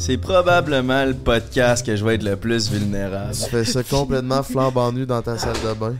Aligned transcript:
C'est 0.00 0.16
probablement 0.16 1.04
le 1.04 1.12
podcast 1.12 1.84
que 1.84 1.96
je 1.96 2.04
vais 2.04 2.14
être 2.14 2.22
le 2.22 2.36
plus 2.36 2.70
vulnérable. 2.70 3.32
Tu 3.32 3.50
fais 3.50 3.64
ça 3.64 3.82
complètement 3.82 4.44
flambant 4.44 4.92
nu 4.92 5.04
dans 5.06 5.20
ta 5.20 5.36
salle 5.36 5.56
de 5.64 5.74
bain. 5.74 5.96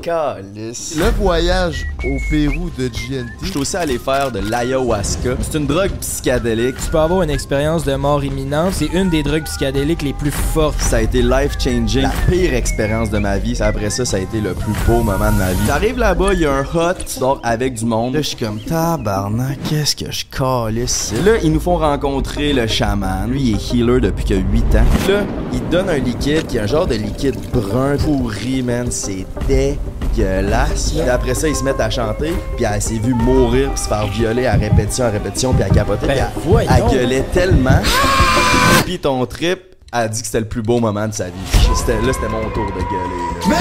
Calice. 0.00 0.94
Le 0.96 1.10
voyage 1.20 1.84
au 2.04 2.16
Pérou 2.30 2.70
de 2.78 2.86
GNT. 2.86 3.26
Je 3.42 3.48
suis 3.48 3.58
aussi 3.58 3.76
allé 3.76 3.98
faire 3.98 4.30
de 4.30 4.38
l'ayahuasca. 4.38 5.30
C'est 5.42 5.58
une 5.58 5.66
drogue 5.66 5.90
psychédélique. 6.00 6.76
Tu 6.76 6.90
peux 6.92 7.00
avoir 7.00 7.22
une 7.22 7.30
expérience 7.30 7.84
de 7.84 7.96
mort 7.96 8.22
imminente. 8.22 8.72
C'est 8.74 8.86
une 8.86 9.10
des 9.10 9.24
drogues 9.24 9.42
psychédéliques 9.42 10.02
les 10.02 10.12
plus 10.12 10.30
fortes. 10.30 10.80
Ça 10.80 10.98
a 10.98 11.00
été 11.00 11.20
life-changing. 11.20 12.02
La 12.02 12.12
pire 12.30 12.54
expérience 12.54 13.10
de 13.10 13.18
ma 13.18 13.38
vie. 13.38 13.60
Après 13.60 13.90
ça, 13.90 14.04
ça 14.04 14.18
a 14.18 14.20
été 14.20 14.40
le 14.40 14.54
plus 14.54 14.72
beau 14.86 15.02
moment 15.02 15.32
de 15.32 15.38
ma 15.38 15.52
vie. 15.52 15.66
T'arrives 15.66 15.98
là-bas, 15.98 16.34
il 16.34 16.40
y 16.40 16.46
a 16.46 16.52
un 16.52 16.62
hut, 16.62 17.04
tu 17.04 17.18
dors 17.18 17.40
avec 17.42 17.74
du 17.74 17.84
monde. 17.84 18.14
Là, 18.14 18.22
je 18.22 18.28
suis 18.28 18.36
comme, 18.36 18.60
tabarnak, 18.60 19.58
qu'est-ce 19.68 19.96
que 19.96 20.10
je 20.12 20.24
calisse? 20.24 21.12
Là, 21.24 21.32
ils 21.42 21.52
nous 21.52 21.60
font 21.60 21.78
rencontrer 21.78 22.52
le 22.52 22.68
chaman. 22.68 23.39
Lui, 23.40 23.50
il 23.50 23.54
est 23.54 23.74
healer 23.74 24.00
depuis 24.00 24.24
que 24.24 24.34
8 24.34 24.64
ans. 24.76 24.84
Là, 25.08 25.20
il 25.52 25.66
donne 25.70 25.88
un 25.88 25.98
liquide 25.98 26.46
qui 26.46 26.58
est 26.58 26.60
un 26.60 26.66
genre 26.66 26.86
de 26.86 26.94
liquide 26.94 27.36
brun 27.52 27.96
pourri, 27.96 28.62
man. 28.62 28.88
C'est 28.90 29.24
dégueulasse. 29.48 30.90
Puis 30.90 31.08
après 31.08 31.34
ça, 31.34 31.48
ils 31.48 31.56
se 31.56 31.64
mettent 31.64 31.80
à 31.80 31.88
chanter. 31.88 32.32
Puis 32.56 32.66
elle 32.70 32.82
s'est 32.82 32.94
vue 32.94 33.14
mourir 33.14 33.70
puis 33.70 33.80
se 33.82 33.88
faire 33.88 34.06
violer 34.08 34.46
à 34.46 34.54
répétition, 34.54 35.06
à 35.06 35.10
répétition, 35.10 35.54
puis 35.54 35.62
à 35.62 35.70
capoter. 35.70 36.06
Ben, 36.06 36.26
puis 36.42 36.52
elle, 36.60 36.68
elle 36.76 36.98
gueulait 36.98 37.24
tellement. 37.32 37.80
Puis 38.84 38.98
ton 38.98 39.24
trip 39.24 39.60
a 39.92 40.06
dit 40.08 40.20
que 40.20 40.26
c'était 40.26 40.40
le 40.40 40.46
plus 40.48 40.62
beau 40.62 40.78
moment 40.78 41.08
de 41.08 41.12
sa 41.12 41.24
vie. 41.26 41.32
C'était- 41.74 42.00
Là, 42.00 42.12
c'était 42.12 42.28
mon 42.28 42.48
tour 42.50 42.66
de 42.66 42.80
gueuler. 42.80 43.50
là. 43.50 43.56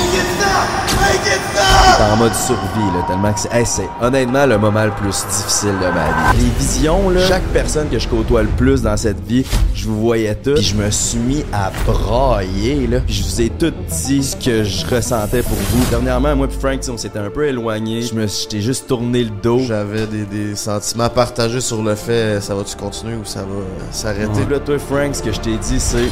J'étais 1.92 2.12
en 2.12 2.16
mode 2.18 2.34
survie, 2.36 2.94
là, 2.96 3.04
tellement 3.08 3.34
que 3.34 3.40
c'est... 3.40 3.54
hey, 3.54 3.66
c'est 3.66 3.90
honnêtement 4.02 4.46
le 4.46 4.58
moment 4.58 4.86
le 4.86 4.92
plus 4.92 5.26
difficile 5.30 5.74
de 5.82 5.86
ma 5.88 6.32
vie. 6.34 6.44
Les 6.44 6.50
visions, 6.60 7.10
là, 7.10 7.20
chaque 7.28 7.44
personne 7.54 7.90
que 7.90 8.00
je 8.00 8.08
côtoie 8.08 8.44
le 8.44 8.50
plus 8.50 8.82
dans 8.82 8.96
cette 8.98 9.20
vie, 9.26 9.46
je 9.74 9.88
vous 9.88 10.00
voyais 10.00 10.36
tous, 10.36 10.54
puis 10.56 10.64
je 10.64 10.76
me 10.76 10.90
suis 10.92 11.18
mis 11.20 11.44
à 11.52 11.72
brailler, 11.86 12.88
là. 12.88 13.00
Puis 13.06 13.16
je 13.16 13.24
vous 13.24 13.42
ai 13.42 13.50
tout 13.50 13.74
dit 14.06 14.24
ce 14.24 14.36
que 14.36 14.64
je 14.64 14.86
ressentais 14.86 15.42
pour 15.44 15.58
vous. 15.58 15.86
Dernièrement, 15.90 16.36
moi 16.36 16.48
puis 16.48 16.58
Frank, 16.60 16.80
tu 16.80 16.86
sais, 16.86 16.92
on 16.92 16.98
s'était 16.98 17.20
un 17.20 17.30
peu 17.30 17.46
éloignés. 17.48 18.02
Je 18.04 18.14
me 18.14 18.28
suis- 18.28 18.44
j'étais 18.50 18.62
juste 18.62 18.88
tourné 18.88 19.24
le 19.24 19.32
dos. 19.32 19.60
J'avais 19.68 20.06
des, 20.08 20.24
des 20.26 20.56
sentiments 20.56 21.10
partagés 21.10 21.62
sur 21.62 21.82
le 21.82 21.96
fait 21.96 22.40
ça 22.42 22.56
va-tu 22.56 22.76
continuer 22.76 23.16
ou 23.16 23.26
ça 23.26 23.42
va 23.42 23.48
s'arrêter? 23.92 24.46
Là, 24.50 24.60
toi, 24.60 24.78
Frank, 24.80 25.16
ce 25.16 25.22
que 25.24 25.32
je 25.32 25.40
t'ai 25.40 25.58
dit, 25.58 25.80
c'est... 25.80 26.08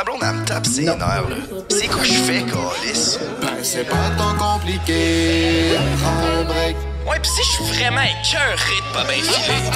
ma 0.00 0.04
blonde 0.04 0.22
elle 0.22 0.34
me 0.36 0.44
tape 0.46 0.66
ses 0.66 0.84
nerfs, 0.84 1.28
là, 1.28 1.36
c'est 1.68 1.88
quoi 1.88 2.02
je 2.02 2.12
fais, 2.12 2.42
Calis? 2.42 3.18
Ben, 3.42 3.48
c'est 3.62 3.84
pas 3.84 4.10
tant 4.16 4.34
compliqué. 4.34 5.76
Prends 6.00 6.40
un 6.40 6.44
break. 6.44 6.76
Ouais, 7.06 7.18
pis 7.20 7.28
si 7.28 7.42
je 7.42 7.50
suis 7.50 7.64
vraiment 7.64 8.00
écœuré 8.00 8.76
de 8.78 8.94
pas 8.94 9.04
bien 9.04 9.22
filer. 9.22 9.70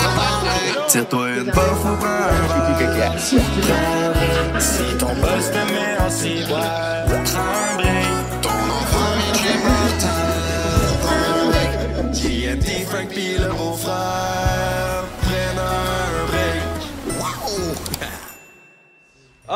Tire-toi 0.89 1.29
une 1.29 1.51
bof 1.51 1.85
ou 1.85 1.97
prends 1.97 2.09
un 2.09 2.97
verre. 2.97 3.19
Si 4.61 4.97
ton 4.99 5.15
boss 5.17 5.51
te 5.51 5.73
met 5.73 5.99
en 6.01 6.11
ciboire, 6.11 7.05
prends 7.25 7.41
un 7.41 7.77
break. 7.77 8.04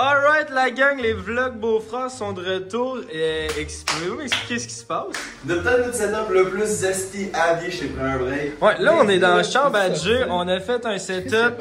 Alright, 0.00 0.50
la 0.50 0.70
gang, 0.70 0.96
les 1.00 1.12
vlogs 1.12 1.56
beaux-frères 1.56 2.08
sont 2.08 2.32
de 2.32 2.40
retour. 2.54 2.98
Ex- 3.58 3.82
Pouvez-vous 3.84 4.18
m'expliquer 4.18 4.60
ce 4.60 4.68
qui 4.68 4.74
se 4.74 4.84
passe? 4.84 5.06
De 5.42 5.54
peut-être 5.56 5.86
notre 5.86 5.94
setup 5.96 6.30
le 6.30 6.48
plus 6.48 6.66
zesty 6.66 7.30
à 7.34 7.54
vie, 7.54 7.72
pris 7.88 8.04
un 8.06 8.16
break. 8.18 8.62
Ouais, 8.62 8.76
là, 8.78 8.92
on 8.96 9.08
est 9.08 9.18
dans 9.18 9.34
la 9.34 9.42
chambre 9.42 9.74
à 9.76 9.92
jeu. 9.92 10.24
On 10.30 10.46
a 10.46 10.60
fait 10.60 10.86
un 10.86 10.98
setup. 10.98 11.54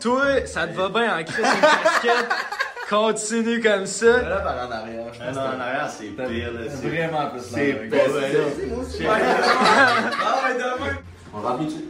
Toi, 0.00 0.46
ça 0.46 0.66
te 0.68 0.74
va 0.74 0.88
bien 0.88 1.18
en 1.18 1.22
crise 1.22 1.44
une 1.44 1.60
casquette? 1.60 2.28
Continue 2.88 3.60
comme 3.60 3.84
ça. 3.84 4.22
Là, 4.22 4.36
par 4.40 4.54
en 4.66 4.70
arrière, 4.70 5.04
je 5.12 5.18
pense. 5.18 5.36
en 5.36 5.60
arrière, 5.60 5.90
c'est 5.90 6.06
pire. 6.06 6.50
C'est 6.70 6.88
vraiment 6.88 7.28
plus 7.28 7.42
C'est 7.42 9.06
Ah 9.06 10.40
ouais, 10.44 10.54
demain. 10.54 10.96
On 11.34 11.40
remplit 11.40 11.66
tout. 11.68 11.84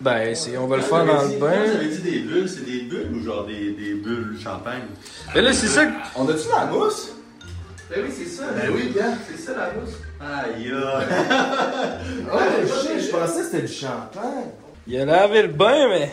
Ben, 0.00 0.34
c'est- 0.34 0.56
on 0.58 0.66
va 0.66 0.76
le 0.76 0.82
faire 0.82 1.06
dans 1.06 1.22
le 1.22 1.28
Vous 1.28 1.38
bain. 1.38 1.52
avez 1.52 1.88
dit 1.88 2.02
des 2.02 2.18
bulles, 2.18 2.48
c'est 2.48 2.64
des 2.66 2.80
bulles 2.82 3.12
ou 3.14 3.24
genre 3.24 3.46
des, 3.46 3.70
des 3.72 3.94
bulles 3.94 4.36
champagne? 4.42 4.82
Mais 5.34 5.40
là, 5.40 5.52
c'est 5.54 5.68
ça 5.68 5.86
que- 5.86 5.92
On 6.16 6.28
a-tu 6.28 6.48
la 6.54 6.66
mousse? 6.66 7.12
Ben 7.88 8.02
oui, 8.04 8.12
c'est 8.16 8.26
ça. 8.28 8.44
Ben 8.54 8.70
oui, 8.74 8.92
gars. 8.94 9.12
C'est 9.30 9.38
ça 9.40 9.52
la 9.56 9.70
mousse. 9.80 9.94
Aïe 10.20 10.66
aïe. 10.66 10.72
Ouais, 10.72 12.66
je, 13.00 13.06
je 13.06 13.10
pensais 13.10 13.38
que 13.40 13.44
c'était 13.46 13.62
du 13.62 13.72
champagne. 13.72 14.50
Il 14.86 15.00
a 15.00 15.04
lavé 15.06 15.42
le 15.42 15.48
bain, 15.48 15.88
mais. 15.88 16.12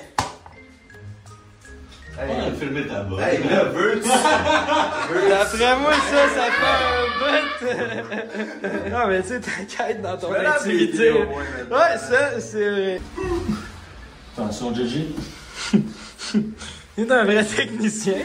On 2.15 2.47
a 2.47 2.51
filmé 2.59 2.85
ta 2.87 3.01
botte. 3.01 3.19
Hey, 3.21 3.39
là? 3.49 3.65
D'après 5.29 5.75
moi, 5.77 5.93
ça, 5.93 6.29
ça 6.29 6.45
fait 6.51 6.71
un 6.83 7.05
bout. 7.19 7.31
non, 8.91 9.07
mais 9.07 9.21
tu 9.23 9.27
sais, 9.29 9.39
t'inquiète 9.39 10.01
dans 10.01 10.17
ton 10.17 10.31
activité. 10.33 11.09
maintenant. 11.11 11.75
Ouais, 11.75 11.97
ça, 11.97 12.39
c'est 12.39 12.69
vrai. 12.69 13.01
Attention, 14.35 14.73
Gigi. 14.73 15.15
Il 16.97 17.03
est 17.03 17.11
un 17.11 17.23
vrai 17.23 17.45
technicien. 17.45 18.15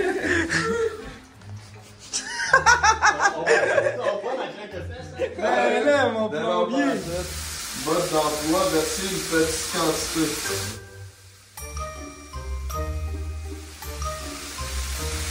Ben 5.39 5.85
là, 5.85 6.09
mon 6.09 6.29
plombier. 6.29 6.85
Mode 7.85 8.11
d'emploi, 8.11 8.69
verser 8.73 9.03
une 9.03 9.19
petite 9.19 9.73
quantité. 9.73 10.27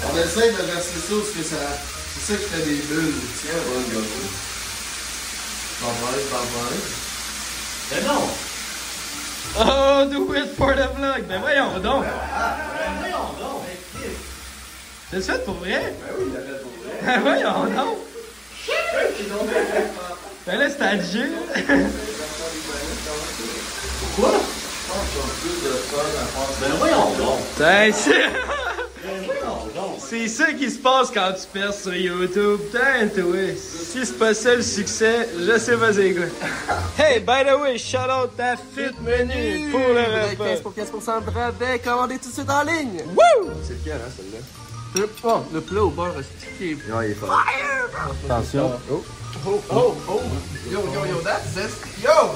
On 0.05 0.17
essaye 0.17 0.51
de 0.51 0.57
verser 0.57 0.99
ça 0.99 1.15
parce 1.15 1.31
que 1.31 1.43
ça. 1.43 1.55
C'est 2.19 2.33
ça 2.33 2.39
qui 2.39 2.49
fait 2.49 2.65
des 2.65 2.81
bulles. 2.81 3.13
Tiens, 3.41 3.61
bon, 3.65 3.79
gâteau. 3.93 4.27
T'en 5.79 5.87
parles, 5.87 6.21
t'en 6.31 6.37
parles. 6.37 6.81
Mais 7.91 8.01
non! 8.07 8.29
Oh, 9.59 10.07
do 10.11 10.33
it 10.33 10.49
for 10.49 10.73
the 10.75 10.87
vlog. 10.95 11.27
Ben 11.27 11.39
voyons 11.41 11.79
donc. 11.79 12.05
T'as 15.09 15.21
fait 15.21 15.45
pour 15.45 15.55
vrai? 15.55 15.93
Ben 15.99 16.13
oui, 16.19 16.25
il 16.27 16.33
l'a 16.33 16.41
fait 16.41 16.59
pour 16.61 16.71
vrai. 16.83 16.95
Ben 17.05 17.19
voyons 17.21 17.65
donc. 17.75 17.97
Ben 20.45 20.59
là, 20.59 20.69
c'est 20.69 20.81
à 20.81 20.95
Dieu. 20.95 21.31
Ben 26.59 26.69
voyons 26.77 27.11
donc! 27.17 27.39
Ben, 27.57 27.93
c'est... 27.93 28.11
Ben 28.11 29.23
voyons 29.25 29.67
donc! 29.75 29.99
C'est 29.99 30.27
ça 30.27 30.53
qui 30.53 30.69
se 30.69 30.79
passe 30.79 31.11
quand 31.13 31.33
tu 31.33 31.47
perds 31.51 31.73
sur 31.73 31.93
YouTube. 31.95 32.59
Putain, 32.71 33.07
toi. 33.15 33.55
Si 33.89 34.05
c'est 34.05 34.19
pas 34.19 34.33
ça 34.33 34.53
le 34.55 34.61
succès, 34.61 35.29
je 35.39 35.57
sais 35.57 35.77
pas 35.77 35.93
c'est 35.93 36.13
quoi. 36.13 36.25
Hey, 36.99 37.19
by 37.21 37.45
the 37.45 37.57
way, 37.57 37.77
shout 37.77 38.09
out 38.09 38.35
ta 38.35 38.57
fit 38.57 38.93
menu 39.01 39.69
pour 39.71 39.79
le 39.79 40.01
repas. 40.29 40.61
pour 40.61 40.73
15% 40.73 41.25
de 41.25 41.29
rabais, 41.29 41.79
commandez 41.79 42.17
tout 42.19 42.27
de 42.27 42.33
suite 42.33 42.49
en 42.49 42.63
ligne. 42.63 43.01
C'est 43.63 43.73
lequel, 43.75 43.93
hein, 43.93 44.11
celle-là? 44.15 44.39
Le, 44.95 45.09
oh, 45.23 45.39
le 45.53 45.61
plat 45.61 45.83
au 45.83 45.89
beurre 45.89 46.15
stické. 46.21 46.77
Non, 46.89 47.01
il 47.01 47.11
est 47.11 47.13
fort. 47.13 47.41
Attention. 48.25 48.71
Oh, 48.91 49.03
oh, 49.71 49.95
oh. 50.09 50.21
Yo, 50.69 50.81
yo, 50.93 51.05
yo, 51.05 51.21
that's 51.23 51.53
zesty. 51.53 52.01
Yo! 52.03 52.35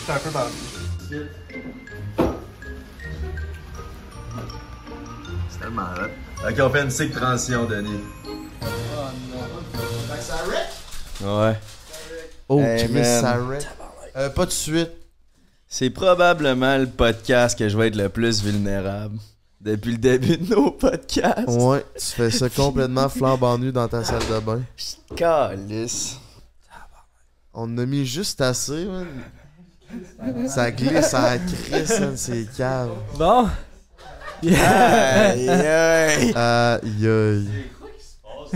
J'étais 0.00 0.12
un 0.12 0.18
peu 0.18 0.30
vendu. 0.30 1.28
C'est 5.50 5.60
tellement 5.60 5.82
hot. 5.82 6.48
Ok, 6.48 6.56
on 6.60 6.70
fait 6.70 6.82
une 6.82 6.90
sick 6.90 7.12
transition, 7.12 7.64
Denis. 7.66 8.00
Ouais. 11.22 11.56
Oh, 12.48 12.60
Hey, 12.60 12.88
Chris, 12.88 13.04
ça. 13.04 13.38
Euh, 14.16 14.28
pas 14.30 14.46
de 14.46 14.50
suite. 14.50 14.90
C'est 15.68 15.90
probablement 15.90 16.76
le 16.76 16.86
podcast 16.86 17.58
que 17.58 17.68
je 17.68 17.76
vais 17.76 17.88
être 17.88 17.96
le 17.96 18.08
plus 18.08 18.42
vulnérable. 18.42 19.18
Depuis 19.60 19.92
le 19.92 19.98
début 19.98 20.36
de 20.36 20.54
nos 20.54 20.70
podcasts. 20.72 21.48
Ouais, 21.48 21.84
tu 21.98 22.04
fais 22.06 22.30
ça 22.30 22.50
complètement 22.50 23.08
flambant 23.08 23.56
nu 23.58 23.72
dans 23.72 23.88
ta 23.88 24.04
salle 24.04 24.20
de 24.30 24.38
bain. 24.40 24.62
Calice. 25.16 26.18
On 27.54 27.62
en 27.62 27.78
a 27.78 27.86
mis 27.86 28.04
juste 28.04 28.40
assez, 28.42 28.84
man. 28.84 29.06
Ça 30.48 30.70
glisse 30.70 31.14
à 31.14 31.36
la 31.36 31.38
crisse, 31.38 32.00
man, 32.00 32.16
c'est 32.16 32.46
cave. 32.56 32.90
Bon. 33.16 33.48
Aïe, 34.42 35.48
aïe. 35.48 36.32
Aïe, 36.34 37.06
aïe. 37.08 37.48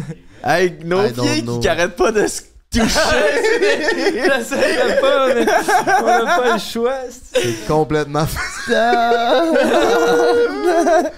Avec 0.43 0.85
nos 0.85 1.05
I 1.07 1.43
know. 1.43 1.59
qui 1.61 1.69
arrêtent 1.69 1.97
pas 1.97 2.13
de 2.13 2.27
se 2.27 2.43
toucher. 2.71 2.89
J'essaye 4.15 5.01
pas, 5.01 5.35
mais 5.35 5.47
on 6.03 6.07
a 6.07 6.39
pas 6.39 6.53
le 6.55 6.59
choix. 6.61 6.99
C'est 7.11 7.67
complètement. 7.67 8.27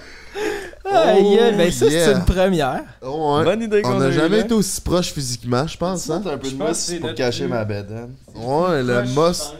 Aïe, 0.83 1.39
aïe, 1.39 1.55
ben 1.55 1.71
ça, 1.71 1.85
yeah. 1.85 2.05
c'est 2.05 2.11
une 2.13 2.25
première. 2.25 2.83
Oh, 3.01 3.37
ouais. 3.37 3.43
Bonne 3.43 3.61
idée 3.61 3.81
qu'on 3.81 3.93
On 3.97 4.01
a 4.01 4.05
n'a 4.05 4.11
jamais 4.11 4.37
là. 4.39 4.43
été 4.45 4.53
aussi 4.53 4.81
proche 4.81 5.13
physiquement, 5.13 5.67
je 5.67 5.77
pense. 5.77 6.09
Hein? 6.09 6.21
un 6.25 6.37
peu 6.37 6.49
de 6.49 6.55
mousse 6.55 6.93
pour 6.99 7.13
cacher 7.13 7.43
plus- 7.43 7.53
ma 7.53 7.63
bed. 7.65 7.87
Hein. 7.91 8.09
Ouais. 8.35 8.81
La 8.83 9.03
mousse, 9.03 9.51
donc- 9.51 9.59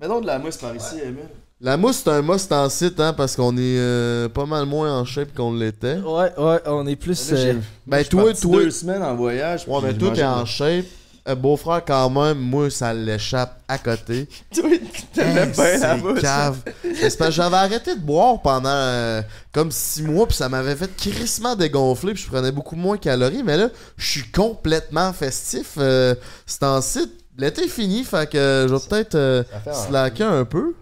Mets 0.00 0.08
donc 0.08 0.22
de 0.22 0.26
la 0.26 0.38
mousse 0.38 0.56
par 0.56 0.74
ici, 0.74 0.96
Emile. 1.02 1.28
La 1.60 1.76
mousse, 1.76 2.02
c'est 2.04 2.10
un 2.10 2.22
must 2.22 2.52
en 2.52 2.68
site, 2.68 3.00
hein, 3.00 3.12
parce 3.12 3.34
qu'on 3.34 3.56
est 3.56 3.60
euh, 3.78 4.28
pas 4.28 4.46
mal 4.46 4.64
moins 4.66 4.96
en 5.00 5.04
shape 5.04 5.34
qu'on 5.34 5.52
l'était. 5.52 5.96
Ouais, 5.96 6.32
ouais, 6.38 6.60
on 6.66 6.86
est 6.86 6.94
plus. 6.96 7.30
Là, 7.32 7.38
euh, 7.38 7.54
Ben, 7.86 8.04
toi, 8.04 8.32
toi, 8.34 8.62
deux 8.62 8.70
semaines 8.70 9.02
en 9.02 9.16
voyage. 9.16 9.64
ouais, 9.66 9.78
mais 9.82 9.90
je 9.92 9.96
toi, 9.96 10.10
t'es 10.14 10.24
en 10.24 10.44
shape. 10.44 10.84
Euh, 11.28 11.34
beau-frère, 11.34 11.84
quand 11.84 12.08
même, 12.08 12.38
moi, 12.38 12.70
ça 12.70 12.94
l'échappe 12.94 13.60
à 13.68 13.76
côté. 13.76 14.26
Toi, 14.54 14.70
t'aimais 15.12 15.40
Hey, 15.42 15.52
bien 15.52 15.78
la 15.78 15.96
mousse. 15.98 16.20
cave. 16.22 16.56
C'est 16.82 17.00
parce 17.00 17.16
que 17.16 17.30
j'avais 17.32 17.56
arrêté 17.56 17.94
de 17.96 18.00
boire 18.00 18.40
pendant 18.40 18.70
euh, 18.70 19.20
comme 19.52 19.70
six 19.70 20.02
mois, 20.02 20.26
puis 20.26 20.36
ça 20.38 20.48
m'avait 20.48 20.74
fait 20.74 20.88
crissement 20.96 21.54
dégonfler, 21.54 22.14
puis 22.14 22.22
je 22.22 22.28
prenais 22.30 22.50
beaucoup 22.50 22.76
moins 22.76 22.96
de 22.96 23.00
calories. 23.02 23.42
Mais 23.42 23.58
là, 23.58 23.68
je 23.98 24.08
suis 24.10 24.30
complètement 24.30 25.12
festif. 25.12 25.72
Euh, 25.76 26.14
c'est 26.46 26.62
en 26.62 26.80
site. 26.80 27.10
L'été 27.36 27.64
est 27.64 27.68
fini, 27.68 28.04
fait 28.04 28.30
que 28.30 28.64
je 28.66 28.74
vais 28.74 28.80
peut-être 28.88 29.14
euh, 29.16 29.42
slacker 29.70 30.24
un 30.24 30.46
peu. 30.46 30.74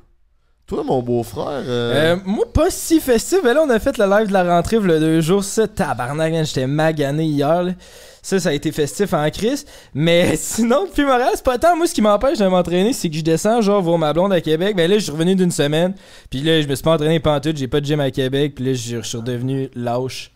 Toi, 0.66 0.82
mon 0.82 1.00
beau-frère. 1.00 1.62
euh, 1.64 2.14
Euh, 2.14 2.16
moi, 2.24 2.44
pas 2.52 2.70
si 2.70 2.98
festif. 3.00 3.38
Mais 3.44 3.54
là, 3.54 3.62
on 3.62 3.70
a 3.70 3.78
fait 3.78 3.96
le 3.98 4.04
live 4.04 4.26
de 4.28 4.32
la 4.32 4.42
rentrée 4.56 4.80
le 4.80 4.98
deux 4.98 5.20
jours. 5.20 5.44
Ça, 5.44 5.68
tabarnak, 5.68 6.44
j'étais 6.44 6.66
magané 6.66 7.24
hier. 7.24 7.62
là. 7.62 7.72
Ça, 8.20 8.40
ça 8.40 8.48
a 8.48 8.52
été 8.52 8.72
festif 8.72 9.12
en 9.14 9.30
crise. 9.30 9.64
Mais 9.94 10.34
sinon, 10.36 10.86
depuis 10.86 11.04
Montréal, 11.04 11.30
c'est 11.36 11.44
pas 11.44 11.58
tant. 11.58 11.76
Moi, 11.76 11.86
ce 11.86 11.94
qui 11.94 12.02
m'empêche 12.02 12.38
de 12.38 12.46
m'entraîner, 12.48 12.92
c'est 12.92 13.08
que 13.08 13.14
je 13.14 13.20
descends, 13.22 13.60
genre, 13.60 13.80
voir 13.80 13.98
ma 13.98 14.12
blonde 14.12 14.32
à 14.32 14.40
Québec. 14.40 14.74
Ben 14.74 14.90
là, 14.90 14.98
je 14.98 15.04
suis 15.04 15.12
revenu 15.12 15.36
d'une 15.36 15.52
semaine. 15.52 15.94
Puis 16.30 16.40
là, 16.40 16.60
je 16.60 16.66
me 16.66 16.74
suis 16.74 16.82
pas 16.82 16.94
entraîné 16.94 17.20
pantoute. 17.20 17.56
J'ai 17.56 17.68
pas 17.68 17.80
de 17.80 17.86
gym 17.86 18.00
à 18.00 18.10
Québec. 18.10 18.56
Puis 18.56 18.64
là, 18.64 18.72
je 18.72 19.00
suis 19.02 19.16
redevenu 19.18 19.70
lâche. 19.76 20.32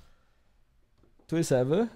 Toi, 1.26 1.42
ça 1.42 1.64
va? 1.64 1.86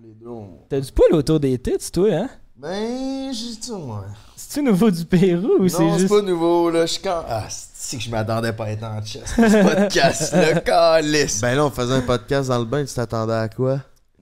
Les 0.00 0.14
deux, 0.14 0.28
on- 0.28 0.58
T'as 0.68 0.78
du 0.80 0.92
poil 0.92 1.12
autour 1.14 1.40
des 1.40 1.58
têtes, 1.58 1.90
toi, 1.90 2.08
hein? 2.12 2.28
Ben, 2.60 3.32
j'ai 3.32 3.54
dit, 3.56 3.70
ouais. 3.70 4.06
C'est-tu 4.34 4.62
nouveau 4.64 4.90
du 4.90 5.04
Pérou 5.04 5.60
ou 5.60 5.68
c'est 5.68 5.80
Non, 5.80 5.92
c'est 5.94 6.00
juste. 6.00 6.12
pas 6.12 6.22
nouveau, 6.22 6.70
là. 6.70 6.86
Je 6.86 6.92
suis 6.92 7.02
quand. 7.02 7.22
Ah, 7.28 7.44
c'est 7.48 7.96
que 7.98 8.02
je 8.02 8.10
m'attendais 8.10 8.52
pas 8.52 8.64
à 8.64 8.70
être 8.70 8.82
en 8.82 9.00
chest. 9.04 9.26
C'est 9.36 9.62
podcast, 9.62 10.34
le 10.34 10.58
calice. 10.64 11.40
Ben 11.40 11.54
là, 11.54 11.64
on 11.66 11.70
faisait 11.70 11.94
un 11.94 12.00
podcast 12.00 12.48
dans 12.48 12.58
le 12.58 12.64
bain, 12.64 12.84
tu 12.84 12.92
t'attendais 12.92 13.34
à 13.34 13.48
quoi? 13.48 13.78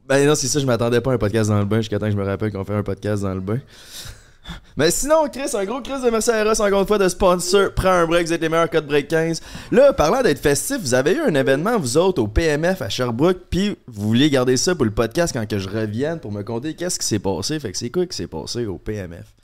Ben 0.07 0.27
non, 0.27 0.35
c'est 0.35 0.49
ça, 0.49 0.61
je 0.61 0.67
m'attendais 0.67 1.01
pas 1.01 1.13
à 1.13 1.15
un 1.15 1.19
podcast 1.19 1.49
dans 1.51 1.59
le 1.59 1.65
bain 1.65 1.79
jusqu'à 1.79 1.99
temps 1.99 2.07
que 2.07 2.13
je 2.13 2.17
me 2.17 2.25
rappelle 2.25 2.53
qu'on 2.53 2.65
fait 2.65 2.75
un 2.75 2.83
podcast 2.83 3.23
dans 3.23 3.35
le 3.35 3.41
bain. 3.41 3.59
Mais 4.77 4.91
sinon, 4.91 5.27
Chris, 5.33 5.51
un 5.55 5.65
gros 5.65 5.81
Chris 5.81 6.03
de 6.05 6.11
merci 6.11 6.31
à 6.31 6.45
encore 6.45 6.81
une 6.81 6.87
fois 6.87 6.99
de 6.99 7.09
sponsor. 7.09 7.73
Prends 7.75 7.91
un 7.91 8.07
break, 8.07 8.27
vous 8.27 8.33
êtes 8.33 8.41
les 8.41 8.49
meilleurs 8.49 8.71
codes 8.71 8.87
break 8.87 9.09
15. 9.09 9.41
Là, 9.73 9.93
parlant 9.93 10.23
d'être 10.23 10.41
festif, 10.41 10.79
vous 10.81 10.95
avez 10.95 11.13
eu 11.15 11.21
un 11.21 11.35
événement, 11.35 11.79
vous 11.79 11.97
autres, 11.97 12.23
au 12.23 12.29
PMF 12.29 12.83
à 12.83 12.89
Sherbrooke, 12.89 13.39
puis 13.51 13.77
vous 13.87 14.09
vouliez 14.09 14.31
garder 14.31 14.57
ça 14.57 14.75
pour 14.75 14.85
le 14.85 14.91
podcast 14.91 15.33
quand 15.33 15.47
que 15.47 15.59
je 15.59 15.69
revienne 15.69 16.19
pour 16.19 16.33
me 16.33 16.43
conter 16.43 16.75
qu'est-ce 16.75 16.99
qui 16.99 17.07
s'est 17.07 17.19
passé. 17.19 17.59
Fait 17.61 17.73
que 17.73 17.79
c'est 17.79 17.91
quoi 17.91 18.07
qui 18.07 18.17
s'est 18.17 18.27
passé 18.27 18.67
au 18.67 18.79
PMF? 18.79 19.36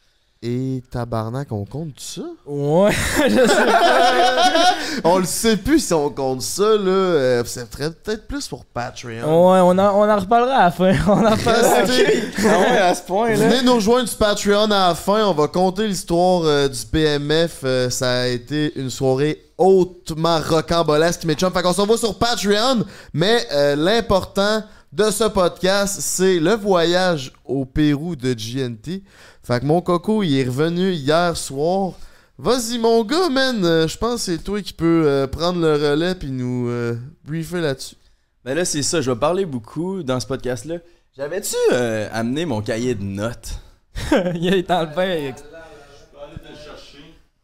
Et 0.45 0.83
tabarnak, 0.91 1.53
on 1.53 1.65
compte 1.65 2.01
ça? 2.01 2.23
Ouais, 2.47 2.91
je 3.29 3.47
sais 3.47 5.01
on 5.05 5.19
le 5.19 5.25
sait 5.25 5.57
plus 5.57 5.79
si 5.87 5.95
on 5.95 6.11
compte 6.11 6.43
ça, 6.43 6.65
là. 6.65 6.91
Euh, 6.91 7.45
ça 7.45 7.61
serait 7.71 7.93
peut-être 7.93 8.27
plus 8.27 8.49
pour 8.49 8.65
Patreon. 8.65 9.21
Ouais, 9.23 9.61
on 9.61 9.79
en, 9.79 10.01
on 10.01 10.11
en 10.11 10.19
reparlera 10.19 10.57
à 10.57 10.65
la 10.65 10.71
fin. 10.73 10.93
On 11.07 11.25
en 11.25 11.31
reparlera. 11.31 11.83
Restez- 11.85 12.23
Ah 12.41 12.59
ouais, 12.59 12.79
à 12.79 12.93
ce 12.95 13.03
point, 13.03 13.29
là. 13.31 13.37
Venez 13.37 13.63
nous 13.63 13.75
rejoindre 13.77 14.09
sur 14.09 14.19
Patreon 14.19 14.65
à 14.65 14.89
la 14.89 14.95
fin. 14.97 15.25
On 15.27 15.33
va 15.35 15.47
compter 15.47 15.87
l'histoire 15.87 16.43
euh, 16.45 16.67
du 16.69 16.87
PMF. 16.87 17.61
Euh, 17.63 17.89
ça 17.89 18.23
a 18.23 18.27
été 18.27 18.73
une 18.79 18.91
soirée 18.91 19.41
hautement 19.59 20.41
rocambolesque, 20.41 21.25
mes 21.25 21.35
chums. 21.35 21.53
Fait 21.53 21.63
qu'on 21.63 21.73
se 21.73 21.81
revoit 21.81 21.99
sur 21.99 22.19
Patreon. 22.19 22.85
Mais 23.15 23.47
euh, 23.53 23.77
l'important 23.77 24.65
de 24.93 25.11
ce 25.11 25.25
podcast, 25.25 25.99
c'est 26.01 26.39
le 26.41 26.55
voyage 26.57 27.33
au 27.45 27.65
Pérou 27.65 28.15
de 28.17 28.35
GNT. 28.35 29.03
Fait 29.43 29.61
que 29.61 29.67
mon 29.67 29.81
coco, 29.81 30.23
il 30.23 30.39
est 30.39 30.45
revenu 30.45 30.93
hier 30.93 31.37
soir. 31.37 31.93
Vas-y, 32.39 32.79
mon 32.79 33.05
gars, 33.05 33.29
man. 33.29 33.65
euh, 33.65 33.89
Je 33.89 33.99
pense 33.99 34.27
que 34.27 34.33
c'est 34.33 34.39
toi 34.39 34.61
qui 34.63 34.73
peux 34.73 35.05
euh, 35.07 35.27
prendre 35.27 35.61
le 35.61 35.73
relais 35.75 36.15
puis 36.15 36.31
nous 36.31 36.69
euh, 36.69 36.97
briefer 37.25 37.61
là-dessus. 37.61 37.97
Ben 38.45 38.55
là, 38.55 38.65
c'est 38.65 38.83
ça, 38.83 39.01
je 39.01 39.11
vais 39.11 39.19
parler 39.19 39.45
beaucoup 39.45 40.03
dans 40.03 40.19
ce 40.21 40.27
podcast-là. 40.27 40.77
J'avais-tu 41.17 41.55
euh, 41.73 42.09
amené 42.13 42.45
mon 42.47 42.63
cahier 42.63 42.95
de 42.95 43.03
notes? 43.03 43.59
Il 44.35 44.53
est 44.55 44.69
dans 44.69 44.81
le 44.89 44.95
bain. 44.95 45.33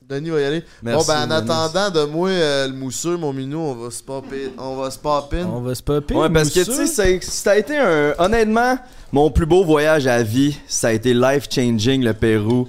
Denis 0.08 0.31
va 0.31 0.40
y 0.40 0.44
aller. 0.44 0.64
Merci, 0.82 1.06
bon, 1.06 1.12
ben, 1.12 1.22
en 1.22 1.26
Denis. 1.40 1.50
attendant 1.50 1.90
de 1.90 2.05
moi, 2.06 2.28
euh, 2.31 2.66
le 2.69 2.72
mousseux, 2.72 3.16
mon 3.19 3.32
minou, 3.34 3.58
on 3.58 3.75
va 3.75 3.90
se 3.90 4.02
popper. 4.02 4.50
On 4.56 4.76
va 4.76 4.90
se 4.90 4.99
popper. 4.99 5.43
On 5.44 5.60
va 5.60 5.75
se 5.75 5.82
popper. 5.82 6.14
Ouais, 6.14 6.31
parce 6.31 6.49
que 6.50 6.60
tu 6.64 6.72
sais, 6.72 6.87
ça- 6.87 7.20
ça 7.20 7.50
a 7.50 7.56
été 7.56 7.76
un. 7.76 8.14
Honnêtement, 8.19 8.78
mon 9.12 9.31
plus 9.31 9.44
beau 9.44 9.64
voyage 9.64 10.06
à 10.06 10.22
vie, 10.22 10.56
ça 10.66 10.88
a 10.88 10.93
été 10.93 11.12
life-changing 11.12 12.02
le 12.02 12.14
Pérou. 12.14 12.66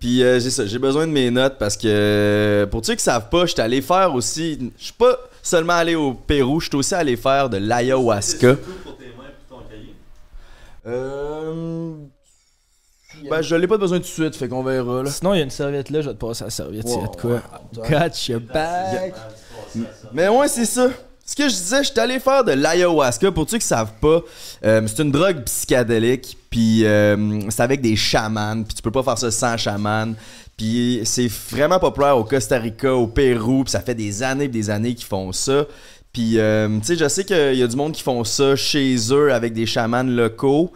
Puis 0.00 0.22
euh, 0.22 0.38
j'ai 0.38 0.50
ça, 0.50 0.64
j'ai 0.64 0.78
besoin 0.78 1.06
de 1.06 1.12
mes 1.12 1.30
notes 1.30 1.56
parce 1.58 1.76
que 1.76 1.88
euh, 1.88 2.66
pour 2.66 2.86
ceux 2.86 2.94
qui 2.94 3.02
savent 3.02 3.28
pas, 3.28 3.46
j'étais 3.46 3.62
allé 3.62 3.82
faire 3.82 4.14
aussi. 4.14 4.70
Je 4.78 4.84
suis 4.84 4.92
pas 4.92 5.18
seulement 5.42 5.72
allé 5.74 5.94
au 5.96 6.14
Pérou, 6.14 6.60
je 6.60 6.68
suis 6.68 6.76
aussi 6.76 6.94
allé 6.94 7.16
faire 7.16 7.50
de 7.50 7.56
l'ayahuasca. 7.56 8.54
pour 8.54 8.96
tes 8.96 9.06
mains 9.06 9.24
et 9.28 9.48
ton 9.50 9.58
cahier. 9.68 9.94
Euh. 10.86 11.94
Ben, 13.30 13.42
je 13.42 13.54
l'ai 13.56 13.66
pas 13.66 13.78
besoin 13.78 13.98
tout 13.98 14.04
de 14.04 14.08
suite, 14.08 14.36
fait 14.36 14.48
qu'on 14.48 14.62
verra 14.62 15.02
là. 15.02 15.10
Sinon, 15.10 15.34
il 15.34 15.38
y 15.38 15.40
a 15.40 15.44
une 15.44 15.50
serviette 15.50 15.90
là, 15.90 16.00
je 16.00 16.08
vais 16.08 16.14
te 16.14 16.24
passer 16.24 16.44
la 16.44 16.50
serviette. 16.50 16.84
Wow, 16.86 17.02
de 17.02 17.20
quoi? 17.20 17.42
Gotcha 17.74 18.38
back. 18.38 19.14
Mais 20.12 20.28
ouais, 20.28 20.48
c'est 20.48 20.64
ça. 20.64 20.88
Ce 21.28 21.36
que 21.36 21.42
je 21.42 21.54
disais, 21.54 21.84
je 21.84 21.90
suis 21.90 22.00
allé 22.00 22.18
faire 22.20 22.42
de 22.42 22.52
l'ayahuasca. 22.52 23.30
Pour 23.30 23.48
ceux 23.48 23.58
qui 23.58 23.66
savent 23.66 23.92
pas, 24.00 24.22
euh, 24.64 24.80
c'est 24.86 25.02
une 25.02 25.12
drogue 25.12 25.42
psychédélique. 25.44 26.38
Puis 26.48 26.86
euh, 26.86 27.40
c'est 27.50 27.62
avec 27.62 27.82
des 27.82 27.96
chamans. 27.96 28.62
Puis 28.62 28.74
tu 28.74 28.80
peux 28.80 28.90
pas 28.90 29.02
faire 29.02 29.18
ça 29.18 29.30
sans 29.30 29.58
chaman. 29.58 30.14
Puis 30.56 31.02
c'est 31.04 31.28
vraiment 31.28 31.78
populaire 31.78 32.16
au 32.16 32.24
Costa 32.24 32.58
Rica, 32.58 32.94
au 32.94 33.06
Pérou. 33.06 33.64
Puis 33.64 33.72
ça 33.72 33.80
fait 33.80 33.94
des 33.94 34.22
années 34.22 34.46
et 34.46 34.48
des 34.48 34.70
années 34.70 34.94
qu'ils 34.94 35.06
font 35.06 35.30
ça. 35.32 35.66
Puis 36.14 36.38
euh, 36.38 36.66
tu 36.78 36.86
sais, 36.86 36.96
je 36.96 37.06
sais 37.06 37.24
qu'il 37.24 37.56
y 37.56 37.62
a 37.62 37.66
du 37.66 37.76
monde 37.76 37.92
qui 37.92 38.02
font 38.02 38.24
ça 38.24 38.56
chez 38.56 38.96
eux 39.12 39.30
avec 39.30 39.52
des 39.52 39.66
chamans 39.66 40.02
locaux. 40.04 40.72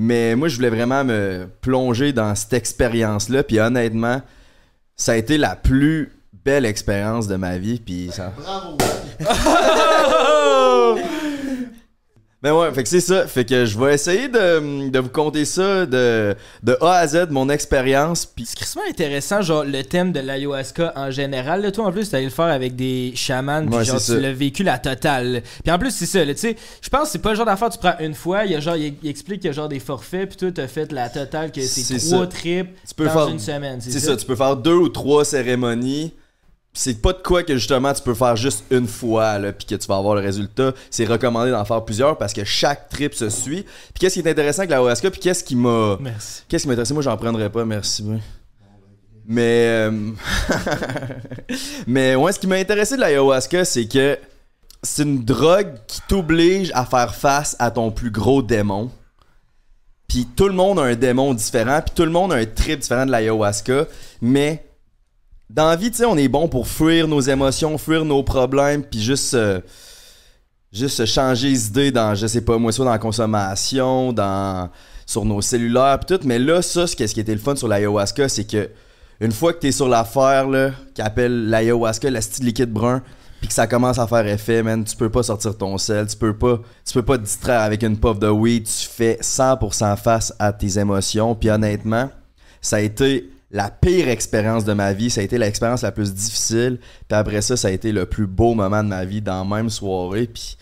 Mais 0.00 0.36
moi, 0.36 0.46
je 0.46 0.54
voulais 0.54 0.70
vraiment 0.70 1.02
me 1.02 1.48
plonger 1.60 2.12
dans 2.12 2.32
cette 2.36 2.52
expérience-là. 2.52 3.42
Puis 3.42 3.58
honnêtement, 3.58 4.22
ça 4.94 5.12
a 5.12 5.16
été 5.16 5.36
la 5.38 5.56
plus 5.56 6.12
belle 6.44 6.66
expérience 6.66 7.26
de 7.26 7.34
ma 7.34 7.58
vie. 7.58 7.80
Puis 7.80 8.08
ça. 8.12 8.32
Bravo. 8.38 8.78
Ben 12.40 12.52
ouais, 12.54 12.72
fait 12.72 12.84
que 12.84 12.88
c'est 12.88 13.00
ça. 13.00 13.26
Fait 13.26 13.44
que 13.44 13.64
je 13.64 13.76
vais 13.76 13.94
essayer 13.94 14.28
de, 14.28 14.90
de 14.90 14.98
vous 15.00 15.08
conter 15.08 15.44
ça 15.44 15.86
de, 15.86 16.36
de 16.62 16.76
A 16.80 16.92
à 16.98 17.06
Z, 17.08 17.26
mon 17.30 17.48
expérience. 17.48 18.26
Puis 18.26 18.44
C'est 18.46 18.54
crissement 18.56 18.82
intéressant, 18.88 19.42
genre 19.42 19.64
le 19.64 19.82
thème 19.82 20.12
de 20.12 20.20
l'ayahuasca 20.20 20.92
en 20.94 21.10
général. 21.10 21.62
Là, 21.62 21.72
toi, 21.72 21.86
en 21.86 21.92
plus, 21.92 22.08
t'allais 22.10 22.26
le 22.26 22.30
faire 22.30 22.44
avec 22.44 22.76
des 22.76 23.12
chamans, 23.16 23.66
puis 23.66 23.74
Ouais, 23.78 23.84
genre, 23.84 23.98
c'est 23.98 24.12
tu 24.14 24.20
ça. 24.20 24.20
l'as 24.28 24.32
vécu 24.32 24.62
la 24.62 24.78
totale. 24.78 25.42
Puis 25.64 25.72
en 25.72 25.80
plus, 25.80 25.90
c'est 25.90 26.06
ça, 26.06 26.24
là, 26.24 26.32
tu 26.32 26.38
sais, 26.40 26.56
je 26.80 26.88
pense 26.88 27.02
que 27.06 27.08
c'est 27.08 27.18
pas 27.18 27.30
le 27.30 27.36
genre 27.36 27.46
d'affaire 27.46 27.70
que 27.70 27.74
tu 27.74 27.80
prends 27.80 27.98
une 27.98 28.14
fois. 28.14 28.44
Il 28.44 28.52
y 28.52 28.54
a 28.54 28.60
genre, 28.60 28.76
il, 28.76 28.94
il 29.02 29.10
explique 29.10 29.40
qu'il 29.40 29.48
y 29.48 29.50
a 29.50 29.54
genre 29.54 29.68
des 29.68 29.80
forfaits, 29.80 30.28
puis 30.28 30.36
toi, 30.38 30.52
t'as 30.54 30.68
fait 30.68 30.92
la 30.92 31.08
totale, 31.08 31.50
que 31.50 31.60
c'est 31.60 31.80
C'est 31.80 31.98
trois 32.08 32.20
ça. 32.20 32.26
trips 32.28 32.68
tu 32.88 32.94
peux 32.94 33.06
dans 33.06 33.10
faire. 33.14 33.28
une 33.30 33.40
semaine. 33.40 33.80
C'est 33.80 33.98
ça, 33.98 34.16
tu 34.16 34.24
peux 34.24 34.36
faire 34.36 34.56
deux 34.56 34.74
ou 34.76 34.88
trois 34.88 35.24
cérémonies. 35.24 36.14
C'est 36.74 37.02
pas 37.02 37.12
de 37.12 37.18
quoi 37.18 37.42
que 37.42 37.54
justement 37.54 37.92
tu 37.92 38.02
peux 38.02 38.14
faire 38.14 38.36
juste 38.36 38.64
une 38.70 38.86
fois 38.86 39.38
là, 39.38 39.52
puis 39.52 39.66
que 39.66 39.74
tu 39.74 39.86
vas 39.88 39.96
avoir 39.96 40.14
le 40.14 40.20
résultat. 40.20 40.72
C'est 40.90 41.06
recommandé 41.06 41.50
d'en 41.50 41.64
faire 41.64 41.84
plusieurs 41.84 42.16
parce 42.18 42.32
que 42.32 42.44
chaque 42.44 42.88
trip 42.88 43.14
se 43.14 43.30
suit. 43.30 43.62
Puis 43.62 43.94
qu'est-ce 44.00 44.20
qui 44.20 44.26
est 44.26 44.30
intéressant 44.30 44.60
avec 44.60 44.70
la 44.70 44.82
OSK 44.82 45.10
puis 45.10 45.20
qu'est-ce 45.20 45.42
qui 45.42 45.56
m'a 45.56 45.96
Merci. 46.00 46.42
Qu'est-ce 46.48 46.62
qui 46.62 46.68
m'intéresse 46.68 46.92
Moi, 46.92 47.02
j'en 47.02 47.16
prendrais 47.16 47.50
pas, 47.50 47.64
merci. 47.64 48.04
Mais. 49.26 49.64
euh, 49.66 49.90
Mais 51.86 52.14
ouais, 52.14 52.32
ce 52.32 52.38
qui 52.38 52.46
m'a 52.46 52.56
intéressé 52.56 52.96
de 52.96 53.00
l'ayahuasca, 53.00 53.64
c'est 53.64 53.86
que 53.86 54.18
c'est 54.82 55.02
une 55.02 55.24
drogue 55.24 55.74
qui 55.86 56.00
t'oblige 56.08 56.70
à 56.74 56.84
faire 56.84 57.14
face 57.14 57.56
à 57.58 57.70
ton 57.70 57.90
plus 57.90 58.10
gros 58.10 58.42
démon. 58.42 58.90
Puis 60.06 60.26
tout 60.36 60.46
le 60.48 60.54
monde 60.54 60.78
a 60.78 60.82
un 60.82 60.94
démon 60.94 61.34
différent, 61.34 61.80
puis 61.84 61.94
tout 61.94 62.04
le 62.04 62.10
monde 62.10 62.32
a 62.32 62.36
un 62.36 62.46
trip 62.46 62.80
différent 62.80 63.04
de 63.04 63.10
l'ayahuasca. 63.10 63.86
Mais 64.22 64.64
dans 65.50 65.68
la 65.68 65.76
vie, 65.76 65.90
tu 65.90 65.98
sais, 65.98 66.04
on 66.04 66.16
est 66.16 66.28
bon 66.28 66.48
pour 66.48 66.68
fuir 66.68 67.08
nos 67.08 67.20
émotions, 67.20 67.78
fuir 67.78 68.04
nos 68.04 68.22
problèmes, 68.22 68.82
puis 68.82 69.00
juste. 69.00 69.34
euh, 69.34 69.60
juste 70.72 71.06
changer 71.06 71.48
les 71.48 71.66
idées 71.68 71.90
dans, 71.90 72.14
je 72.14 72.26
sais 72.26 72.42
pas, 72.42 72.58
moi, 72.58 72.72
soit 72.72 72.84
dans 72.84 72.90
la 72.90 72.98
consommation, 72.98 74.12
dans 74.12 74.70
sur 75.06 75.24
nos 75.24 75.40
cellulaires 75.40 75.98
pis 76.00 76.06
tout. 76.06 76.20
Mais 76.24 76.38
là, 76.38 76.60
ça, 76.60 76.86
ce 76.86 76.94
qui 76.94 77.06
ce 77.08 77.14
qui 77.14 77.20
était 77.20 77.32
le 77.32 77.40
fun 77.40 77.56
sur 77.56 77.68
l'ayahuasca, 77.68 78.28
c'est 78.28 78.44
que 78.44 78.68
une 79.20 79.32
fois 79.32 79.52
que 79.52 79.58
t'es 79.60 79.72
sur 79.72 79.88
l'affaire, 79.88 80.46
là, 80.48 80.70
qui 80.94 81.02
appelle 81.02 81.48
l'ayahuasca, 81.48 82.10
la 82.10 82.20
style 82.20 82.44
liquide 82.44 82.70
brun, 82.70 83.02
puis 83.40 83.48
que 83.48 83.54
ça 83.54 83.66
commence 83.66 83.98
à 83.98 84.06
faire 84.06 84.26
effet, 84.26 84.62
man, 84.62 84.84
tu 84.84 84.94
peux 84.94 85.10
pas 85.10 85.22
sortir 85.22 85.56
ton 85.56 85.78
sel, 85.78 86.06
tu 86.06 86.16
peux 86.16 86.36
pas, 86.36 86.60
tu 86.84 86.92
peux 86.94 87.02
pas 87.02 87.16
te 87.18 87.22
distraire 87.22 87.62
avec 87.62 87.82
une 87.82 87.96
puff 87.96 88.18
de 88.18 88.28
weed, 88.28 88.64
tu 88.64 88.86
fais 88.88 89.18
100% 89.20 89.96
face 89.96 90.34
à 90.38 90.52
tes 90.52 90.78
émotions, 90.78 91.34
puis 91.34 91.50
honnêtement, 91.50 92.10
ça 92.60 92.76
a 92.76 92.80
été 92.80 93.30
la 93.50 93.70
pire 93.70 94.08
expérience 94.08 94.64
de 94.64 94.72
ma 94.72 94.92
vie, 94.92 95.10
ça 95.10 95.20
a 95.20 95.24
été 95.24 95.38
l'expérience 95.38 95.82
la 95.82 95.92
plus 95.92 96.12
difficile, 96.12 96.78
puis 97.08 97.18
après 97.18 97.40
ça, 97.40 97.56
ça 97.56 97.68
a 97.68 97.70
été 97.70 97.92
le 97.92 98.06
plus 98.06 98.26
beau 98.26 98.54
moment 98.54 98.82
de 98.82 98.88
ma 98.88 99.04
vie 99.04 99.22
dans 99.22 99.48
la 99.48 99.56
même 99.56 99.70
soirée, 99.70 100.26
puis 100.26 100.56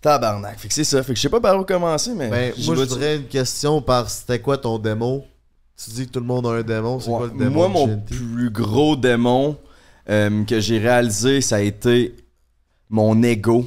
Tabarnak. 0.00 0.58
Fait 0.58 0.68
que 0.68 0.74
c'est 0.74 0.84
ça. 0.84 1.02
Fait 1.02 1.12
que 1.12 1.16
je 1.16 1.22
sais 1.22 1.28
pas 1.28 1.40
par 1.40 1.58
où 1.58 1.64
commencer, 1.64 2.12
mais. 2.14 2.30
Ben, 2.30 2.52
moi, 2.64 2.74
je 2.74 2.80
voudrais 2.80 3.16
une 3.16 3.26
question 3.26 3.82
par 3.82 4.08
c'était 4.08 4.38
quoi 4.38 4.56
ton 4.56 4.78
démon 4.78 5.24
Tu 5.82 5.90
dis 5.90 6.06
que 6.06 6.12
tout 6.12 6.20
le 6.20 6.26
monde 6.26 6.46
a 6.46 6.50
un 6.50 6.62
démon, 6.62 7.00
c'est 7.00 7.10
Ouais, 7.10 7.18
quoi 7.18 7.26
le 7.26 7.38
démon 7.38 7.50
Moi, 7.50 7.68
mon 7.68 7.98
plus 7.98 8.50
gros 8.50 8.96
démon 8.96 9.56
euh, 10.08 10.44
que 10.44 10.58
j'ai 10.60 10.78
réalisé, 10.78 11.40
ça 11.40 11.56
a 11.56 11.60
été 11.60 12.16
mon 12.88 13.22
ego. 13.22 13.66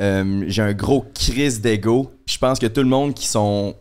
Euh, 0.00 0.44
j'ai 0.48 0.62
un 0.62 0.72
gros 0.72 1.06
crise 1.14 1.60
d'ego. 1.60 2.10
Je 2.26 2.36
pense 2.38 2.58
que 2.58 2.66
tout 2.66 2.82
le 2.82 2.88
monde 2.88 3.14
qui 3.14 3.28
sont 3.28 3.76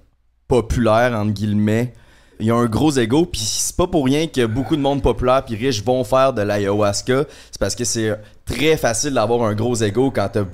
populaires, 0.48 1.14
entre 1.14 1.32
guillemets, 1.32 1.94
ils 2.40 2.52
ont 2.52 2.60
un 2.60 2.66
gros 2.66 2.92
ego. 2.92 3.26
Puis 3.26 3.42
c'est 3.42 3.76
pas 3.76 3.88
pour 3.88 4.06
rien 4.06 4.28
que 4.28 4.46
beaucoup 4.46 4.76
de 4.76 4.82
monde 4.82 5.02
populaire 5.02 5.44
puis 5.46 5.56
riche 5.56 5.84
vont 5.84 6.04
faire 6.04 6.34
de 6.34 6.42
l'ayahuasca. 6.42 7.26
C'est 7.52 7.60
parce 7.60 7.76
que 7.76 7.84
c'est 7.84 8.20
très 8.46 8.78
facile 8.78 9.14
d'avoir 9.14 9.44
un 9.44 9.56
gros 9.56 9.76
ego 9.76 10.12
quand 10.12 10.30
t'as 10.32 10.46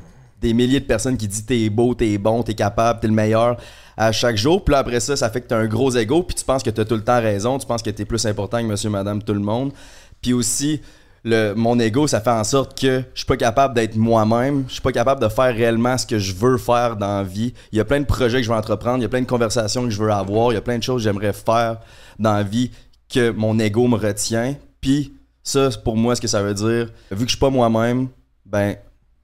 des 0.41 0.53
milliers 0.53 0.79
de 0.79 0.85
personnes 0.85 1.17
qui 1.17 1.27
disent 1.27 1.45
t'es 1.45 1.69
beau, 1.69 1.93
t'es 1.93 2.17
bon, 2.17 2.43
t'es 2.43 2.53
capable, 2.53 2.99
t'es 2.99 3.07
le 3.07 3.13
meilleur 3.13 3.57
à 3.97 4.11
chaque 4.11 4.37
jour. 4.37 4.63
Puis 4.63 4.75
après 4.75 4.99
ça, 4.99 5.15
ça 5.15 5.29
fait 5.29 5.41
que 5.41 5.47
t'as 5.47 5.57
un 5.57 5.67
gros 5.67 5.91
ego, 5.95 6.23
puis 6.23 6.35
tu 6.35 6.45
penses 6.45 6.63
que 6.63 6.69
t'as 6.69 6.85
tout 6.85 6.95
le 6.95 7.03
temps 7.03 7.19
raison, 7.19 7.57
tu 7.57 7.67
penses 7.67 7.81
que 7.81 7.89
t'es 7.89 8.05
plus 8.05 8.25
important 8.25 8.59
que 8.59 8.65
monsieur, 8.65 8.89
madame, 8.89 9.21
tout 9.21 9.33
le 9.33 9.41
monde. 9.41 9.73
Puis 10.21 10.33
aussi, 10.33 10.81
le, 11.23 11.53
mon 11.53 11.79
ego, 11.79 12.07
ça 12.07 12.21
fait 12.21 12.29
en 12.29 12.43
sorte 12.43 12.79
que 12.79 13.03
je 13.13 13.19
suis 13.19 13.25
pas 13.25 13.37
capable 13.37 13.73
d'être 13.73 13.95
moi-même, 13.95 14.65
je 14.67 14.73
suis 14.73 14.81
pas 14.81 14.91
capable 14.91 15.21
de 15.21 15.27
faire 15.27 15.53
réellement 15.53 15.97
ce 15.97 16.05
que 16.05 16.19
je 16.19 16.33
veux 16.33 16.57
faire 16.57 16.95
dans 16.95 17.17
la 17.17 17.23
vie. 17.23 17.53
Il 17.71 17.77
y 17.77 17.81
a 17.81 17.85
plein 17.85 17.99
de 17.99 18.05
projets 18.05 18.37
que 18.37 18.43
je 18.43 18.49
veux 18.49 18.57
entreprendre, 18.57 18.99
il 18.99 19.03
y 19.03 19.05
a 19.05 19.09
plein 19.09 19.21
de 19.21 19.27
conversations 19.27 19.83
que 19.83 19.89
je 19.89 20.01
veux 20.01 20.11
avoir, 20.11 20.51
il 20.51 20.55
y 20.55 20.57
a 20.57 20.61
plein 20.61 20.77
de 20.77 20.83
choses 20.83 21.01
que 21.01 21.03
j'aimerais 21.03 21.33
faire 21.33 21.79
dans 22.17 22.33
la 22.33 22.43
vie 22.43 22.71
que 23.09 23.31
mon 23.31 23.57
ego 23.59 23.87
me 23.87 23.97
retient. 23.97 24.55
Puis 24.81 25.13
ça, 25.43 25.71
c'est 25.71 25.83
pour 25.83 25.97
moi, 25.97 26.15
ce 26.15 26.21
que 26.21 26.27
ça 26.27 26.41
veut 26.43 26.53
dire, 26.53 26.91
vu 27.11 27.17
que 27.17 27.31
je 27.31 27.35
suis 27.35 27.37
pas 27.37 27.49
moi-même, 27.49 28.07
ben, 28.45 28.75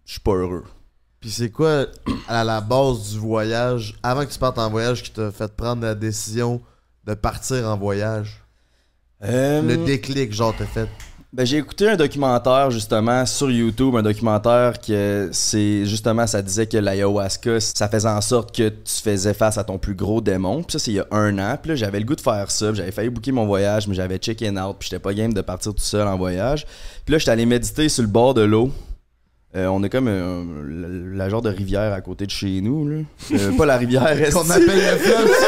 je 0.06 0.14
suis 0.14 0.22
pas 0.22 0.34
heureux. 0.34 0.64
Puis 1.20 1.30
c'est 1.30 1.50
quoi, 1.50 1.86
à 2.28 2.44
la 2.44 2.62
base 2.62 3.14
du 3.14 3.20
voyage, 3.20 3.96
avant 4.04 4.25
que 4.25 4.32
tu 4.32 4.40
partes 4.40 4.60
en 4.60 4.70
voyage, 4.70 5.04
qui 5.04 5.12
t'a 5.12 5.32
fait 5.32 5.52
prendre 5.56 5.82
la 5.82 5.96
décision 5.96 6.62
de 7.06 7.14
partir 7.14 7.68
en 7.68 7.78
voyage? 7.78 8.44
Euh, 9.24 9.62
Le 9.62 9.78
déclic, 9.86 10.34
genre, 10.34 10.54
t'as 10.58 10.66
fait. 10.66 10.90
Ben, 11.36 11.46
j'ai 11.46 11.58
écouté 11.58 11.89
un 11.89 11.98
documentaire 11.98 12.72
justement 12.72 13.25
sur 13.25 13.51
YouTube, 13.51 13.94
un 13.98 14.01
documentaire 14.01 14.80
que 14.80 15.27
c'est 15.34 15.86
justement 15.86 16.25
ça 16.27 16.42
disait 16.42 16.65
que 16.65 16.77
l'ayahuasca 16.77 17.60
ça 17.60 17.89
faisait 17.89 18.08
en 18.08 18.22
sorte 18.22 18.56
que 18.56 18.70
tu 18.70 19.01
faisais 19.04 19.34
face 19.34 19.58
à 19.58 19.65
ton 19.65 19.77
plus 19.77 19.96
gros 19.96 20.22
démon. 20.22 20.63
Puis 20.63 20.72
ça 20.72 20.80
c'est 20.80 20.92
il 20.92 20.94
y 20.94 21.00
a 21.01 21.08
un 21.12 21.38
an. 21.39 21.58
Puis 21.62 21.72
là 21.72 21.75
j'avais 21.75 22.00
le 22.00 22.06
goût 22.06 22.15
de 22.15 22.22
faire 22.22 22.50
ça. 22.50 22.68
puis 22.68 22.77
J'avais 22.77 22.94
failli 22.94 23.10
booker 23.10 23.34
mon 23.34 23.46
voyage, 23.46 23.86
mais 23.89 23.96
j'avais 23.96 24.18
check 24.18 24.44
in 24.44 24.56
out. 24.56 24.77
Puis 24.80 24.88
j'étais 24.89 25.01
pas 25.01 25.13
game 25.13 25.34
de 25.34 25.42
partir 25.42 25.74
tout 25.74 25.84
seul 25.84 26.08
en 26.08 26.15
voyage. 26.15 26.65
Puis 27.04 27.12
là 27.12 27.18
j'étais 27.18 27.32
allé 27.32 27.46
méditer 27.46 27.89
sur 27.89 28.04
le 28.04 28.08
bord 28.08 28.34
de 28.34 28.44
l'eau. 28.44 28.72
Euh, 29.58 29.68
on 29.68 29.84
est 29.84 29.89
comme 29.89 30.08
euh, 30.08 30.42
la, 30.70 31.25
la 31.25 31.30
genre 31.30 31.42
de 31.42 31.50
rivière 31.50 31.92
à 31.92 32.00
côté 32.00 32.25
de 32.27 32.32
chez 32.32 32.62
nous 32.62 32.88
là. 32.88 32.98
Euh, 33.34 33.51
pas 33.58 33.65
la 33.65 33.75
rivière. 33.75 34.15
Qu'on 34.32 34.50
appelle 34.50 34.68
le 34.68 34.98
fleuve. 35.00 35.32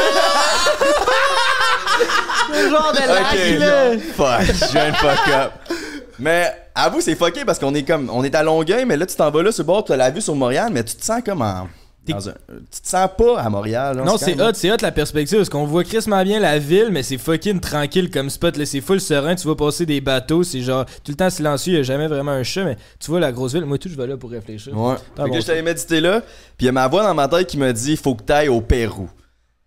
Le 2.50 2.70
genre 2.70 2.92
de 2.92 2.98
lac, 2.98 3.58
là. 3.58 3.98
Fuck, 4.16 4.54
je 4.54 4.72
viens 4.72 4.90
de 4.90 4.96
fuck 4.96 5.28
up. 5.28 5.77
Mais 6.18 6.52
avoue, 6.74 7.00
c'est 7.00 7.14
fucké 7.14 7.44
parce 7.44 7.58
qu'on 7.58 7.74
est 7.74 7.82
comme 7.84 8.10
on 8.12 8.24
est 8.24 8.34
à 8.34 8.42
Longueuil, 8.42 8.84
mais 8.84 8.96
là 8.96 9.06
tu 9.06 9.14
t'en 9.16 9.30
vas 9.30 9.42
là 9.42 9.52
sur 9.52 9.62
le 9.62 9.66
bord, 9.66 9.84
tu 9.84 9.92
as 9.92 9.96
la 9.96 10.10
vue 10.10 10.20
sur 10.20 10.34
Montréal, 10.34 10.70
mais 10.72 10.82
tu 10.84 10.94
te 10.96 11.04
sens 11.04 11.22
comme 11.24 11.42
en 11.42 11.68
un- 12.10 12.20
tu 12.20 12.80
te 12.80 12.88
sens 12.88 13.08
pas 13.18 13.38
à 13.38 13.50
Montréal. 13.50 13.98
là, 13.98 14.02
Non, 14.04 14.16
c'est 14.16 14.40
hot, 14.40 14.52
c'est 14.54 14.72
hot 14.72 14.78
la 14.80 14.92
perspective 14.92 15.36
parce 15.36 15.50
qu'on 15.50 15.66
voit 15.66 15.84
crissement 15.84 16.22
bien 16.24 16.40
la 16.40 16.58
ville, 16.58 16.88
mais 16.90 17.02
c'est 17.02 17.18
fucking 17.18 17.60
tranquille 17.60 18.10
comme 18.10 18.30
spot. 18.30 18.56
Là, 18.56 18.64
c'est 18.64 18.80
full 18.80 18.98
serein. 18.98 19.34
Tu 19.34 19.46
vas 19.46 19.54
passer 19.54 19.84
des 19.84 20.00
bateaux, 20.00 20.42
c'est 20.42 20.62
genre 20.62 20.86
tout 21.04 21.10
le 21.12 21.16
temps 21.16 21.28
silencieux. 21.28 21.74
Il 21.74 21.76
y 21.76 21.80
a 21.80 21.82
jamais 21.82 22.06
vraiment 22.08 22.30
un 22.32 22.42
chat, 22.44 22.64
mais 22.64 22.76
tu 22.98 23.10
vois 23.10 23.20
la 23.20 23.30
grosse 23.30 23.52
ville. 23.52 23.66
Moi, 23.66 23.76
tout, 23.76 23.90
je 23.90 23.94
vais 23.94 24.06
là 24.06 24.16
pour 24.16 24.30
réfléchir. 24.30 24.74
Ouais. 24.74 24.94
Fait 25.16 25.22
bon, 25.24 25.30
que 25.34 25.40
je 25.42 25.46
t'avais 25.46 25.60
médité 25.60 26.00
là, 26.00 26.22
puis 26.56 26.60
il 26.60 26.66
y 26.66 26.68
a 26.70 26.72
ma 26.72 26.88
voix 26.88 27.02
dans 27.02 27.12
ma 27.14 27.28
tête 27.28 27.46
qui 27.46 27.58
me 27.58 27.70
dit 27.74 27.96
faut 27.98 28.14
que 28.14 28.22
t'ailles 28.22 28.48
au 28.48 28.62
Pérou. 28.62 29.10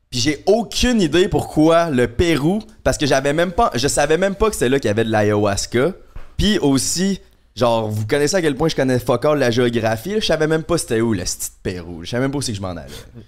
Puis 0.10 0.20
j'ai 0.20 0.42
aucune 0.48 1.00
idée 1.00 1.28
pourquoi 1.28 1.92
le 1.92 2.08
Pérou, 2.08 2.58
parce 2.84 2.98
que 2.98 3.06
j'avais 3.06 3.34
même 3.34 3.52
pas, 3.52 3.70
je 3.76 3.88
savais 3.88 4.18
même 4.18 4.34
pas 4.34 4.48
que 4.50 4.56
c'était 4.56 4.70
là 4.70 4.80
qu'il 4.80 4.88
y 4.88 4.92
avait 4.92 5.06
de 5.06 5.12
l'ayahuasca. 5.12 5.92
Puis 6.42 6.58
aussi, 6.60 7.20
genre, 7.56 7.88
vous 7.90 8.08
connaissez 8.08 8.36
à 8.36 8.42
quel 8.42 8.56
point 8.56 8.68
je 8.68 8.76
connais 8.76 8.98
fuck 9.00 9.26
all 9.26 9.38
la 9.38 9.52
géographie, 9.52 10.14
là, 10.14 10.20
je 10.20 10.26
savais 10.26 10.48
même 10.48 10.64
pas 10.64 10.78
c'était 10.80 11.02
où 11.02 11.14
le 11.14 11.22
petit 11.24 11.50
Pérou. 11.62 12.04
Je 12.04 12.10
savais 12.10 12.22
même 12.24 12.32
pas 12.32 12.40
où 12.40 12.42
c'est 12.42 12.52
que 12.52 12.58
je 12.58 12.62
m'en 12.62 12.70
allais. 12.70 12.88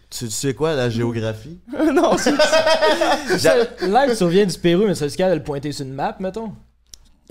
Tu, 0.09 0.25
tu 0.25 0.31
sais 0.31 0.53
quoi, 0.53 0.73
la 0.73 0.89
géographie? 0.89 1.59
Non, 1.93 2.17
c'est 2.17 2.33
J'a- 3.39 3.55
Live, 3.81 4.17
tu 4.17 4.23
reviens 4.23 4.45
du 4.45 4.57
Pérou, 4.57 4.85
mais 4.87 4.95
ça 4.95 5.07
se 5.09 5.15
capable 5.15 5.35
de 5.35 5.39
le 5.39 5.43
pointer 5.43 5.71
sur 5.71 5.85
une 5.85 5.93
map, 5.93 6.15
mettons? 6.19 6.53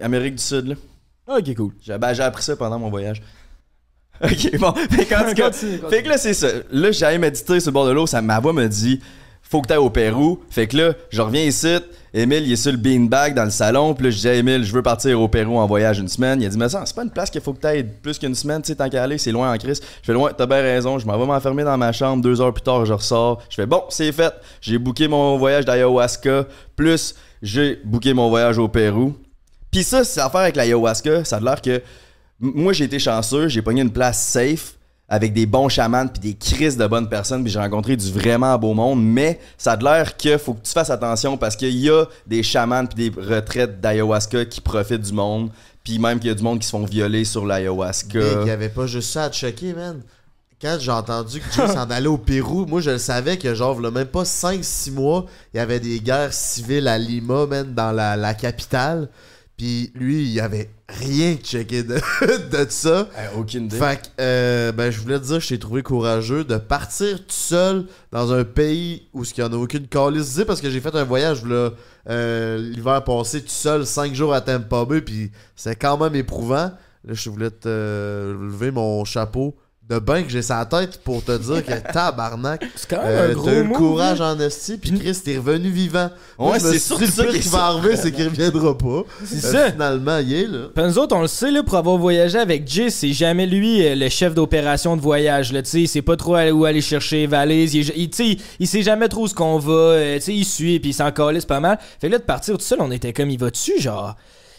Amérique 0.00 0.36
du 0.36 0.42
Sud, 0.42 0.66
là. 0.68 0.74
Ok, 1.38 1.54
cool. 1.56 1.72
J'ai 1.82 1.98
ben, 1.98 2.12
j'ai 2.14 2.22
appris 2.22 2.42
ça 2.42 2.54
pendant 2.56 2.78
mon 2.78 2.90
voyage. 2.90 3.20
Ok, 4.22 4.56
bon. 4.58 4.72
Fait 4.72 5.04
qu'en 5.06 5.24
tout 5.28 5.34
cas, 5.34 5.50
Continue, 5.50 5.78
continue. 5.78 5.90
fait 5.90 6.02
que 6.04 6.08
là, 6.08 6.16
c'est 6.16 6.34
ça. 6.34 6.46
Là, 6.70 6.92
j'allais 6.92 7.18
méditer 7.18 7.58
sur 7.58 7.70
le 7.70 7.72
bord 7.74 7.86
de 7.86 7.90
l'eau. 7.90 8.06
Ça, 8.06 8.22
ma 8.22 8.38
voix 8.38 8.52
me 8.52 8.68
dit 8.68 9.00
faut 9.52 9.60
que 9.60 9.68
t'ailles 9.68 9.76
au 9.76 9.90
Pérou. 9.90 10.40
Fait 10.48 10.66
que 10.66 10.78
là, 10.78 10.94
je 11.10 11.20
reviens 11.20 11.42
ici. 11.42 11.76
Émile, 12.14 12.44
il 12.46 12.52
est 12.52 12.56
sur 12.56 12.72
le 12.72 12.78
beanbag 12.78 13.34
dans 13.34 13.44
le 13.44 13.50
salon. 13.50 13.92
Puis 13.92 14.04
là, 14.04 14.10
je 14.10 14.16
dis 14.16 14.28
à 14.28 14.32
Émile, 14.32 14.64
je 14.64 14.72
veux 14.72 14.80
partir 14.80 15.20
au 15.20 15.28
Pérou 15.28 15.58
en 15.58 15.66
voyage 15.66 15.98
une 15.98 16.08
semaine. 16.08 16.40
Il 16.40 16.46
a 16.46 16.48
dit, 16.48 16.56
mais 16.56 16.70
ça, 16.70 16.82
c'est 16.86 16.96
pas 16.96 17.02
une 17.02 17.10
place 17.10 17.28
qu'il 17.28 17.42
faut 17.42 17.52
que 17.52 17.60
t'ailles 17.60 17.84
plus 17.84 18.18
qu'une 18.18 18.34
semaine, 18.34 18.62
tu 18.62 18.68
sais, 18.68 18.76
tant 18.76 18.88
qu'à 18.88 19.02
aller, 19.02 19.18
c'est 19.18 19.30
loin 19.30 19.52
en 19.52 19.58
crise. 19.58 19.82
Je 20.00 20.06
fais, 20.06 20.14
loin, 20.14 20.30
t'as 20.34 20.46
bien 20.46 20.62
raison. 20.62 20.98
Je 20.98 21.06
m'en 21.06 21.18
vais 21.18 21.26
m'enfermer 21.26 21.64
dans 21.64 21.76
ma 21.76 21.92
chambre. 21.92 22.22
Deux 22.22 22.40
heures 22.40 22.54
plus 22.54 22.62
tard, 22.62 22.86
je 22.86 22.94
ressors. 22.94 23.42
Je 23.50 23.56
fais, 23.56 23.66
bon, 23.66 23.82
c'est 23.90 24.10
fait. 24.10 24.32
J'ai 24.62 24.78
booké 24.78 25.06
mon 25.06 25.36
voyage 25.36 25.66
d'ayahuasca. 25.66 26.46
Plus, 26.74 27.14
j'ai 27.42 27.78
booké 27.84 28.14
mon 28.14 28.30
voyage 28.30 28.56
au 28.56 28.68
Pérou. 28.68 29.14
Puis 29.70 29.84
ça, 29.84 30.02
c'est 30.02 30.20
affaire 30.22 30.40
avec 30.40 30.56
l'ayahuasca. 30.56 31.26
Ça 31.26 31.36
a 31.36 31.40
l'air 31.40 31.60
que. 31.60 31.82
Moi, 32.40 32.72
j'ai 32.72 32.84
été 32.84 32.98
chanceux. 32.98 33.48
J'ai 33.48 33.60
pogné 33.60 33.82
une 33.82 33.92
place 33.92 34.24
safe 34.24 34.76
avec 35.12 35.34
des 35.34 35.44
bons 35.44 35.68
chamans 35.68 36.06
puis 36.08 36.20
des 36.20 36.34
crises 36.34 36.78
de 36.78 36.86
bonnes 36.86 37.06
personnes 37.06 37.42
puis 37.42 37.52
j'ai 37.52 37.58
rencontré 37.58 37.96
du 37.96 38.10
vraiment 38.10 38.58
beau 38.58 38.72
monde 38.72 39.04
mais 39.04 39.38
ça 39.58 39.72
a 39.72 39.76
l'air 39.76 40.16
que 40.16 40.38
faut 40.38 40.54
que 40.54 40.62
tu 40.64 40.72
fasses 40.72 40.88
attention 40.88 41.36
parce 41.36 41.54
qu'il 41.54 41.76
y 41.76 41.90
a 41.90 42.06
des 42.26 42.42
chamans 42.42 42.86
puis 42.86 43.10
des 43.10 43.20
retraites 43.20 43.78
d'ayahuasca 43.78 44.46
qui 44.46 44.62
profitent 44.62 45.02
du 45.02 45.12
monde 45.12 45.50
puis 45.84 45.98
même 45.98 46.18
qu'il 46.18 46.28
y 46.28 46.30
a 46.30 46.34
du 46.34 46.42
monde 46.42 46.60
qui 46.60 46.66
se 46.66 46.70
font 46.70 46.86
violer 46.86 47.26
sur 47.26 47.44
l'ayahuasca 47.44 48.20
Il 48.40 48.48
y 48.48 48.50
avait 48.50 48.70
pas 48.70 48.86
juste 48.86 49.12
ça 49.12 49.24
à 49.24 49.30
checker, 49.30 49.74
man. 49.74 50.00
Quand 50.58 50.78
j'ai 50.80 50.92
entendu 50.92 51.40
que 51.40 51.52
Jay 51.52 51.66
s'en 51.66 51.90
allait 51.90 52.06
au 52.06 52.16
Pérou, 52.16 52.64
moi 52.66 52.80
je 52.80 52.90
le 52.90 52.98
savais 52.98 53.36
que 53.36 53.52
genre, 53.52 53.80
même 53.80 54.06
pas 54.06 54.22
5-6 54.22 54.92
mois, 54.92 55.26
il 55.52 55.56
y 55.58 55.60
avait 55.60 55.80
des 55.80 56.00
guerres 56.00 56.32
civiles 56.32 56.86
à 56.86 56.96
Lima, 56.96 57.46
man, 57.46 57.74
dans 57.74 57.90
la, 57.90 58.16
la 58.16 58.32
capitale. 58.32 59.08
Puis 59.56 59.90
lui, 59.94 60.24
il 60.24 60.40
avait 60.40 60.70
rien 60.98 61.36
checké 61.36 61.82
de, 61.82 61.94
de 62.26 62.66
ça. 62.68 63.08
Eh, 63.16 63.38
aucune 63.38 63.64
idée 63.64 63.78
Fait 63.78 64.00
que, 64.00 64.08
euh, 64.20 64.72
ben, 64.72 64.90
je 64.90 65.00
voulais 65.00 65.18
te 65.18 65.24
dire, 65.24 65.40
je 65.40 65.48
t'ai 65.48 65.58
trouvé 65.58 65.82
courageux 65.82 66.44
de 66.44 66.56
partir 66.56 67.18
tout 67.18 67.24
seul 67.28 67.86
dans 68.10 68.32
un 68.32 68.44
pays 68.44 69.08
où 69.12 69.24
il 69.24 69.32
n'y 69.38 69.44
en 69.44 69.52
a 69.52 69.56
aucune 69.56 69.86
calice 69.86 70.40
parce 70.46 70.60
que 70.60 70.70
j'ai 70.70 70.80
fait 70.80 70.94
un 70.94 71.04
voyage 71.04 71.44
là, 71.44 71.70
euh, 72.08 72.58
l'hiver 72.58 73.02
passé 73.04 73.40
tout 73.42 73.48
seul, 73.48 73.86
5 73.86 74.14
jours 74.14 74.34
à 74.34 74.40
Tampa 74.40 74.84
Bay, 74.84 75.00
puis 75.00 75.30
c'est 75.56 75.76
quand 75.76 75.98
même 75.98 76.14
éprouvant. 76.14 76.72
Là, 77.04 77.14
je 77.14 77.30
voulais 77.30 77.50
te 77.50 77.66
euh, 77.66 78.32
lever 78.32 78.70
mon 78.70 79.04
chapeau 79.04 79.56
de 79.88 79.98
bain 79.98 80.22
que 80.22 80.30
j'ai 80.30 80.42
sa 80.42 80.64
tête 80.64 81.00
pour 81.04 81.22
te 81.24 81.36
dire 81.36 81.64
que 81.66 81.72
tabarnak, 81.92 82.64
C'est 82.76 82.88
quand 82.88 83.02
même 83.02 83.06
euh, 83.08 83.30
un 83.30 83.34
gros 83.34 83.44
t'as 83.44 83.52
eu 83.60 83.64
le 83.64 83.74
courage 83.74 84.20
en 84.20 84.38
esti, 84.40 84.78
puis 84.78 84.92
Chris, 84.98 85.18
t'es 85.24 85.36
revenu 85.36 85.68
vivant. 85.70 86.08
Ouais, 86.38 86.58
c'est 86.60 86.78
surtout 86.78 87.04
dit, 87.04 87.10
ça 87.10 87.26
qui 87.26 87.48
va 87.48 87.64
arriver, 87.64 87.96
c'est 87.96 88.12
qu'il 88.12 88.24
reviendra 88.28 88.78
pas. 88.78 89.02
C'est 89.24 89.44
Euh, 89.44 89.52
ça. 89.52 89.72
Finalement, 89.72 90.18
il 90.18 90.32
est 90.32 90.46
là. 90.46 90.68
Puis 90.74 90.84
nous 90.84 90.98
autres, 90.98 91.14
on 91.16 91.20
le 91.22 91.26
sait, 91.26 91.50
là, 91.50 91.62
pour 91.62 91.76
avoir 91.76 91.98
voyagé 91.98 92.38
avec 92.38 92.66
Jay, 92.66 92.88
c'est 92.90 93.12
jamais 93.12 93.46
lui 93.46 93.84
euh, 93.86 93.94
le 93.94 94.08
chef 94.08 94.34
d'opération 94.34 94.96
de 94.96 95.02
voyage. 95.02 95.52
Là, 95.52 95.62
tu 95.62 95.70
sais, 95.70 95.80
il 95.82 95.88
sait 95.88 96.00
pas 96.02 96.16
trop 96.16 96.38
où 96.38 96.64
aller 96.64 96.80
chercher 96.80 97.16
les 97.16 97.26
valises. 97.26 97.74
Il, 97.74 97.92
il, 97.96 98.08
tu 98.08 98.16
sais, 98.34 98.38
il 98.60 98.68
sait 98.68 98.82
jamais 98.82 99.08
trop 99.08 99.24
où 99.24 99.28
ce 99.28 99.34
qu'on 99.34 99.58
va. 99.58 99.72
euh, 99.72 100.14
tu 100.16 100.22
sais, 100.22 100.34
il 100.34 100.44
suit, 100.44 100.80
puis 100.80 100.90
il 100.90 100.94
s'en 100.94 101.10
calisse 101.10 101.44
pas 101.44 101.60
mal. 101.60 101.78
Fait 102.00 102.06
que 102.06 102.12
là, 102.12 102.18
de 102.18 102.24
partir 102.24 102.56
tout 102.56 102.64
seul, 102.64 102.78
on 102.80 102.90
était 102.90 103.12
comme, 103.12 103.28
il 103.30 103.38
va-tu, 103.38 103.78
genre... 103.80 104.16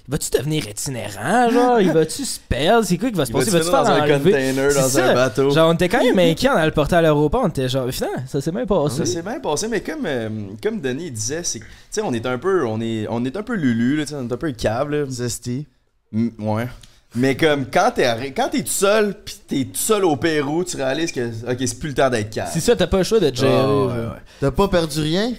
Il 0.07 0.11
va-tu 0.11 0.29
devenir 0.31 0.67
itinérant, 0.67 1.49
genre? 1.49 1.79
Il 1.79 1.91
va-tu 1.93 2.25
se 2.25 2.37
perdre? 2.37 2.85
C'est 2.85 2.97
quoi 2.97 3.09
qui 3.09 3.15
va 3.15 3.25
se 3.25 3.31
Il 3.31 3.33
va 3.33 3.39
passer? 3.39 3.51
se 3.51 3.55
va-tu 3.57 3.69
faire 3.69 3.83
dans 3.83 3.89
un 3.89 4.01
enlever? 4.01 4.31
container, 4.31 4.73
dans 4.73 4.89
ça. 4.89 5.05
un 5.11 5.13
bateau? 5.13 5.49
Genre, 5.49 5.69
on 5.69 5.73
était 5.73 5.87
quand 5.87 6.03
même 6.03 6.19
inquiets 6.19 6.49
en 6.49 6.55
allant 6.55 6.65
le 6.65 6.71
porter 6.71 6.95
à 6.97 7.01
l'aéroport. 7.01 7.41
On 7.45 7.47
était 7.47 7.69
genre, 7.69 7.89
finalement, 7.89 8.17
ça 8.27 8.41
s'est 8.41 8.51
bien 8.51 8.65
passé. 8.65 8.97
Ça 8.97 9.05
s'est 9.05 9.21
bien 9.21 9.39
passé, 9.39 9.67
mais 9.69 9.79
comme, 9.81 10.05
euh, 10.05 10.29
comme 10.61 10.81
Denis 10.81 11.09
disait, 11.09 11.43
c'est 11.43 11.59
que, 11.59 11.63
tu 11.65 11.71
sais, 11.89 12.01
on 12.03 12.11
est 12.11 12.25
un 12.25 12.37
peu, 12.37 12.65
on 12.65 12.81
est, 12.81 13.07
on 13.09 13.23
est 13.23 13.37
un 13.37 13.43
peu 13.43 13.53
lulu, 13.55 13.95
là, 13.95 14.03
tu 14.03 14.09
sais, 14.09 14.15
on 14.15 14.27
est 14.27 14.33
un 14.33 14.37
peu 14.37 14.51
cave, 14.51 14.89
là. 14.89 15.05
Zesty. 15.07 15.67
Mm, 16.11 16.27
ouais. 16.39 16.67
Mais 17.15 17.37
comme, 17.37 17.67
quand 17.71 17.91
t'es, 17.95 18.03
arri- 18.05 18.33
quand 18.35 18.49
t'es 18.49 18.63
tout 18.63 18.67
seul, 18.71 19.13
pis 19.23 19.39
t'es 19.47 19.63
tout 19.65 19.79
seul 19.79 20.03
au 20.03 20.17
Pérou, 20.17 20.63
tu 20.65 20.75
réalises 20.75 21.11
que, 21.13 21.29
ok, 21.49 21.57
c'est 21.59 21.79
plus 21.79 21.89
le 21.89 21.95
temps 21.95 22.09
d'être 22.09 22.29
cave. 22.31 22.49
C'est 22.51 22.59
ça, 22.59 22.75
t'as 22.75 22.87
pas 22.87 22.97
le 22.97 23.03
choix 23.03 23.19
de 23.21 23.33
gérer. 23.33 23.51
Ah, 23.55 23.67
ouais, 23.67 23.87
genre. 23.87 23.87
ouais. 24.13 24.19
T'as 24.41 24.51
pas 24.51 24.67
perdu 24.67 24.99
rien? 24.99 25.31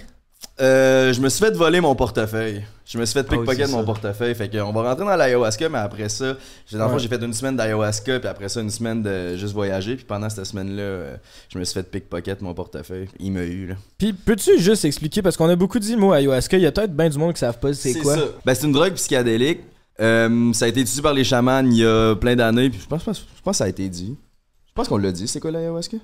Euh, 0.61 1.11
je 1.11 1.19
me 1.19 1.27
suis 1.27 1.43
fait 1.43 1.51
voler 1.53 1.81
mon 1.81 1.95
portefeuille. 1.95 2.63
Je 2.85 2.97
me 2.97 3.05
suis 3.05 3.13
fait 3.13 3.25
Ah 3.29 3.31
oui, 3.33 3.39
pickpocket 3.39 3.65
c'est 3.65 3.71
mon 3.73 3.83
portefeuille. 3.83 4.33
Fait 4.35 4.47
qu'on 4.49 4.71
va 4.71 4.83
rentrer 4.89 5.03
dans 5.05 5.15
l'ayahuasca, 5.17 5.67
mais 5.67 5.79
après 5.79 6.07
ça, 6.07 6.37
j'ai, 6.65 6.77
Ouais. 6.77 6.99
j'ai 6.99 7.07
fait 7.09 7.21
une 7.21 7.33
semaine 7.33 7.57
d'ayahuasca, 7.57 8.19
puis 8.19 8.29
après 8.29 8.47
ça, 8.47 8.61
une 8.61 8.69
semaine 8.69 9.03
de 9.03 9.35
juste 9.35 9.53
voyager. 9.53 9.95
Puis 9.97 10.05
pendant 10.05 10.29
cette 10.29 10.45
semaine-là, 10.45 10.81
euh, 10.81 11.17
je 11.49 11.59
me 11.59 11.63
suis 11.65 11.73
fait 11.73 11.83
pickpocket 11.83 12.41
mon 12.41 12.53
portefeuille. 12.53 13.09
Il 13.19 13.33
m'a 13.33 13.41
eu, 13.41 13.67
là. 13.67 13.75
Puis, 13.97 14.13
peux-tu 14.13 14.57
juste 14.59 14.85
expliquer, 14.85 15.21
parce 15.21 15.35
qu'on 15.35 15.49
a 15.49 15.55
beaucoup 15.57 15.79
dit 15.79 15.91
le 15.93 15.99
mot 15.99 16.13
ayahuasca, 16.13 16.55
il 16.55 16.63
y 16.63 16.67
a 16.67 16.71
peut-être 16.71 16.95
bien 16.95 17.09
du 17.09 17.17
monde 17.17 17.33
qui 17.33 17.39
savent 17.39 17.59
pas 17.59 17.73
c'est 17.73 17.93
quoi. 17.95 18.15
ça. 18.15 18.21
Ben, 18.45 18.53
c'est 18.55 18.65
une 18.65 18.71
drogue 18.73 18.93
psychédélique. 18.93 19.59
Euh, 19.99 20.53
ça 20.53 20.65
a 20.65 20.67
été 20.69 20.81
étudié 20.81 21.01
par 21.01 21.13
les 21.13 21.23
chamans 21.25 21.63
il 21.65 21.73
y 21.77 21.85
a 21.85 22.15
plein 22.15 22.35
d'années. 22.37 22.69
Puis 22.69 22.79
je 22.81 22.87
pense, 22.87 23.01
je 23.03 23.41
pense 23.43 23.51
que 23.53 23.57
ça 23.57 23.63
a 23.65 23.67
été 23.67 23.89
dit. 23.89 24.15
pense 24.73 24.87
qu'on 24.87 24.97
l'a 24.97 25.11
dit, 25.11 25.27
c'est 25.27 25.39
quoi 25.41 25.51
l'ayahuasca? 25.51 25.97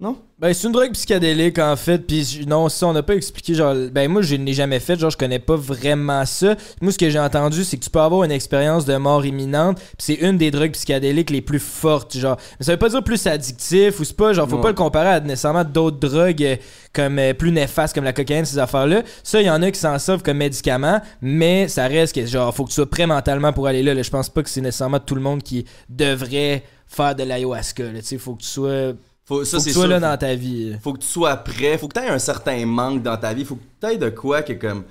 Non? 0.00 0.16
Ben, 0.38 0.54
c'est 0.54 0.68
une 0.68 0.72
drogue 0.72 0.92
psychédélique 0.92 1.58
en 1.58 1.74
fait, 1.74 1.98
puis 1.98 2.44
non, 2.46 2.68
ça 2.68 2.86
on 2.86 2.92
n'a 2.92 3.02
pas 3.02 3.16
expliqué. 3.16 3.54
Genre, 3.54 3.74
ben, 3.90 4.08
moi 4.08 4.22
je 4.22 4.36
n'ai 4.36 4.52
jamais 4.52 4.78
fait, 4.78 4.96
genre, 4.96 5.10
je 5.10 5.16
connais 5.16 5.40
pas 5.40 5.56
vraiment 5.56 6.24
ça. 6.24 6.54
Moi, 6.80 6.92
ce 6.92 6.98
que 6.98 7.10
j'ai 7.10 7.18
entendu, 7.18 7.64
c'est 7.64 7.76
que 7.78 7.82
tu 7.82 7.90
peux 7.90 7.98
avoir 7.98 8.22
une 8.22 8.30
expérience 8.30 8.84
de 8.84 8.94
mort 8.96 9.26
imminente, 9.26 9.78
puis 9.80 9.96
c'est 9.98 10.14
une 10.14 10.38
des 10.38 10.52
drogues 10.52 10.70
psychédéliques 10.70 11.30
les 11.30 11.40
plus 11.42 11.58
fortes, 11.58 12.16
genre. 12.16 12.36
Mais 12.60 12.64
ça 12.66 12.70
veut 12.70 12.78
pas 12.78 12.90
dire 12.90 13.02
plus 13.02 13.26
addictif, 13.26 13.98
ou 13.98 14.04
c'est 14.04 14.16
pas, 14.16 14.32
genre, 14.32 14.48
faut 14.48 14.54
Ouais. 14.58 14.62
pas 14.62 14.68
le 14.68 14.74
comparer 14.74 15.08
à 15.08 15.18
nécessairement 15.20 15.64
d'autres 15.64 15.98
drogues 15.98 16.44
euh, 16.44 16.54
comme 16.92 17.18
euh, 17.18 17.34
plus 17.34 17.50
néfastes, 17.50 17.92
comme 17.92 18.04
la 18.04 18.12
cocaïne, 18.12 18.44
ces 18.44 18.60
affaires-là. 18.60 19.02
Ça, 19.24 19.40
il 19.40 19.46
y 19.46 19.50
en 19.50 19.60
a 19.62 19.70
qui 19.72 19.80
s'en 19.80 19.98
servent 19.98 20.22
comme 20.22 20.36
médicament, 20.36 21.00
mais 21.20 21.66
ça 21.66 21.88
reste 21.88 22.14
que, 22.14 22.24
genre, 22.24 22.54
faut 22.54 22.62
que 22.62 22.68
tu 22.68 22.76
sois 22.76 22.88
prêt 22.88 23.08
mentalement 23.08 23.52
pour 23.52 23.66
aller 23.66 23.82
là. 23.82 23.94
là. 23.94 24.02
Je 24.02 24.10
pense 24.10 24.28
pas 24.28 24.44
que 24.44 24.48
c'est 24.50 24.60
nécessairement 24.60 25.00
tout 25.00 25.16
le 25.16 25.22
monde 25.22 25.42
qui 25.42 25.64
devrait 25.88 26.62
faire 26.86 27.16
de 27.16 27.24
l'ayahuasca. 27.24 27.82
Tu 27.96 28.02
sais, 28.02 28.18
faut 28.18 28.36
que 28.36 28.42
tu 28.42 28.48
sois. 28.48 28.92
Faut, 29.28 29.44
faut 29.44 29.58
que 29.58 29.62
tu 29.62 29.72
sois 29.72 29.82
sûr. 29.82 29.86
là 29.86 30.00
dans 30.00 30.16
ta 30.16 30.34
vie. 30.34 30.74
Faut 30.82 30.94
que 30.94 31.00
tu 31.00 31.06
sois 31.06 31.36
prêt. 31.36 31.76
Faut 31.76 31.86
que 31.86 32.00
tu 32.00 32.04
aies 32.04 32.08
un 32.08 32.18
certain 32.18 32.64
manque 32.64 33.02
dans 33.02 33.18
ta 33.18 33.34
vie. 33.34 33.44
Faut 33.44 33.56
que 33.56 33.62
tu 33.80 33.86
aies 33.86 33.98
de 33.98 34.08
quoi 34.08 34.40
que 34.40 34.54
comme 34.54 34.84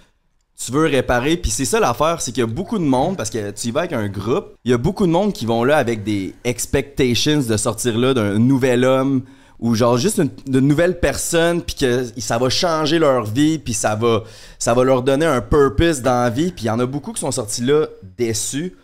tu 0.63 0.71
veux 0.71 0.85
réparer. 0.85 1.37
Puis 1.37 1.51
c'est 1.51 1.65
ça 1.65 1.79
l'affaire, 1.79 2.21
c'est 2.21 2.31
qu'il 2.31 2.41
y 2.41 2.43
a 2.43 2.47
beaucoup 2.47 2.77
de 2.77 2.83
monde, 2.83 3.17
parce 3.17 3.29
que 3.29 3.51
tu 3.51 3.67
y 3.67 3.71
vas 3.71 3.81
avec 3.81 3.93
un 3.93 4.07
groupe, 4.07 4.55
il 4.63 4.71
y 4.71 4.73
a 4.73 4.77
beaucoup 4.77 5.05
de 5.05 5.11
monde 5.11 5.33
qui 5.33 5.45
vont 5.45 5.63
là 5.63 5.77
avec 5.77 6.03
des 6.03 6.33
expectations 6.43 7.41
de 7.41 7.57
sortir 7.57 7.97
là 7.97 8.13
d'un 8.13 8.37
nouvel 8.39 8.85
homme 8.85 9.23
ou 9.59 9.73
genre 9.73 9.97
juste 9.97 10.19
une, 10.19 10.59
nouvelle 10.59 10.99
personne 10.99 11.63
puis 11.63 11.75
que 11.75 12.05
ça 12.17 12.37
va 12.37 12.49
changer 12.49 12.99
leur 12.99 13.25
vie 13.25 13.57
puis 13.57 13.73
ça 13.73 13.95
va 13.95 14.23
ça 14.59 14.75
va 14.75 14.83
leur 14.83 15.01
donner 15.01 15.25
un 15.25 15.41
purpose 15.41 16.03
dans 16.03 16.23
la 16.23 16.29
vie 16.29 16.51
puis 16.51 16.65
il 16.65 16.67
y 16.67 16.69
en 16.69 16.79
a 16.79 16.85
beaucoup 16.85 17.11
qui 17.11 17.21
sont 17.21 17.31
sortis 17.31 17.63
là 17.63 17.87
déçus 18.19 18.75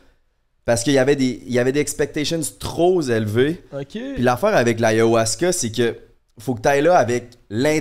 parce 0.65 0.83
qu'il 0.83 0.93
y 0.93 0.97
avait 0.99 1.15
des 1.15 1.41
il 1.45 1.53
y 1.53 1.59
avait 1.59 1.71
des 1.71 1.79
expectations 1.81 2.39
trop 2.59 3.01
élevées 3.01 3.63
Ok. 3.73 3.87
puis 4.15 4.21
l'affaire 4.23 4.55
avec 4.55 4.79
l'ayahuasca, 4.79 5.51
c'est 5.51 5.71
que 5.71 5.95
faut 6.39 6.55
que 6.55 6.61
tu 6.61 6.67
ailles 6.69 6.81
là 6.81 6.97
avec 6.97 7.29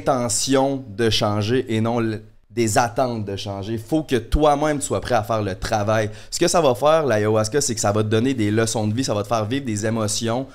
l'intention 0.03 0.85
de 0.89 1.11
changer 1.11 1.65
et 1.75 1.81
non 1.81 2.01
le- 2.01 2.23
des 2.51 2.77
attentes 2.77 3.25
de 3.25 3.35
changer. 3.35 3.79
Faut 3.79 4.03
que 4.03 4.17
toi-même 4.17 4.79
tu 4.79 4.85
sois 4.87 5.01
prêt 5.01 5.15
à 5.15 5.23
faire 5.23 5.43
le 5.43 5.55
travail. 5.55 6.11
Ce 6.31 6.39
que 6.39 6.47
ça 6.49 6.61
va 6.61 6.75
faire, 6.75 7.07
l'ayahuasca, 7.07 7.63
c'est 7.63 7.75
que 7.75 7.81
ça 7.81 7.93
va 7.93 8.03
te 8.03 8.09
donner 8.09 8.35
des 8.35 8.51
leçons 8.51 8.87
de 8.87 8.93
vie, 8.95 9.05
ça 9.05 9.15
va 9.15 9.23
te 9.23 9.29
faire 9.29 9.47
vivre 9.47 9.65
des 9.65 9.87
émotions 9.87 10.47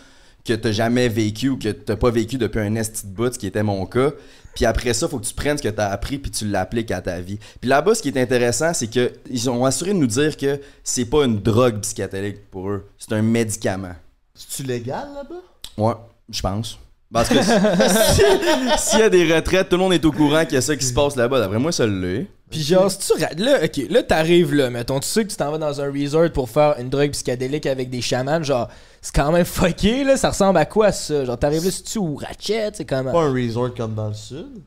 que 0.47 0.53
tu 0.53 0.73
jamais 0.73 1.09
vécu 1.09 1.49
ou 1.49 1.57
que 1.57 1.69
tu 1.69 1.95
pas 1.95 2.09
vécu 2.09 2.37
depuis 2.37 2.59
un 2.59 2.75
esti 2.75 3.05
de 3.05 3.11
bout, 3.11 3.33
ce 3.33 3.37
qui 3.37 3.47
était 3.47 3.63
mon 3.63 3.85
cas. 3.85 4.11
Puis 4.55 4.65
après 4.65 4.93
ça, 4.93 5.07
faut 5.07 5.19
que 5.19 5.25
tu 5.25 5.33
prennes 5.33 5.57
ce 5.57 5.63
que 5.63 5.69
tu 5.69 5.79
as 5.79 5.91
appris 5.91 6.17
puis 6.17 6.31
tu 6.31 6.47
l'appliques 6.47 6.91
à 6.91 7.01
ta 7.01 7.19
vie. 7.21 7.37
Puis 7.61 7.69
là-bas, 7.69 7.93
ce 7.93 8.01
qui 8.01 8.09
est 8.09 8.19
intéressant, 8.19 8.73
c'est 8.73 8.87
que 8.87 9.11
ils 9.29 9.49
ont 9.49 9.65
assuré 9.65 9.93
de 9.93 9.99
nous 9.99 10.07
dire 10.07 10.35
que 10.35 10.59
c'est 10.83 11.05
pas 11.05 11.25
une 11.25 11.39
drogue 11.39 11.81
psychédélique 11.81 12.49
pour 12.49 12.69
eux, 12.69 12.87
c'est 12.97 13.13
un 13.13 13.21
médicament. 13.21 13.95
C'est-tu 14.33 14.63
légal 14.63 15.07
là-bas? 15.13 15.41
Ouais, 15.77 15.93
je 16.29 16.41
pense. 16.41 16.79
Parce 17.13 17.29
que 17.29 17.41
si- 17.41 17.49
s'il 18.89 18.99
y 18.99 19.03
a 19.03 19.09
des 19.09 19.33
retraites, 19.33 19.69
tout 19.69 19.77
le 19.77 19.83
monde 19.83 19.93
est 19.93 20.03
au 20.05 20.11
courant 20.11 20.43
qu'il 20.43 20.55
y 20.55 20.57
a 20.57 20.61
ça 20.61 20.75
qui 20.75 20.85
se 20.85 20.93
passe 20.93 21.15
là-bas. 21.15 21.39
D'après 21.39 21.59
moi, 21.59 21.71
ça 21.71 21.87
l'est. 21.87 22.27
Puis 22.49 22.63
genre, 22.63 22.89
si 22.89 22.99
tu 22.99 23.19
là, 23.43 23.59
ok, 23.63 23.81
là 23.89 24.03
t'arrives 24.03 24.53
là, 24.53 24.69
mettons, 24.69 24.99
tu 25.01 25.07
sais 25.07 25.25
que 25.25 25.29
tu 25.29 25.35
t'en 25.35 25.51
vas 25.51 25.57
dans 25.57 25.81
un 25.81 25.91
resort 25.91 26.31
pour 26.31 26.49
faire 26.49 26.75
une 26.79 26.89
drogue 26.89 27.11
psychédélique 27.11 27.65
avec 27.65 27.89
des 27.89 27.99
chamans, 28.01 28.41
genre, 28.41 28.69
c'est 29.01 29.13
quand 29.13 29.31
même 29.33 29.43
fucké, 29.45 30.05
là, 30.05 30.15
ça 30.15 30.29
ressemble 30.29 30.57
à 30.57 30.65
quoi 30.65 30.93
ça? 30.93 31.25
Genre, 31.25 31.37
t'arrives 31.37 31.65
là, 31.65 31.71
c'est-tu 31.71 31.97
ou 31.99 32.15
Ratchet, 32.15 32.71
c'est 32.73 32.85
comment? 32.85 33.11
Pas 33.11 33.23
un 33.23 33.33
resort 33.33 33.73
comme 33.75 33.95
dans 33.95 34.07
le 34.07 34.13
sud. 34.13 34.63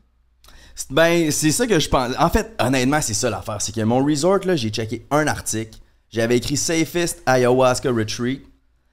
Ben, 0.91 1.31
c'est 1.31 1.51
ça 1.53 1.67
que 1.67 1.79
je 1.79 1.89
pense. 1.89 2.13
En 2.19 2.29
fait, 2.31 2.53
honnêtement, 2.59 3.01
c'est 3.01 3.15
ça 3.15 3.29
l'affaire. 3.31 3.61
C'est 3.61 3.75
que 3.75 3.81
mon 3.83 4.05
resort, 4.05 4.41
là, 4.45 4.57
j'ai 4.57 4.69
checké 4.71 5.07
un 5.11 5.27
article. 5.27 5.79
J'avais 6.11 6.37
écrit 6.39 6.57
Safest 6.57 7.23
Ayahuasca 7.27 7.91
Retreat. 7.91 8.41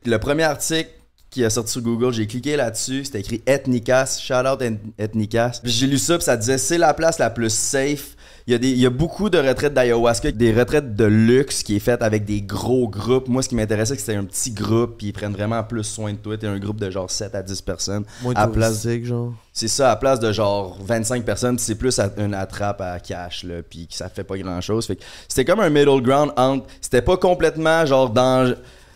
Le 0.06 0.18
premier 0.18 0.44
article 0.44 0.90
qui 1.30 1.44
a 1.44 1.50
sorti 1.50 1.72
sur 1.74 1.82
Google, 1.82 2.14
j'ai 2.14 2.26
cliqué 2.28 2.56
là-dessus. 2.56 3.06
C'était 3.06 3.20
écrit 3.20 3.42
Ethnicas. 3.46 4.18
Shout 4.22 4.34
out 4.48 4.62
Eth- 4.62 4.80
Ethnicas. 4.98 5.60
J'ai 5.64 5.88
lu 5.88 5.98
ça, 5.98 6.16
puis 6.16 6.24
ça 6.26 6.38
disait 6.38 6.58
c'est 6.58 6.78
la 6.78 6.94
place 6.94 7.20
la 7.20 7.30
plus 7.30 7.50
safe. 7.54 8.16
Il 8.50 8.52
y, 8.52 8.56
a 8.56 8.60
des, 8.60 8.70
il 8.70 8.78
y 8.80 8.86
a 8.86 8.90
beaucoup 8.90 9.30
de 9.30 9.38
retraites 9.38 9.74
d'ayahuasca, 9.74 10.32
des 10.32 10.54
retraites 10.54 10.96
de 10.96 11.04
luxe 11.04 11.64
qui 11.64 11.76
est 11.76 11.80
faite 11.80 12.02
avec 12.02 12.24
des 12.24 12.42
gros 12.42 12.88
groupes. 12.88 13.28
Moi, 13.28 13.42
ce 13.44 13.50
qui 13.50 13.56
m'intéressait, 13.56 13.90
c'est 13.90 13.96
que 13.98 14.02
c'était 14.04 14.16
un 14.18 14.24
petit 14.24 14.52
groupe, 14.52 14.98
puis 14.98 15.08
ils 15.08 15.12
prennent 15.12 15.34
vraiment 15.34 15.62
plus 15.66 15.84
soin 15.84 16.14
de 16.14 16.18
toi. 16.18 16.38
T'es 16.38 16.48
un 16.48 16.58
groupe 16.58 16.80
de 16.80 16.90
genre 16.90 17.12
7 17.12 17.36
à 17.36 17.44
10 17.44 17.62
personnes. 17.62 18.06
Moins 18.22 18.34
À 18.38 18.48
place- 18.48 18.88
genre. 19.04 19.34
C'est 19.52 19.68
ça, 19.68 19.92
à 19.92 19.98
place 19.98 20.22
de 20.22 20.32
genre 20.32 20.78
25 20.82 21.26
personnes, 21.26 21.60
c'est 21.60 21.76
plus 21.76 22.00
une 22.18 22.34
attrape 22.34 22.80
à 22.80 23.02
cash, 23.02 23.44
là, 23.44 23.56
puis 23.70 23.86
que 23.88 23.96
ça 23.96 24.08
fait 24.08 24.24
pas 24.24 24.38
grand 24.38 24.62
chose. 24.62 24.86
Fait 24.88 24.96
que 24.96 25.04
c'était 25.28 25.44
comme 25.44 25.60
un 25.60 25.70
middle 25.70 26.02
ground 26.02 26.32
entre. 26.38 26.68
C'était 26.80 27.02
pas 27.02 27.18
complètement 27.18 27.86
genre 27.86 28.10
dans, 28.10 28.54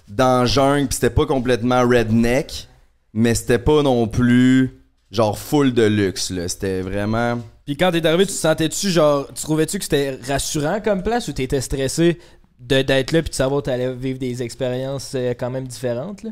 dans 0.08 0.46
jungle, 0.46 0.88
puis 0.88 0.96
c'était 0.96 1.10
pas 1.10 1.26
complètement 1.26 1.82
redneck, 1.88 2.68
mais 3.14 3.36
c'était 3.36 3.60
pas 3.60 3.82
non 3.84 4.08
plus 4.08 4.72
genre 5.12 5.38
full 5.38 5.74
de 5.74 5.84
luxe, 5.84 6.30
là. 6.32 6.48
C'était 6.48 6.82
vraiment. 6.82 7.40
Puis 7.66 7.78
quand 7.78 7.92
t'es 7.92 8.06
arrivé, 8.06 8.26
tu 8.26 8.32
te 8.34 8.38
sentais-tu, 8.38 8.90
genre, 8.90 9.28
tu 9.34 9.42
trouvais-tu 9.44 9.78
que 9.78 9.84
c'était 9.84 10.18
rassurant 10.28 10.80
comme 10.82 11.04
place 11.04 11.28
ou 11.28 11.34
t'étais 11.34 11.62
stressé 11.62 12.18
de- 12.60 12.82
d'être 12.82 13.12
là 13.12 13.22
puis 13.22 13.30
de 13.30 13.36
savoir 13.36 13.62
que 13.62 13.66
t'allais 13.68 13.94
vivre 13.94 14.20
des 14.20 14.42
expériences 14.44 15.14
euh, 15.16 15.34
quand 15.38 15.50
même 15.50 15.68
différentes, 15.68 16.24
là? 16.24 16.32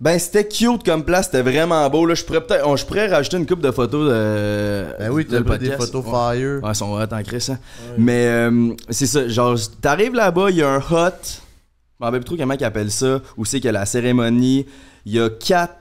Ben, 0.00 0.18
c'était 0.18 0.48
cute 0.48 0.82
comme 0.82 1.04
place, 1.04 1.26
c'était 1.26 1.42
vraiment 1.42 1.88
beau, 1.90 2.06
là. 2.06 2.14
Je 2.14 2.24
pourrais 2.24 2.40
peut-être. 2.40 2.66
on- 2.66 2.74
Je 2.74 2.86
pourrais 2.86 3.06
rajouter 3.06 3.36
une 3.36 3.44
coupe 3.46 3.60
de 3.60 3.70
photos 3.70 4.08
de. 4.08 4.86
Ben 4.98 5.10
oui, 5.10 5.26
de 5.26 5.30
t'as 5.30 5.38
le 5.40 5.44
pas 5.44 5.58
des 5.58 5.68
podcast. 5.68 5.92
photos 5.92 6.04
Ouais. 6.06 6.38
fire. 6.38 6.60
Ouais, 6.64 6.70
ils 6.70 6.74
sont 6.74 6.92
hot 6.94 7.12
en 7.14 7.22
Chris, 7.22 7.46
hein. 7.50 7.58
Mais 7.98 8.26
euh, 8.26 8.72
c'est 8.88 9.06
ça, 9.06 9.28
genre, 9.28 9.58
t'arrives 9.82 10.14
là-bas, 10.14 10.48
il 10.50 10.56
y 10.56 10.62
a 10.62 10.70
un 10.70 10.78
hut, 10.78 11.42
je 12.00 12.04
m'en 12.04 12.06
rappelle 12.06 12.20
plus 12.20 12.24
trop 12.24 12.36
comment 12.38 12.54
ils 12.58 12.64
appellent 12.64 12.90
ça, 12.90 13.20
où 13.36 13.44
c'est 13.44 13.58
qu'il 13.58 13.66
y 13.66 13.68
a 13.68 13.72
la 13.72 13.84
cérémonie, 13.84 14.64
il 15.04 15.12
y 15.12 15.20
a 15.20 15.28
quatre 15.28 15.74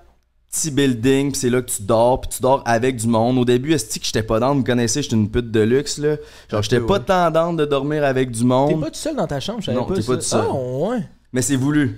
petits 0.52 0.70
buildings, 0.72 1.32
pis 1.32 1.40
c'est 1.40 1.50
là 1.50 1.62
que 1.62 1.70
tu 1.72 1.84
dors, 1.84 2.20
puis 2.20 2.30
tu 2.36 2.42
dors 2.42 2.62
avec 2.66 2.98
du 2.98 3.08
monde. 3.08 3.38
Au 3.38 3.46
début, 3.46 3.72
est-ce 3.72 3.98
que 3.98 4.04
j'étais 4.06 4.24
pas 4.24 4.40
dans, 4.40 4.50
vous 4.54 4.60
me 4.60 4.64
connaissez, 4.66 5.02
j'étais 5.02 5.16
une 5.16 5.30
pute 5.32 5.50
de 5.50 5.62
luxe, 5.62 5.98
là. 5.98 6.18
Genre, 6.52 6.62
j'étais 6.62 6.80
peu, 6.82 6.88
pas 6.88 7.30
dans 7.30 7.54
de 7.54 7.64
dormir 7.66 8.04
avec 8.04 8.32
du 8.32 8.40
T'es 8.40 8.46
monde, 8.46 8.82
pas 8.82 8.88
tout 8.90 8.96
seul 9.00 9.16
dans 9.16 9.28
ta 9.28 9.40
chambre, 9.40 9.62
je 9.62 9.68
savais 9.68 9.78
Non, 9.78 9.86
pas 9.86 9.96
t'es 9.96 10.02
ça. 10.02 10.08
pas 10.12 10.18
tout 10.18 10.26
seul. 10.26 10.44
Ah, 10.44 10.54
ouais. 10.54 10.98
mais 11.32 11.42
c'est 11.42 11.56
voulu. 11.56 11.98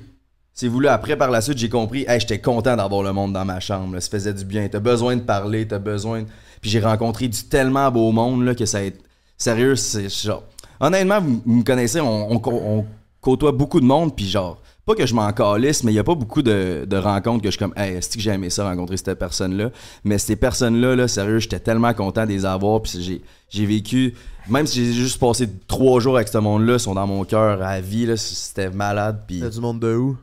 C'est 0.53 0.67
voulu. 0.67 0.87
Après, 0.89 1.15
par 1.15 1.31
la 1.31 1.41
suite, 1.41 1.57
j'ai 1.57 1.69
compris, 1.69 2.05
hey, 2.07 2.19
j'étais 2.19 2.39
content 2.39 2.75
d'avoir 2.75 3.01
le 3.03 3.13
monde 3.13 3.33
dans 3.33 3.45
ma 3.45 3.59
chambre, 3.59 3.95
là. 3.95 4.01
ça 4.01 4.09
faisait 4.09 4.33
du 4.33 4.45
bien. 4.45 4.67
T'as 4.67 4.79
besoin 4.81 5.15
de 5.15 5.21
parler, 5.21 5.65
t'as 5.67 5.79
besoin 5.79 6.21
de... 6.23 6.27
Puis 6.59 6.69
j'ai 6.69 6.81
rencontré 6.81 7.27
du 7.29 7.43
tellement 7.45 7.89
beau 7.89 8.11
monde, 8.11 8.43
là, 8.43 8.53
que 8.53 8.65
ça 8.65 8.79
a 8.79 8.81
été... 8.81 8.99
Sérieux, 9.37 9.75
c'est 9.77 10.09
genre... 10.09 10.43
Honnêtement, 10.79 11.21
vous, 11.21 11.41
vous 11.45 11.55
me 11.55 11.63
connaissez, 11.63 12.01
on, 12.01 12.31
on 12.31 12.37
co- 12.39 12.51
on 12.63 12.85
côtoie 13.21 13.51
beaucoup 13.51 13.79
de 13.79 13.85
monde, 13.85 14.15
puis 14.15 14.27
genre... 14.27 14.61
Pas 14.83 14.95
que 14.95 15.05
je 15.05 15.13
m'en 15.13 15.31
calisse, 15.31 15.83
mais 15.83 15.91
il 15.91 15.95
y 15.95 15.99
a 15.99 16.03
pas 16.03 16.15
beaucoup 16.15 16.41
de, 16.41 16.85
de 16.89 16.97
rencontres 16.97 17.43
que 17.43 17.49
je 17.49 17.51
suis 17.51 17.59
comme, 17.59 17.73
hey, 17.77 17.97
est-ce 17.97 18.17
que 18.17 18.19
j'ai 18.19 18.31
aimé 18.31 18.49
ça, 18.49 18.67
rencontrer 18.67 18.97
cette 18.97 19.13
personne-là? 19.19 19.69
Mais 20.03 20.17
ces 20.17 20.35
personnes-là, 20.35 20.95
là, 20.95 21.07
sérieux, 21.07 21.37
j'étais 21.37 21.59
tellement 21.59 21.93
content 21.93 22.25
de 22.25 22.31
les 22.31 22.45
avoir, 22.45 22.81
puis 22.81 22.99
j'ai, 22.99 23.21
j'ai 23.47 23.65
vécu, 23.67 24.15
même 24.49 24.65
si 24.65 24.83
j'ai 24.83 24.93
juste 24.93 25.19
passé 25.19 25.47
trois 25.67 25.99
jours 25.99 26.15
avec 26.15 26.29
ce 26.29 26.39
monde-là, 26.39 26.73
ils 26.73 26.79
sont 26.79 26.95
dans 26.95 27.05
mon 27.05 27.23
cœur 27.25 27.61
à 27.61 27.79
vie, 27.79 28.07
là, 28.07 28.17
c'était 28.17 28.71
malade, 28.71 29.21
puis... 29.27 29.39
T'as 29.39 29.51
du 29.51 29.59
monde 29.59 29.79
de 29.79 29.95
où? 29.95 30.17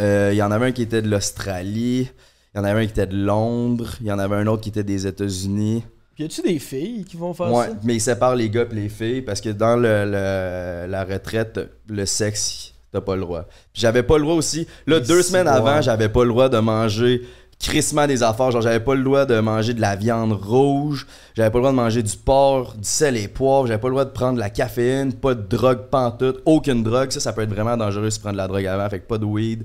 Euh, 0.00 0.30
Il 0.32 0.36
y 0.38 0.42
en 0.42 0.50
avait 0.50 0.68
un 0.68 0.72
qui 0.72 0.82
était 0.82 1.02
de 1.02 1.10
l'Australie, 1.10 2.08
il 2.54 2.58
y 2.58 2.60
en 2.60 2.64
avait 2.64 2.80
un 2.80 2.86
qui 2.86 2.92
était 2.92 3.06
de 3.06 3.16
Londres, 3.16 3.96
il 4.00 4.06
y 4.06 4.12
en 4.12 4.18
avait 4.18 4.36
un 4.36 4.46
autre 4.46 4.62
qui 4.62 4.70
était 4.70 4.84
des 4.84 5.06
États-Unis. 5.06 5.84
Puis 6.18 6.24
y 6.24 6.26
a-tu 6.26 6.42
des 6.42 6.58
filles 6.58 7.04
qui 7.04 7.16
vont 7.16 7.32
faire 7.32 7.52
Ouais, 7.52 7.66
ça? 7.66 7.72
mais 7.84 7.94
ils 7.94 8.00
séparent 8.00 8.34
les 8.34 8.50
gars 8.50 8.64
et 8.68 8.74
les 8.74 8.88
filles 8.88 9.22
parce 9.22 9.40
que 9.40 9.50
dans 9.50 9.76
le, 9.76 10.04
le- 10.04 10.90
la 10.90 11.04
retraite, 11.04 11.60
le 11.88 12.04
sexe, 12.06 12.72
t'as 12.90 13.00
pas 13.00 13.14
le 13.14 13.20
droit. 13.20 13.44
J'avais 13.72 14.02
pas 14.02 14.16
le 14.18 14.24
droit 14.24 14.34
aussi. 14.34 14.66
Là, 14.88 14.98
Mais 14.98 15.06
deux 15.06 15.22
semaines 15.22 15.46
avant, 15.46 15.80
j'avais 15.80 16.08
pas 16.08 16.24
le 16.24 16.30
droit 16.30 16.48
de 16.48 16.58
manger 16.58 17.22
crissement 17.60 18.08
des 18.08 18.24
affaires. 18.24 18.50
Genre, 18.50 18.62
j'avais 18.62 18.80
pas 18.80 18.96
le 18.96 19.04
droit 19.04 19.26
de 19.26 19.38
manger 19.38 19.74
de 19.74 19.80
la 19.80 19.94
viande 19.94 20.32
rouge, 20.32 21.06
j'avais 21.36 21.50
pas 21.50 21.58
le 21.58 21.62
droit 21.62 21.70
de 21.70 21.76
manger 21.76 22.02
du 22.02 22.16
porc, 22.16 22.74
du 22.76 22.88
sel 22.88 23.16
et 23.16 23.28
poivre, 23.28 23.68
j'avais 23.68 23.80
pas 23.80 23.86
le 23.86 23.92
droit 23.94 24.04
de 24.04 24.10
prendre 24.10 24.34
de 24.34 24.40
la 24.40 24.50
caféine, 24.50 25.12
pas 25.12 25.36
de 25.36 25.42
drogue 25.42 25.88
pantoute, 25.88 26.40
aucune 26.46 26.82
drogue. 26.82 27.12
Ça, 27.12 27.20
ça 27.20 27.32
peut 27.32 27.42
être 27.42 27.54
vraiment 27.54 27.76
dangereux 27.76 28.10
si 28.10 28.18
tu 28.18 28.22
prends 28.24 28.32
de 28.32 28.36
la 28.38 28.48
drogue 28.48 28.66
avant. 28.66 28.90
Fait 28.90 28.98
que 28.98 29.06
pas 29.06 29.18
de 29.18 29.24
weed, 29.24 29.62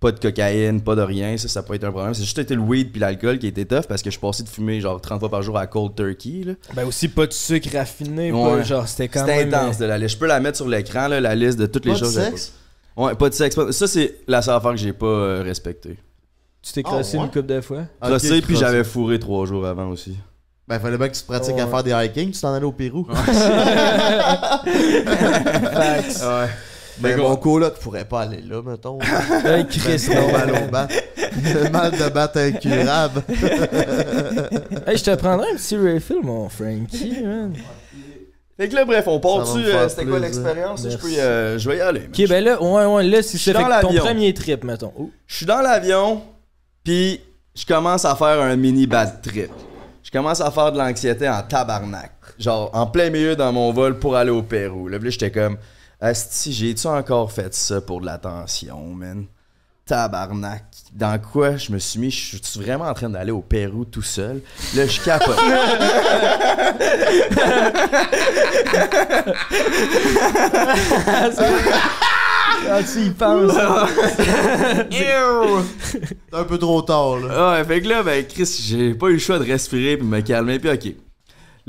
pas 0.00 0.12
de 0.12 0.18
cocaïne, 0.18 0.80
pas 0.80 0.94
de 0.96 1.02
rien. 1.02 1.36
Ça, 1.36 1.46
ça 1.48 1.62
peut 1.62 1.74
être 1.74 1.84
un 1.84 1.92
problème. 1.92 2.14
C'est 2.14 2.22
juste 2.24 2.38
été 2.38 2.54
le 2.54 2.62
weed 2.62 2.90
puis 2.90 3.00
l'alcool 3.00 3.38
qui 3.38 3.46
était 3.46 3.66
tough 3.66 3.82
parce 3.86 4.00
que 4.02 4.08
je 4.08 4.12
suis 4.12 4.20
passé 4.20 4.42
de 4.42 4.48
fumer 4.48 4.80
genre 4.80 4.98
30 5.00 5.20
fois 5.20 5.28
par 5.28 5.42
jour 5.42 5.58
à 5.58 5.66
cold 5.66 5.94
turkey. 5.94 6.42
Là. 6.44 6.52
Ben 6.74 6.86
aussi 6.86 7.08
pas 7.08 7.26
de 7.26 7.32
sucre 7.32 7.68
raffiné, 7.76 8.32
Ouais. 8.32 8.42
pas 8.58 8.62
genre 8.62 8.88
c'était 8.88 9.08
quand 9.08 9.20
C'était 9.26 9.44
même. 9.44 9.54
intense 9.54 9.76
de 9.78 9.84
la 9.84 9.98
liste. 9.98 10.14
Je 10.14 10.18
peux 10.18 10.26
la 10.26 10.40
mettre 10.40 10.56
sur 10.56 10.66
l'écran, 10.68 11.06
là, 11.08 11.20
la 11.20 11.34
liste 11.34 11.58
de 11.58 11.66
toutes 11.66 11.84
les 11.84 11.92
Pas 11.92 11.98
de 11.98 12.04
choses. 12.04 12.14
sexe? 12.14 12.52
pas. 12.96 13.02
Ouais, 13.04 13.14
pas 13.14 13.28
de 13.28 13.34
sexe. 13.34 13.54
pas- 13.54 13.70
Ça, 13.72 13.86
c'est 13.86 14.16
la 14.26 14.40
seule 14.42 14.54
affaire 14.56 14.70
que 14.72 14.76
j'ai 14.78 14.92
pas 14.94 15.06
euh, 15.06 15.42
respectée. 15.44 15.96
Tu 16.62 16.72
t'es 16.72 16.82
Ah, 16.84 16.88
crossé 16.88 17.16
ouais? 17.18 17.24
une 17.24 17.30
couple 17.30 17.46
de 17.46 17.60
fois? 17.60 17.80
Ok, 18.02 18.08
Crossé, 18.08 18.28
puis 18.42 18.54
crossé. 18.54 18.56
j'avais 18.60 18.84
fourré 18.84 19.18
trois 19.18 19.46
jours 19.46 19.64
avant 19.66 19.88
aussi. 19.88 20.16
Ben, 20.68 20.78
fallait 20.78 20.98
bien 20.98 21.08
que 21.08 21.14
tu 21.14 21.22
te 21.22 21.26
pratiques 21.26 21.54
Ouais. 21.56 21.60
à 21.62 21.66
faire 21.66 21.82
des 21.82 21.90
hiking, 21.92 22.30
tu 22.32 22.40
t'en 22.40 22.52
allais 22.54 22.64
au 22.64 22.72
Pérou. 22.72 23.04
Facts. 24.64 26.22
Ouais. 26.22 26.48
Ben, 27.00 27.10
Mais 27.10 27.16
mon 27.16 27.30
gros- 27.30 27.36
coloc 27.38 27.78
pourrait 27.78 28.04
pas 28.04 28.22
aller 28.22 28.42
là, 28.42 28.62
mettons. 28.62 28.98
Hey, 29.44 29.66
Chris, 29.66 30.06
Ben, 30.08 30.20
non. 30.20 30.32
mal 30.32 30.50
au 30.64 30.70
bat. 30.70 30.88
Le 31.32 31.70
mal 31.70 31.90
de 31.92 32.08
battre 32.10 32.38
incurable. 32.38 33.22
Hey, 34.86 34.96
je 34.96 35.04
te 35.04 35.14
prendrais 35.14 35.50
un 35.52 35.56
petit 35.56 35.76
refill, 35.76 36.18
mon 36.22 36.48
Frankie, 36.48 37.22
man. 37.22 37.54
Fait 38.58 38.68
que 38.68 38.74
là, 38.74 38.84
bref, 38.84 39.04
on 39.06 39.18
part 39.20 39.40
dessus. 39.40 39.64
faire 39.64 39.88
C'était 39.90 40.04
quoi 40.04 40.18
l'expérience? 40.18 40.86
Je, 40.88 40.96
peux 40.96 41.06
euh, 41.18 41.58
je 41.58 41.70
vais 41.70 41.78
y 41.78 41.80
aller. 41.80 42.02
Ok, 42.08 42.28
ben 42.28 42.44
là, 42.44 42.62
ouais, 42.62 42.84
ouais, 42.84 43.04
là, 43.04 43.22
c'est 43.22 43.52
dans 43.52 43.64
que 43.64 43.80
ton 43.80 43.94
premier 43.94 44.34
trip, 44.34 44.64
mettons. 44.64 44.92
Oh. 44.98 45.10
Je 45.26 45.36
suis 45.36 45.46
dans 45.46 45.62
l'avion. 45.62 46.20
Puis, 46.84 47.20
je 47.54 47.64
commence 47.64 48.04
à 48.04 48.14
faire 48.16 48.40
un 48.40 48.56
mini 48.56 48.86
bad 48.86 49.22
trip. 49.22 49.50
Je 50.02 50.10
commence 50.10 50.40
à 50.40 50.50
faire 50.50 50.72
de 50.72 50.78
l'anxiété 50.78 51.28
en 51.28 51.42
tabarnak. 51.42 52.12
Genre, 52.38 52.70
en 52.72 52.86
plein 52.86 53.10
milieu 53.10 53.36
dans 53.36 53.52
mon 53.52 53.72
vol 53.72 53.98
pour 53.98 54.16
aller 54.16 54.30
au 54.30 54.42
Pérou. 54.42 54.88
Là, 54.88 54.98
puis 54.98 55.06
là, 55.06 55.10
j'étais 55.10 55.30
comme, 55.30 55.56
Asti, 56.00 56.52
j'ai-tu 56.52 56.86
encore 56.86 57.30
fait 57.30 57.52
ça 57.54 57.80
pour 57.82 58.00
de 58.00 58.06
l'attention, 58.06 58.94
man? 58.94 59.26
Tabarnak. 59.84 60.64
Dans 60.94 61.20
quoi 61.20 61.56
je 61.56 61.72
me 61.72 61.78
suis 61.78 62.00
mis? 62.00 62.10
Je 62.10 62.38
suis 62.42 62.60
vraiment 62.60 62.86
en 62.86 62.94
train 62.94 63.10
d'aller 63.10 63.32
au 63.32 63.42
Pérou 63.42 63.84
tout 63.84 64.00
seul. 64.00 64.40
Là, 64.74 64.86
je 64.86 65.00
capote. 65.02 65.38
Ah, 72.72 72.82
tu 72.82 73.00
y 73.06 73.10
penses. 73.10 73.52
C'est 74.90 76.06
un 76.32 76.44
peu 76.44 76.58
trop 76.58 76.82
tard, 76.82 77.18
là. 77.18 77.58
Ouais, 77.58 77.64
fait 77.64 77.80
que 77.82 77.88
là, 77.88 78.02
ben, 78.02 78.24
Chris, 78.26 78.62
j'ai 78.64 78.94
pas 78.94 79.08
eu 79.08 79.14
le 79.14 79.18
choix 79.18 79.38
de 79.38 79.44
respirer 79.44 79.96
puis 79.96 80.06
de 80.06 80.10
me 80.10 80.20
calmer. 80.20 80.58
Puis, 80.58 80.70
ok. 80.70 80.94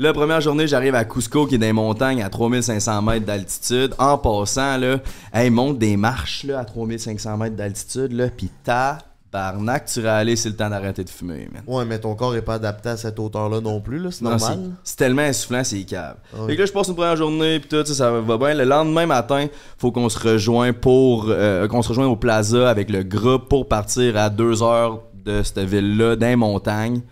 La 0.02 0.12
première 0.12 0.40
journée, 0.40 0.66
j'arrive 0.66 0.96
à 0.96 1.04
Cusco, 1.04 1.46
qui 1.46 1.54
est 1.54 1.58
dans 1.58 1.66
les 1.66 1.72
montagnes 1.72 2.24
à 2.24 2.28
3500 2.28 3.02
mètres 3.02 3.24
d'altitude. 3.24 3.94
En 4.00 4.18
passant, 4.18 4.76
là, 4.76 4.96
monte 5.48 5.78
des 5.78 5.96
marches, 5.96 6.42
là, 6.42 6.58
à 6.58 6.64
3500 6.64 7.36
mètres 7.36 7.54
d'altitude, 7.54 8.10
là, 8.10 8.26
pis 8.26 8.50
tabarnak, 8.64 9.84
tu 9.84 10.04
aller, 10.08 10.34
c'est 10.34 10.48
le 10.48 10.56
temps 10.56 10.68
d'arrêter 10.70 11.04
de 11.04 11.08
fumer, 11.08 11.48
man. 11.52 11.62
Ouais, 11.68 11.84
mais 11.84 12.00
ton 12.00 12.16
corps 12.16 12.34
est 12.34 12.42
pas 12.42 12.54
adapté 12.54 12.88
à 12.88 12.96
cette 12.96 13.16
hauteur-là 13.20 13.60
non 13.60 13.80
plus, 13.80 14.00
là. 14.00 14.10
C'est 14.10 14.24
Non, 14.24 14.30
normal. 14.30 14.72
c'est- 14.82 14.96
tellement 14.96 15.22
insufflant, 15.22 15.62
c'est 15.62 15.84
cave. 15.84 16.16
Ouais. 16.36 16.48
Fait 16.48 16.56
que 16.56 16.60
là, 16.62 16.66
je 16.66 16.72
passe 16.72 16.88
une 16.88 16.96
première 16.96 17.16
journée, 17.16 17.60
puis 17.60 17.68
tout, 17.68 17.86
ça, 17.86 17.94
ça 17.94 18.10
va 18.10 18.38
bien. 18.38 18.54
Le 18.54 18.64
lendemain 18.64 19.06
matin, 19.06 19.46
faut 19.78 19.92
qu'on 19.92 20.08
se 20.08 20.18
rejoigne 20.18 20.72
pour, 20.72 21.26
euh, 21.28 21.68
qu'on 21.68 21.80
se 21.80 21.90
rejoigne 21.90 22.08
au 22.08 22.16
plaza 22.16 22.68
avec 22.68 22.90
le 22.90 23.04
groupe 23.04 23.48
pour 23.48 23.68
partir 23.68 24.16
à 24.16 24.30
deux 24.30 24.64
heures 24.64 25.02
de 25.24 25.44
cette 25.44 25.60
ville-là, 25.60 26.16
dans 26.16 26.26
les 26.26 26.34
montagnes. 26.34 27.02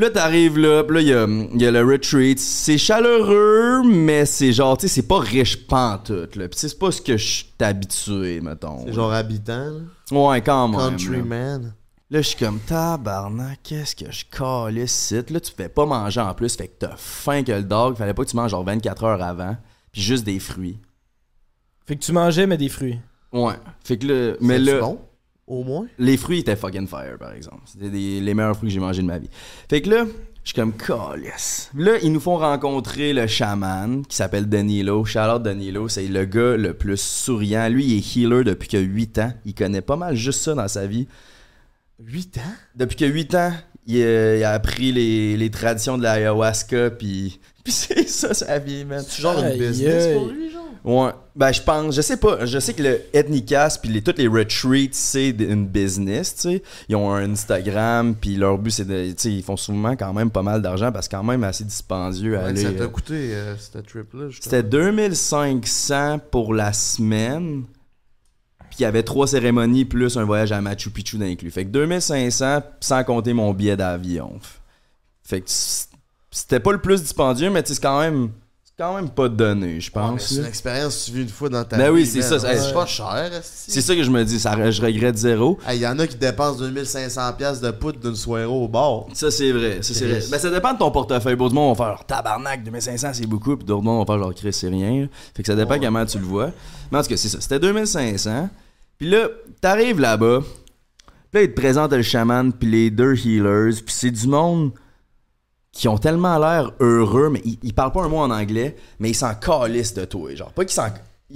Puis 0.00 0.08
là, 0.08 0.14
t'arrives 0.14 0.56
là, 0.56 0.82
puis 0.82 0.94
là, 0.94 1.00
il 1.02 1.08
y 1.08 1.12
a, 1.12 1.26
il 1.26 1.60
y 1.60 1.66
a 1.66 1.70
le 1.70 1.84
retreat. 1.84 2.38
C'est 2.38 2.78
chaleureux, 2.78 3.82
mais 3.84 4.24
c'est 4.24 4.50
genre, 4.50 4.78
tu 4.78 4.88
sais, 4.88 4.94
c'est 4.94 5.06
pas 5.06 5.18
riche 5.18 5.66
pantoute, 5.66 6.36
là. 6.36 6.48
Puis 6.48 6.58
c'est 6.58 6.78
pas 6.78 6.90
ce 6.90 7.02
que 7.02 7.18
je 7.18 7.26
suis 7.26 7.46
habitué, 7.58 8.40
mettons. 8.40 8.86
C'est 8.86 8.94
genre 8.94 9.12
habitant, 9.12 9.66
là? 9.66 9.80
Ouais, 10.10 10.40
quand 10.40 10.68
même. 10.68 10.80
là. 10.80 10.88
Countryman. 10.88 11.74
Là, 12.08 12.22
je 12.22 12.28
suis 12.28 12.38
comme 12.38 12.60
tabarnak, 12.60 13.60
qu'est-ce 13.62 13.94
que 13.94 14.10
je 14.10 14.24
calisse 14.24 14.90
site. 14.90 15.28
Là, 15.28 15.38
tu 15.38 15.52
fais 15.54 15.68
pas 15.68 15.84
manger 15.84 16.22
en 16.22 16.32
plus, 16.32 16.56
fait 16.56 16.68
que 16.68 16.86
t'as 16.86 16.96
faim 16.96 17.42
que 17.42 17.52
le 17.52 17.62
dog. 17.62 17.94
Fallait 17.96 18.14
pas 18.14 18.24
que 18.24 18.30
tu 18.30 18.36
manges 18.36 18.52
genre 18.52 18.64
24 18.64 19.04
heures 19.04 19.22
avant. 19.22 19.54
Puis 19.92 20.00
juste 20.00 20.24
des 20.24 20.38
fruits. 20.38 20.78
Fait 21.84 21.94
que 21.96 22.00
tu 22.02 22.12
mangeais, 22.12 22.46
mais 22.46 22.56
des 22.56 22.70
fruits. 22.70 22.98
Ouais. 23.34 23.52
Fait 23.84 23.98
que 23.98 24.06
là, 24.06 24.36
mais 24.40 24.58
là, 24.58 24.80
bon, 24.80 24.98
au 25.50 25.64
moins. 25.64 25.86
les 25.98 26.16
fruits 26.16 26.38
étaient 26.40 26.56
fucking 26.56 26.86
fire, 26.86 27.16
par 27.18 27.32
exemple. 27.32 27.62
C'était 27.66 27.90
des- 27.90 28.20
les 28.20 28.34
meilleurs 28.34 28.56
fruits 28.56 28.68
que 28.70 28.74
j'ai 28.74 28.80
mangés 28.80 29.02
de 29.02 29.06
ma 29.06 29.18
vie. 29.18 29.28
Fait 29.68 29.82
que 29.82 29.90
là, 29.90 30.04
je 30.42 30.48
suis 30.50 30.54
comme 30.54 30.72
calisse. 30.72 31.70
Là, 31.76 31.92
ils 32.02 32.10
nous 32.12 32.20
font 32.20 32.36
rencontrer 32.38 33.12
le 33.12 33.26
chaman 33.26 34.04
qui 34.06 34.16
s'appelle 34.16 34.46
Danilo. 34.48 35.04
Charlotte 35.04 35.42
Danilo, 35.42 35.88
c'est 35.88 36.06
le 36.06 36.24
gars 36.24 36.56
le 36.56 36.72
plus 36.72 36.98
souriant. 37.00 37.68
Lui, 37.68 37.84
il 37.84 37.98
est 37.98 38.16
healer 38.16 38.44
depuis 38.44 38.68
que 38.68 38.78
8 38.78 39.18
ans. 39.18 39.32
Il 39.44 39.54
connaît 39.54 39.82
pas 39.82 39.96
mal 39.96 40.16
juste 40.16 40.40
ça 40.40 40.54
dans 40.54 40.68
sa 40.68 40.86
vie. 40.86 41.06
8 42.02 42.38
ans? 42.38 42.54
Depuis 42.74 42.96
que 42.96 43.04
8 43.04 43.34
ans, 43.34 43.52
il, 43.86 44.02
a- 44.02 44.36
il 44.36 44.44
a 44.44 44.52
appris 44.52 44.92
les, 44.92 45.36
les 45.36 45.50
traditions 45.50 45.98
de 45.98 46.02
l'ayahuasca, 46.02 46.90
puis, 46.90 47.38
puis 47.64 47.72
c'est 47.72 48.08
ça 48.08 48.32
sa 48.32 48.58
vie, 48.58 48.84
man. 48.84 49.04
C'est 49.06 49.20
genre 49.20 49.38
une 49.42 49.58
business 49.58 50.06
aïe. 50.06 50.14
pour 50.14 50.28
lui, 50.28 50.50
genre? 50.50 50.64
Ouais, 50.84 51.10
ben 51.36 51.52
je 51.52 51.60
pense, 51.62 51.94
je 51.94 52.00
sais 52.00 52.16
pas, 52.16 52.46
je 52.46 52.58
sais 52.58 52.72
que 52.72 52.82
le 52.82 53.00
Ethnicast 53.12 53.82
puis 53.82 53.90
les, 53.90 54.02
toutes 54.02 54.16
les 54.18 54.28
retreats, 54.28 54.88
c'est 54.92 55.28
une 55.28 55.66
business, 55.66 56.34
tu 56.36 56.40
sais. 56.42 56.62
Ils 56.88 56.96
ont 56.96 57.12
un 57.12 57.32
Instagram, 57.32 58.14
puis 58.18 58.36
leur 58.36 58.56
but 58.56 58.70
c'est 58.70 58.86
de, 58.86 59.10
tu 59.10 59.14
sais, 59.18 59.32
ils 59.32 59.42
font 59.42 59.56
souvent 59.58 59.94
quand 59.96 60.12
même 60.14 60.30
pas 60.30 60.42
mal 60.42 60.62
d'argent 60.62 60.90
parce 60.90 61.06
que 61.06 61.16
quand 61.16 61.22
même 61.22 61.44
assez 61.44 61.64
dispendieux 61.64 62.38
à 62.38 62.44
Ouais, 62.44 62.48
aller. 62.48 62.62
ça 62.62 62.72
t'a 62.72 62.84
euh, 62.84 62.88
coûté, 62.88 63.34
euh, 63.34 63.56
cette 63.58 63.86
trip-là. 63.86 64.28
C'était 64.40 64.62
2500 64.62 66.20
pour 66.30 66.54
la 66.54 66.72
semaine. 66.72 67.64
Puis 68.70 68.78
il 68.78 68.82
y 68.82 68.86
avait 68.86 69.02
trois 69.02 69.26
cérémonies 69.26 69.84
plus 69.84 70.16
un 70.16 70.24
voyage 70.24 70.52
à 70.52 70.60
Machu 70.60 70.90
Picchu 70.90 71.18
d'inclus. 71.18 71.50
Fait 71.50 71.64
que 71.64 71.70
2500 71.70 72.62
sans 72.80 73.04
compter 73.04 73.32
mon 73.32 73.52
billet 73.52 73.76
d'avion. 73.76 74.38
Fait 75.24 75.40
que 75.40 75.50
c'était 76.30 76.60
pas 76.60 76.72
le 76.72 76.80
plus 76.80 77.02
dispendieux, 77.02 77.50
mais 77.50 77.62
c'est 77.66 77.80
quand 77.82 78.00
même 78.00 78.30
quand 78.80 78.94
même 78.96 79.10
pas 79.10 79.28
donné, 79.28 79.78
je 79.78 79.90
Ouais, 79.90 80.00
mais 80.02 80.08
pense. 80.12 80.26
C'est 80.28 80.36
une 80.36 80.46
expérience 80.46 80.96
que 81.04 81.04
tu 81.10 81.16
vis 81.16 81.22
une 81.24 81.28
fois 81.28 81.48
dans 81.50 81.64
ta 81.64 81.76
Ben 81.76 81.88
vie. 81.88 82.00
oui, 82.00 82.06
c'est 82.06 82.22
ça, 82.22 82.38
c'est- 82.38 82.72
pas 82.72 82.86
cher. 82.86 83.30
C'est 83.42 83.82
ça 83.82 83.94
que 83.94 84.02
je 84.02 84.10
me 84.10 84.24
dis, 84.24 84.40
ça, 84.40 84.70
je 84.70 84.80
regrette 84.80 85.16
zéro. 85.18 85.58
Il 85.70 85.76
y 85.76 85.86
en 85.86 85.98
a 85.98 86.06
qui 86.06 86.16
dépensent 86.16 86.58
2500$ 86.58 87.36
piastres 87.36 87.62
de 87.66 87.70
poudre 87.72 87.98
d'une 88.00 88.16
soirée 88.16 88.46
au 88.46 88.66
bar. 88.68 89.04
Ça, 89.12 89.30
c'est 89.30 89.52
vrai. 89.52 89.82
Ça, 89.82 89.92
c'est 89.92 90.06
vrai. 90.06 90.18
Chris. 90.20 90.28
Ben, 90.30 90.38
ça 90.38 90.48
dépend 90.50 90.72
de 90.72 90.78
ton 90.78 90.90
portefeuille. 90.90 91.36
D'autres 91.36 91.54
monde 91.54 91.76
vont 91.76 91.84
faire 91.84 92.04
tabarnak, 92.06 92.64
2500, 92.64 93.10
c'est 93.12 93.26
beaucoup. 93.26 93.56
Puis 93.56 93.66
d'autres 93.66 93.82
monde 93.82 93.98
vont 94.06 94.06
faire 94.14 94.22
genre 94.22 94.34
Chris, 94.34 94.52
c'est 94.54 94.68
rien. 94.68 95.08
Fait 95.36 95.42
que 95.42 95.46
ça 95.46 95.54
dépend 95.56 95.78
comment 95.78 96.06
tu 96.06 96.18
le 96.18 96.24
vois. 96.24 96.50
Mais 96.90 96.98
en 96.98 97.02
tout 97.02 97.08
cas, 97.10 97.16
c'est 97.18 97.28
ça. 97.28 97.38
C'était 97.40 97.58
2500. 97.58 98.48
Puis 98.98 99.10
là, 99.10 99.28
t'arrives 99.60 100.00
là-bas. 100.00 100.40
Puis 100.40 101.34
là, 101.34 101.42
ils 101.42 101.50
te 101.54 101.60
présentent 101.60 101.92
le 101.92 102.02
chaman, 102.02 102.50
puis 102.52 102.70
les 102.70 102.90
deux 102.90 103.14
healers. 103.26 103.74
Puis 103.84 103.94
c'est 103.94 104.10
du 104.10 104.26
monde 104.26 104.72
qui 105.72 105.88
ont 105.88 105.98
tellement 105.98 106.38
l'air 106.38 106.72
heureux, 106.80 107.30
mais 107.30 107.40
ils, 107.44 107.58
ils 107.62 107.74
parlent 107.74 107.92
pas 107.92 108.02
un 108.02 108.08
mot 108.08 108.18
en 108.18 108.30
anglais, 108.30 108.76
mais 108.98 109.10
ils 109.10 109.14
s'en 109.14 109.34
calissent 109.34 109.94
de 109.94 110.04
toi. 110.04 110.34
Genre, 110.34 110.50
pas 110.52 110.64
qu'ils 110.64 110.74
s'en. 110.74 110.88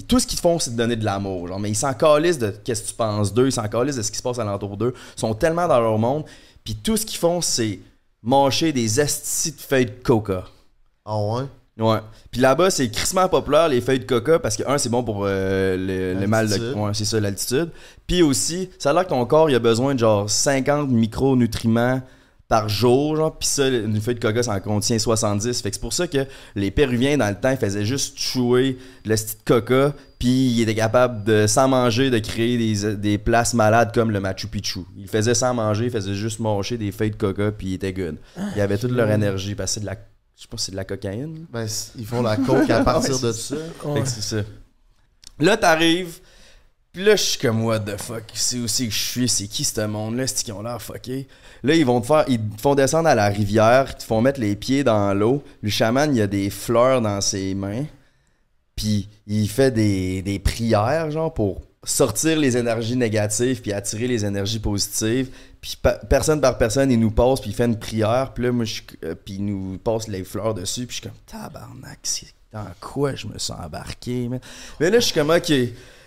Tout 0.09 0.19
ce 0.19 0.27
qu'ils 0.27 0.41
font, 0.41 0.59
c'est 0.59 0.73
de 0.73 0.77
donner 0.77 0.97
de 0.97 1.05
l'amour. 1.05 1.47
Genre, 1.49 1.61
mais 1.61 1.71
ils 1.71 1.77
s'en 1.77 1.95
calissent 1.95 2.39
de 2.39 2.51
qu'est-ce 2.51 2.83
que 2.83 2.89
tu 2.89 2.95
penses 2.95 3.33
d'eux, 3.33 3.47
ils 3.47 3.53
s'en 3.53 3.69
calissent 3.69 3.97
de 3.97 4.03
ce 4.03 4.11
qui 4.11 4.19
se 4.19 4.23
passe 4.23 4.39
alentour 4.39 4.77
d'eux. 4.77 4.93
Ils 5.17 5.21
sont 5.21 5.35
tellement 5.35 5.69
dans 5.69 5.81
leur 5.81 5.99
monde. 5.99 6.25
Puis 6.65 6.75
tout 6.75 6.97
ce 6.97 7.07
qu'ils 7.07 7.19
font, 7.19 7.41
c'est 7.41 7.79
mâcher 8.23 8.73
des 8.73 8.99
astis 8.99 9.53
de 9.53 9.61
feuilles 9.61 9.87
de 9.87 10.03
coca. 10.03 10.45
Ah 11.05 11.17
ouais? 11.19 11.45
Ouais. 11.79 11.99
Puis 12.31 12.41
là-bas, 12.41 12.71
c'est 12.71 12.89
crissement 12.89 13.29
populaire, 13.29 13.69
les 13.69 13.81
feuilles 13.81 13.99
de 14.01 14.05
coca, 14.05 14.39
parce 14.39 14.57
que, 14.57 14.63
un, 14.69 14.79
c'est 14.79 14.89
bon 14.89 15.03
pour 15.03 15.25
euh, 15.25 15.77
le, 15.77 16.19
le 16.19 16.27
mal 16.27 16.49
de. 16.49 16.73
Ouais, 16.75 16.95
c'est 16.95 17.05
ça, 17.05 17.21
l'altitude. 17.21 17.71
Puis 18.07 18.23
aussi, 18.23 18.71
ça 18.79 18.91
a 18.91 18.93
l'air 18.93 19.05
que 19.05 19.11
ton 19.11 19.25
corps, 19.27 19.51
il 19.51 19.55
a 19.55 19.59
besoin 19.59 19.95
de 19.95 19.99
genre 19.99 20.29
50 20.31 20.89
micronutriments 20.89 22.01
par 22.55 22.69
jour, 22.69 23.17
genre. 23.17 23.37
Puis 23.37 23.49
ça, 23.49 23.67
une 23.67 24.01
feuille 24.01 24.15
de 24.15 24.21
coca, 24.21 24.45
ça 24.45 24.55
en 24.55 24.61
contient 24.61 24.97
70. 24.97 25.61
Fait 25.61 25.71
que 25.71 25.75
c'est 25.75 25.81
pour 25.81 25.93
ça 25.93 26.07
que 26.07 26.25
les 26.55 26.71
Péruviens, 26.71 27.17
dans 27.17 27.29
le 27.29 27.35
temps, 27.35 27.51
ils 27.51 27.57
faisaient 27.57 27.85
juste 27.85 28.17
chouer 28.17 28.79
le 29.05 29.17
style 29.17 29.39
de 29.39 29.45
coca, 29.45 29.93
puis 30.21 30.29
ils 30.29 30.63
étaient 30.63 30.77
capables 30.77 31.25
de, 31.25 31.49
sans 31.49 31.67
manger, 31.67 32.11
de 32.11 32.19
créer 32.21 32.57
des, 32.57 32.95
des 32.95 33.19
places 33.19 33.55
malades 33.55 33.93
comme 33.93 34.13
le 34.13 34.21
Machu 34.21 34.47
Picchu. 34.47 34.81
Ils 34.97 35.09
faisaient 35.09 35.35
sans 35.35 35.53
manger, 35.53 35.87
ils 35.87 35.91
faisaient 35.91 36.15
juste 36.15 36.39
mâcher 36.39 36.79
des 36.79 36.93
feuilles 36.93 37.11
de 37.11 37.17
coca, 37.17 37.51
puis 37.51 37.71
ils 37.71 37.75
étaient 37.75 37.93
good. 37.93 38.19
Ils 38.55 38.61
avaient 38.61 38.79
toute 38.79 38.93
leur 38.93 39.11
énergie, 39.11 39.57
parce 39.57 39.73
que 39.73 39.75
c'est 39.75 39.81
de 39.81 39.87
la. 39.87 39.97
Je 40.37 40.43
sais 40.43 40.49
pas 40.49 40.57
si 40.57 40.67
c'est 40.67 40.73
de 40.73 40.77
la 40.77 40.85
cocaïne. 40.85 41.47
Ben, 41.53 41.67
ils 41.99 42.07
font 42.07 42.23
la 42.23 42.37
coke 42.37 42.71
à 42.71 42.81
partir 42.85 43.19
de 43.19 43.33
ça. 43.33 43.57
Fait 43.57 44.01
que 44.01 44.09
c'est 44.09 44.23
ça. 44.23 44.43
Là, 45.41 45.57
t'arrives. 45.57 46.21
Puis 46.95 47.05
là, 47.05 47.17
je 47.17 47.23
suis 47.23 47.39
comme, 47.41 47.65
what 47.65 47.81
the 47.81 48.01
fuck, 48.01 48.23
c'est 48.35 48.61
aussi 48.61 48.87
que 48.87 48.95
je 48.95 49.03
suis, 49.03 49.29
c'est 49.29 49.49
qui 49.49 49.65
ce 49.65 49.81
monde-là, 49.81 50.29
c'est 50.29 50.45
qui 50.45 50.53
ont 50.53 50.63
l'air 50.63 50.81
fucké. 50.81 51.27
Là, 51.65 51.75
ils 51.75 51.85
vont 51.85 52.01
te 52.01 52.07
faire, 52.07 52.25
ils 52.29 52.39
te 52.39 52.61
font 52.61 52.77
descendre 52.77 53.09
à 53.09 53.17
la 53.17 53.27
rivière, 53.27 53.89
ils 53.91 53.97
te 53.97 54.05
font 54.05 54.21
mettre 54.21 54.39
les 54.39 54.55
pieds 54.55 54.85
dans 54.85 55.13
l'eau. 55.13 55.43
Le 55.61 55.71
chaman, 55.71 56.15
il 56.15 56.23
a 56.23 56.29
des 56.29 56.51
fleurs 56.51 57.03
dans 57.03 57.21
ses 57.21 57.57
mains. 57.57 57.85
Puis 58.77 59.09
il 59.27 59.49
fait 59.49 59.73
des, 59.73 60.23
des 60.23 60.39
prières, 60.39 61.11
genre, 61.11 61.35
pour 61.35 61.63
sortir 61.83 62.39
les 62.39 62.57
énergies 62.57 62.97
négatives 62.97 63.61
puis 63.61 63.73
attirer 63.73 64.07
les 64.07 64.25
énergies 64.25 64.61
positives. 64.61 65.31
Puis 65.61 65.77
personne 66.09 66.41
par 66.41 66.59
personne, 66.59 66.93
il 66.93 67.01
nous 67.01 67.11
passe 67.11 67.41
puis 67.41 67.51
il 67.51 67.57
fait 67.57 67.65
une 67.65 67.79
prière. 67.79 68.33
Puis 68.35 68.45
là, 68.45 68.53
moi, 68.53 68.67
je 68.67 68.83
euh, 69.03 69.17
puis 69.17 69.35
il 69.35 69.45
nous 69.47 69.79
passe 69.79 70.07
les 70.07 70.23
fleurs 70.23 70.55
dessus. 70.55 70.87
Puis 70.87 70.99
je 70.99 71.01
suis 71.01 71.11
comme, 71.11 71.19
tabarnak, 71.27 71.99
c'est 72.05 72.33
dans 72.53 72.67
quoi 72.81 73.17
je 73.17 73.27
me 73.27 73.37
sens 73.39 73.59
embarqué, 73.61 74.29
man? 74.29 74.39
Mais 74.79 74.91
là, 74.91 75.01
je 75.01 75.07
suis 75.07 75.15
comme, 75.15 75.31
ok. 75.31 75.53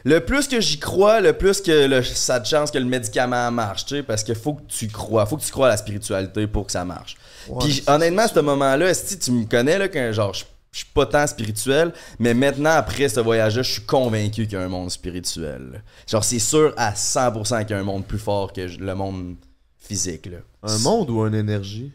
Le 0.07 0.19
plus 0.19 0.47
que 0.47 0.61
j'y 0.61 0.79
crois, 0.79 1.19
le 1.19 1.33
plus 1.33 1.59
que 1.61 1.85
le- 1.87 2.03
ça 2.03 2.35
a 2.35 2.39
de 2.39 2.45
chance 2.45 2.71
que 2.71 2.77
le 2.77 2.85
médicament 2.85 3.51
marche, 3.51 3.85
tu 3.85 3.95
sais, 3.95 4.03
parce 4.03 4.23
qu'il 4.23 4.35
faut 4.35 4.53
que 4.53 4.61
tu 4.67 4.87
crois, 4.87 5.25
faut 5.25 5.35
que 5.37 5.43
tu 5.43 5.51
crois 5.51 5.67
à 5.67 5.71
la 5.71 5.77
spiritualité 5.77 6.47
pour 6.47 6.65
que 6.67 6.71
ça 6.71 6.85
marche. 6.85 7.17
Ouais, 7.49 7.57
Puis 7.65 7.83
honnêtement, 7.87 8.21
à 8.23 8.27
ce 8.27 8.39
moment-là, 8.39 8.93
si 8.93 9.19
tu 9.19 9.31
me 9.31 9.45
connais, 9.45 9.77
là, 9.77 9.87
que 9.87 10.11
genre, 10.11 10.33
je 10.33 10.45
je 10.73 10.79
suis 10.83 10.91
pas 10.93 11.07
tant 11.07 11.25
spirituel, 11.25 11.91
mais 12.19 12.35
maintenant, 12.35 12.69
après 12.71 13.09
ce 13.09 13.19
voyage-là, 13.19 13.63
je 13.63 13.71
suis 13.71 13.81
convaincu 13.81 14.43
qu'il 14.45 14.53
y 14.53 14.55
a 14.57 14.61
un 14.61 14.67
monde 14.67 14.91
spirituel. 14.91 15.81
Genre, 16.07 16.23
c'est 16.23 16.37
sûr 16.37 16.71
à 16.77 16.93
100% 16.93 17.61
qu'il 17.61 17.71
y 17.71 17.73
a 17.73 17.79
un 17.79 17.83
monde 17.83 18.05
plus 18.05 18.19
fort 18.19 18.53
que 18.53 18.61
le 18.61 18.93
monde 18.93 19.37
physique. 19.79 20.27
Là. 20.27 20.37
Un 20.61 20.77
monde 20.79 21.09
ou 21.09 21.25
une 21.25 21.33
énergie? 21.33 21.91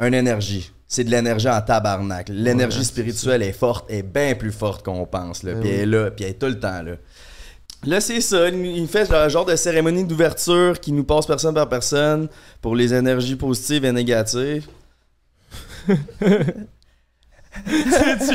Une 0.00 0.14
énergie. 0.14 0.70
C'est 0.86 1.04
de 1.04 1.10
l'énergie 1.10 1.48
en 1.48 1.60
tabarnak. 1.60 2.28
L'énergie 2.28 2.78
Ouais, 2.78 2.84
spirituelle 2.84 3.42
est 3.42 3.52
forte, 3.52 3.90
est 3.90 4.02
bien 4.02 4.34
plus 4.34 4.52
forte 4.52 4.84
qu'on 4.84 5.06
pense. 5.06 5.42
Là. 5.42 5.54
Ben 5.54 5.60
Puis 5.60 5.70
elle 5.70 5.80
est 5.80 5.86
là, 5.86 6.10
puis 6.10 6.24
elle 6.24 6.32
est 6.32 6.34
tout 6.34 6.46
le 6.46 6.58
temps 6.58 6.82
là. 6.82 6.92
Là, 7.86 8.00
c'est 8.00 8.20
ça. 8.20 8.48
Il 8.48 8.88
fait 8.88 9.12
un 9.12 9.28
genre 9.28 9.44
de 9.44 9.56
cérémonie 9.56 10.04
d'ouverture 10.04 10.80
qui 10.80 10.92
nous 10.92 11.04
passe 11.04 11.26
personne 11.26 11.54
par 11.54 11.68
personne 11.68 12.28
pour 12.62 12.74
les 12.74 12.94
énergies 12.94 13.36
positives 13.36 13.84
et 13.84 13.92
négatives. 13.92 14.66
si 15.86 15.94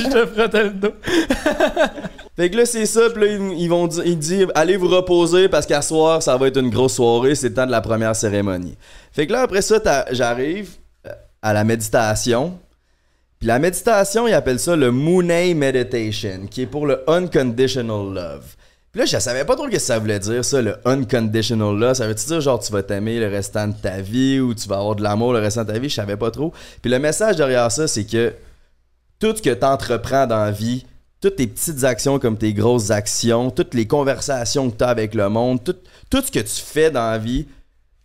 je 0.02 0.10
te 0.10 0.26
frottais 0.28 0.66
le 0.66 0.70
dos? 0.72 0.94
Fait 2.36 2.50
que 2.50 2.58
là, 2.58 2.66
c'est 2.66 2.86
ça, 2.86 3.10
puis 3.10 3.22
là, 3.22 3.34
ils, 3.58 3.68
vont 3.68 3.88
dire, 3.88 4.06
ils 4.06 4.18
disent, 4.18 4.48
allez 4.56 4.78
vous 4.78 4.88
reposer 4.88 5.50
parce 5.50 5.66
qu'à 5.66 5.82
soir, 5.82 6.24
ça 6.24 6.38
va 6.38 6.48
être 6.48 6.58
une 6.58 6.70
grosse 6.70 6.94
soirée, 6.94 7.36
c'est 7.36 7.50
le 7.50 7.56
temps 7.56 7.66
de 7.66 7.72
la 7.72 7.82
première 7.82 8.16
cérémonie. 8.16 8.78
Fait 9.12 9.28
que 9.28 9.34
là, 9.34 9.42
après 9.42 9.62
ça, 9.62 9.82
j'arrive 10.12 10.79
à 11.42 11.54
la 11.54 11.64
méditation. 11.64 12.60
Puis 13.40 13.48
la 13.48 13.60
méditation, 13.60 14.28
ils 14.28 14.34
appellent 14.34 14.60
ça 14.60 14.76
le 14.76 14.92
Moonay 14.92 15.54
Meditation, 15.54 16.48
qui 16.50 16.64
est 16.64 16.68
pour 16.68 16.86
le 16.86 17.10
Unconditional 17.10 18.14
Love. 18.14 18.56
Puis 18.92 19.00
là, 19.00 19.06
je 19.06 19.18
savais 19.18 19.46
pas 19.46 19.56
trop 19.56 19.68
ce 19.68 19.72
que 19.72 19.80
ça 19.80 20.00
voulait 20.00 20.20
dire, 20.20 20.44
ça, 20.44 20.62
le 20.62 20.76
Unconditional 20.84 21.76
Love. 21.78 21.94
Ça 21.94 22.08
veut-tu 22.08 22.26
dire, 22.26 22.42
genre, 22.42 22.60
tu 22.60 22.72
vas 22.72 22.82
t'aimer 22.82 23.20
le 23.20 23.28
restant 23.28 23.68
de 23.68 23.74
ta 23.74 24.02
vie 24.02 24.40
ou 24.40 24.54
tu 24.56 24.68
vas 24.68 24.78
avoir 24.78 24.96
de 24.96 25.04
l'amour 25.04 25.32
le 25.32 25.40
restant 25.40 25.64
de 25.64 25.72
ta 25.72 25.80
vie? 25.80 25.90
Je 25.90 25.96
savais 25.96 26.18
pas 26.18 26.32
trop. 26.32 26.52
Puis 26.82 26.90
le 26.90 26.98
message 26.98 27.36
derrière 27.36 27.72
ça, 27.72 27.88
c'est 27.88 28.06
que 28.06 28.34
tout 29.20 29.36
ce 29.36 29.42
que 29.42 29.54
tu 29.54 29.66
entreprends 29.66 30.26
dans 30.26 30.44
la 30.44 30.52
vie, 30.52 30.86
toutes 31.22 31.36
tes 31.36 31.48
petites 31.48 31.84
actions 31.84 32.18
comme 32.18 32.38
tes 32.38 32.54
grosses 32.54 32.90
actions, 32.90 33.52
toutes 33.52 33.74
les 33.74 33.86
conversations 33.86 34.72
que 34.72 34.78
tu 34.78 34.84
as 34.84 34.88
avec 34.88 35.14
le 35.14 35.30
monde, 35.30 35.64
tout 35.64 36.22
ce 36.26 36.32
que 36.32 36.40
tu 36.40 36.62
fais 36.62 36.90
dans 36.90 37.12
la 37.12 37.18
vie, 37.18 37.46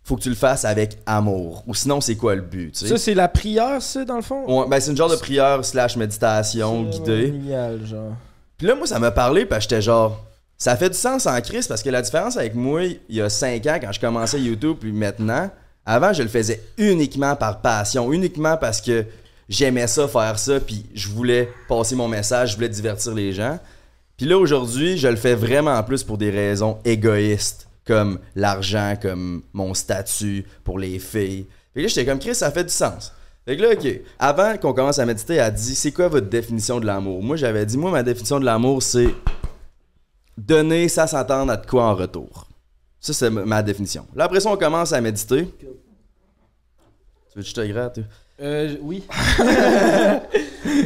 faut 0.05 0.15
que 0.15 0.21
tu 0.21 0.29
le 0.29 0.35
fasses 0.35 0.65
avec 0.65 0.99
amour. 1.07 1.63
Ou 1.65 1.73
sinon, 1.73 1.99
c'est 1.99 2.15
quoi 2.15 2.35
le 2.35 2.41
but? 2.41 2.71
tu 2.71 2.79
sais? 2.79 2.87
Ça, 2.87 2.97
c'est 2.97 3.15
la 3.15 3.27
prière, 3.27 3.81
ça, 3.81 4.05
dans 4.05 4.17
le 4.17 4.21
fond? 4.21 4.45
Ouais, 4.47 4.67
ben, 4.69 4.79
c'est 4.79 4.91
une 4.91 4.97
genre 4.97 5.09
de 5.09 5.15
prière 5.15 5.65
slash 5.65 5.97
méditation 5.97 6.83
guidée. 6.83 7.27
génial, 7.27 7.83
genre. 7.85 8.13
Puis 8.55 8.67
là, 8.67 8.75
moi, 8.75 8.85
ça 8.85 8.99
m'a 8.99 9.09
parlé, 9.09 9.45
parce 9.45 9.65
que 9.65 9.71
j'étais 9.71 9.81
genre. 9.81 10.23
Ça 10.57 10.77
fait 10.77 10.89
du 10.89 10.95
sens 10.95 11.25
en 11.25 11.41
crise 11.41 11.67
parce 11.67 11.83
que 11.83 11.89
la 11.89 12.01
différence 12.01 12.37
avec 12.37 12.55
moi, 12.55 12.83
il 12.85 13.15
y 13.15 13.19
a 13.19 13.29
5 13.29 13.65
ans, 13.65 13.77
quand 13.81 13.91
je 13.91 13.99
commençais 13.99 14.39
YouTube, 14.39 14.77
puis 14.79 14.93
maintenant, 14.93 15.49
avant, 15.85 16.13
je 16.13 16.23
le 16.23 16.29
faisais 16.29 16.61
uniquement 16.77 17.35
par 17.35 17.59
passion, 17.61 18.13
uniquement 18.13 18.55
parce 18.55 18.79
que 18.79 19.05
j'aimais 19.49 19.87
ça, 19.87 20.07
faire 20.07 20.39
ça, 20.39 20.59
puis 20.61 20.85
je 20.93 21.09
voulais 21.09 21.49
passer 21.67 21.95
mon 21.95 22.07
message, 22.07 22.51
je 22.51 22.55
voulais 22.55 22.69
divertir 22.69 23.13
les 23.13 23.33
gens. 23.33 23.59
Puis 24.15 24.27
là, 24.27 24.37
aujourd'hui, 24.37 24.97
je 24.97 25.09
le 25.09 25.17
fais 25.17 25.35
vraiment 25.35 25.81
plus 25.83 26.03
pour 26.03 26.17
des 26.17 26.29
raisons 26.29 26.77
égoïstes, 26.85 27.64
comme 27.85 28.19
l'argent, 28.35 28.95
comme 29.01 29.43
mon 29.53 29.73
statut, 29.73 30.45
pour 30.63 30.79
les 30.79 30.99
filles. 30.99 31.45
Fait 31.73 31.79
que 31.79 31.81
là, 31.81 31.87
j'étais 31.87 32.05
comme 32.05 32.19
Chris, 32.19 32.35
ça 32.35 32.51
fait 32.51 32.63
du 32.63 32.73
sens. 32.73 33.13
Fait 33.45 33.55
que 33.57 33.61
là, 33.61 33.73
ok. 33.73 33.87
Avant 34.17 34.57
qu'on 34.57 34.73
commence 34.73 34.97
à 34.97 35.05
méditer, 35.05 35.35
elle 35.35 35.41
a 35.41 35.51
dit 35.51 35.75
C'est 35.75 35.91
quoi 35.91 36.07
votre 36.07 36.27
définition 36.27 36.79
de 36.79 36.85
l'amour? 36.85 37.21
Moi, 37.21 37.35
j'avais 37.35 37.65
dit 37.65 37.77
Moi, 37.77 37.91
ma 37.91 38.01
définition 38.01 38.39
de 38.39 38.45
l'amour, 38.45 38.81
c'est 38.81 39.09
donner 40.37 40.89
sans 40.89 41.05
s'attendre 41.07 41.51
à 41.51 41.57
de 41.57 41.65
quoi 41.65 41.83
en 41.85 41.95
retour. 41.95 42.47
Ça, 42.99 43.13
c'est 43.13 43.29
ma- 43.29 43.61
définition. 43.61 44.07
Là, 44.15 44.23
après 44.25 44.39
ça, 44.39 44.49
on 44.49 44.57
commence 44.57 44.91
à 44.93 44.99
méditer. 44.99 45.47
Tu 45.59 45.65
veux 47.35 47.43
que 47.43 47.47
je 47.47 47.53
te 47.53 47.61
gratte? 47.61 47.95
Toi? 47.95 48.03
Euh, 48.41 48.75
oui. 48.81 49.03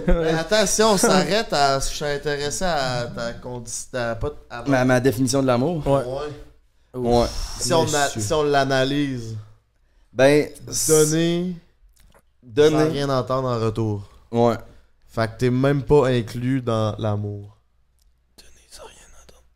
Mais 0.08 0.30
attends, 0.38 0.66
si 0.66 0.84
on 0.84 0.98
s'arrête, 0.98 1.52
à... 1.54 1.80
je 1.80 1.86
suis 1.86 2.06
intéressé 2.06 2.66
à 2.66 3.08
ta 3.16 3.34
condition. 3.34 3.90
Pas... 4.20 4.34
à- 4.50 4.64
ma, 4.68 4.84
ma 4.86 5.00
définition 5.00 5.42
de 5.42 5.48
l'amour? 5.48 5.86
Ouais. 5.88 6.04
Ouais. 6.04 6.34
Ouais. 6.93 7.25
Si 7.60 7.73
on, 7.73 7.82
a- 7.93 8.06
Monsieur. 8.06 8.21
si 8.21 8.34
on 8.34 8.43
l'analyse, 8.43 9.36
Ben, 10.13 10.47
donner 10.88 11.56
sans 12.43 12.54
donner. 12.54 12.84
rien 12.89 13.10
entendre 13.10 13.47
en 13.49 13.60
retour. 13.60 14.10
Ouais. 14.32 14.56
Fait 15.08 15.28
que 15.28 15.38
t'es 15.39 15.49
même 15.49 15.84
pas 15.84 16.08
inclus 16.08 16.62
dans 16.62 16.95
l'amour. 16.97 17.56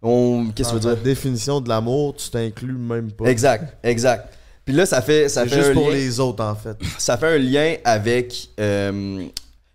On... 0.06 0.52
Qu'est-ce 0.54 0.74
que 0.74 0.80
tu 0.80 0.88
veux 0.88 0.96
dire? 0.96 1.04
définition 1.04 1.62
de 1.62 1.69
l'amour, 1.69 2.13
tu 2.15 2.30
t'inclus 2.30 2.74
même 2.74 3.10
pas. 3.12 3.26
Exact, 3.26 3.78
exact. 3.84 4.34
Puis 4.65 4.74
là, 4.76 4.86
ça 4.86 5.02
fait, 5.02 5.30
ça 5.30 5.46
fait 5.46 5.56
juste 5.56 5.69
un 5.69 5.74
pour 5.74 5.88
lien- 5.89 5.96
les 5.96 6.19
autres, 6.19 6.43
en 6.43 6.56
fait. 6.56 6.78
ça 6.98 7.17
fait 7.17 7.36
un 7.36 7.38
lien 7.38 7.76
avec 7.86 8.50
euh, 8.60 9.26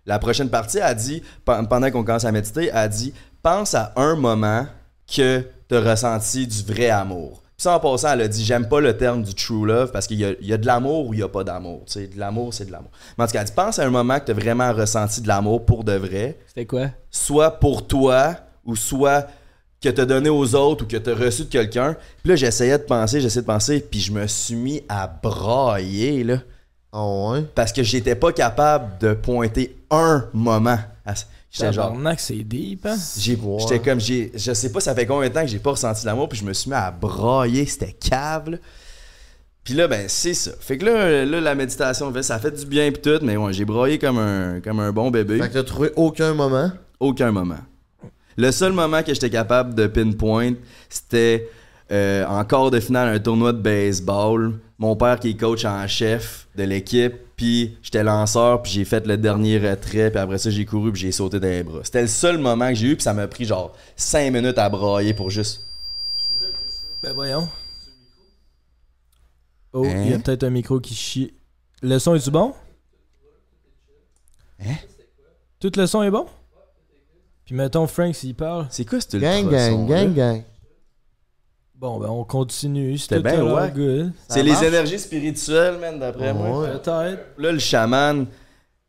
la 0.05 0.19
prochaine 0.19 0.49
partie. 0.49 0.77
Elle 0.77 0.95
dit, 0.95 1.23
pe- 1.43 1.65
pendant 1.67 1.89
qu'on 1.89 2.03
commence 2.03 2.25
à 2.25 2.31
méditer, 2.31 2.69
elle 2.71 2.89
dit 2.89 3.11
pense 3.41 3.73
à 3.73 3.91
un 3.95 4.15
moment 4.15 4.67
que 5.07 5.43
tu 5.67 5.75
as 5.75 5.81
ressenti 5.81 6.45
du 6.45 6.61
vrai 6.63 6.89
amour. 6.91 7.41
Puis 7.59 7.63
ça, 7.65 7.75
en 7.75 7.79
passant, 7.81 8.13
elle 8.13 8.21
a 8.21 8.27
dit 8.29 8.45
j'aime 8.45 8.69
pas 8.69 8.79
le 8.79 8.95
terme 8.95 9.21
du 9.21 9.33
true 9.35 9.65
love 9.65 9.91
parce 9.91 10.07
qu'il 10.07 10.17
y 10.17 10.23
a, 10.23 10.29
il 10.39 10.47
y 10.47 10.53
a 10.53 10.57
de 10.57 10.65
l'amour 10.65 11.07
ou 11.07 11.13
il 11.13 11.19
y 11.19 11.23
a 11.23 11.27
pas 11.27 11.43
d'amour. 11.43 11.83
Tu 11.87 11.91
sais, 11.91 12.07
de 12.07 12.17
l'amour, 12.17 12.53
c'est 12.53 12.63
de 12.63 12.71
l'amour. 12.71 12.89
Mais 13.17 13.25
en 13.25 13.27
tout 13.27 13.33
cas, 13.33 13.39
elle 13.41 13.47
dit 13.47 13.51
pense 13.53 13.79
à 13.79 13.85
un 13.85 13.89
moment 13.89 14.17
que 14.17 14.25
tu 14.27 14.31
as 14.31 14.33
vraiment 14.33 14.71
ressenti 14.71 15.19
de 15.19 15.27
l'amour 15.27 15.65
pour 15.65 15.83
de 15.83 15.91
vrai, 15.91 16.37
C'était 16.47 16.65
quoi? 16.65 16.87
soit 17.11 17.59
pour 17.59 17.85
toi 17.85 18.35
ou 18.63 18.77
soit 18.77 19.27
que 19.83 19.89
t'as 19.89 20.05
donné 20.05 20.29
aux 20.29 20.55
autres 20.55 20.85
ou 20.85 20.87
que 20.87 20.95
t'as 20.95 21.13
reçu 21.13 21.43
de 21.43 21.49
quelqu'un. 21.49 21.97
Puis 22.23 22.29
là, 22.29 22.37
j'essayais 22.37 22.77
de 22.77 22.83
penser, 22.83 23.19
j'essayais 23.19 23.41
de 23.41 23.47
penser, 23.47 23.81
puis 23.81 23.99
je 23.99 24.13
me 24.13 24.25
suis 24.27 24.55
mis 24.55 24.81
à 24.87 25.07
brailler, 25.07 26.23
là 26.23 26.37
Oh, 26.93 27.31
ouais? 27.33 27.43
parce 27.55 27.73
que 27.73 27.83
j'étais 27.83 28.15
pas 28.15 28.31
capable 28.31 28.97
de 28.99 29.13
pointer 29.13 29.75
un 29.91 30.25
moment. 30.33 30.77
à- 31.05 31.13
J'étais 31.51 31.73
genre. 31.73 31.87
Tabarnak, 31.87 32.19
c'est 32.19 32.43
deep, 32.43 32.85
hein? 32.85 32.97
J'étais 33.17 33.79
comme. 33.79 33.99
j'ai 33.99 34.31
Je 34.35 34.53
sais 34.53 34.71
pas, 34.71 34.79
ça 34.79 34.93
fait 34.93 35.05
combien 35.05 35.29
de 35.29 35.33
temps 35.33 35.41
que 35.41 35.47
j'ai 35.47 35.59
pas 35.59 35.71
ressenti 35.71 36.05
l'amour, 36.05 36.29
puis 36.29 36.37
je 36.37 36.45
me 36.45 36.53
suis 36.53 36.69
mis 36.69 36.75
à 36.75 36.91
brailler, 36.91 37.65
c'était 37.65 37.93
cave, 37.93 38.51
là. 38.51 38.57
Puis 39.63 39.73
là, 39.73 39.87
ben, 39.87 40.05
c'est 40.07 40.33
ça. 40.33 40.51
Fait 40.59 40.77
que 40.77 40.85
là, 40.85 41.25
là 41.25 41.41
la 41.41 41.53
méditation, 41.53 42.11
ça 42.23 42.39
fait 42.39 42.51
du 42.51 42.65
bien, 42.65 42.91
pis 42.91 43.01
tout, 43.01 43.19
mais 43.21 43.37
ouais, 43.37 43.53
j'ai 43.53 43.65
braillé 43.65 43.99
comme 43.99 44.17
un, 44.17 44.61
comme 44.61 44.79
un 44.79 44.91
bon 44.91 45.11
bébé. 45.11 45.37
Fait 45.37 45.49
que 45.49 45.53
t'as 45.53 45.63
trouvé 45.63 45.91
aucun 45.95 46.33
moment? 46.33 46.71
Aucun 46.99 47.31
moment. 47.31 47.59
Le 48.37 48.51
seul 48.51 48.71
moment 48.71 49.03
que 49.03 49.13
j'étais 49.13 49.29
capable 49.29 49.75
de 49.75 49.85
pinpoint, 49.85 50.53
c'était 50.87 51.49
euh, 51.91 52.25
en 52.25 52.43
quart 52.45 52.71
de 52.71 52.79
finale 52.79 53.13
un 53.13 53.19
tournoi 53.19 53.53
de 53.53 53.61
baseball. 53.61 54.59
Mon 54.77 54.95
père 54.95 55.19
qui 55.19 55.31
est 55.31 55.39
coach 55.39 55.65
en 55.65 55.85
chef 55.87 56.47
de 56.55 56.63
l'équipe, 56.63 57.13
puis 57.39 57.77
j'étais 57.81 58.03
lanceur, 58.03 58.61
puis 58.61 58.69
j'ai 58.73 58.83
fait 58.83 59.07
le 59.07 59.15
dernier 59.17 59.57
retrait, 59.59 60.11
puis 60.11 60.19
après 60.19 60.37
ça 60.37 60.49
j'ai 60.49 60.65
couru, 60.65 60.91
puis 60.91 60.99
j'ai 60.99 61.13
sauté 61.13 61.39
dans 61.39 61.47
les 61.47 61.63
bras. 61.63 61.79
C'était 61.85 62.01
le 62.01 62.07
seul 62.09 62.37
moment 62.37 62.67
que 62.67 62.75
j'ai 62.75 62.87
eu, 62.87 62.95
puis 62.97 63.03
ça 63.03 63.13
m'a 63.13 63.29
pris 63.29 63.45
genre 63.45 63.73
5 63.95 64.29
minutes 64.33 64.57
à 64.57 64.67
brailler 64.67 65.13
pour 65.13 65.29
juste. 65.29 65.65
Ben 67.01 67.13
voyons. 67.13 67.47
Oh, 69.71 69.85
Hein? 69.85 70.03
il 70.03 70.11
y 70.11 70.13
a 70.13 70.19
peut-être 70.19 70.43
un 70.43 70.49
micro 70.49 70.81
qui 70.81 70.93
chie. 70.93 71.33
Le 71.81 71.97
son 71.97 72.13
est-tu 72.15 72.29
bon? 72.29 72.53
Hein? 74.59 74.75
Tout 75.61 75.71
le 75.77 75.87
son 75.87 76.03
est 76.03 76.11
bon? 76.11 76.25
Puis 77.45 77.55
mettons 77.55 77.87
Frank 77.87 78.13
s'il 78.15 78.35
parle. 78.35 78.67
C'est 78.69 78.83
quoi 78.83 78.99
ce 78.99 79.15
Gang, 79.15 79.49
gang, 79.49 79.87
gang, 79.87 80.13
gang. 80.13 80.43
Bon, 81.79 81.97
ben 81.97 82.09
on 82.09 82.25
continue. 82.25 82.97
C'était 82.97 83.21
bien, 83.21 83.41
ouais. 83.41 83.71
good. 83.71 84.11
C'est 84.27 84.43
les 84.43 84.65
énergies 84.65 84.99
spirituelles, 84.99 85.77
man, 85.77 85.97
d'après 85.97 86.33
moi. 86.33 86.63
Ouais. 86.63 86.71
Peut-être. 86.71 87.21
Là, 87.37 87.51
le 87.53 87.59
chaman, 87.59 88.27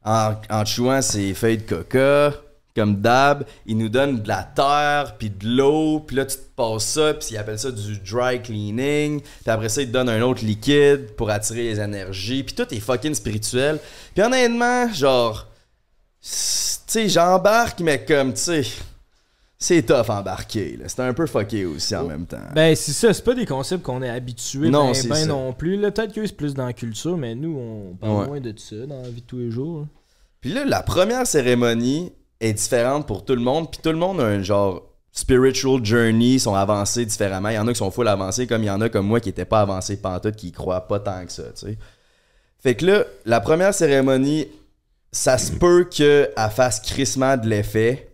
en, 0.05 0.33
en 0.51 0.65
chouant 0.65 1.01
ses 1.01 1.33
feuilles 1.35 1.59
de 1.59 1.63
coca, 1.63 2.35
comme 2.75 2.97
d'hab, 2.97 3.45
il 3.65 3.79
nous 3.79 3.89
donne 3.89 4.21
de 4.21 4.27
la 4.27 4.43
terre, 4.43 5.15
puis 5.19 5.31
de 5.31 5.47
l'eau, 5.47 6.01
puis 6.01 6.17
là, 6.17 6.25
tu 6.27 6.37
te 6.37 6.43
passes 6.57 6.85
ça, 6.85 7.15
puis 7.15 7.29
il 7.31 7.37
appelle 7.37 7.61
ça 7.61 7.71
du 7.71 7.97
dry 7.99 8.43
cleaning, 8.43 9.21
puis 9.21 9.51
après 9.51 9.69
ça, 9.69 9.83
il 9.83 9.87
te 9.87 9.93
donne 9.93 10.09
un 10.09 10.23
autre 10.23 10.45
liquide 10.45 11.15
pour 11.17 11.31
attirer 11.31 11.63
les 11.63 11.79
énergies, 11.79 12.43
puis 12.43 12.57
tout 12.57 12.75
est 12.75 12.81
fucking 12.81 13.15
spirituel. 13.15 13.79
Puis 14.15 14.25
honnêtement, 14.25 14.93
genre, 14.93 15.47
tu 16.21 16.29
sais, 16.29 17.09
j'embarque, 17.09 17.79
mais 17.79 18.05
comme, 18.05 18.35
tu 18.35 18.41
sais, 18.41 18.63
c'est 19.63 19.83
tough 19.83 20.09
embarquer, 20.09 20.79
là. 20.79 20.89
C'est 20.89 21.01
un 21.01 21.13
peu 21.13 21.27
fucké 21.27 21.67
aussi 21.67 21.95
en 21.95 22.05
même 22.05 22.25
temps. 22.27 22.39
Ben 22.55 22.75
c'est 22.75 22.93
ça, 22.93 23.13
c'est 23.13 23.23
pas 23.23 23.35
des 23.35 23.45
concepts 23.45 23.83
qu'on 23.83 24.03
est 24.03 24.09
habitués 24.09 24.71
Non, 24.71 24.87
ben, 24.89 24.95
c'est 24.95 25.09
ben 25.09 25.27
non 25.27 25.53
plus. 25.53 25.77
Là, 25.79 25.91
Peut-être 25.91 26.15
que 26.15 26.27
c'est 26.27 26.37
plus 26.37 26.55
dans 26.55 26.65
la 26.67 26.73
culture, 26.73 27.17
mais 27.19 27.35
nous, 27.35 27.57
on 27.59 27.95
parle 27.97 28.21
Ouais. 28.21 28.27
moins 28.27 28.41
de 28.41 28.55
ça 28.57 28.77
dans 28.87 29.03
la 29.03 29.09
vie 29.11 29.21
de 29.21 29.27
tous 29.27 29.39
les 29.39 29.51
jours. 29.51 29.87
Puis 30.41 30.53
là, 30.53 30.65
la 30.65 30.83
première 30.83 31.27
cérémonie 31.27 32.11
est 32.41 32.55
différente 32.55 33.07
pour 33.07 33.25
tout 33.27 33.35
le 33.35 33.43
monde. 33.43 33.71
Puis 33.71 33.81
tout 33.83 33.91
le 33.91 33.99
monde 33.99 34.21
a 34.21 34.25
un 34.25 34.43
genre 34.43 34.83
spiritual 35.13 35.85
journey, 35.85 36.39
sont 36.39 36.55
avancés 36.55 37.05
différemment. 37.05 37.51
Il 37.51 37.57
y 37.57 37.59
en 37.59 37.67
a 37.67 37.73
qui 37.73 37.79
sont 37.79 37.91
full 37.91 38.09
avancés, 38.09 38.47
comme 38.47 38.63
il 38.63 38.67
y 38.67 38.71
en 38.71 38.81
a 38.81 38.89
comme 38.89 39.07
moi 39.07 39.21
qui 39.21 39.29
n'étaient 39.29 39.45
pas 39.45 39.61
avancés 39.61 39.99
pantoute, 40.01 40.37
qui 40.37 40.49
y 40.49 40.53
croient 40.53 40.89
pas 40.89 41.01
tant 41.01 41.27
que 41.27 41.33
ça, 41.33 41.43
tu 41.53 41.67
sais. 41.67 41.79
Fait 42.63 42.75
que 42.75 42.87
là, 42.87 43.05
la 43.27 43.41
première 43.41 43.75
cérémonie, 43.75 44.47
ça 45.13 45.37
se 45.37 45.53
peut 45.53 45.85
qu'elle 45.85 46.31
fasse 46.51 46.81
crissement 46.81 47.37
de 47.37 47.49
l'effet, 47.49 48.10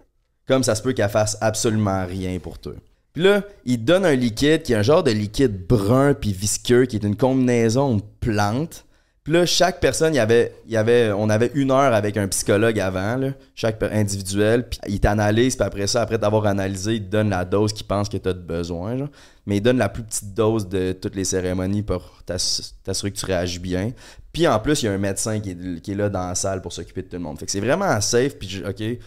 comme 0.47 0.63
ça 0.63 0.75
se 0.75 0.83
peut 0.83 0.93
qu'elle 0.93 1.09
fasse 1.09 1.37
absolument 1.41 2.07
rien 2.07 2.39
pour 2.39 2.59
toi. 2.59 2.73
Puis 3.13 3.23
là, 3.25 3.43
il 3.65 3.85
donne 3.85 4.05
un 4.05 4.15
liquide 4.15 4.63
qui 4.63 4.73
est 4.75 4.77
un 4.77 4.83
genre 4.83 5.03
de 5.03 5.11
liquide 5.11 5.67
brun 5.67 6.13
puis 6.15 6.33
visqueux, 6.33 6.85
qui 6.85 6.97
est 6.97 7.05
une 7.05 7.17
combinaison 7.17 7.97
de 7.97 8.03
plantes. 8.21 8.85
Puis 9.25 9.33
là, 9.33 9.45
chaque 9.45 9.81
personne, 9.81 10.15
y 10.15 10.21
avait, 10.21 10.53
avait, 10.75 11.11
on 11.11 11.29
avait 11.31 11.51
une 11.55 11.73
heure 11.73 11.93
avec 11.93 12.17
un 12.17 12.29
psychologue 12.29 12.79
avant, 12.79 13.19
chaque 13.57 13.83
individuel. 13.83 14.69
Puis 14.69 14.79
il 14.87 15.01
t'analyse, 15.01 15.57
puis 15.57 15.67
après 15.67 15.89
ça, 15.89 16.03
après 16.03 16.19
t'avoir 16.19 16.47
analysé, 16.47 16.97
il 16.97 17.05
te 17.07 17.11
donne 17.11 17.31
la 17.31 17.45
dose 17.45 17.73
qu'il 17.73 17.87
pense 17.87 18.09
que 18.09 18.19
tu 18.19 18.29
as 18.29 18.35
besoin. 18.35 19.09
Mais 19.47 19.57
il 19.57 19.61
donne 19.63 19.79
la 19.79 19.89
plus 19.89 20.05
petite 20.05 20.33
dose 20.33 20.69
de 20.69 20.93
toutes 20.93 21.17
les 21.17 21.25
cérémonies 21.25 21.83
pour 21.83 22.23
t'ass- 22.25 22.75
t'assurer 22.85 23.11
que 23.11 23.17
tu 23.19 23.27
réagis 23.27 23.59
bien. 23.59 23.93
Puis 24.33 24.47
en 24.47 24.61
plus, 24.61 24.83
il 24.83 24.87
y 24.87 24.89
a 24.89 24.93
un 24.93 24.99
médecin 24.99 25.41
qui 25.41 25.51
est, 25.51 25.95
là 25.95 26.09
dans 26.09 26.29
la 26.29 26.35
salle 26.37 26.61
pour 26.61 26.73
s'occuper 26.73 27.03
de 27.03 27.09
tout 27.09 27.17
le 27.17 27.23
monde. 27.23 27.39
Fait 27.39 27.47
que 27.47 27.51
c'est 27.51 27.61
vraiment 27.61 28.01
safe, 28.01 28.39
puis 28.39 28.63
OK. 28.69 28.99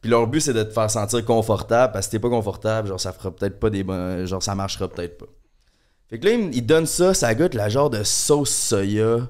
Puis 0.00 0.10
leur 0.10 0.26
but, 0.26 0.40
c'est 0.40 0.52
de 0.54 0.62
te 0.62 0.72
faire 0.72 0.90
sentir 0.90 1.24
confortable, 1.24 1.92
parce 1.92 2.06
que 2.06 2.10
si 2.10 2.16
t'es 2.16 2.18
pas 2.20 2.28
confortable, 2.30 2.88
genre, 2.88 3.00
ça 3.00 3.12
fera 3.12 3.30
peut-être 3.34 3.58
pas 3.58 3.70
des 3.70 3.82
bons... 3.82 4.26
Genre, 4.26 4.42
ça 4.42 4.54
marchera 4.54 4.88
peut-être 4.88 5.18
pas. 5.18 5.26
Fait 6.08 6.18
que 6.18 6.24
là, 6.26 6.32
il 6.32 6.46
me- 6.46 6.54
il 6.54 6.64
donne 6.64 6.86
ça, 6.86 7.14
ça 7.14 7.34
goûte 7.34 7.54
la 7.54 7.68
genre 7.68 7.90
de 7.90 8.02
sauce 8.04 8.50
soya 8.54 9.28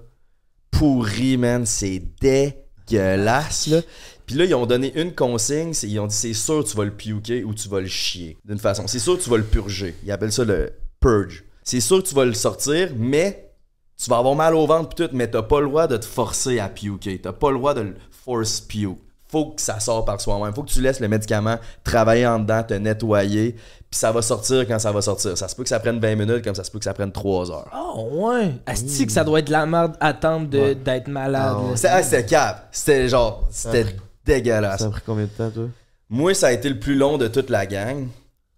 pourrie, 0.71 1.37
man. 1.37 1.65
C'est 1.67 2.03
dégueulasse, 2.21 3.67
là. 3.69 3.81
Puis 4.27 4.37
là, 4.37 4.45
ils 4.45 4.55
ont 4.55 4.67
donné 4.67 4.93
une 5.01 5.15
consigne, 5.15 5.73
ils 5.83 5.99
ont 5.99 6.07
dit 6.07 6.15
c'est 6.15 6.35
sûr 6.35 6.63
tu 6.63 6.77
vas 6.77 6.85
le 6.85 6.91
puker 6.91 7.45
ou 7.45 7.55
tu 7.55 7.69
vas 7.69 7.81
le 7.81 7.87
chier. 7.87 8.37
D'une 8.45 8.59
façon. 8.59 8.87
C'est 8.87 8.99
sûr 8.99 9.19
tu 9.19 9.31
vas 9.31 9.39
le 9.39 9.43
purger. 9.45 9.95
Ils 10.05 10.13
appellent 10.13 10.33
ça 10.33 10.45
le 10.45 10.71
purge. 11.01 11.45
C'est 11.63 11.81
sûr 11.81 12.03
tu 12.03 12.15
vas 12.15 12.27
le 12.27 12.35
sortir, 12.35 12.91
mais 12.95 13.53
tu 13.97 14.11
vas 14.11 14.19
avoir 14.19 14.35
mal 14.35 14.55
au 14.55 14.67
ventre 14.67 14.91
pis 14.91 14.97
tout, 15.03 15.09
mais 15.15 15.31
t'as 15.31 15.43
pas 15.43 15.61
le 15.61 15.67
droit 15.67 15.87
de 15.87 15.97
te 15.97 16.05
forcer 16.05 16.59
à 16.59 16.69
puker. 16.69 17.19
T'as 17.23 17.33
pas 17.33 17.51
le 17.51 17.57
droit 17.57 17.73
de 17.73 17.81
le 17.81 17.95
force 18.11 18.61
puke. 18.61 18.99
Faut 19.31 19.51
que 19.51 19.61
ça 19.61 19.79
sorte 19.79 20.07
par 20.07 20.21
soi-même. 20.21 20.55
Faut 20.55 20.63
que 20.63 20.71
tu 20.71 20.81
laisses 20.81 21.01
le 21.01 21.09
médicament 21.09 21.57
travailler 21.85 22.27
en 22.27 22.39
dedans, 22.39 22.63
te 22.63 22.73
nettoyer, 22.75 23.53
puis 23.53 23.99
ça 23.99 24.11
va 24.11 24.23
sortir 24.23 24.67
quand 24.67 24.79
ça 24.79 24.91
va 24.91 25.03
sortir. 25.03 25.37
Ça 25.37 25.49
se 25.49 25.55
peut 25.55 25.63
que 25.65 25.69
ça 25.69 25.81
prenne 25.81 26.01
20 26.01 26.15
minutes, 26.17 26.43
comme 26.45 26.55
ça 26.55 26.65
se 26.65 26.71
peut 26.71 26.79
que 26.79 26.85
ça 26.85 26.95
prenne 26.95 27.13
3 27.13 27.51
heures. 27.51 27.71
Oh, 27.75 28.09
ouais. 28.13 28.55
Asti 28.67 29.07
que 29.07 29.13
ça 29.13 29.25
doit 29.25 29.41
être 29.41 29.47
de 29.49 29.53
la 29.53 29.67
merde 29.67 29.97
attendre 30.01 30.49
de- 30.49 30.73
d'être 30.73 31.09
malade. 31.09 31.57
Ah. 31.59 31.77
C'était 31.77 31.89
ah, 31.89 32.03
c'était 32.03 32.25
cap. 32.27 32.69
C'était 32.73 33.09
genre, 33.09 33.47
c'était 33.51 33.87
dégueulasse. 34.25 34.81
Ça 34.81 34.87
a 34.87 34.91
pris 34.91 35.03
combien 35.05 35.25
de 35.25 35.31
temps, 35.31 35.51
toi? 35.51 35.67
Moi, 36.11 36.33
ça 36.35 36.47
a 36.47 36.53
été 36.53 36.69
le 36.71 36.79
plus 36.79 36.95
long 36.97 37.19
de 37.19 37.29
toute 37.29 37.51
la 37.51 37.67
gang. 37.67 38.07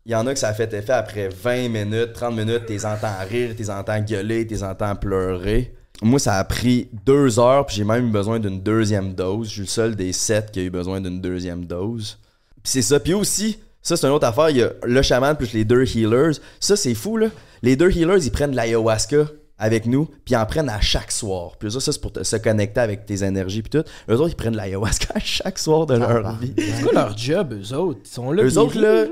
Il 0.06 0.12
y 0.12 0.14
en 0.14 0.26
a 0.26 0.32
que 0.32 0.38
ça 0.38 0.48
a 0.48 0.54
fait 0.54 0.72
effet 0.72 0.92
après 0.92 1.28
20 1.28 1.68
minutes, 1.68 2.12
30 2.14 2.34
minutes, 2.34 2.66
t'es 2.66 2.84
entends 2.84 3.08
rire, 3.28 3.54
t'es 3.56 3.70
entends 3.70 4.00
gueuler, 4.00 4.46
t'es 4.46 4.62
entends 4.62 4.94
pleurer. 4.96 5.74
Moi, 6.02 6.18
ça 6.18 6.34
a 6.36 6.44
pris 6.44 6.88
deux 7.04 7.38
heures, 7.38 7.66
puis 7.66 7.76
j'ai 7.76 7.84
même 7.84 8.06
eu 8.06 8.10
besoin 8.10 8.38
d'une 8.38 8.60
deuxième 8.60 9.12
dose. 9.14 9.48
Je 9.48 9.52
suis 9.52 9.60
le 9.62 9.66
seul 9.66 9.96
des 9.96 10.12
sept 10.12 10.50
qui 10.50 10.60
a 10.60 10.62
eu 10.62 10.70
besoin 10.70 11.00
d'une 11.00 11.20
deuxième 11.20 11.64
dose. 11.66 12.18
Puis 12.62 12.72
c'est 12.72 12.82
ça. 12.82 12.98
Puis 13.00 13.12
aussi, 13.14 13.58
ça 13.82 13.96
c'est 13.96 14.06
une 14.06 14.12
autre 14.12 14.26
affaire, 14.26 14.48
il 14.50 14.56
y 14.58 14.62
a 14.62 14.70
le 14.82 15.02
chaman 15.02 15.36
plus 15.36 15.52
les 15.52 15.64
deux 15.64 15.84
healers. 15.96 16.32
Ça, 16.58 16.76
c'est 16.76 16.94
fou, 16.94 17.16
là. 17.18 17.28
Les 17.62 17.76
deux 17.76 17.90
healers, 17.94 18.24
ils 18.24 18.30
prennent 18.30 18.52
de 18.52 18.56
l'ayahuasca 18.56 19.26
avec 19.58 19.84
nous, 19.84 20.06
puis 20.06 20.32
ils 20.32 20.36
en 20.36 20.46
prennent 20.46 20.70
à 20.70 20.80
chaque 20.80 21.12
soir. 21.12 21.52
Puis 21.58 21.70
ça, 21.70 21.80
ça 21.80 21.92
c'est 21.92 22.00
pour 22.00 22.12
te- 22.12 22.22
se 22.22 22.36
connecter 22.36 22.80
avec 22.80 23.04
tes 23.04 23.22
énergies, 23.22 23.60
puis 23.60 23.68
tout. 23.78 23.84
Eux 24.08 24.14
autres, 24.16 24.30
ils 24.30 24.36
prennent 24.36 24.52
de 24.52 24.56
l'ayahuasca 24.56 25.08
à 25.14 25.20
chaque 25.20 25.58
soir 25.58 25.84
de 25.84 25.96
leur 25.96 26.38
vie. 26.38 26.54
C'est 26.56 26.82
quoi 26.82 26.92
leur 26.94 27.16
job, 27.18 27.52
eux 27.52 27.74
autres? 27.76 28.00
Ils 28.04 28.08
sont 28.10 28.32
là. 28.32 28.42
Eux 28.42 28.56
autres, 28.58 28.78
là? 28.80 29.04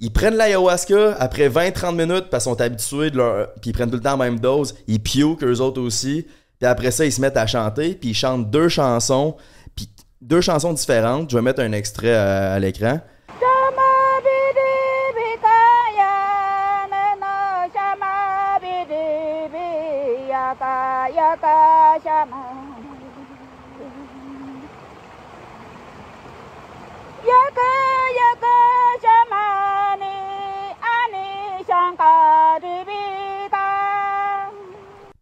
Ils 0.00 0.10
prennent 0.10 0.36
l'ayahuasca 0.36 1.14
après 1.18 1.48
20-30 1.48 1.94
minutes 1.94 2.30
parce 2.30 2.44
qu'ils 2.44 2.52
sont 2.52 2.60
habitués 2.60 3.10
de 3.10 3.18
leur. 3.18 3.52
Puis 3.60 3.70
ils 3.70 3.72
prennent 3.72 3.90
tout 3.90 3.96
le 3.96 4.02
temps 4.02 4.16
la 4.16 4.24
même 4.24 4.40
dose. 4.40 4.74
Ils 4.86 5.00
puke 5.00 5.44
eux 5.44 5.60
autres 5.60 5.80
aussi. 5.80 6.26
Puis 6.58 6.66
après 6.66 6.90
ça, 6.90 7.04
ils 7.04 7.12
se 7.12 7.20
mettent 7.20 7.36
à 7.36 7.46
chanter. 7.46 7.94
Puis 7.94 8.10
ils 8.10 8.14
chantent 8.14 8.50
deux 8.50 8.68
chansons. 8.68 9.36
Puis 9.76 9.90
deux 10.22 10.40
chansons 10.40 10.72
différentes. 10.72 11.30
Je 11.30 11.36
vais 11.36 11.42
mettre 11.42 11.60
un 11.60 11.72
extrait 11.72 12.14
à, 12.14 12.54
à 12.54 12.58
l'écran. 12.58 13.00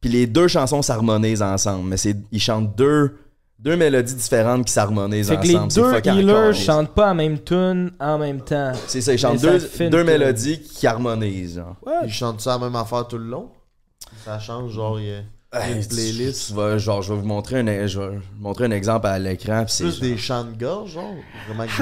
Puis 0.00 0.11
les 0.11 0.26
deux 0.26 0.48
chansons 0.48 0.82
s'harmonisent 0.82 1.42
ensemble. 1.42 1.88
Mais 1.88 1.96
c'est 1.96 2.16
ils 2.30 2.40
chantent 2.40 2.74
deux, 2.76 3.18
deux 3.58 3.76
mélodies 3.76 4.14
différentes 4.14 4.64
qui 4.64 4.72
s'harmonisent 4.72 5.28
Fait 5.28 5.37
que 5.37 5.42
les 5.46 5.56
ensemble. 5.56 5.72
C'est 5.72 5.80
deux 5.80 5.92
healers 6.20 6.54
chantent 6.54 6.94
pas 6.94 7.06
la 7.08 7.14
même 7.14 7.38
tune 7.40 7.90
en 8.00 8.18
même 8.18 8.40
temps. 8.40 8.72
C'est 8.87 9.00
ça, 9.00 9.12
ils 9.12 9.18
chantent 9.18 9.40
deux, 9.40 9.58
deux 9.90 10.04
mélodies 10.04 10.61
qui 10.62 10.87
harmonisent. 10.87 11.56
Genre. 11.56 11.76
Ils 12.04 12.12
chantent 12.12 12.40
ça 12.40 12.52
la 12.52 12.58
même 12.58 12.76
affaire 12.76 13.08
tout 13.08 13.18
le 13.18 13.24
long? 13.26 13.48
Ça 14.24 14.38
change, 14.38 14.72
genre, 14.72 15.00
il 15.00 15.06
y 15.08 15.12
a 15.12 15.68
une 15.70 15.84
playlist. 15.87 16.48
tu 16.48 16.54
vas- 16.54 16.78
genre, 16.78 17.02
je 17.02 17.12
vais 17.12 17.20
vous 17.20 17.26
montrer 17.26 17.58
un, 17.61 17.87
je 17.87 17.98
vais 18.00 18.18
montrer 18.38 18.66
un 18.66 18.70
exemple 18.70 19.06
à 19.08 19.18
l'écran. 19.18 19.64
puis 19.64 19.72
c'est 19.74 19.84
Plus 19.84 19.92
genre- 19.94 20.02
des 20.02 20.16
chants 20.16 20.44
de 20.44 20.56
gorge, 20.58 20.90
genre? 20.92 21.14
Vraiment 21.48 21.64
que 21.64 21.70
des. 21.70 21.78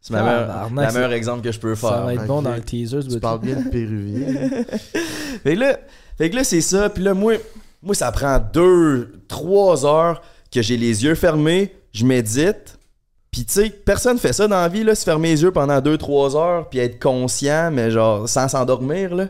C'est 0.00 0.12
ma 0.14 0.22
meilleure- 0.22 0.70
la 0.74 0.88
c'est- 0.88 0.94
meilleur 0.94 1.12
exemple 1.12 1.42
que 1.42 1.52
je 1.52 1.58
peux 1.60 1.74
Ça 1.74 1.88
faire. 1.88 2.04
va 2.06 2.14
être 2.14 2.26
bon 2.26 2.40
dans 2.42 2.54
le 2.54 2.62
teaser. 2.62 3.00
Tu 3.08 3.20
parles 3.20 3.40
bien 3.40 3.56
de 3.56 3.68
péruvien. 3.68 4.64
Fait 5.42 5.54
que 5.54 5.60
là, 5.60 5.78
fait 6.18 6.30
que 6.30 6.36
là 6.36 6.44
c'est 6.44 6.60
ça. 6.62 6.88
Puis 6.90 7.02
là, 7.02 7.14
moi, 7.14 7.34
moi, 7.82 7.94
ça 7.94 8.10
prend 8.12 8.38
deux, 8.52 9.12
trois 9.28 9.84
heures 9.86 10.22
que 10.52 10.60
j'ai 10.62 10.76
les 10.76 11.04
yeux 11.04 11.14
fermés, 11.14 11.74
je 11.92 12.04
médite. 12.04 12.78
Puis 13.30 13.44
tu 13.44 13.52
sais, 13.52 13.70
personne 13.70 14.18
fait 14.18 14.32
ça 14.32 14.48
dans 14.48 14.56
la 14.60 14.68
vie, 14.68 14.82
là, 14.84 14.94
se 14.94 15.04
fermer 15.04 15.28
les 15.30 15.42
yeux 15.42 15.52
pendant 15.52 15.80
deux, 15.80 15.96
trois 15.96 16.34
heures, 16.36 16.68
puis 16.68 16.78
être 16.80 16.98
conscient, 17.00 17.70
mais 17.70 17.90
genre 17.90 18.28
sans 18.28 18.48
s'endormir, 18.48 19.14
là. 19.14 19.28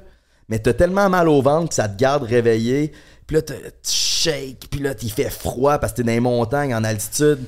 Mais 0.48 0.58
t'as 0.58 0.72
tellement 0.72 1.08
mal 1.08 1.28
au 1.28 1.42
ventre 1.42 1.68
que 1.68 1.74
ça 1.74 1.88
te 1.88 1.96
garde 2.00 2.22
réveillé. 2.24 2.92
Puis 3.26 3.36
là, 3.36 3.42
t'as- 3.42 3.54
tu 3.54 3.90
shakes, 3.92 4.68
puis 4.70 4.80
là, 4.80 4.94
t'y 4.94 5.10
fait 5.10 5.30
froid 5.30 5.78
parce 5.78 5.92
que 5.92 5.98
t'es 5.98 6.02
dans 6.02 6.12
les 6.12 6.18
montagnes, 6.20 6.74
en 6.74 6.82
altitude. 6.82 7.38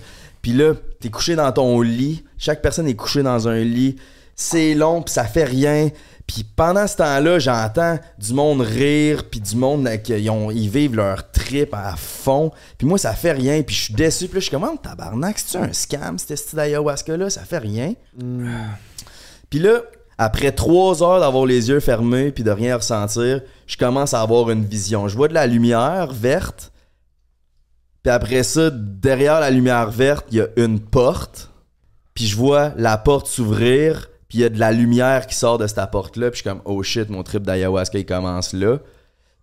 Puis 0.42 0.52
là, 0.52 0.74
t'es 1.00 1.08
couché 1.08 1.36
dans 1.36 1.50
ton 1.52 1.80
lit. 1.80 2.24
Chaque 2.36 2.60
personne 2.62 2.86
est 2.88 2.94
couchée 2.96 3.22
dans 3.22 3.48
un 3.48 3.60
lit. 3.60 3.96
C'est 4.34 4.74
long, 4.74 5.02
puis 5.02 5.12
ça 5.14 5.24
fait 5.24 5.44
rien. 5.44 5.90
Puis 6.26 6.44
pendant 6.44 6.86
ce 6.86 6.96
temps-là, 6.96 7.38
j'entends 7.38 7.98
du 8.18 8.32
monde 8.32 8.60
rire, 8.60 9.24
puis 9.30 9.40
du 9.40 9.54
monde 9.56 9.88
qui 10.02 10.28
ont- 10.30 10.50
ils 10.50 10.68
vivent 10.68 10.94
leur 10.96 11.30
trip 11.30 11.74
à 11.74 11.94
fond. 11.96 12.50
Puis 12.78 12.86
moi, 12.86 12.96
ça 12.98 13.12
fait 13.12 13.32
rien, 13.32 13.62
puis 13.62 13.74
je 13.74 13.82
suis 13.84 13.94
déçu. 13.94 14.26
Puis 14.26 14.34
là, 14.34 14.40
je 14.40 14.44
suis 14.46 14.50
comme, 14.50 14.64
oh, 14.64 14.76
tabarnak, 14.82 15.38
c'est-tu 15.38 15.62
un 15.62 15.72
scam, 15.72 16.18
cette 16.18 16.36
style 16.38 16.56
d'ayahuasca-là? 16.56 17.28
Ça 17.30 17.42
fait 17.42 17.58
rien. 17.58 17.92
Puis 19.50 19.58
là, 19.58 19.82
après 20.18 20.52
trois 20.52 21.02
heures 21.02 21.20
d'avoir 21.20 21.44
les 21.46 21.68
yeux 21.68 21.80
fermés 21.80 22.30
puis 22.32 22.44
de 22.44 22.50
rien 22.50 22.76
ressentir, 22.76 23.42
je 23.66 23.76
commence 23.76 24.14
à 24.14 24.20
avoir 24.22 24.50
une 24.50 24.64
vision. 24.64 25.08
Je 25.08 25.16
vois 25.16 25.28
de 25.28 25.34
la 25.34 25.46
lumière 25.46 26.12
verte. 26.12 26.71
Puis 28.02 28.10
après 28.12 28.42
ça, 28.42 28.70
derrière 28.70 29.40
la 29.40 29.50
lumière 29.50 29.90
verte, 29.90 30.26
il 30.30 30.38
y 30.38 30.40
a 30.40 30.48
une 30.56 30.80
porte. 30.80 31.50
Puis 32.14 32.26
je 32.26 32.36
vois 32.36 32.72
la 32.76 32.98
porte 32.98 33.26
s'ouvrir. 33.26 34.08
Puis 34.28 34.38
il 34.38 34.40
y 34.40 34.44
a 34.44 34.48
de 34.48 34.58
la 34.58 34.72
lumière 34.72 35.26
qui 35.26 35.34
sort 35.34 35.58
de 35.58 35.66
cette 35.66 35.90
porte-là. 35.90 36.30
Puis 36.30 36.38
je 36.38 36.42
suis 36.42 36.50
comme, 36.50 36.62
oh 36.64 36.82
shit, 36.82 37.08
mon 37.10 37.22
trip 37.22 37.42
d'ayahuasca, 37.44 37.98
il 37.98 38.06
commence 38.06 38.52
là. 38.54 38.78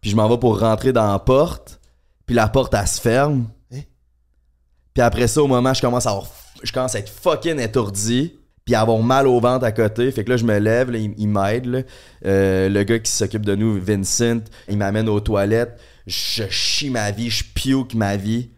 Puis 0.02 0.12
je 0.12 0.16
m'en 0.16 0.28
vais 0.28 0.38
pour 0.38 0.60
rentrer 0.60 0.92
dans 0.94 1.12
la 1.12 1.20
porte. 1.20 1.80
Puis 2.26 2.36
la 2.36 2.48
porte, 2.48 2.74
elle 2.74 2.88
se 2.88 3.00
ferme. 3.00 3.48
Puis 3.72 5.04
après 5.04 5.28
ça, 5.28 5.42
au 5.42 5.48
moment, 5.48 5.74
je 5.74 5.82
commence 5.82 6.06
à 6.06 6.10
avoir- 6.12 6.28
je 6.64 6.72
commence 6.74 6.96
à 6.96 7.00
être 7.00 7.10
fucking 7.10 7.60
étourdi. 7.60 8.34
Puis 8.66 8.76
à 8.76 8.82
avoir 8.82 9.00
mal 9.00 9.26
au 9.28 9.40
ventre 9.40 9.66
à 9.66 9.72
côté. 9.72 10.12
Fait 10.12 10.24
que 10.24 10.30
là, 10.30 10.38
je 10.38 10.44
me 10.46 10.60
lève, 10.60 10.92
là, 10.92 11.00
il, 11.00 11.14
il 11.18 11.28
m'aide. 11.28 11.88
Euh, 12.26 12.70
le 12.70 12.84
gars 12.84 13.00
qui 13.00 13.10
s'occupe 13.12 13.44
de 13.46 13.56
nous, 13.56 13.80
Vincent, 13.82 14.42
il 14.68 14.78
m'amène 14.78 15.10
aux 15.10 15.20
toilettes. 15.22 15.80
Je 16.10 16.44
chie 16.50 16.90
ma 16.90 17.12
vie, 17.12 17.30
je 17.30 17.44
puke 17.44 17.94
ma 17.94 18.18
vie. 18.18 18.50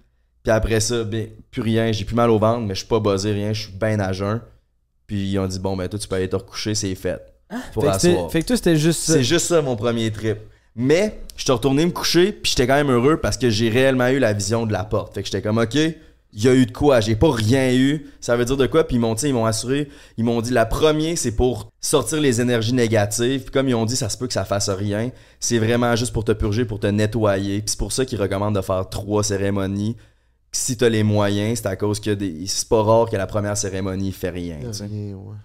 Puis 0.44 0.52
après 0.52 0.80
ça, 0.80 1.04
ben, 1.04 1.28
plus 1.52 1.62
rien. 1.62 1.92
J'ai 1.92 2.06
plus 2.06 2.16
mal 2.16 2.30
au 2.30 2.40
ventre, 2.40 2.62
mais 2.62 2.74
je 2.74 2.80
suis 2.80 2.88
pas 2.88 3.00
buzzé, 3.00 3.34
rien. 3.34 3.54
Je 3.54 3.64
suis 3.64 3.74
bien 3.74 4.00
à 4.00 4.14
jeun. 4.14 4.42
Puis 5.06 5.32
ils 5.32 5.40
ont 5.40 5.48
dit, 5.48 5.60
bon, 5.60 5.76
ben 5.76 5.88
toi, 5.90 6.00
tu 6.00 6.08
peux 6.08 6.16
aller 6.16 6.30
te 6.30 6.36
recoucher, 6.36 6.74
c'est 6.74 6.96
fait. 6.96 7.22
Pour 7.74 7.84
Fait 7.84 8.16
que, 8.16 8.30
fait 8.30 8.42
que 8.42 8.48
toi, 8.48 8.56
c'était 8.56 8.78
juste 8.78 9.02
ça. 9.02 9.14
C'est 9.14 9.24
juste 9.24 9.48
ça 9.48 9.62
mon 9.62 9.76
premier 9.76 10.10
trip. 10.10 10.38
Mais 10.76 11.20
je 11.36 11.44
suis 11.44 11.52
retourné 11.52 11.86
me 11.86 11.92
coucher, 11.92 12.32
puis 12.32 12.52
j'étais 12.52 12.66
quand 12.66 12.76
même 12.76 12.90
heureux 12.90 13.18
parce 13.18 13.38
que 13.38 13.50
j'ai 13.50 13.68
réellement 13.68 14.08
eu 14.08 14.20
la 14.20 14.32
vision 14.32 14.66
de 14.66 14.72
la 14.72 14.86
porte. 14.86 15.14
Fait 15.14 15.22
que 15.22 15.28
j'étais 15.28 15.42
comme, 15.42 15.58
OK, 15.58 15.78
il 16.34 16.44
y 16.44 16.48
a 16.48 16.54
eu 16.54 16.66
de 16.66 16.72
quoi, 16.72 17.02
j'ai 17.02 17.16
pas 17.16 17.32
rien 17.32 17.74
eu. 17.74 18.08
Ça 18.22 18.36
veut 18.38 18.46
dire 18.46 18.58
de 18.58 18.68
quoi? 18.68 18.86
Puis 18.86 18.96
ils 18.96 19.00
m'ont, 19.00 19.16
ils 19.16 19.34
m'ont 19.34 19.46
assuré, 19.46 19.90
ils 20.18 20.24
m'ont 20.24 20.42
dit, 20.42 20.52
la 20.52 20.66
première, 20.66 21.18
c'est 21.18 21.36
pour 21.36 21.70
sortir 21.80 22.22
les 22.22 22.40
énergies 22.40 22.74
négatives. 22.74 23.42
Puis 23.42 23.52
comme 23.52 23.68
ils 23.68 23.76
ont 23.76 23.86
dit, 23.86 23.96
ça 23.96 24.10
se 24.10 24.18
peut 24.18 24.28
que 24.28 24.34
ça 24.34 24.46
fasse 24.46 24.70
rien. 24.70 25.12
C'est 25.40 25.60
vraiment 25.60 25.96
juste 25.96 26.14
pour 26.14 26.24
te 26.24 26.32
purger, 26.32 26.66
pour 26.66 26.80
te 26.80 26.88
nettoyer. 26.88 27.60
Puis 27.60 27.72
c'est 27.72 27.80
pour 27.80 27.92
ça 27.92 28.06
qu'ils 28.06 28.22
recommandent 28.22 28.56
de 28.56 28.62
faire 28.62 28.88
trois 28.90 29.24
cérémonies. 29.24 29.98
Si 30.54 30.78
t'as 30.78 30.90
les 30.90 31.04
moyens, 31.04 31.60
c'est 31.60 31.68
à 31.68 31.76
cause 31.76 32.00
que 32.00 32.12
des... 32.12 32.46
c'est 32.48 32.68
pas 32.68 32.82
rare 32.82 33.10
que 33.10 33.16
la 33.16 33.28
première 33.28 33.58
cérémonie 33.58 34.12
fait 34.12 34.30
rien. 34.30 34.58
ouais. 35.14 35.36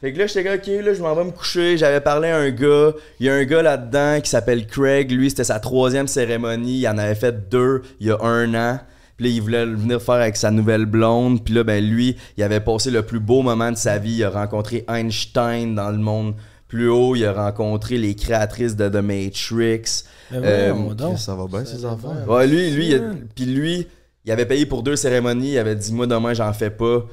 Fait 0.00 0.12
que 0.12 0.18
là, 0.18 0.26
j'étais 0.28 0.54
ok, 0.54 0.84
là, 0.84 0.94
je 0.94 1.02
m'en 1.02 1.12
vais 1.14 1.24
me 1.24 1.32
coucher. 1.32 1.76
J'avais 1.76 2.00
parlé 2.00 2.28
à 2.28 2.36
un 2.36 2.50
gars. 2.50 2.92
Il 3.18 3.26
y 3.26 3.28
a 3.28 3.34
un 3.34 3.44
gars 3.44 3.62
là-dedans 3.62 4.20
qui 4.22 4.30
s'appelle 4.30 4.66
Craig. 4.66 5.10
Lui, 5.10 5.28
c'était 5.28 5.42
sa 5.44 5.58
troisième 5.58 6.06
cérémonie. 6.06 6.78
Il 6.78 6.88
en 6.88 6.98
avait 6.98 7.16
fait 7.16 7.48
deux 7.48 7.82
il 7.98 8.06
y 8.06 8.10
a 8.12 8.18
un 8.22 8.54
an. 8.54 8.78
Puis 9.18 9.26
là, 9.26 9.32
il 9.32 9.42
voulait 9.42 9.66
venir 9.66 10.00
faire 10.00 10.14
avec 10.14 10.36
sa 10.36 10.50
nouvelle 10.50 10.86
blonde. 10.86 11.44
Puis 11.44 11.52
là, 11.52 11.64
ben 11.64 11.84
lui, 11.84 12.16
il 12.36 12.42
avait 12.44 12.60
passé 12.60 12.90
le 12.90 13.02
plus 13.02 13.18
beau 13.20 13.42
moment 13.42 13.70
de 13.70 13.76
sa 13.76 13.98
vie. 13.98 14.12
Il 14.14 14.24
a 14.24 14.30
rencontré 14.30 14.84
Einstein 14.88 15.74
dans 15.74 15.90
le 15.90 15.98
monde 15.98 16.34
plus 16.68 16.88
haut. 16.88 17.16
Il 17.16 17.24
a 17.26 17.32
rencontré 17.32 17.98
les 17.98 18.14
créatrices 18.14 18.76
de 18.76 18.88
The 18.88 19.02
Matrix. 19.02 20.04
Mais 20.30 20.38
Euh, 20.44 20.94
donc. 20.94 21.18
Ça 21.18 21.34
va 21.34 21.46
bien, 21.46 21.64
ces 21.64 21.84
enfants? 21.84 22.14
Ouais, 22.28 22.46
lui, 22.46 22.70
lui, 22.70 22.88
il 22.90 22.94
a- 22.94 23.00
puis 23.34 23.44
lui, 23.46 23.86
il 24.24 24.30
avait 24.32 24.46
payé 24.46 24.66
pour 24.66 24.82
deux 24.84 24.94
cérémonies. 24.96 25.52
Il 25.52 25.58
avait 25.58 25.74
dit, 25.76 25.92
moi, 25.92 26.06
demain, 26.06 26.32
j'en 26.34 26.52
fais 26.52 26.70
pas. 26.70 27.04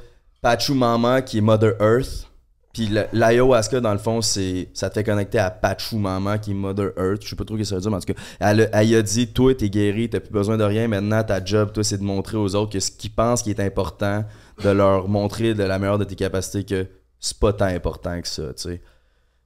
Pachu 0.42 0.74
Mama, 0.74 1.22
qui 1.24 1.40
est 1.40 1.42
Mother 1.42 1.74
Earth. 1.82 2.25
Puis 2.76 2.90
l'ayahuasca, 3.14 3.80
dans 3.80 3.94
le 3.94 3.98
fond, 4.00 4.22
c'est 4.22 4.68
ça 4.74 4.90
te 4.90 4.96
fait 4.96 5.06
connecter 5.06 5.40
à 5.40 5.50
Pachu 5.50 5.96
Mama, 5.96 6.38
qui 6.40 6.52
est 6.52 6.54
Mother 6.54 6.92
Earth. 6.98 7.24
Je 7.24 7.30
sais 7.30 7.36
pas 7.38 7.46
trop 7.46 7.56
ce 7.56 7.60
que 7.62 7.66
ça 7.66 7.76
veut 7.76 7.82
dire, 7.82 7.90
mais 7.90 7.96
en 7.96 8.00
tout 8.02 8.14
cas, 8.14 8.20
elle, 8.42 8.62
a- 8.64 8.82
elle 8.82 8.96
a 8.96 9.02
dit, 9.02 9.28
toi, 9.28 9.56
t'es 9.56 9.70
guéri, 9.70 10.10
t'as 10.10 10.20
plus 10.20 10.34
besoin 10.34 10.58
de 10.58 10.64
rien. 10.66 10.90
Maintenant, 10.90 11.24
ta 11.24 11.42
job, 11.44 11.72
toi, 11.72 11.86
c'est 11.86 11.98
de 11.98 12.04
montrer 12.04 12.36
aux 12.36 12.54
autres 12.54 12.74
que 12.74 12.82
ce 12.82 12.92
qu'ils 12.92 13.12
pensent 13.12 13.44
qui 13.44 13.50
est 13.50 13.62
important, 13.62 14.26
de 14.62 14.70
leur 14.70 15.08
montrer 15.08 15.54
de 15.54 15.64
la 15.64 15.80
meilleure 15.80 15.98
de 16.00 16.04
tes 16.04 16.16
capacités 16.16 16.66
que 16.66 16.86
c'est 17.22 17.40
pas 17.40 17.54
tant 17.54 17.66
important 17.66 18.20
que 18.22 18.28
ça, 18.28 18.54
tu 18.54 18.64
sais. 18.64 18.82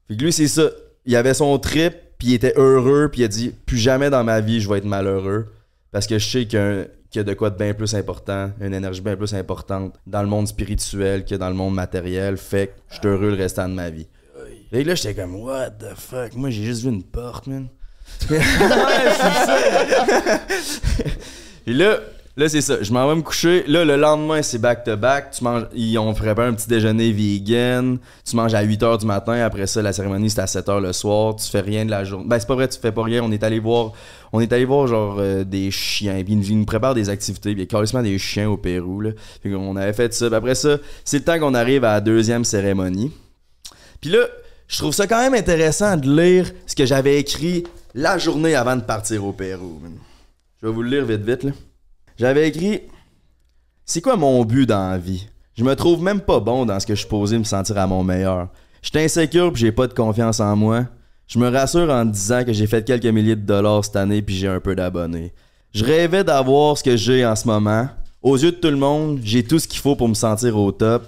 Que 0.10 0.16
lui, 0.16 0.34
c'est 0.34 0.48
ça. 0.48 0.64
Il 1.06 1.16
avait 1.16 1.36
son 1.36 1.58
trip, 1.60 1.94
puis 2.18 2.30
il 2.30 2.34
était 2.34 2.54
heureux, 2.58 3.10
puis 3.12 3.22
il 3.22 3.26
a 3.26 3.28
dit 3.28 3.54
Plus 3.68 3.78
jamais 3.78 4.10
dans 4.10 4.24
ma 4.24 4.42
vie, 4.42 4.60
je 4.60 4.68
vais 4.68 4.80
être 4.80 4.86
malheureux. 4.86 5.46
Parce 5.92 6.06
que 6.08 6.20
je 6.20 6.30
sais 6.30 6.46
qu'il 6.46 6.90
y 7.16 7.20
a 7.20 7.24
de 7.24 7.34
quoi 7.34 7.50
de 7.50 7.58
bien 7.58 7.74
plus 7.74 7.96
important, 7.96 8.52
une 8.62 8.74
énergie 8.74 9.02
bien 9.02 9.16
plus 9.16 9.34
importante 9.34 9.96
dans 10.06 10.22
le 10.22 10.28
monde 10.28 10.48
spirituel 10.48 11.26
que 11.26 11.36
dans 11.36 11.50
le 11.50 11.56
monde 11.56 11.74
matériel. 11.74 12.38
Fait 12.38 12.68
que 12.68 12.74
je 12.90 12.96
suis 13.00 13.08
heureux 13.08 13.30
le 13.30 13.36
restant 13.36 13.68
de 13.68 13.74
ma 13.74 13.90
vie. 13.90 14.08
Et 14.72 14.84
là, 14.84 14.94
j'étais 14.94 15.16
comme, 15.16 15.36
what 15.36 15.72
the 15.72 15.96
fuck? 15.96 16.36
Moi, 16.36 16.52
j'ai 16.52 16.64
juste 16.64 16.84
vu 16.84 16.90
une 16.90 17.04
porte, 17.04 17.48
man. 17.48 17.70
Et 21.66 21.74
là, 21.74 22.00
là 22.40 22.50
c'est 22.50 22.62
ça. 22.62 22.82
Je 22.82 22.92
m'en 22.92 23.08
vais 23.08 23.16
me 23.16 23.22
coucher. 23.22 23.64
Là, 23.68 23.86
le 23.86 23.96
lendemain, 23.96 24.42
c'est 24.42 24.58
back-to-back. 24.58 25.32
Tu 25.32 25.44
manges, 25.44 25.68
ils 25.76 25.98
ont 26.00 26.14
préparé 26.14 26.48
un 26.48 26.54
petit 26.54 26.68
déjeuner 26.68 27.12
vegan. 27.12 28.00
Tu 28.28 28.36
manges 28.36 28.54
à 28.54 28.62
8 28.62 28.82
h 28.82 29.00
du 29.00 29.06
matin. 29.06 29.34
Après 29.34 29.68
ça, 29.68 29.82
la 29.82 29.94
cérémonie, 29.94 30.30
c'est 30.30 30.42
à 30.42 30.48
7 30.48 30.68
h 30.68 30.80
le 30.82 30.94
soir. 30.94 31.36
Tu 31.36 31.48
fais 31.48 31.60
rien 31.62 31.86
de 31.86 31.92
la 31.92 32.04
journée. 32.04 32.26
Ben, 32.28 32.40
c'est 32.40 32.48
pas 32.48 32.56
vrai, 32.56 32.68
tu 32.68 32.80
fais 32.80 32.92
pas 32.92 33.04
rien. 33.04 33.22
On 33.24 33.32
est 33.32 33.44
allé 33.44 33.60
voir, 33.60 33.92
on 34.34 34.40
est 34.40 34.52
allé 34.54 34.66
voir 34.66 34.88
genre 34.88 35.18
euh, 35.20 35.44
des 35.44 35.70
chiens. 35.72 36.24
Puis 36.24 36.34
ils 36.34 36.58
nous- 36.58 36.66
préparent 36.66 36.96
des 36.96 37.10
activités. 37.10 37.52
Puis 37.54 37.62
il 37.62 37.64
y 37.64 37.64
a 37.64 37.66
carrément 37.68 38.02
des 38.04 38.18
chiens 38.18 38.50
au 38.50 38.58
Pérou, 38.58 39.02
là. 39.02 39.12
Puis 39.42 39.54
on 39.56 39.76
avait 39.76 39.94
fait 39.94 40.14
ça. 40.14 40.28
Puis 40.28 40.36
après 40.36 40.56
ça, 40.56 40.78
c'est 41.06 41.18
le 41.20 41.24
temps 41.24 41.40
qu'on 41.40 41.54
arrive 41.54 41.84
à 41.84 41.94
la 41.94 42.02
deuxième 42.02 42.44
cérémonie. 42.46 43.12
Puis 44.02 44.10
là, 44.12 44.20
je 44.68 44.78
trouve 44.78 44.94
ça 44.94 45.08
quand 45.08 45.20
même 45.20 45.34
intéressant 45.34 45.98
de 45.98 46.10
lire 46.10 46.52
ce 46.66 46.76
que 46.76 46.86
j'avais 46.86 47.20
écrit 47.20 47.64
la 47.96 48.18
journée 48.18 48.56
avant 48.56 48.76
de 48.76 48.82
partir 48.82 49.26
au 49.26 49.34
Pérou. 49.34 49.82
Je 50.62 50.68
vais 50.68 50.74
vous 50.74 50.84
le 50.84 50.90
lire 50.90 51.06
vite 51.06 51.22
vite 51.26 51.44
là. 51.44 51.52
J'avais 52.20 52.50
écrit 52.50 52.82
C'est 53.86 54.02
quoi 54.02 54.18
mon 54.18 54.44
but 54.44 54.66
dans 54.66 54.92
la 54.92 54.98
vie? 54.98 55.26
Je 55.56 55.64
me 55.64 55.74
trouve 55.74 56.04
même 56.04 56.20
pas 56.20 56.42
bon 56.42 56.66
dans 56.66 56.78
ce 56.78 56.86
que 56.86 56.94
je 56.94 57.00
suis 57.00 57.08
posé 57.08 57.38
me 57.40 57.46
sentir 57.46 57.78
à 57.78 57.88
mon 57.88 58.04
meilleur. 58.04 58.50
Je 58.82 58.90
suis 58.90 59.00
insécure 59.00 59.54
puis 59.54 59.62
j'ai 59.62 59.72
pas 59.72 59.88
de 59.88 59.94
confiance 59.94 60.42
en 60.42 60.54
moi. 60.58 60.86
Je 61.28 61.40
me 61.40 61.48
rassure 61.48 61.90
en 61.90 62.04
disant 62.04 62.44
que 62.44 62.52
j'ai 62.52 62.68
fait 62.68 62.86
quelques 62.86 63.06
milliers 63.06 63.38
de 63.38 63.46
dollars 63.46 63.86
cette 63.86 63.96
année 63.96 64.22
puis 64.22 64.36
j'ai 64.36 64.50
un 64.50 64.60
peu 64.60 64.76
d'abonnés. 64.76 65.32
Je 65.74 65.86
rêvais 65.86 66.26
d'avoir 66.26 66.78
ce 66.78 66.84
que 66.84 66.98
j'ai 66.98 67.26
en 67.26 67.38
ce 67.38 67.48
moment. 67.48 67.88
Aux 68.22 68.36
yeux 68.36 68.52
de 68.52 68.58
tout 68.58 68.68
le 68.68 68.76
monde, 68.76 69.22
j'ai 69.24 69.44
tout 69.44 69.60
ce 69.60 69.68
qu'il 69.70 69.80
faut 69.80 69.96
pour 69.96 70.10
me 70.10 70.14
sentir 70.14 70.58
au 70.58 70.74
top. 70.74 71.06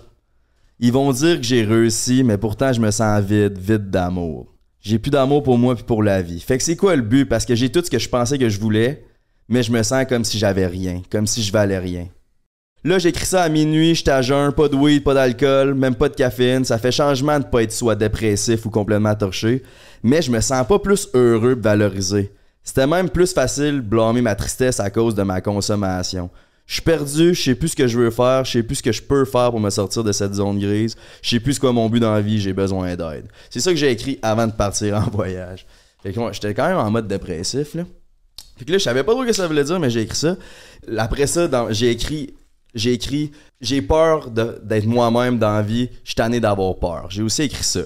Ils 0.79 0.93
vont 0.93 1.11
dire 1.11 1.41
que 1.41 1.43
j'ai 1.43 1.65
réussi, 1.65 2.23
mais 2.23 2.37
pourtant 2.37 2.71
je 2.71 2.79
me 2.79 2.89
sens 2.89 3.21
vide, 3.21 3.57
vide 3.57 3.89
d'amour. 3.89 4.47
J'ai 4.79 4.97
plus 4.97 5.11
d'amour 5.11 5.43
pour 5.43 5.57
moi 5.57 5.75
puis 5.75 5.83
pour 5.83 6.03
la 6.03 6.21
vie. 6.21 6.39
Fait 6.39 6.57
que 6.57 6.63
c'est 6.63 6.77
quoi 6.77 6.95
le 6.95 7.01
but? 7.01 7.25
Parce 7.25 7.45
que 7.45 7.53
j'ai 7.53 7.69
tout 7.69 7.83
ce 7.83 7.91
que 7.91 7.99
je 7.99 8.07
pensais 8.07 8.37
que 8.37 8.47
je 8.47 8.61
voulais, 8.61 9.03
mais 9.51 9.63
je 9.63 9.71
me 9.71 9.83
sens 9.83 10.05
comme 10.07 10.23
si 10.23 10.39
j'avais 10.39 10.65
rien, 10.65 11.01
comme 11.11 11.27
si 11.27 11.43
je 11.43 11.51
valais 11.51 11.77
rien. 11.77 12.07
Là, 12.85 12.97
j'écris 12.97 13.25
ça 13.25 13.43
à 13.43 13.49
minuit, 13.49 13.93
j'étais 13.93 14.11
à 14.11 14.21
jeun, 14.23 14.53
pas 14.53 14.69
de 14.69 14.75
weed, 14.75 15.03
pas 15.03 15.13
d'alcool, 15.13 15.75
même 15.75 15.93
pas 15.93 16.09
de 16.09 16.15
caféine. 16.15 16.63
Ça 16.65 16.79
fait 16.79 16.91
changement 16.91 17.37
de 17.37 17.43
pas 17.43 17.61
être 17.61 17.73
soit 17.73 17.95
dépressif 17.95 18.65
ou 18.65 18.69
complètement 18.71 19.13
torché, 19.13 19.61
mais 20.01 20.21
je 20.21 20.31
me 20.31 20.39
sens 20.39 20.65
pas 20.65 20.79
plus 20.79 21.09
heureux 21.13 21.53
valorisé. 21.53 22.31
C'était 22.63 22.87
même 22.87 23.09
plus 23.09 23.33
facile 23.33 23.75
de 23.75 23.81
blâmer 23.81 24.21
ma 24.21 24.35
tristesse 24.35 24.79
à 24.79 24.89
cause 24.89 25.15
de 25.15 25.23
ma 25.23 25.41
consommation. 25.41 26.29
Je 26.65 26.75
suis 26.75 26.83
perdu, 26.83 27.35
je 27.35 27.41
sais 27.43 27.55
plus 27.55 27.69
ce 27.69 27.75
que 27.75 27.87
je 27.87 27.99
veux 27.99 28.11
faire, 28.11 28.45
je 28.45 28.53
sais 28.53 28.63
plus 28.63 28.75
ce 28.75 28.83
que 28.83 28.93
je 28.93 29.01
peux 29.01 29.25
faire 29.25 29.51
pour 29.51 29.59
me 29.59 29.69
sortir 29.69 30.05
de 30.05 30.13
cette 30.13 30.33
zone 30.33 30.59
grise, 30.59 30.95
je 31.21 31.29
sais 31.29 31.39
plus 31.41 31.55
ce 31.55 31.59
quoi 31.59 31.73
mon 31.73 31.89
but 31.89 31.99
dans 31.99 32.13
la 32.13 32.21
vie, 32.21 32.39
j'ai 32.39 32.53
besoin 32.53 32.95
d'aide. 32.95 33.27
C'est 33.49 33.59
ça 33.59 33.71
que 33.71 33.77
j'ai 33.77 33.91
écrit 33.91 34.17
avant 34.21 34.47
de 34.47 34.53
partir 34.53 34.95
en 34.95 35.09
voyage. 35.11 35.65
Fait 36.01 36.13
que 36.13 36.19
j'étais 36.31 36.53
quand 36.53 36.67
même 36.67 36.77
en 36.77 36.89
mode 36.89 37.07
dépressif, 37.07 37.75
là. 37.75 37.83
Fait 38.61 38.65
que 38.65 38.73
là, 38.73 38.77
je 38.77 38.83
savais 38.83 39.03
pas 39.03 39.13
trop 39.13 39.23
ce 39.23 39.27
que 39.29 39.33
ça 39.33 39.47
voulait 39.47 39.63
dire, 39.63 39.79
mais 39.79 39.89
j'ai 39.89 40.01
écrit 40.01 40.15
ça. 40.15 40.35
Après 40.95 41.25
ça, 41.25 41.49
j'ai 41.71 41.89
écrit 41.89 42.35
j'ai 42.75 42.93
écrit 42.93 43.31
j'ai 43.59 43.81
peur 43.81 44.29
d'être 44.29 44.85
moi-même 44.85 45.39
dans 45.39 45.55
la 45.55 45.63
vie, 45.63 45.89
je 46.03 46.09
suis 46.09 46.15
tanné 46.15 46.39
d'avoir 46.39 46.75
peur. 46.75 47.07
J'ai 47.09 47.23
aussi 47.23 47.41
écrit 47.41 47.63
ça. 47.63 47.81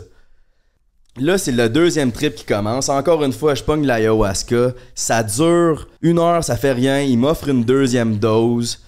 Là, 1.17 1.37
c'est 1.37 1.53
le 1.53 1.69
deuxième 1.69 2.11
trip 2.11 2.35
qui 2.35 2.43
commence. 2.43 2.89
Encore 2.89 3.23
une 3.23 3.31
fois, 3.31 3.55
je 3.55 3.63
pogne 3.63 3.85
l'ayahuasca. 3.85 4.73
Ça 4.95 5.23
dure 5.23 5.87
une 6.01 6.19
heure, 6.19 6.43
ça 6.43 6.57
fait 6.57 6.73
rien. 6.73 6.99
Il 6.99 7.17
m'offre 7.17 7.47
une 7.47 7.63
deuxième 7.63 8.17
dose. 8.17 8.81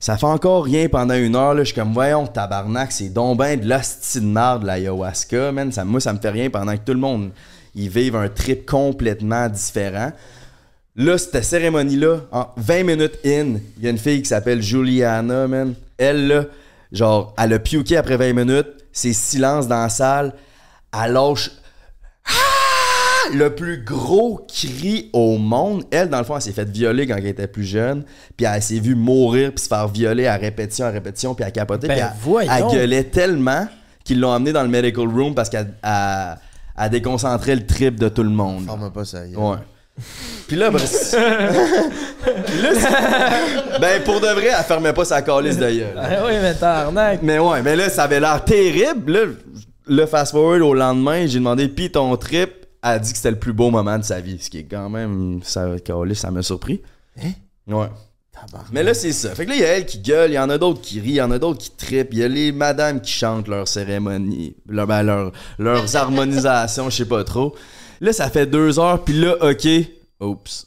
Ça 0.00 0.16
fait 0.16 0.24
encore 0.24 0.64
rien 0.64 0.88
pendant 0.88 1.14
une 1.14 1.36
heure. 1.36 1.52
Là. 1.52 1.62
Je 1.62 1.72
suis 1.72 1.74
comme, 1.74 1.92
voyons, 1.92 2.26
tabarnak, 2.26 2.90
c'est 2.90 3.10
donc 3.10 3.36
ben 3.36 3.60
de 3.60 3.68
l'hostie 3.68 4.22
de 4.22 4.66
l'ayahuasca, 4.66 5.52
man. 5.52 5.70
Ça, 5.72 5.84
moi, 5.84 6.00
ça 6.00 6.14
me 6.14 6.18
fait 6.18 6.30
rien 6.30 6.48
pendant 6.48 6.72
que 6.72 6.84
tout 6.86 6.94
le 6.94 7.00
monde, 7.00 7.32
ils 7.74 7.90
vivent 7.90 8.16
un 8.16 8.28
trip 8.28 8.64
complètement 8.64 9.50
différent. 9.50 10.12
Là, 10.96 11.18
cette 11.18 11.42
cérémonie-là, 11.42 12.20
en 12.30 12.46
20 12.56 12.84
minutes 12.84 13.18
in, 13.26 13.56
il 13.78 13.82
y 13.82 13.86
a 13.88 13.90
une 13.90 13.98
fille 13.98 14.22
qui 14.22 14.28
s'appelle 14.28 14.62
Juliana, 14.62 15.48
man. 15.48 15.74
Elle, 15.98 16.28
là, 16.28 16.44
genre, 16.92 17.34
elle 17.36 17.52
a 17.54 17.58
puké 17.58 17.96
après 17.96 18.16
20 18.16 18.32
minutes. 18.32 18.68
C'est 18.92 19.12
silence 19.12 19.66
dans 19.66 19.82
la 19.82 19.88
salle. 19.88 20.32
Elle 20.92 21.12
lâche 21.14 21.50
Ah! 22.26 22.30
le 23.34 23.52
plus 23.54 23.82
gros 23.82 24.46
cri 24.46 25.10
au 25.12 25.36
monde. 25.38 25.82
Elle, 25.90 26.10
dans 26.10 26.18
le 26.18 26.24
fond, 26.24 26.36
elle 26.36 26.42
s'est 26.42 26.52
faite 26.52 26.68
violer 26.70 27.06
quand 27.08 27.16
elle 27.16 27.26
était 27.26 27.48
plus 27.48 27.64
jeune. 27.64 28.04
Puis 28.36 28.46
elle 28.46 28.62
s'est 28.62 28.78
vue 28.78 28.94
mourir 28.94 29.50
puis 29.52 29.64
se 29.64 29.68
faire 29.68 29.88
violer 29.88 30.26
à 30.28 30.36
répétition, 30.36 30.84
à 30.86 30.90
répétition, 30.90 31.34
puis 31.34 31.44
à 31.44 31.50
capoter. 31.50 31.88
Ben, 31.88 31.94
puis 31.96 32.02
elle, 32.04 32.48
elle 32.52 32.62
gueulait 32.72 33.04
tellement 33.04 33.66
qu'ils 34.04 34.20
l'ont 34.20 34.28
emmenée 34.30 34.52
dans 34.52 34.62
le 34.62 34.68
medical 34.68 35.08
room 35.08 35.34
parce 35.34 35.48
qu'elle 35.48 35.72
elle- 35.82 36.38
elle 36.78 36.90
déconcentrait 36.90 37.56
le 37.56 37.66
trip 37.66 37.98
de 37.98 38.08
tout 38.08 38.22
le 38.22 38.30
monde. 38.30 38.66
Pas 38.92 39.04
ça. 39.04 39.22
Ouais. 39.22 39.56
Puis 40.48 40.56
là, 40.56 40.70
ben, 40.70 40.78
Puis 40.78 42.62
là, 42.62 42.70
ben 43.80 44.02
pour 44.02 44.20
de 44.20 44.26
vrai, 44.26 44.50
elle 44.58 44.64
fermait 44.64 44.92
pas 44.92 45.04
sa 45.04 45.22
calice 45.22 45.56
de 45.56 45.70
gueule. 45.70 45.96
Ah 45.96 46.24
oui, 46.26 46.32
mais. 46.42 46.54
Mais 47.22 47.38
ouais, 47.38 47.62
mais 47.62 47.76
là, 47.76 47.88
ça 47.88 48.04
avait 48.04 48.20
l'air 48.20 48.44
terrible. 48.44 49.12
Là, 49.12 49.20
le 49.86 50.06
fast-forward 50.06 50.62
au 50.62 50.74
lendemain, 50.74 51.26
j'ai 51.26 51.38
demandé, 51.38 51.68
pis 51.68 51.90
ton 51.90 52.16
trip, 52.16 52.66
elle 52.82 52.90
a 52.90 52.98
dit 52.98 53.10
que 53.12 53.16
c'était 53.16 53.30
le 53.30 53.38
plus 53.38 53.52
beau 53.52 53.70
moment 53.70 53.98
de 53.98 54.04
sa 54.04 54.20
vie. 54.20 54.38
Ce 54.40 54.50
qui 54.50 54.58
est 54.58 54.64
quand 54.64 54.90
même, 54.90 55.40
ça, 55.42 55.66
calice, 55.84 56.18
ça 56.20 56.30
m'a 56.30 56.42
surpris. 56.42 56.82
Hein? 57.22 57.30
Ouais. 57.68 57.86
Mais 58.72 58.82
là, 58.82 58.92
c'est 58.94 59.12
ça. 59.12 59.34
Fait 59.34 59.44
que 59.46 59.50
là, 59.50 59.56
il 59.56 59.62
y 59.62 59.64
a 59.64 59.68
elle 59.68 59.86
qui 59.86 60.00
gueule, 60.00 60.32
il 60.32 60.34
y 60.34 60.38
en 60.38 60.50
a 60.50 60.58
d'autres 60.58 60.80
qui 60.82 61.00
rient, 61.00 61.10
il 61.10 61.14
y 61.16 61.22
en 61.22 61.30
a 61.30 61.38
d'autres 61.38 61.60
qui 61.60 61.70
trippent, 61.70 62.12
il 62.12 62.18
y 62.18 62.24
a 62.24 62.28
les 62.28 62.52
madames 62.52 63.00
qui 63.00 63.12
chantent 63.12 63.48
leur 63.48 63.68
cérémonie, 63.68 64.54
leur, 64.68 64.86
ben, 64.86 65.02
leur- 65.02 65.32
leurs 65.58 65.96
harmonisations, 65.96 66.90
je 66.90 66.96
sais 66.96 67.04
pas 67.08 67.24
trop. 67.24 67.54
Là, 68.04 68.12
ça 68.12 68.28
fait 68.28 68.44
deux 68.44 68.78
heures, 68.78 69.02
puis 69.02 69.14
là, 69.14 69.34
ok, 69.40 69.66
oups. 70.20 70.66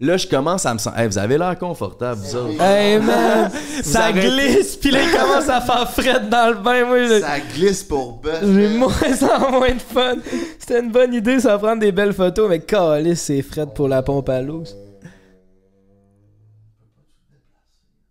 Là, 0.00 0.18
je 0.18 0.26
commence 0.26 0.66
à 0.66 0.74
me 0.74 0.78
sentir. 0.78 0.98
Hey, 0.98 1.06
vous 1.08 1.16
avez 1.16 1.38
l'air 1.38 1.58
confortable, 1.58 2.20
vous 2.20 2.36
autres. 2.36 2.60
Hey 2.62 2.98
man, 2.98 3.50
ça 3.82 4.04
arrêtez. 4.04 4.28
glisse, 4.28 4.76
pis 4.76 4.90
là 4.90 4.98
il 5.02 5.10
commence 5.10 5.48
à 5.48 5.60
faire 5.62 5.90
fret 5.90 6.20
dans 6.28 6.50
le 6.56 6.62
bain. 6.62 6.84
Moi, 6.86 7.06
je- 7.06 7.20
Ça 7.20 7.40
glisse 7.40 7.82
pour 7.84 8.18
bœuf. 8.20 8.40
j'ai 8.42 8.68
moins 8.68 8.92
en 9.46 9.50
moins 9.50 9.72
de 9.74 9.78
fun. 9.80 10.16
C'était 10.58 10.80
une 10.80 10.90
bonne 10.90 11.14
idée, 11.14 11.40
ça 11.40 11.56
va 11.56 11.58
prendre 11.58 11.80
des 11.80 11.92
belles 11.92 12.12
photos, 12.14 12.48
mais 12.50 12.60
calisse, 12.60 13.22
c'est 13.22 13.40
fret 13.42 13.66
pour 13.74 13.88
la 13.88 14.02
pompe 14.02 14.28
à 14.28 14.42
l'eau. 14.42 14.64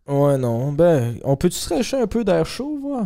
Ouais, 0.07 0.37
non, 0.39 0.71
ben, 0.71 1.15
on 1.23 1.35
peut-tu 1.35 1.57
se 1.57 1.71
racheter 1.73 1.97
un 1.97 2.07
peu 2.07 2.23
d'air 2.23 2.45
chaud, 2.45 2.77
voir? 2.81 3.05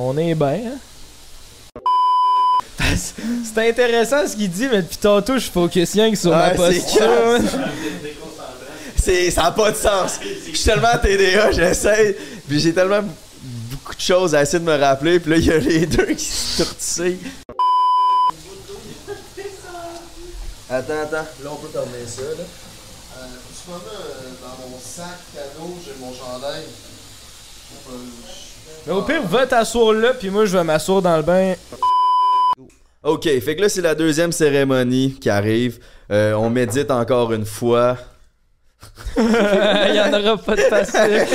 On 0.00 0.16
est 0.16 0.34
bien, 0.36 0.60
hein? 0.64 0.78
C'est 3.44 3.68
intéressant 3.68 4.26
ce 4.28 4.36
qu'il 4.36 4.48
dit, 4.48 4.68
mais 4.70 4.82
depuis 4.82 4.96
tantôt, 4.96 5.36
je 5.38 5.50
focus 5.50 5.92
rien 5.94 6.10
que 6.10 6.16
sur 6.16 6.30
ma 6.30 6.50
posture. 6.50 7.38
C'est, 8.96 9.30
ça 9.32 9.42
n'a 9.44 9.50
pas 9.52 9.72
de 9.72 9.76
sens. 9.76 10.20
Je 10.22 10.56
suis 10.56 10.64
tellement 10.64 10.96
TDA, 11.02 11.50
j'essaie. 11.50 12.16
Puis 12.46 12.60
j'ai 12.60 12.72
tellement 12.72 13.02
beaucoup 13.70 13.94
de 13.94 14.00
choses 14.00 14.34
à 14.34 14.42
essayer 14.42 14.60
de 14.60 14.64
me 14.64 14.76
rappeler. 14.76 15.18
Puis 15.18 15.30
là, 15.32 15.36
il 15.38 15.44
y 15.46 15.52
a 15.52 15.58
les 15.58 15.86
deux 15.86 16.14
qui 16.14 16.24
se 16.24 16.62
tortillent. 16.62 17.18
Attends, 20.70 21.00
attends. 21.02 21.26
Là, 21.42 21.50
on 21.50 21.56
peut 21.56 21.68
terminer 21.68 22.06
ça, 22.06 22.22
là. 22.22 22.44
Euh, 23.18 23.26
tu 23.64 23.70
vois, 23.70 23.78
là, 23.78 23.98
euh, 23.98 24.30
dans 24.42 24.68
mon 24.68 24.78
sac 24.78 25.18
cadeau, 25.34 25.76
j'ai 25.84 25.94
mon 25.98 26.12
chandail. 26.14 26.64
Mais 28.88 28.94
au 28.94 29.02
pire, 29.02 29.22
va 29.22 29.46
t'asseoir 29.46 29.92
là, 29.92 30.14
puis 30.14 30.30
moi, 30.30 30.46
je 30.46 30.56
vais 30.56 30.64
m'asseoir 30.64 31.02
dans 31.02 31.14
le 31.18 31.22
bain. 31.22 31.52
Ok, 33.02 33.24
fait 33.24 33.54
que 33.54 33.60
là, 33.60 33.68
c'est 33.68 33.82
la 33.82 33.94
deuxième 33.94 34.32
cérémonie 34.32 35.18
qui 35.20 35.28
arrive. 35.28 35.78
Euh, 36.10 36.32
on 36.32 36.48
médite 36.48 36.90
encore 36.90 37.34
une 37.34 37.44
fois. 37.44 37.98
Il 39.18 39.94
y 39.94 40.00
en 40.00 40.10
aura 40.18 40.38
pas 40.38 40.56
de 40.56 40.62
facile. 40.62 41.26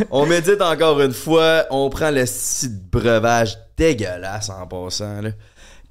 On 0.10 0.26
médite 0.26 0.60
encore 0.60 1.00
une 1.00 1.14
fois. 1.14 1.64
On 1.70 1.88
prend 1.88 2.10
le 2.10 2.26
site 2.26 2.90
breuvage 2.90 3.56
dégueulasse 3.78 4.50
en 4.50 4.66
passant, 4.66 5.22
là. 5.22 5.30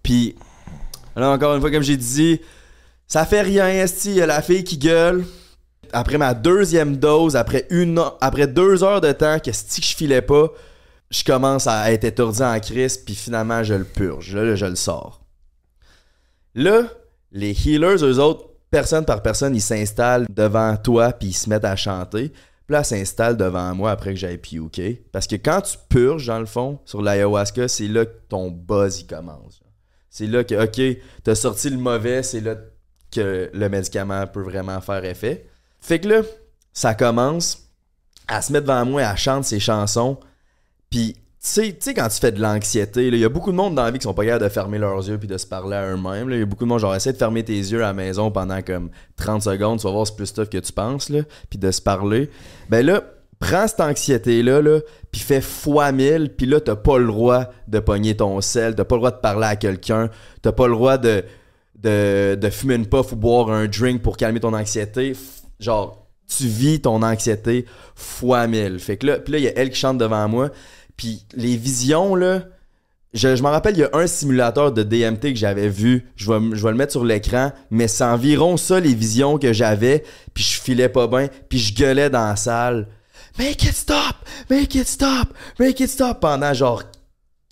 Puis, 0.03 0.35
là, 1.15 1.31
encore 1.31 1.55
une 1.55 1.61
fois, 1.61 1.71
comme 1.71 1.81
j'ai 1.81 1.97
dit, 1.97 2.41
Ça 3.07 3.25
fait 3.25 3.41
rien, 3.41 3.69
esti, 3.69 4.13
y 4.13 4.21
a 4.21 4.27
la 4.27 4.43
fille 4.43 4.63
qui 4.63 4.77
gueule. 4.77 5.25
Après 5.95 6.17
ma 6.17 6.33
deuxième 6.33 6.97
dose, 6.97 7.37
après 7.37 7.67
une 7.69 8.03
après 8.19 8.47
deux 8.47 8.83
heures 8.83 8.99
de 8.99 9.13
temps, 9.13 9.39
que 9.39 9.51
si 9.53 9.81
je 9.81 9.95
filais 9.95 10.21
pas, 10.21 10.49
je 11.09 11.23
commence 11.23 11.67
à 11.67 11.89
être 11.93 12.03
étourdi 12.03 12.43
en 12.43 12.59
crise, 12.59 12.97
puis 12.97 13.15
finalement 13.15 13.63
je 13.63 13.75
le 13.75 13.85
purge, 13.85 14.35
là, 14.35 14.55
je 14.55 14.65
le 14.65 14.75
sors. 14.75 15.21
Là, 16.53 16.83
les 17.31 17.51
healers, 17.51 18.03
eux 18.03 18.19
autres, 18.19 18.45
personne 18.69 19.05
par 19.05 19.21
personne, 19.21 19.55
ils 19.55 19.61
s'installent 19.61 20.25
devant 20.29 20.75
toi, 20.75 21.13
puis 21.13 21.29
ils 21.29 21.33
se 21.33 21.49
mettent 21.49 21.63
à 21.63 21.77
chanter. 21.77 22.29
Puis 22.29 22.73
là, 22.73 22.83
s'installent 22.83 23.37
devant 23.37 23.73
moi 23.73 23.91
après 23.91 24.13
que 24.13 24.19
j'aille 24.19 24.37
puker. 24.37 25.05
Parce 25.13 25.27
que 25.27 25.37
quand 25.37 25.61
tu 25.61 25.77
purges, 25.87 26.27
dans 26.27 26.39
le 26.39 26.45
fond, 26.45 26.79
sur 26.83 27.01
l'ayahuasca, 27.01 27.69
c'est 27.69 27.87
là 27.87 28.05
que 28.05 28.17
ton 28.27 28.51
buzz, 28.51 28.99
il 28.99 29.07
commence. 29.07 29.61
C'est 30.09 30.27
là 30.27 30.43
que, 30.43 30.61
OK, 30.61 30.99
t'as 31.23 31.35
sorti 31.35 31.69
le 31.69 31.77
mauvais, 31.77 32.21
c'est 32.21 32.41
là 32.41 32.55
que 33.13 33.49
le 33.53 33.69
médicament 33.69 34.27
peut 34.27 34.41
vraiment 34.41 34.81
faire 34.81 35.05
effet. 35.05 35.47
Fait 35.85 35.99
que 35.99 36.07
là, 36.07 36.21
ça 36.73 36.95
commence 36.95 37.69
à 38.27 38.41
se 38.41 38.51
mettre 38.51 38.65
devant 38.65 38.83
moi, 38.85 39.03
à 39.03 39.15
chanter 39.15 39.47
ses 39.47 39.59
chansons. 39.59 40.17
Puis, 40.89 41.13
tu 41.13 41.75
sais, 41.79 41.93
quand 41.93 42.07
tu 42.07 42.19
fais 42.19 42.31
de 42.31 42.41
l'anxiété, 42.41 43.07
il 43.07 43.17
y 43.17 43.23
a 43.23 43.29
beaucoup 43.29 43.51
de 43.51 43.55
monde 43.55 43.75
dans 43.75 43.83
la 43.83 43.91
vie 43.91 43.99
qui 43.99 44.03
sont 44.05 44.15
pas 44.15 44.25
capables 44.25 44.45
de 44.45 44.49
fermer 44.49 44.79
leurs 44.79 45.07
yeux 45.07 45.19
puis 45.19 45.27
de 45.27 45.37
se 45.37 45.45
parler 45.45 45.75
à 45.75 45.85
eux-mêmes. 45.91 46.31
Il 46.31 46.39
y 46.39 46.41
a 46.41 46.45
beaucoup 46.47 46.63
de 46.63 46.69
monde, 46.69 46.79
genre, 46.79 46.95
essaie 46.95 47.13
de 47.13 47.17
fermer 47.19 47.43
tes 47.43 47.53
yeux 47.53 47.83
à 47.83 47.87
la 47.87 47.93
maison 47.93 48.31
pendant 48.31 48.63
comme 48.63 48.89
30 49.17 49.43
secondes, 49.43 49.79
tu 49.79 49.85
vas 49.85 49.91
voir 49.91 50.07
c'est 50.07 50.15
plus 50.15 50.33
tough 50.33 50.49
que 50.49 50.57
tu 50.57 50.73
penses, 50.73 51.09
là, 51.09 51.21
puis 51.51 51.59
de 51.59 51.69
se 51.69 51.83
parler. 51.83 52.31
Ben 52.69 52.83
là, 52.83 53.03
prends 53.37 53.67
cette 53.67 53.81
anxiété-là, 53.81 54.63
là, 54.63 54.79
puis 55.11 55.21
fais 55.21 55.39
fois 55.39 55.91
mille, 55.91 56.33
puis 56.35 56.47
là, 56.47 56.61
t'as 56.61 56.77
pas 56.77 56.97
le 56.97 57.05
droit 57.05 57.51
de 57.67 57.77
pogner 57.77 58.17
ton 58.17 58.41
sel, 58.41 58.73
t'as 58.73 58.85
pas 58.85 58.95
le 58.95 59.01
droit 59.01 59.11
de 59.11 59.21
parler 59.21 59.45
à 59.45 59.55
quelqu'un, 59.55 60.09
t'as 60.41 60.51
pas 60.51 60.65
le 60.65 60.73
droit 60.73 60.97
de, 60.97 61.23
de, 61.75 62.33
de 62.33 62.49
fumer 62.49 62.73
une 62.73 62.87
puff 62.87 63.11
ou 63.11 63.15
boire 63.15 63.51
un 63.51 63.67
drink 63.67 64.01
pour 64.01 64.17
calmer 64.17 64.39
ton 64.39 64.53
anxiété. 64.53 65.13
Genre, 65.59 66.07
tu 66.27 66.47
vis 66.47 66.81
ton 66.81 67.01
anxiété 67.03 67.65
fois 67.95 68.47
mille. 68.47 68.79
Fait 68.79 68.97
que 68.97 69.07
là, 69.07 69.19
puis 69.19 69.33
là, 69.33 69.39
il 69.39 69.43
y 69.43 69.47
a 69.47 69.53
elle 69.55 69.69
qui 69.69 69.79
chante 69.79 69.97
devant 69.97 70.27
moi, 70.27 70.49
puis 70.97 71.25
les 71.35 71.55
visions, 71.55 72.15
là, 72.15 72.43
je, 73.13 73.35
je 73.35 73.41
m'en 73.41 73.51
rappelle, 73.51 73.75
il 73.75 73.79
y 73.79 73.83
a 73.83 73.89
un 73.93 74.07
simulateur 74.07 74.73
de 74.73 74.83
DMT 74.83 75.33
que 75.33 75.35
j'avais 75.35 75.69
vu. 75.69 76.05
Je 76.17 76.31
vais, 76.31 76.55
je 76.55 76.61
vais 76.61 76.71
le 76.71 76.77
mettre 76.77 76.91
sur 76.91 77.05
l'écran, 77.05 77.53
mais 77.71 77.87
c'est 77.87 78.03
environ 78.03 78.57
ça 78.57 78.79
les 78.79 78.93
visions 78.93 79.37
que 79.37 79.53
j'avais. 79.53 80.03
Puis 80.33 80.43
je 80.43 80.61
filais 80.61 80.89
pas 80.89 81.07
bien, 81.07 81.29
puis 81.47 81.59
je 81.59 81.73
gueulais 81.73 82.09
dans 82.09 82.27
la 82.27 82.35
salle. 82.35 82.87
Make 83.37 83.63
it 83.63 83.73
stop! 83.73 84.15
Make 84.49 84.75
it 84.75 84.87
stop! 84.87 85.33
Make 85.59 85.79
it 85.79 85.89
stop! 85.89 86.19
Pendant 86.19 86.53
genre 86.53 86.83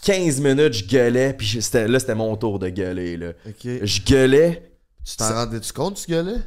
15 0.03 0.41
minutes, 0.41 0.73
je 0.73 0.85
gueulais, 0.85 1.33
puis 1.33 1.59
là, 1.73 1.99
c'était 1.99 2.15
mon 2.15 2.35
tour 2.35 2.59
de 2.59 2.67
gueuler. 2.67 3.15
Là. 3.15 3.31
Je 3.63 4.01
gueulais. 4.01 4.69
Tu 5.05 5.15
t'en 5.15 5.33
rendais-tu 5.33 5.71
compte, 5.71 5.95
tu 5.95 6.11
gueulais? 6.11 6.39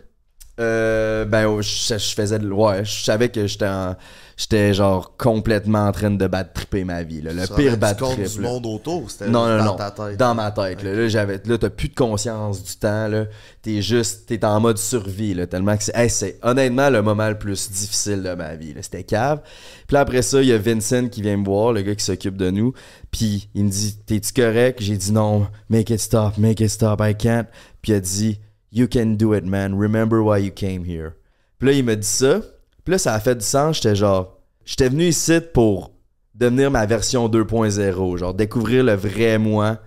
Euh, 0.58 1.24
ben, 1.24 1.46
oh, 1.46 1.60
je, 1.62 1.98
je 1.98 2.14
faisais 2.14 2.38
de. 2.38 2.50
Ouais, 2.50 2.84
je 2.84 3.04
savais 3.04 3.28
que 3.28 3.46
j'étais 3.46 3.66
en- 3.68 3.94
J'étais 4.38 4.74
genre 4.74 5.16
complètement 5.16 5.86
en 5.86 5.92
train 5.92 6.10
de 6.10 6.26
battre 6.26 6.52
tripper 6.52 6.84
ma 6.84 7.02
vie. 7.02 7.22
Là. 7.22 7.32
Le 7.32 7.46
pire 7.56 7.78
compte 7.98 8.16
trip. 8.16 8.28
du 8.30 8.42
là. 8.42 8.48
monde 8.50 8.66
autour, 8.66 9.10
c'était 9.10 9.28
Non, 9.30 9.46
non, 9.48 9.56
dans 9.56 9.64
non. 9.64 9.76
ta 9.76 9.90
tête? 9.90 10.18
Dans 10.18 10.34
ma 10.34 10.50
tête. 10.50 10.82
Là, 10.82 10.92
là, 10.92 11.08
j'avais, 11.08 11.40
là 11.46 11.56
t'as 11.56 11.70
plus 11.70 11.88
de 11.88 11.94
conscience 11.94 12.62
du 12.62 12.76
temps. 12.76 13.08
Là. 13.08 13.24
T'es 13.62 13.80
juste, 13.80 14.26
t'es 14.26 14.44
en 14.44 14.60
mode 14.60 14.76
survie. 14.76 15.32
Là, 15.32 15.46
tellement 15.46 15.74
que 15.74 15.84
c'est, 15.84 15.96
hey, 15.96 16.10
c'est 16.10 16.38
honnêtement 16.42 16.90
le 16.90 17.00
moment 17.00 17.30
le 17.30 17.38
plus 17.38 17.70
difficile 17.70 18.22
de 18.22 18.34
ma 18.34 18.56
vie. 18.56 18.74
là. 18.74 18.82
C'était 18.82 19.04
cave. 19.04 19.40
Puis 19.86 19.94
là, 19.94 20.00
après 20.00 20.20
ça, 20.20 20.42
il 20.42 20.48
y 20.48 20.52
a 20.52 20.58
Vincent 20.58 21.08
qui 21.08 21.22
vient 21.22 21.38
me 21.38 21.44
voir, 21.46 21.72
le 21.72 21.80
gars 21.80 21.94
qui 21.94 22.04
s'occupe 22.04 22.36
de 22.36 22.50
nous. 22.50 22.74
Puis 23.10 23.48
il 23.54 23.64
me 23.64 23.70
dit, 23.70 23.96
t'es-tu 24.04 24.34
correct? 24.34 24.80
J'ai 24.82 24.98
dit 24.98 25.12
non. 25.12 25.46
Make 25.70 25.88
it 25.88 26.00
stop, 26.00 26.36
make 26.36 26.60
it 26.60 26.68
stop, 26.68 27.00
I 27.02 27.14
can't. 27.14 27.46
Puis 27.80 27.92
il 27.92 27.94
a 27.94 28.00
dit, 28.00 28.38
you 28.76 28.86
can 28.86 29.14
do 29.16 29.34
it, 29.34 29.44
man. 29.44 29.74
Remember 29.74 30.20
why 30.22 30.38
you 30.38 30.50
came 30.52 30.84
here. 30.84 31.12
Puis 31.58 31.68
là, 31.68 31.72
il 31.74 31.84
m'a 31.84 31.96
dit 31.96 32.06
ça. 32.06 32.40
Puis 32.84 32.92
là, 32.92 32.98
ça 32.98 33.14
a 33.14 33.20
fait 33.20 33.34
du 33.34 33.44
sens. 33.44 33.76
J'étais 33.76 33.96
genre, 33.96 34.38
j'étais 34.64 34.88
venu 34.88 35.04
ici 35.04 35.40
pour 35.54 35.92
devenir 36.34 36.70
ma 36.70 36.84
version 36.86 37.28
2.0. 37.28 38.16
Genre, 38.18 38.34
découvrir 38.34 38.84
le 38.84 38.92
vrai 38.94 39.38
moi. 39.38 39.78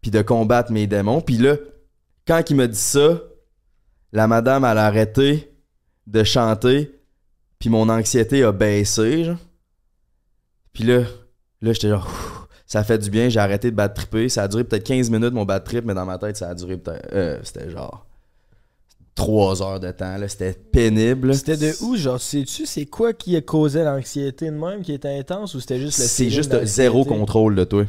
Puis 0.00 0.10
de 0.10 0.20
combattre 0.20 0.72
mes 0.72 0.88
démons. 0.88 1.20
Puis 1.20 1.36
là, 1.38 1.56
quand 2.26 2.42
il 2.50 2.56
m'a 2.56 2.66
dit 2.66 2.76
ça, 2.78 3.20
la 4.12 4.26
madame, 4.26 4.64
elle 4.64 4.78
a 4.78 4.86
arrêté 4.86 5.54
de 6.08 6.24
chanter. 6.24 6.98
Puis 7.60 7.70
mon 7.70 7.88
anxiété 7.88 8.42
a 8.42 8.50
baissé. 8.50 9.24
Genre. 9.24 9.36
Puis 10.72 10.82
là, 10.84 11.02
là, 11.60 11.72
j'étais 11.72 11.88
genre, 11.90 12.48
ça 12.66 12.82
fait 12.82 12.98
du 12.98 13.10
bien. 13.10 13.28
J'ai 13.28 13.38
arrêté 13.38 13.70
de 13.70 13.76
battre 13.76 13.94
tripper. 13.94 14.28
Ça 14.28 14.42
a 14.42 14.48
duré 14.48 14.64
peut-être 14.64 14.84
15 14.84 15.08
minutes, 15.10 15.32
mon 15.32 15.44
bat 15.44 15.60
trip. 15.60 15.84
Mais 15.84 15.94
dans 15.94 16.04
ma 16.06 16.18
tête, 16.18 16.36
ça 16.36 16.48
a 16.48 16.54
duré 16.54 16.76
peut-être. 16.76 17.08
euh, 17.12 17.38
C'était 17.44 17.70
genre. 17.70 18.04
3 19.14 19.62
heures 19.62 19.80
de 19.80 19.90
temps, 19.90 20.16
là. 20.16 20.26
C'était 20.28 20.54
pénible. 20.54 21.34
C'était 21.34 21.56
de 21.56 21.72
où, 21.82 21.96
genre, 21.96 22.20
sais-tu, 22.20 22.66
c'est 22.66 22.86
quoi 22.86 23.12
qui 23.12 23.36
a 23.36 23.40
causé 23.40 23.82
l'anxiété 23.82 24.46
de 24.46 24.50
même, 24.56 24.82
qui 24.82 24.92
était 24.92 25.18
intense, 25.18 25.54
ou 25.54 25.60
c'était 25.60 25.78
juste 25.78 25.98
le 25.98 26.04
C'est 26.04 26.30
juste 26.30 26.64
zéro 26.64 27.04
contrôle 27.04 27.54
de 27.54 27.64
toi. 27.64 27.84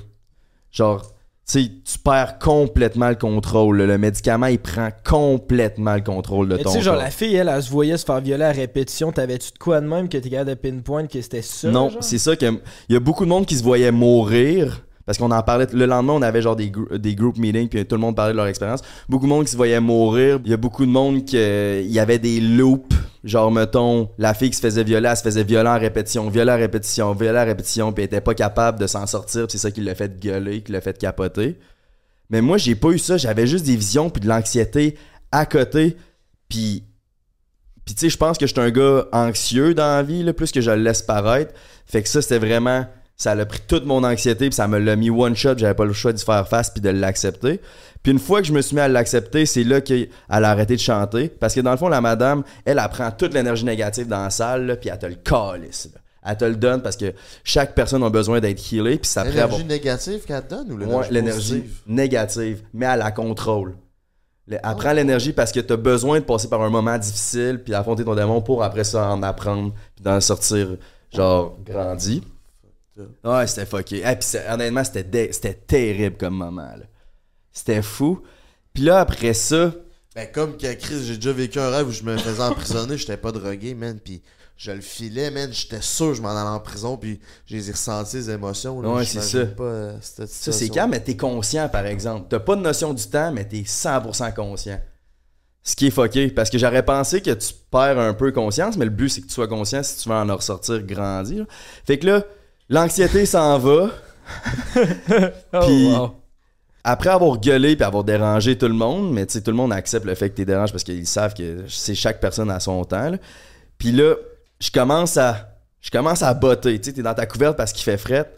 Genre, 0.72 1.02
tu 1.02 1.62
sais, 1.62 1.72
tu 1.84 2.00
perds 2.00 2.40
complètement 2.40 3.10
le 3.10 3.16
contrôle. 3.16 3.82
Le 3.82 3.98
médicament, 3.98 4.48
il 4.48 4.60
prend 4.60 4.90
complètement 5.06 5.96
le 5.96 6.02
contrôle 6.02 6.48
de 6.50 6.56
Mais 6.56 6.64
ton 6.64 6.72
tu 6.72 6.78
sais, 6.78 6.84
genre, 6.84 6.96
corps. 6.96 7.04
la 7.04 7.10
fille, 7.12 7.36
elle, 7.36 7.50
elle 7.54 7.64
se 7.64 7.70
voyait 7.70 7.98
se 7.98 8.06
faire 8.06 8.22
violer 8.22 8.46
à 8.46 8.52
répétition. 8.52 9.12
T'avais-tu 9.12 9.52
de 9.52 9.58
quoi 9.58 9.82
de 9.82 9.88
même 9.88 10.10
que 10.10 10.18
t'es 10.18 10.30
capable 10.30 10.52
de 10.52 10.56
pinpoint 10.56 11.06
que 11.08 11.22
c'était 11.22 11.42
ça? 11.42 11.70
non, 11.70 11.92
c'est 12.02 12.18
ça 12.18 12.36
que. 12.36 12.46
Il 12.90 12.94
y 12.94 12.96
a 12.96 13.00
beaucoup 13.00 13.26
de 13.26 13.30
monde 13.30 13.46
qui 13.46 13.56
se 13.58 13.64
voyait 13.64 13.92
mourir. 13.92 14.84
Parce 15.06 15.18
qu'on 15.18 15.32
en 15.32 15.44
parlait. 15.44 15.68
Le 15.74 15.86
lendemain, 15.86 16.14
on 16.14 16.22
avait 16.22 16.42
genre 16.42 16.56
des, 16.56 16.70
grou- 16.70 16.98
des 16.98 17.14
group 17.16 17.38
meetings, 17.38 17.68
puis 17.68 17.86
tout 17.86 17.96
le 17.96 18.02
monde 18.02 18.16
parlait 18.16 18.32
de 18.32 18.38
leur 18.38 18.48
expérience. 18.48 18.82
Beaucoup 19.10 19.26
de 19.26 19.30
monde 19.30 19.46
qui 19.46 19.52
se 19.52 19.58
voyait 19.58 19.80
mourir. 19.80 20.40
Il 20.46 20.52
y 20.52 20.54
a 20.54 20.58
beaucoup 20.58 20.86
de 20.86 20.92
monde 20.92 21.26
qui. 21.26 21.36
Y 21.38 22.00
avait 22.00 22.20
des 22.20 22.40
loops. 22.40 22.96
Genre, 23.24 23.52
mettons, 23.52 24.10
la 24.18 24.34
fille 24.34 24.50
qui 24.50 24.58
se 24.58 24.62
faisait 24.62 24.84
violer, 24.84 25.08
elle 25.10 25.16
se 25.18 25.24
faisait 25.24 25.44
violer 25.46 25.70
en 25.70 25.80
répétition, 25.80 26.30
violer 26.30 26.52
en 26.52 26.58
répétition, 26.58 27.14
violer 27.14 27.40
en 27.40 27.46
répétition, 27.46 27.94
puis 27.94 28.04
elle 28.04 28.08
était 28.08 28.20
pas 28.20 28.34
capable 28.34 28.80
de 28.80 28.86
s'en 28.86 29.08
sortir, 29.08 29.46
c'est 29.48 29.58
ça 29.58 29.72
qui 29.72 29.80
l'a 29.80 29.96
fait 29.96 30.20
gueuler, 30.20 30.62
qui 30.62 30.74
l'a 30.74 30.82
fait 30.82 30.98
capoter. 30.98 31.58
Mais 32.30 32.42
moi, 32.42 32.58
j'ai 32.58 32.76
pas 32.76 32.90
eu 32.90 33.00
ça. 33.00 33.16
J'avais 33.16 33.48
juste 33.48 33.66
des 33.66 33.78
visions, 33.78 34.10
puis 34.10 34.22
de 34.22 34.28
l'anxiété 34.28 34.98
à 35.32 35.46
côté. 35.46 35.96
Puis, 36.50 36.84
puis 37.86 37.96
tu 37.96 38.02
sais, 38.02 38.10
je 38.10 38.18
pense 38.18 38.38
que 38.38 38.46
j'étais 38.46 38.60
un 38.62 38.72
gars 38.72 39.06
anxieux 39.14 39.74
dans 39.74 39.84
la 39.96 40.04
vie, 40.04 40.32
plus 40.34 40.52
que 40.52 40.60
je 40.60 40.72
le 40.72 40.84
laisse 40.84 41.02
paraître. 41.02 41.54
Fait 41.86 42.02
que 42.04 42.10
ça, 42.10 42.22
c'était 42.22 42.40
vraiment. 42.40 42.86
Ça 43.16 43.32
a 43.32 43.46
pris 43.46 43.60
toute 43.68 43.86
mon 43.86 44.04
anxiété, 44.04 44.48
puis 44.50 44.56
ça 44.56 44.68
me 44.68 44.80
l'a 44.80 44.96
mis 44.96 45.10
one 45.10 45.36
shot. 45.36 45.58
J'avais 45.58 45.76
pas 45.76 45.86
le 45.86 45.94
choix 45.94 46.14
d'y 46.14 46.24
faire 46.24 46.48
face, 46.48 46.70
puis 46.72 46.82
de 46.82 46.90
l'accepter. 46.90 47.62
Puis 48.02 48.12
une 48.12 48.20
fois 48.20 48.42
que 48.42 48.48
je 48.48 48.54
me 48.54 48.62
suis 48.62 48.76
mis 48.76 48.82
à 48.82 48.88
l'accepter, 48.88 49.46
c'est 49.46 49.64
là 49.64 49.80
qu'elle 49.82 50.10
a 50.30 50.50
arrêté 50.50 50.76
de 50.76 50.82
chanter. 50.82 51.30
Parce 51.30 51.54
que 51.54 51.62
dans 51.62 51.72
le 51.72 51.78
fond, 51.78 51.88
la 51.88 52.02
madame, 52.02 52.44
elle, 52.66 52.82
elle 52.84 52.90
prend 52.90 53.12
toute 53.12 53.34
l'énergie 53.34 53.64
négative 53.66 54.08
dans 54.08 54.24
la 54.24 54.30
salle, 54.30 54.66
là, 54.66 54.76
puis 54.76 54.90
elle 54.90 55.00
te 55.00 55.06
le 55.06 55.16
calisse. 55.16 55.90
Elle 56.26 56.38
te 56.38 56.46
le 56.46 56.56
donne 56.56 56.82
parce 56.82 56.96
que 56.98 57.14
chaque 57.44 57.76
personne 57.76 58.02
a 58.04 58.10
besoin 58.10 58.40
d'être 58.40 58.62
healée, 58.74 58.98
puis 58.98 59.10
ça 59.10 59.22
avoir- 59.22 59.36
L'énergie 59.60 59.66
négative 59.66 60.22
qu'elle 60.26 60.42
te 60.44 60.56
donne 60.56 60.72
ou 60.72 60.78
Ouais, 60.78 60.86
l'énergie 60.86 61.12
l'énergie 61.14 61.54
positive? 61.60 61.78
négative, 61.88 62.62
mais 62.74 62.86
elle 62.88 63.00
la 63.00 63.12
contrôle. 63.12 63.76
Le- 64.48 64.56
Elle 64.56 64.62
Oh. 64.74 64.76
prend 64.78 64.92
l'énergie 64.94 65.32
parce 65.34 65.52
que 65.54 65.60
tu 65.62 65.72
as 65.72 65.78
besoin 65.78 66.20
de 66.20 66.26
passer 66.26 66.50
par 66.50 66.62
un 66.62 66.70
moment 66.70 66.98
difficile 66.98 67.62
puis 67.64 67.72
d'affronter 67.72 68.04
ton 68.04 68.16
démon 68.16 68.42
pour 68.42 68.64
après 68.64 68.84
ça 68.84 69.10
en 69.10 69.22
apprendre 69.24 69.74
puis 69.96 70.04
d'en 70.04 70.20
sortir 70.20 70.68
genre 71.14 71.58
grandi. 71.66 72.22
Ouais, 73.24 73.48
c'était 73.48 73.66
fucké. 73.66 73.98
Et 74.00 74.16
puis 74.16 74.28
honnêtement, 74.50 74.84
c'était 74.84 75.04
dé- 75.04 75.30
c'était 75.32 75.54
terrible 75.54 76.18
comme 76.18 76.36
moment 76.36 76.62
là. 76.78 76.86
C'était 77.52 77.82
fou. 77.82 78.22
Puis 78.74 78.84
là 78.84 79.00
après 79.00 79.34
ça, 79.34 79.74
Ben, 80.16 80.28
comme 80.32 80.58
que 80.58 80.72
Chris, 80.76 81.04
j'ai 81.06 81.16
déjà 81.16 81.32
vécu 81.34 81.60
un 81.60 81.70
rêve 81.70 81.88
où 81.88 81.92
je 81.92 82.04
me 82.04 82.16
faisais 82.18 82.42
emprisonner, 82.44 82.98
j'étais 83.00 83.18
pas 83.18 83.32
drogué, 83.32 83.74
man, 83.74 84.00
pis 84.00 84.22
je 84.56 84.72
le 84.72 84.82
filais, 84.82 85.32
man, 85.32 85.52
j'étais 85.52 85.82
sûr 85.82 86.10
que 86.10 86.14
je 86.14 86.22
m'en 86.22 86.30
allais 86.30 86.48
en 86.48 86.60
prison, 86.60 86.96
puis 86.96 87.20
j'ai 87.48 87.60
ressenti 87.72 88.18
les 88.18 88.30
émotions. 88.30 88.80
Là, 88.82 88.90
Ouais, 88.90 89.06
c'est 89.06 89.22
ça. 89.22 89.46
Pas, 89.48 89.64
euh, 89.64 89.98
cette 90.00 90.30
ça 90.30 90.52
c'est 90.52 90.70
calme, 90.70 90.92
mais 90.92 91.00
t'es 91.00 91.18
conscient 91.18 91.68
par 91.70 91.86
exemple. 91.88 92.28
T'as 92.30 92.40
pas 92.40 92.56
de 92.56 92.62
notion 92.62 92.94
du 92.94 93.04
temps, 93.08 93.32
mais 93.32 93.46
t'es 93.48 93.64
100% 93.66 94.32
conscient. 94.36 94.80
Ce 95.64 95.76
qui 95.76 95.88
est 95.88 95.92
fucké, 95.92 96.30
parce 96.30 96.50
que 96.50 96.58
j'aurais 96.60 96.84
pensé 96.86 97.22
que 97.22 97.32
tu 97.32 97.54
perds 97.72 97.98
un 97.98 98.14
peu 98.14 98.32
conscience, 98.32 98.78
mais 98.78 98.86
le 98.86 98.92
but 98.92 99.10
c'est 99.10 99.22
que 99.22 99.28
tu 99.28 99.34
sois 99.34 99.48
conscient 99.48 99.82
si 99.82 100.04
tu 100.04 100.10
veux 100.10 100.16
en 100.16 100.36
ressortir 100.36 100.84
grandi. 100.84 101.38
là. 101.38 101.46
Fait 101.88 101.98
que 101.98 102.06
là, 102.06 102.24
l'anxiété 102.74 103.26
s'en 103.26 103.58
va. 103.60 103.90
Oh, 105.54 105.60
Puis 105.66 105.94
wow. 105.94 106.16
après 106.84 107.10
avoir 107.10 107.38
gueulé 107.38 107.76
puis 107.76 107.84
avoir 107.84 108.04
dérangé 108.04 108.58
tout 108.58 108.68
le 108.68 108.74
monde, 108.74 109.14
mais 109.14 109.26
tu 109.26 109.34
sais, 109.34 109.42
tout 109.42 109.52
le 109.52 109.58
monde 109.58 109.72
accepte 109.74 110.06
le 110.06 110.16
fait 110.16 110.30
que 110.30 110.36
t'es 110.36 110.46
dérange 110.46 110.72
parce 110.72 110.84
qu'ils 110.84 111.06
savent 111.06 111.34
que 111.34 111.66
c'est 111.68 111.94
chaque 111.94 112.20
personne 112.20 112.50
à 112.50 112.60
son 112.60 112.84
temps. 112.86 113.10
là. 113.10 113.18
Puis 113.78 113.92
là, 113.92 114.16
je 114.60 114.72
commence 114.72 115.18
à. 115.18 115.50
Je 115.82 115.92
commence 115.92 116.24
à 116.24 116.34
botter. 116.34 116.80
Tu 116.80 116.86
sais, 116.86 116.94
t'es 116.94 117.04
dans 117.04 117.14
ta 117.14 117.26
couverte 117.26 117.58
parce 117.58 117.74
qu'il 117.74 117.84
fait 117.84 117.98
fret. 117.98 118.32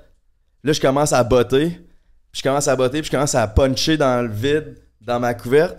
Là, 0.63 0.73
je 0.73 0.81
commence 0.81 1.13
à 1.13 1.23
botter. 1.23 1.69
Puis 1.69 2.39
je 2.39 2.43
commence 2.43 2.67
à 2.67 2.75
botter, 2.75 3.01
puis 3.01 3.07
je 3.07 3.11
commence 3.11 3.35
à 3.35 3.47
puncher 3.47 3.95
dans 3.95 4.21
le 4.23 4.33
vide, 4.33 4.75
dans 4.99 5.19
ma 5.19 5.33
couverte. 5.35 5.77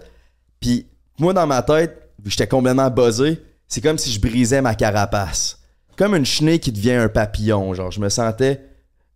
Puis 0.61 0.87
moi, 1.19 1.33
dans 1.35 1.47
ma 1.47 1.63
tête, 1.63 2.11
vu 2.19 2.25
que 2.27 2.31
j'étais 2.31 2.47
complètement 2.47 2.89
buzzé, 2.89 3.43
c'est 3.69 3.81
comme 3.81 3.99
si 3.99 4.11
je 4.13 4.21
brisais 4.21 4.63
ma 4.63 4.75
carapace. 4.75 5.59
Comme 5.97 6.15
une 6.15 6.27
chenille 6.27 6.61
qui 6.61 6.73
devient 6.73 6.93
un 6.93 7.09
papillon. 7.09 7.75
Genre, 7.75 7.91
je 7.91 8.01
me 8.01 8.09
sentais 8.09 8.61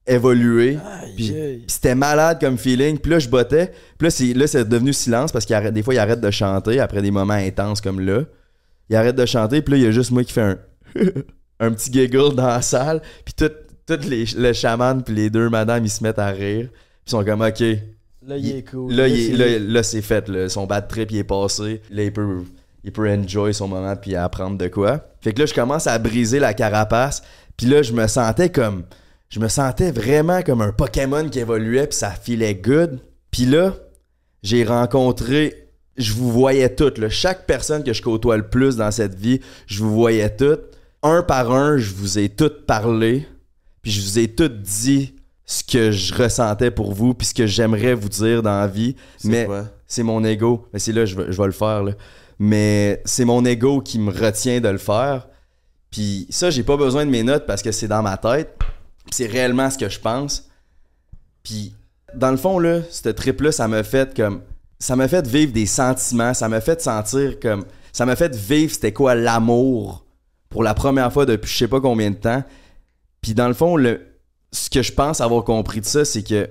évolué. 0.07 0.79
Puis, 1.17 1.35
c'était 1.67 1.95
malade 1.95 2.39
comme 2.41 2.59
feeling. 2.59 2.99
Puis 2.99 3.11
là, 3.11 3.19
je 3.19 3.29
bottais. 3.29 3.73
Puis 3.99 4.07
là, 4.07 4.11
c'est, 4.11 4.35
là, 4.35 4.47
c'est 4.47 4.69
devenu 4.69 4.93
silence 4.93 5.33
parce 5.33 5.47
que 5.47 5.71
des 5.71 5.83
fois, 5.83 5.95
il 5.95 5.99
arrête 5.99 6.21
de 6.21 6.31
chanter 6.31 6.81
après 6.81 7.03
des 7.03 7.11
moments 7.11 7.35
intenses 7.35 7.81
comme 7.81 8.01
là. 8.01 8.23
Il 8.89 8.97
arrête 8.97 9.17
de 9.17 9.27
chanter. 9.27 9.63
Puis 9.63 9.73
là, 9.73 9.79
il 9.79 9.85
y 9.85 9.87
a 9.87 9.91
juste 9.91 10.11
moi 10.11 10.25
qui 10.25 10.33
fais 10.33 10.41
un, 10.43 10.59
un 11.61 11.73
petit 11.73 11.93
giggle 11.93 12.35
dans 12.35 12.47
la 12.47 12.63
salle. 12.63 13.03
Puis 13.25 13.35
tout, 13.35 13.53
tout 13.87 14.01
les, 14.09 14.25
le 14.37 14.53
chaman 14.53 15.03
puis 15.03 15.15
les 15.15 15.31
deux 15.31 15.49
madames, 15.49 15.85
ils 15.85 15.91
se 15.91 16.03
mettent 16.03 16.19
à 16.19 16.29
rire. 16.29 16.69
Puis 16.71 17.05
ils 17.07 17.11
sont 17.11 17.25
comme, 17.25 17.43
OK. 17.43 17.61
Là, 18.27 18.37
il 18.37 18.57
est 18.57 18.71
cool. 18.71 18.93
Là, 18.93 19.07
là, 19.59 19.83
c'est 19.83 20.03
fait. 20.03 20.29
là. 20.29 20.49
Son 20.49 20.67
bad 20.67 20.89
trip, 20.89 21.11
il 21.11 21.19
est 21.19 21.25
passé. 21.25 21.81
Là, 21.91 22.03
il 22.05 22.13
peut, 22.13 22.43
il 22.85 22.93
peut 22.93 23.11
enjoy 23.11 23.53
son 23.53 23.69
moment 23.69 23.95
puis 23.97 24.17
apprendre 24.17 24.57
de 24.57 24.69
quoi. 24.69 25.01
Fait 25.21 25.33
que 25.33 25.41
là, 25.41 25.47
je 25.47 25.55
commence 25.55 25.87
à 25.87 25.99
briser 25.99 26.39
la 26.39 26.55
carapace. 26.55 27.23
Puis 27.57 27.67
là, 27.67 27.83
je 27.83 27.93
me 27.93 28.07
sentais 28.07 28.51
comme... 28.51 28.85
Je 29.29 29.39
me 29.39 29.49
sentais 29.49 29.93
vraiment 29.93 30.43
comme 30.43 30.61
un 30.61 30.73
Pokémon 30.73 31.29
qui 31.29 31.39
évoluait 31.39 31.87
puis 31.87 31.97
ça 31.97 32.11
filait 32.11 32.55
good. 32.55 32.99
Puis 33.31 33.47
là, 33.47 33.75
j'ai 34.43 34.65
rencontré... 34.65 35.69
Je 35.97 36.15
vous 36.15 36.33
voyais 36.33 36.75
toutes. 36.75 36.99
là. 36.99 37.11
Chaque 37.11 37.47
personne 37.47 37.85
que 37.85 37.93
je 37.93 38.01
côtoie 38.01 38.39
le 38.39 38.49
plus 38.49 38.77
dans 38.77 38.91
cette 38.91 39.15
vie, 39.15 39.41
je 39.67 39.83
vous 39.83 39.93
voyais 39.93 40.35
toutes. 40.35 40.63
Un 41.03 41.23
par 41.23 41.53
un, 41.53 41.77
je 41.77 41.93
vous 41.93 42.19
ai 42.19 42.31
toutes 42.31 42.65
parlé. 42.65 43.27
Puis 43.83 43.93
je 43.93 44.01
vous 44.01 44.19
ai 44.19 44.29
toutes 44.29 44.63
dit 44.63 45.15
ce 45.45 45.63
que 45.65 45.91
je 45.91 46.15
ressentais 46.15 46.71
pour 46.71 46.93
vous 46.93 47.13
puis 47.13 47.27
ce 47.27 47.35
que 47.35 47.47
j'aimerais 47.47 47.93
vous 47.93 48.09
dire 48.09 48.43
dans 48.43 48.59
la 48.59 48.67
vie. 48.67 48.97
Mais 49.25 49.47
c'est 49.87 50.03
mon 50.03 50.25
ego. 50.25 50.67
Mais 50.73 50.79
c'est 50.79 50.93
là, 50.93 51.05
je 51.05 51.17
vais, 51.17 51.31
je 51.31 51.37
vais 51.37 51.47
le 51.47 51.53
faire. 51.53 51.83
Là. 51.83 51.93
Mais 52.41 53.03
c'est 53.05 53.27
mon 53.27 53.45
ego 53.45 53.83
qui 53.83 53.99
me 53.99 54.11
retient 54.11 54.61
de 54.61 54.69
le 54.69 54.79
faire. 54.79 55.29
Puis 55.91 56.27
ça, 56.31 56.49
j'ai 56.49 56.63
pas 56.63 56.79
besoin 56.79 57.05
de 57.05 57.11
mes 57.11 57.23
notes 57.23 57.47
parce 57.47 57.63
que 57.63 57.71
c'est 57.71 57.87
dans 57.87 58.03
ma 58.03 58.17
tête. 58.17 58.59
C'est 59.11 59.27
réellement 59.27 59.69
ce 59.69 59.77
que 59.77 59.91
je 59.91 60.01
pense. 60.01 60.49
Puis 61.43 61.75
dans 62.15 62.31
le 62.31 62.39
fond, 62.39 62.59
là, 62.59 62.81
cette 62.91 63.15
trip-là, 63.15 63.53
ça 63.53 63.69
m'a 63.69 63.83
fait 63.83 64.17
comme. 64.17 64.41
Ça 64.79 64.97
m'a 64.97 65.07
fait 65.07 65.27
vivre 65.27 65.53
des 65.53 65.67
sentiments. 65.67 66.33
Ça 66.33 66.49
m'a 66.49 66.63
fait 66.63 66.81
sentir 66.81 67.39
comme. 67.41 67.67
Ça 67.93 68.07
m'a 68.07 68.17
fait 68.17 68.35
vivre 68.35 68.73
c'était 68.73 68.93
quoi 68.93 69.15
l'amour 69.15 70.07
pour 70.49 70.63
la 70.63 70.73
première 70.73 71.13
fois 71.13 71.27
depuis 71.27 71.51
je 71.53 71.59
sais 71.59 71.69
pas 71.69 71.81
combien 71.81 72.11
de 72.11 72.17
temps. 72.17 72.43
Puis 73.21 73.35
dans 73.35 73.49
le 73.49 73.55
fond, 73.55 73.77
ce 74.51 74.71
que 74.71 74.81
je 74.81 74.93
pense 74.93 75.21
avoir 75.21 75.45
compris 75.45 75.83
de 75.83 75.87
ça, 75.87 76.07
c'est 76.07 76.23
que 76.23 76.49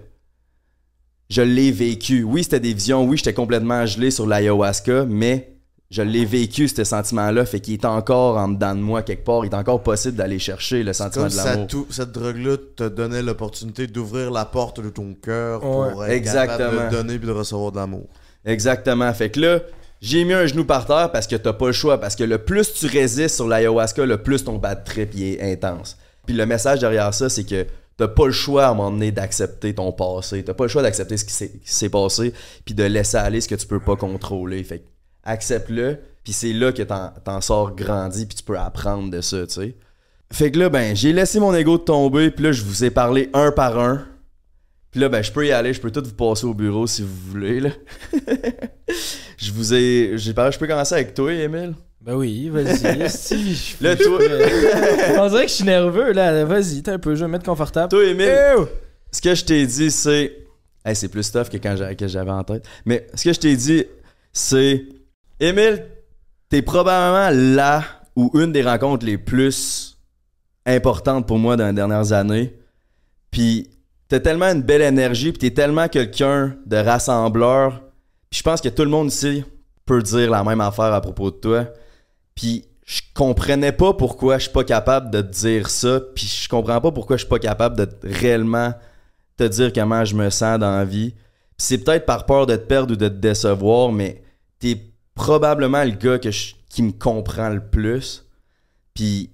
je 1.32 1.42
l'ai 1.42 1.72
vécu. 1.72 2.22
Oui, 2.22 2.44
c'était 2.44 2.60
des 2.60 2.74
visions. 2.74 3.04
Oui, 3.06 3.18
j'étais 3.18 3.34
complètement 3.34 3.88
gelé 3.88 4.12
sur 4.12 4.28
l'ayahuasca, 4.28 5.06
mais 5.06 5.59
je 5.90 6.02
l'ai 6.02 6.26
vécu, 6.26 6.68
ce 6.68 6.84
sentiment-là. 6.84 7.46
Fait 7.46 7.60
qu'il 7.60 7.74
est 7.74 7.86
encore 7.86 8.38
en 8.38 8.48
dedans 8.50 8.76
de 8.76 8.80
moi, 8.82 9.02
quelque 9.02 9.24
part. 9.26 9.44
Il 9.46 9.52
est 9.52 9.56
encore 9.56 9.82
possible 9.82 10.16
d'aller 10.18 10.38
chercher 10.40 10.84
le 10.84 10.94
sentiment 10.94 11.26
Comme 11.26 11.34
de 11.34 11.38
l'amour. 11.38 11.68
tout- 11.68 11.88
cette 11.90 12.12
drogue-là 12.12 12.58
te 12.76 12.88
donnait 12.88 13.22
l'opportunité 13.24 13.88
d'ouvrir 13.88 14.30
la 14.32 14.46
porte 14.46 14.80
de 14.82 14.90
ton 14.90 15.14
cœur 15.16 15.64
Ouais. 15.64 15.92
pour 15.92 16.06
être 16.06 16.12
Exactement. 16.12 16.58
capable 16.70 16.90
de 16.92 16.96
donner 16.96 17.18
puis 17.18 17.28
de 17.28 17.34
recevoir 17.34 17.72
de 17.72 17.78
l'amour. 17.78 18.08
Exactement. 18.46 19.12
Fait 19.14 19.30
que 19.30 19.40
là, 19.40 19.60
j'ai 20.02 20.24
mis 20.26 20.34
un 20.34 20.46
genou 20.46 20.64
par 20.64 20.86
terre 20.86 21.12
parce 21.12 21.28
que 21.28 21.36
t'as 21.36 21.54
pas 21.54 21.68
le 21.68 21.72
choix. 21.74 22.00
Parce 22.00 22.16
que 22.16 22.24
le 22.24 22.38
plus 22.38 22.72
tu 22.74 22.86
résistes 22.86 23.36
sur 23.36 23.48
l'ayahuasca, 23.48 24.06
le 24.06 24.22
plus 24.22 24.44
ton 24.44 24.58
bad 24.58 24.84
trip 24.84 25.10
il 25.16 25.24
est 25.34 25.42
intense. 25.54 25.98
Puis 26.26 26.36
le 26.36 26.46
message 26.46 26.80
derrière 26.80 27.14
ça, 27.14 27.30
c'est 27.30 27.44
que 27.44 27.66
t'as 27.98 28.08
pas 28.08 28.28
le 28.28 28.32
choix 28.32 28.66
à 28.68 28.70
un 28.70 28.74
moment 28.76 28.92
donné 28.92 29.12
d'accepter 29.12 29.74
ton 29.74 29.92
passé. 29.92 30.44
T'as 30.44 30.54
pas 30.54 30.66
le 30.66 30.70
choix 30.70 30.84
d'accepter 30.84 31.18
ce 31.18 31.26
qui 31.26 31.34
s'est- 31.34 31.50
qui 31.66 31.74
s'est 31.74 31.90
passé, 31.90 32.34
puis 32.64 32.74
de 32.76 32.84
laisser 32.84 33.18
aller 33.18 33.42
ce 33.42 33.48
que 33.48 33.56
tu 33.56 33.66
peux 33.68 33.80
pas 33.80 33.96
contrôler. 33.96 34.64
Fait 34.64 34.80
que 34.80 34.84
accepte-le, 35.30 35.98
puis 36.24 36.34
c'est 36.34 36.54
là 36.54 36.72
que 36.72 36.84
t'en, 36.84 37.12
t'en 37.24 37.42
sors 37.42 37.76
grandi, 37.76 38.26
puis 38.26 38.36
tu 38.38 38.44
peux 38.44 38.58
apprendre 38.58 39.10
de 39.10 39.22
ça, 39.22 39.46
tu 39.48 39.54
sais. 39.54 39.76
Fait 40.32 40.52
que 40.52 40.60
là, 40.60 40.70
ben, 40.70 40.96
j'ai 40.96 41.12
laissé 41.14 41.40
mon 41.40 41.54
ego 41.56 41.78
tomber, 41.78 42.30
puis 42.32 42.44
là, 42.46 42.52
je 42.52 42.64
vous 42.64 42.84
ai 42.84 42.92
parlé 42.92 43.30
un 43.34 43.52
par 43.52 43.80
un. 43.80 44.06
Puis 44.92 45.00
là, 45.02 45.10
ben, 45.10 45.24
je 45.24 45.32
peux 45.32 45.46
y 45.48 45.52
aller, 45.52 45.74
je 45.74 45.82
peux 45.82 45.92
tout 45.92 46.04
vous 46.04 46.14
passer 46.14 46.46
au 46.46 46.54
bureau 46.54 46.86
si 46.88 47.02
vous 47.02 47.16
voulez, 47.32 47.60
là. 47.60 47.70
je 49.38 49.52
vous 49.52 49.74
ai. 49.74 50.14
J'ai 50.18 50.34
parlé, 50.34 50.52
je 50.52 50.60
peux 50.60 50.68
commencer 50.68 50.96
avec 50.96 51.14
toi, 51.14 51.32
Emile? 51.34 51.74
Ben 52.02 52.16
oui, 52.16 52.50
vas-y. 52.50 52.76
je- 53.08 53.84
Là, 53.84 53.96
toi- 53.96 54.20
On 55.20 55.30
dirait 55.30 55.44
que 55.46 55.50
je 55.50 55.56
suis 55.56 55.64
nerveux, 55.66 56.12
là. 56.14 56.46
Vas-y, 56.46 56.82
t'es 56.82 56.92
un 56.92 57.00
peu, 57.00 57.14
je 57.16 57.22
vais 57.22 57.28
me 57.28 57.34
mettre 57.34 57.46
confortable. 57.46 57.90
Toi, 57.90 58.06
Emile, 58.06 58.68
ce 59.12 59.22
que 59.22 59.34
je 59.36 59.44
t'ai 59.46 59.66
dit, 59.66 59.92
c'est. 59.92 60.34
Hey, 60.86 60.96
c'est 60.96 61.10
plus 61.10 61.30
tough 61.32 61.50
que 61.50 61.58
quand 61.58 61.76
j'avais 61.76 62.32
en 62.32 62.44
tête. 62.44 62.66
Mais 62.86 63.06
ce 63.14 63.24
que 63.26 63.34
je 63.34 63.40
t'ai 63.40 63.56
dit, 63.56 63.84
c'est. 64.32 64.86
Emile, 65.40 65.86
t'es 66.50 66.62
probablement 66.62 67.30
là 67.32 67.84
ou 68.16 68.32
une 68.34 68.52
des 68.52 68.62
rencontres 68.62 69.06
les 69.06 69.18
plus 69.18 69.98
importantes 70.66 71.28
pour 71.28 71.40
moi 71.40 71.56
dans 71.56 71.68
les 71.68 71.74
dernières 71.74 72.12
années. 72.12 72.54
Puis 73.32 73.70
t'as 74.10 74.20
tellement 74.20 74.48
une 74.48 74.64
belle 74.64 74.82
énergie, 74.82 75.32
puis 75.32 75.40
t'es 75.40 75.54
tellement 75.54 75.88
quelqu'un 75.88 76.58
de 76.66 76.76
rassembleur. 76.78 77.82
Puis 78.30 78.40
je 78.40 78.44
pense 78.44 78.60
que 78.60 78.70
tout 78.70 78.84
le 78.84 78.90
monde 78.90 79.08
ici 79.08 79.46
peut 79.86 80.02
dire 80.02 80.30
la 80.30 80.44
même 80.44 80.62
affaire 80.62 80.94
à 80.94 81.02
propos 81.02 81.32
de 81.32 81.38
toi. 81.38 81.68
Puis 82.36 82.66
je 82.86 83.02
comprenais 83.14 83.72
pas 83.72 83.94
pourquoi 83.94 84.38
je 84.38 84.44
suis 84.44 84.52
pas 84.52 84.64
capable 84.64 85.12
de 85.12 85.22
te 85.22 85.28
dire 85.28 85.70
ça. 85.70 86.02
Puis 86.16 86.26
je 86.26 86.50
comprends 86.50 86.82
pas 86.82 86.92
pourquoi 86.92 87.16
je 87.16 87.22
suis 87.22 87.30
pas 87.30 87.40
capable 87.40 87.78
de 87.78 87.88
réellement 88.04 88.74
te 89.38 89.44
dire 89.46 89.72
comment 89.72 90.04
je 90.04 90.16
me 90.16 90.30
sens 90.30 90.60
dans 90.60 90.76
la 90.76 90.86
vie. 90.86 91.16
C'est 91.58 91.78
peut-être 91.78 92.06
par 92.06 92.26
peur 92.26 92.46
de 92.46 92.56
te 92.56 92.66
perdre 92.66 92.94
ou 92.94 92.98
de 92.98 93.08
te 93.08 93.14
décevoir, 93.14 93.92
mais 93.92 94.22
t'es 94.60 94.89
probablement 95.20 95.84
le 95.84 95.92
gars 95.92 96.18
que 96.18 96.32
je- 96.32 96.54
qui 96.70 96.82
me 96.82 96.92
comprend 96.94 97.50
le 97.50 97.60
plus. 97.60 98.24
Puis 98.94 99.30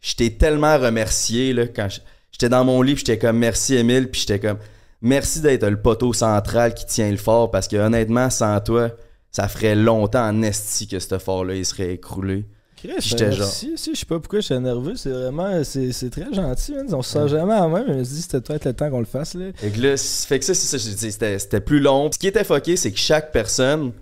je 0.00 0.14
t'ai 0.16 0.36
tellement 0.36 0.76
remercié 0.78 1.52
là, 1.52 1.66
quand 1.68 1.86
j'étais 2.32 2.48
dans 2.48 2.64
mon 2.64 2.82
lit, 2.82 2.96
j'étais 2.96 3.18
comme 3.18 3.38
merci 3.38 3.76
Emile, 3.76 4.10
puis 4.10 4.22
j'étais 4.22 4.40
comme 4.40 4.58
merci 5.00 5.40
d'être 5.40 5.66
le 5.68 5.80
poteau 5.80 6.12
central 6.12 6.74
qui 6.74 6.84
tient 6.84 7.10
le 7.10 7.16
fort 7.16 7.50
parce 7.50 7.68
que 7.68 7.76
honnêtement, 7.76 8.28
sans 8.28 8.60
toi, 8.60 8.90
ça 9.30 9.46
ferait 9.46 9.76
longtemps 9.76 10.26
en 10.28 10.42
esti 10.42 10.88
que 10.88 10.98
ce 10.98 11.18
fort-là 11.18 11.54
il 11.54 11.64
serait 11.64 11.94
écroulé. 11.94 12.44
Chris, 12.76 12.90
J'étais 12.98 13.30
genre- 13.30 13.46
Si, 13.46 13.74
si, 13.76 13.94
je 13.94 14.00
sais 14.00 14.06
pas 14.06 14.18
pourquoi 14.18 14.40
j'étais 14.40 14.58
nerveux. 14.58 14.96
C'est 14.96 15.10
vraiment. 15.10 15.62
C'est 15.64 16.10
très 16.10 16.32
gentil, 16.32 16.72
man. 16.72 16.86
On 16.94 17.02
se 17.02 17.12
sent 17.12 17.28
jamais 17.28 17.52
à 17.52 17.68
même. 17.68 17.84
Je 17.86 17.92
me 17.92 18.02
dit, 18.02 18.22
c'était 18.22 18.40
peut-être 18.40 18.64
le 18.64 18.72
temps 18.72 18.88
qu'on 18.90 19.00
le 19.00 19.04
fasse, 19.04 19.34
là. 19.34 19.50
Fait 19.54 19.68
que 19.70 19.80
là, 19.82 19.96
fait 19.98 20.38
que 20.38 20.44
ça, 20.46 20.54
c'est 20.54 20.66
ça, 20.66 20.78
je 20.78 20.94
dis, 20.96 21.12
c'était, 21.12 21.38
c'était 21.38 21.60
plus 21.60 21.78
long. 21.80 22.10
Ce 22.10 22.18
qui 22.18 22.26
était 22.26 22.42
fucké, 22.42 22.76
c'est 22.78 22.90
que 22.90 22.98
chaque 22.98 23.32
personne, 23.32 23.92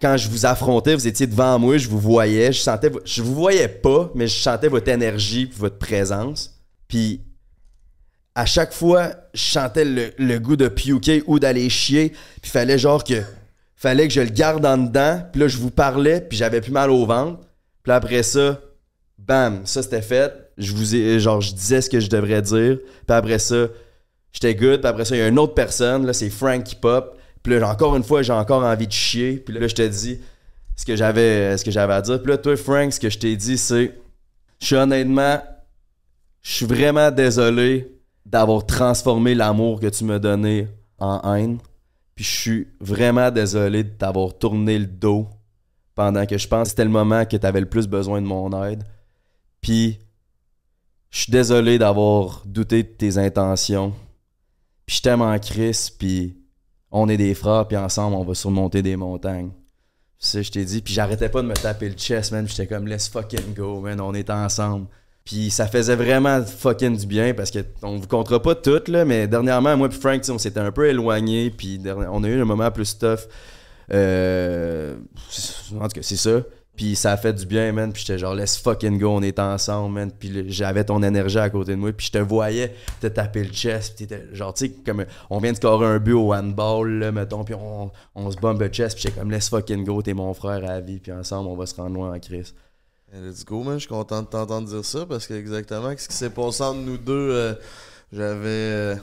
quand 0.00 0.16
je 0.16 0.28
vous 0.28 0.46
affrontais, 0.46 0.94
vous 0.94 1.06
étiez 1.06 1.26
devant 1.26 1.58
moi, 1.58 1.76
je 1.76 1.88
vous 1.88 1.98
voyais, 1.98 2.52
je 2.52 2.60
sentais, 2.60 2.90
je 3.04 3.22
vous 3.22 3.34
voyais 3.34 3.68
pas, 3.68 4.10
mais 4.14 4.26
je 4.26 4.38
sentais 4.38 4.68
votre 4.68 4.88
énergie 4.88 5.50
votre 5.56 5.78
présence. 5.78 6.58
Puis 6.88 7.20
à 8.34 8.46
chaque 8.46 8.72
fois, 8.72 9.10
je 9.34 9.42
sentais 9.42 9.84
le, 9.84 10.38
goût 10.38 10.56
de 10.56 10.68
puker 10.68 11.22
ou 11.26 11.38
d'aller 11.38 11.68
chier, 11.68 12.12
puis 12.40 12.50
fallait 12.50 12.78
genre 12.78 13.04
que, 13.04 13.22
fallait 13.76 14.08
que 14.08 14.14
je 14.14 14.20
le 14.20 14.30
garde 14.30 14.64
en 14.64 14.78
dedans. 14.78 15.22
Puis 15.32 15.40
là, 15.40 15.48
je 15.48 15.58
vous 15.58 15.70
parlais, 15.70 16.20
puis 16.22 16.38
j'avais 16.38 16.60
plus 16.60 16.72
mal 16.72 16.90
au 16.90 17.04
ventre. 17.04 17.40
Puis 17.82 17.92
après 17.92 18.22
ça, 18.22 18.58
bam, 19.18 19.66
ça 19.66 19.82
c'était 19.82 20.02
fait. 20.02 20.32
Je 20.56 20.72
vous 20.72 20.84
je 20.84 21.54
disais 21.54 21.82
ce 21.82 21.90
que 21.90 22.00
je 22.00 22.08
devrais 22.08 22.40
dire. 22.40 22.78
Puis 22.78 23.16
après 23.16 23.38
ça, 23.38 23.66
j'étais 24.32 24.54
good. 24.54 24.80
Puis 24.80 24.88
après 24.88 25.04
ça, 25.04 25.16
il 25.16 25.18
y 25.18 25.22
a 25.22 25.28
une 25.28 25.38
autre 25.38 25.54
personne, 25.54 26.06
là, 26.06 26.14
c'est 26.14 26.30
Frank 26.30 26.64
qui 26.64 26.76
pop. 26.76 27.19
Puis 27.42 27.58
là, 27.58 27.70
encore 27.70 27.96
une 27.96 28.02
fois, 28.02 28.22
j'ai 28.22 28.32
encore 28.32 28.64
envie 28.64 28.86
de 28.86 28.92
chier. 28.92 29.36
Puis 29.36 29.54
là, 29.54 29.66
je 29.66 29.74
te 29.74 29.86
dis 29.86 30.20
ce 30.76 30.84
que 30.84 30.96
j'avais 30.96 31.56
ce 31.56 31.64
que 31.64 31.70
j'avais 31.70 31.94
à 31.94 32.02
dire. 32.02 32.22
Puis 32.22 32.30
là, 32.30 32.38
toi, 32.38 32.56
Frank, 32.56 32.92
ce 32.92 33.00
que 33.00 33.10
je 33.10 33.18
t'ai 33.18 33.36
dit, 33.36 33.58
c'est 33.58 33.98
je 34.60 34.66
suis 34.66 34.76
honnêtement, 34.76 35.40
je 36.42 36.52
suis 36.52 36.66
vraiment 36.66 37.10
désolé 37.10 37.96
d'avoir 38.26 38.66
transformé 38.66 39.34
l'amour 39.34 39.80
que 39.80 39.86
tu 39.86 40.04
m'as 40.04 40.18
donné 40.18 40.68
en 40.98 41.34
haine. 41.34 41.58
Puis 42.14 42.24
je 42.24 42.30
suis 42.30 42.68
vraiment 42.80 43.30
désolé 43.30 43.84
de 43.84 43.88
t'avoir 43.88 44.36
tourné 44.36 44.78
le 44.78 44.86
dos 44.86 45.28
pendant 45.94 46.26
que 46.26 46.38
je 46.38 46.46
pense 46.46 46.64
que 46.64 46.68
c'était 46.70 46.84
le 46.84 46.90
moment 46.90 47.24
que 47.24 47.36
tu 47.36 47.46
avais 47.46 47.60
le 47.60 47.68
plus 47.68 47.86
besoin 47.86 48.20
de 48.20 48.26
mon 48.26 48.50
aide. 48.64 48.84
Puis 49.60 49.98
je 51.10 51.22
suis 51.22 51.32
désolé 51.32 51.78
d'avoir 51.78 52.42
douté 52.46 52.82
de 52.82 52.88
tes 52.88 53.18
intentions. 53.18 53.92
Puis 54.86 54.96
je 54.96 55.02
t'aime 55.02 55.22
en 55.22 55.38
Christ, 55.38 55.96
puis 55.98 56.39
on 56.90 57.08
est 57.08 57.16
des 57.16 57.34
frères, 57.34 57.66
puis 57.66 57.76
ensemble 57.76 58.16
on 58.16 58.24
va 58.24 58.34
surmonter 58.34 58.82
des 58.82 58.96
montagnes. 58.96 59.50
Ça 60.18 60.42
je 60.42 60.50
t'ai 60.50 60.64
dit. 60.64 60.82
Puis 60.82 60.92
j'arrêtais 60.92 61.28
pas 61.28 61.42
de 61.42 61.46
me 61.46 61.54
taper 61.54 61.88
le 61.88 61.94
chest, 61.94 62.32
man. 62.32 62.46
J'étais 62.46 62.66
comme, 62.66 62.86
let's 62.86 63.08
fucking 63.08 63.54
go, 63.54 63.80
man. 63.80 64.00
On 64.00 64.12
est 64.12 64.28
ensemble. 64.28 64.86
Puis 65.24 65.50
ça 65.50 65.66
faisait 65.66 65.96
vraiment 65.96 66.42
fucking 66.44 66.96
du 66.96 67.06
bien 67.06 67.34
parce 67.34 67.50
que 67.50 67.60
on 67.82 67.96
vous 67.96 68.06
comptera 68.06 68.40
pas 68.42 68.54
tout, 68.54 68.82
là, 68.88 69.04
mais 69.04 69.28
dernièrement, 69.28 69.76
moi 69.76 69.88
et 69.88 69.90
Frank, 69.90 70.22
on 70.28 70.38
s'était 70.38 70.60
un 70.60 70.72
peu 70.72 70.88
éloignés. 70.88 71.50
Puis 71.50 71.80
on 71.86 72.24
a 72.24 72.28
eu 72.28 72.40
un 72.40 72.44
moment 72.44 72.70
plus 72.70 72.98
tough. 72.98 73.20
Euh, 73.92 74.96
en 75.78 75.88
tout 75.88 75.94
cas, 75.94 76.02
c'est 76.02 76.16
ça. 76.16 76.42
Puis 76.76 76.96
ça 76.96 77.12
a 77.12 77.16
fait 77.16 77.32
du 77.32 77.44
bien, 77.44 77.72
man. 77.72 77.92
Puis 77.92 78.04
j'étais 78.06 78.18
genre, 78.18 78.34
let's 78.34 78.56
fucking 78.56 78.98
go, 78.98 79.08
on 79.10 79.22
est 79.22 79.38
ensemble, 79.38 79.94
man. 79.94 80.10
Puis 80.10 80.50
j'avais 80.50 80.84
ton 80.84 81.02
énergie 81.02 81.38
à 81.38 81.50
côté 81.50 81.72
de 81.72 81.76
moi. 81.76 81.92
Puis 81.92 82.06
je 82.06 82.12
te 82.12 82.18
voyais 82.18 82.74
te 83.00 83.06
taper 83.06 83.44
le 83.44 83.52
chest. 83.52 83.96
Puis 83.96 84.06
t'étais 84.06 84.34
genre, 84.34 84.54
tu 84.54 84.66
sais, 84.66 84.72
comme 84.86 85.04
on 85.28 85.38
vient 85.40 85.52
de 85.52 85.56
scorer 85.56 85.86
un 85.86 85.98
but 85.98 86.14
au 86.14 86.32
handball, 86.32 86.88
là, 86.98 87.12
mettons. 87.12 87.44
Puis 87.44 87.54
on, 87.54 88.30
se 88.30 88.36
bombe 88.38 88.60
le 88.60 88.68
chest. 88.68 88.94
Puis 88.96 89.02
j'étais 89.02 89.18
comme, 89.18 89.30
let's 89.30 89.48
fucking 89.48 89.84
go, 89.84 90.00
t'es 90.00 90.14
mon 90.14 90.32
frère 90.32 90.68
à 90.68 90.80
vie. 90.80 90.98
Puis 91.00 91.12
ensemble, 91.12 91.48
on 91.48 91.56
va 91.56 91.66
se 91.66 91.74
rendre 91.74 91.94
loin 91.94 92.14
en 92.14 92.18
crise. 92.18 92.54
Hey, 93.12 93.20
Let's 93.20 93.44
go, 93.44 93.62
man. 93.62 93.74
Je 93.74 93.80
suis 93.80 93.88
content 93.88 94.22
de 94.22 94.28
t'entendre 94.28 94.68
dire 94.68 94.84
ça 94.84 95.04
parce 95.04 95.26
que 95.26 95.34
exactement 95.34 95.92
ce 95.96 96.08
qui 96.08 96.14
s'est 96.14 96.30
passé 96.30 96.62
entre 96.62 96.80
nous 96.80 96.96
deux 96.96 97.12
euh, 97.32 97.54
J'avais. 98.12 98.46
euh, 98.48 98.94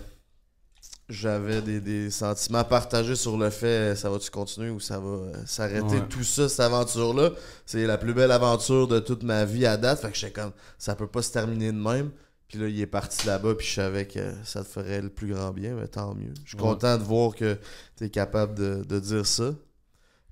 J'avais 1.10 1.62
des, 1.62 1.80
des 1.80 2.12
sentiments 2.12 2.66
partagés 2.66 3.16
sur 3.16 3.38
le 3.38 3.50
fait 3.50 3.66
euh, 3.68 3.96
ça 3.96 4.10
va-tu 4.10 4.30
continuer 4.30 4.70
ou 4.70 4.82
ça 4.82 5.00
va 5.00 5.08
euh, 5.08 5.32
s'arrêter. 5.46 5.86
Ouais. 5.86 6.08
Tout 6.10 6.24
ça, 6.24 6.50
cette 6.50 6.60
aventure-là, 6.60 7.30
c'est 7.66 7.86
la 7.88 7.98
plus 7.98 8.14
belle 8.14 8.32
aventure 8.32 8.90
de 8.90 9.00
toute 9.00 9.24
ma 9.24 9.46
vie 9.46 9.66
à 9.66 9.78
date. 9.78 10.02
Fait 10.02 10.12
que 10.12 10.18
j'étais 10.18 10.34
comme, 10.34 10.52
ça 10.78 10.96
peut 10.96 11.08
pas 11.08 11.22
se 11.22 11.32
terminer 11.32 11.72
de 11.72 11.78
même. 11.78 12.12
Puis 12.50 12.60
là, 12.60 12.68
il 12.68 12.80
est 12.82 12.86
parti 12.88 13.26
là-bas, 13.28 13.56
puis 13.56 13.66
je 13.68 13.74
savais 13.74 14.06
que 14.06 14.20
ça 14.44 14.64
te 14.64 14.68
ferait 14.70 15.02
le 15.02 15.10
plus 15.10 15.34
grand 15.34 15.52
bien, 15.52 15.76
mais 15.76 15.88
tant 15.88 16.14
mieux. 16.14 16.34
Je 16.44 16.50
suis 16.50 16.58
Ouais. 16.58 16.64
content 16.64 16.98
de 16.98 17.04
voir 17.04 17.34
que 17.36 17.58
t'es 17.96 18.10
capable 18.10 18.56
de, 18.56 18.84
de 18.84 19.00
dire 19.00 19.26
ça. 19.26 19.54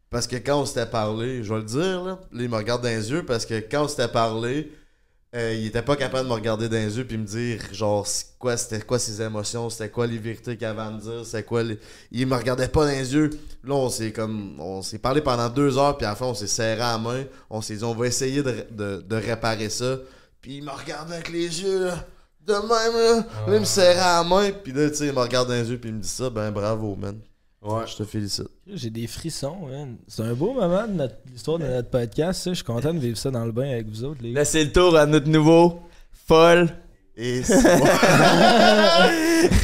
Parce 0.10 0.28
que 0.28 0.36
quand 0.38 0.62
on 0.62 0.66
s'était 0.66 0.86
parlé, 0.86 1.44
je 1.44 1.54
vais 1.54 1.60
le 1.60 1.66
dire, 1.66 2.04
là, 2.04 2.20
là, 2.32 2.44
il 2.44 2.50
me 2.50 2.56
regarde 2.56 2.82
dans 2.84 2.90
les 2.90 3.12
yeux, 3.12 3.26
parce 3.26 3.46
que 3.46 3.56
quand 3.56 3.84
on 3.86 3.88
s'était 3.88 4.08
parlé, 4.08 4.72
euh, 5.36 5.54
il 5.54 5.68
était 5.68 5.82
pas 5.82 5.96
capable 5.96 6.24
de 6.24 6.30
me 6.30 6.34
regarder 6.34 6.70
dans 6.70 6.78
les 6.78 6.98
yeux 6.98 7.06
puis 7.06 7.18
me 7.18 7.26
dire, 7.26 7.60
genre, 7.74 8.08
c'est 8.08 8.38
quoi, 8.40 8.56
c'était 8.56 8.80
quoi 8.80 8.98
ses 8.98 9.22
émotions, 9.22 9.70
c'était 9.70 9.90
quoi 9.90 10.08
les 10.08 10.18
vérités 10.18 10.56
qu'il 10.56 10.66
avait 10.66 10.82
à 10.82 10.90
me 10.90 11.00
dire, 11.00 11.26
c'était 11.26 11.44
quoi 11.44 11.62
les... 11.64 11.78
Il 12.12 12.26
me 12.28 12.36
regardait 12.36 12.70
pas 12.70 12.86
dans 12.86 12.92
les 12.92 13.14
yeux. 13.14 13.30
Là, 13.64 13.76
on 13.76 13.90
s'est 13.90 14.12
comme, 14.12 14.60
on 14.60 14.82
s'est 14.82 15.00
parlé 15.00 15.22
pendant 15.22 15.50
deux 15.50 15.78
heures, 15.78 15.98
puis 15.98 16.06
à 16.06 16.12
la 16.12 16.16
fin, 16.16 16.28
on 16.28 16.34
s'est 16.34 16.48
serré 16.48 16.82
à 16.82 16.94
la 16.94 16.98
main. 16.98 17.24
On 17.50 17.62
s'est 17.62 17.76
dit, 17.76 17.84
on 17.84 17.94
va 17.94 18.08
essayer 18.08 18.42
de, 18.44 18.66
de, 18.72 19.02
de 19.02 19.16
réparer 19.16 19.70
ça. 19.70 19.98
Puis 20.42 20.58
il 20.58 20.64
me 20.64 20.72
regardait 20.72 21.16
avec 21.16 21.30
les 21.30 21.62
yeux, 21.62 21.86
là, 21.86 22.06
de 22.46 22.54
même, 22.54 22.70
là. 22.70 23.16
Là, 23.48 23.56
il 23.56 23.60
me 23.60 23.66
serrait 23.66 24.00
à 24.00 24.22
la 24.22 24.24
main, 24.24 24.52
puis 24.52 24.72
là, 24.72 24.90
tu 24.90 24.96
sais, 24.96 25.08
il 25.08 25.14
me 25.14 25.20
regarde 25.20 25.48
dans 25.50 25.56
les 25.56 25.70
yeux, 25.70 25.80
puis 25.80 25.90
il 25.90 25.96
me 25.96 26.02
dit 26.02 26.08
ça, 26.08 26.30
ben 26.30 26.52
bravo, 26.52 26.96
man. 26.96 27.20
Ouais. 27.66 27.84
Je 27.88 27.96
te 27.96 28.04
félicite. 28.04 28.48
J'ai 28.72 28.90
des 28.90 29.08
frissons, 29.08 29.68
man. 29.70 29.96
C'est 30.08 30.24
un 30.24 30.34
beau 30.34 30.54
moment 30.54 30.88
de 30.88 30.94
notre- 30.94 31.16
l'histoire 31.32 31.60
de 31.60 31.66
notre 31.66 31.90
podcast, 31.90 32.44
ça. 32.44 32.52
Je 32.52 32.56
suis 32.56 32.64
content 32.64 32.94
de 32.94 33.00
vivre 33.00 33.18
ça 33.18 33.32
dans 33.32 33.46
le 33.46 33.52
bain 33.52 33.70
avec 33.72 33.88
vous 33.88 34.04
autres, 34.04 34.20
les 34.22 34.34
gars. 34.34 34.40
Là, 34.42 34.46
c'est 34.46 34.64
le 34.64 34.72
tour 34.72 34.96
à 34.96 35.06
notre 35.06 35.30
nouveau 35.30 35.80
folle. 36.28 36.70
Et 37.18 37.42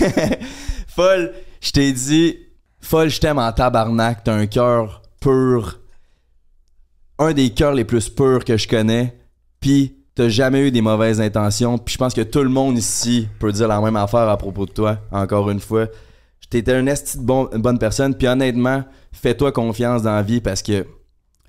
Folle, 0.87 1.33
je 1.61 1.71
t'ai 1.71 1.91
dit, 1.93 2.37
folle, 2.81 3.09
je 3.09 3.19
t'aime 3.19 3.39
en 3.39 3.51
tabarnak. 3.51 4.23
T'as 4.23 4.33
un 4.33 4.47
cœur 4.47 5.01
pur. 5.19 5.79
Un 7.19 7.33
des 7.33 7.51
cœurs 7.51 7.73
les 7.73 7.85
plus 7.85 8.09
purs 8.09 8.43
que 8.45 8.57
je 8.57 8.67
connais. 8.67 9.15
Puis, 9.59 9.95
t'as 10.15 10.29
jamais 10.29 10.67
eu 10.67 10.71
des 10.71 10.81
mauvaises 10.81 11.21
intentions. 11.21 11.77
Puis, 11.77 11.93
je 11.93 11.97
pense 11.97 12.13
que 12.13 12.21
tout 12.21 12.43
le 12.43 12.49
monde 12.49 12.77
ici 12.77 13.27
peut 13.39 13.51
dire 13.51 13.67
la 13.67 13.79
même 13.79 13.95
affaire 13.95 14.27
à 14.27 14.37
propos 14.37 14.65
de 14.65 14.71
toi, 14.71 14.97
encore 15.11 15.49
une 15.51 15.59
fois. 15.59 15.87
T'étais 16.51 16.73
un 16.75 16.85
esti 16.85 17.17
de 17.17 17.23
bon- 17.23 17.49
une 17.51 17.61
bonne 17.63 17.79
personne. 17.79 18.13
Puis, 18.13 18.27
honnêtement, 18.27 18.83
fais-toi 19.11 19.51
confiance 19.51 20.03
dans 20.03 20.13
la 20.13 20.21
vie 20.21 20.39
parce 20.41 20.61
que 20.61 20.85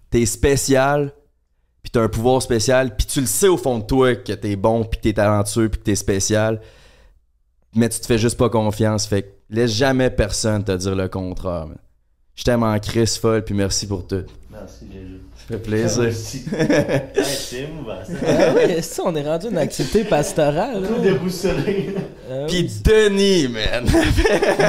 t'es 0.08 0.24
spécial. 0.24 1.12
Puis, 1.82 1.90
t'as 1.90 2.02
un 2.02 2.08
pouvoir 2.08 2.40
spécial. 2.40 2.96
Puis, 2.96 3.06
tu 3.06 3.20
le 3.20 3.26
sais 3.26 3.48
au 3.48 3.58
fond 3.58 3.78
de 3.80 3.84
toi 3.84 4.14
que 4.14 4.32
t'es 4.32 4.56
bon, 4.56 4.84
puis 4.84 4.98
t'es 5.02 5.12
talentueux, 5.12 5.68
puis 5.68 5.78
que 5.80 5.84
t'es 5.84 5.96
spécial 5.96 6.60
mais 7.74 7.88
tu 7.88 8.00
te 8.00 8.06
fais 8.06 8.18
juste 8.18 8.36
pas 8.36 8.50
confiance. 8.50 9.06
Fait 9.06 9.22
que 9.22 9.28
laisse 9.48 9.72
jamais 9.72 10.10
personne 10.10 10.62
te 10.62 10.72
dire 10.72 10.94
le 10.94 11.08
contraire. 11.08 11.68
Je 12.34 12.44
t'aime 12.44 12.62
en 12.62 12.78
crise 12.78 13.16
folle, 13.16 13.44
puis 13.44 13.54
merci 13.54 13.86
pour 13.86 14.06
tout. 14.06 14.24
Merci, 14.50 14.84
Léger. 14.92 15.20
Ça 15.48 15.56
fait 15.56 15.58
plaisir. 15.58 16.12
C'est 16.14 17.56
émouvant, 17.62 17.98
ça. 18.04 18.12
Ah 18.26 18.82
ça, 18.82 19.02
on 19.04 19.14
est 19.16 19.22
rendu 19.22 19.48
une 19.48 19.58
activité 19.58 20.04
pastorale. 20.04 20.82
Tout 20.86 21.00
déboussolé. 21.02 21.94
Ah 22.30 22.46
Puis 22.48 22.60
oui. 22.62 22.82
Denis, 22.84 23.48
man. 23.48 23.84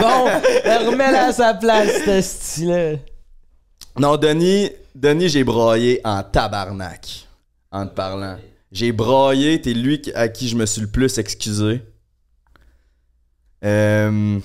Bon, 0.02 0.26
ben, 0.66 0.88
remets-la 0.90 1.28
à 1.28 1.32
sa 1.34 1.54
place, 1.54 1.90
ce 2.06 2.22
style-là. 2.22 2.94
non, 4.00 4.18
Denis, 4.18 4.72
Denis, 4.96 5.30
j'ai 5.30 5.44
braillé 5.44 6.02
en 6.04 6.24
tabarnak. 6.24 7.28
En 7.72 7.88
te 7.88 7.94
parlant. 7.94 8.38
J'ai 8.72 8.92
braillé, 8.92 9.62
t'es 9.62 9.74
lui 9.74 10.02
à 10.16 10.28
qui 10.28 10.48
je 10.48 10.56
me 10.56 10.66
suis 10.66 10.82
le 10.82 10.88
plus 10.88 11.18
excusé. 11.20 11.82
Euh, 13.64 14.40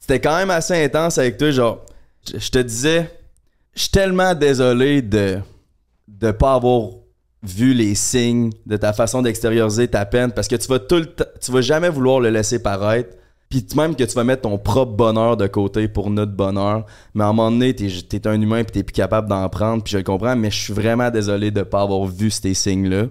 C'était 0.00 0.20
quand 0.20 0.36
même 0.36 0.50
assez 0.50 0.82
intense 0.84 1.18
avec 1.18 1.36
toi, 1.38 1.50
genre, 1.50 1.84
je 2.26 2.38
je 2.38 2.50
te 2.50 2.58
disais, 2.58 3.10
je 3.74 3.82
suis 3.82 3.90
tellement 3.90 4.34
désolé 4.34 5.02
de 5.02 5.38
de 6.08 6.30
pas 6.30 6.54
avoir 6.54 6.90
vu 7.44 7.74
les 7.74 7.94
signes 7.94 8.50
de 8.66 8.76
ta 8.76 8.92
façon 8.92 9.22
d'extérioriser 9.22 9.88
ta 9.88 10.06
peine 10.06 10.32
parce 10.32 10.48
que 10.48 10.56
tu 10.56 10.66
vas 10.68 10.78
tout 10.78 10.96
le 10.96 11.14
tu 11.40 11.52
vas 11.52 11.60
jamais 11.60 11.90
vouloir 11.90 12.20
le 12.20 12.30
laisser 12.30 12.62
paraître 12.62 13.16
puis 13.50 13.64
même 13.76 13.94
que 13.94 14.04
tu 14.04 14.14
vas 14.14 14.24
mettre 14.24 14.42
ton 14.42 14.58
propre 14.58 14.92
bonheur 14.92 15.36
de 15.36 15.46
côté 15.46 15.86
pour 15.86 16.10
notre 16.10 16.32
bonheur 16.32 16.86
mais 17.12 17.22
à 17.22 17.28
un 17.28 17.32
moment 17.32 17.50
donné 17.50 17.74
t'es, 17.74 17.88
t'es 18.08 18.26
un 18.26 18.40
humain 18.40 18.64
puis 18.64 18.72
t'es 18.72 18.82
plus 18.82 18.94
capable 18.94 19.28
d'en 19.28 19.46
prendre 19.50 19.82
puis 19.82 19.92
je 19.92 19.98
le 19.98 20.04
comprends 20.04 20.36
mais 20.36 20.50
je 20.50 20.58
suis 20.58 20.72
vraiment 20.72 21.10
désolé 21.10 21.50
de 21.50 21.62
pas 21.62 21.82
avoir 21.82 22.06
vu 22.06 22.30
ces 22.30 22.54
signes 22.54 22.88
là 22.88 23.06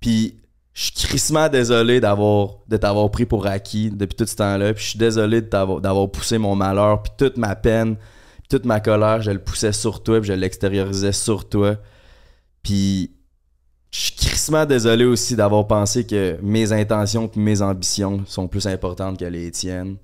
puis 0.00 0.40
je 0.74 0.84
suis 0.84 0.94
crissement 0.94 1.48
désolé 1.48 2.00
d'avoir 2.00 2.56
de 2.66 2.76
t'avoir 2.76 3.10
pris 3.12 3.26
pour 3.26 3.46
acquis 3.46 3.90
depuis 3.90 4.16
tout 4.16 4.26
ce 4.26 4.36
temps-là 4.36 4.74
puis 4.74 4.82
je 4.82 4.90
suis 4.90 4.98
désolé 4.98 5.40
d'avoir 5.40 6.10
poussé 6.10 6.38
mon 6.38 6.56
malheur 6.56 7.02
puis 7.02 7.12
toute 7.16 7.36
ma 7.36 7.54
peine 7.54 7.94
puis 7.94 8.48
toute 8.50 8.64
ma 8.64 8.80
colère 8.80 9.22
je 9.22 9.30
le 9.30 9.38
poussais 9.38 9.72
sur 9.72 10.02
toi 10.02 10.20
puis 10.20 10.28
je 10.28 10.32
l'extériorisais 10.32 11.12
sur 11.12 11.48
toi 11.48 11.76
puis 12.62 13.12
je 13.90 13.98
suis 14.00 14.14
crissement 14.14 14.64
désolé 14.64 15.04
aussi 15.04 15.36
d'avoir 15.36 15.66
pensé 15.66 16.06
que 16.06 16.38
mes 16.42 16.72
intentions 16.72 17.30
et 17.34 17.38
mes 17.38 17.60
ambitions 17.60 18.24
sont 18.26 18.48
plus 18.48 18.66
importantes 18.66 19.18
que 19.18 19.24
les 19.26 19.50
tiennes. 19.50 19.98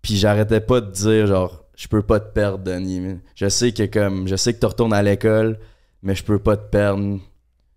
Puis 0.00 0.16
j'arrêtais 0.16 0.60
pas 0.60 0.80
de 0.80 0.90
dire 0.90 1.26
genre 1.26 1.64
je 1.74 1.88
peux 1.88 2.02
pas 2.02 2.20
te 2.20 2.32
perdre 2.32 2.62
Denis. 2.64 3.18
Je 3.34 3.48
sais 3.48 3.72
que 3.72 3.84
comme 3.84 4.28
je 4.28 4.36
sais 4.36 4.54
que 4.54 4.60
tu 4.60 4.66
retournes 4.66 4.92
à 4.92 5.02
l'école, 5.02 5.58
mais 6.02 6.14
je 6.14 6.22
peux 6.22 6.38
pas 6.38 6.56
te 6.56 6.68
perdre. 6.70 7.18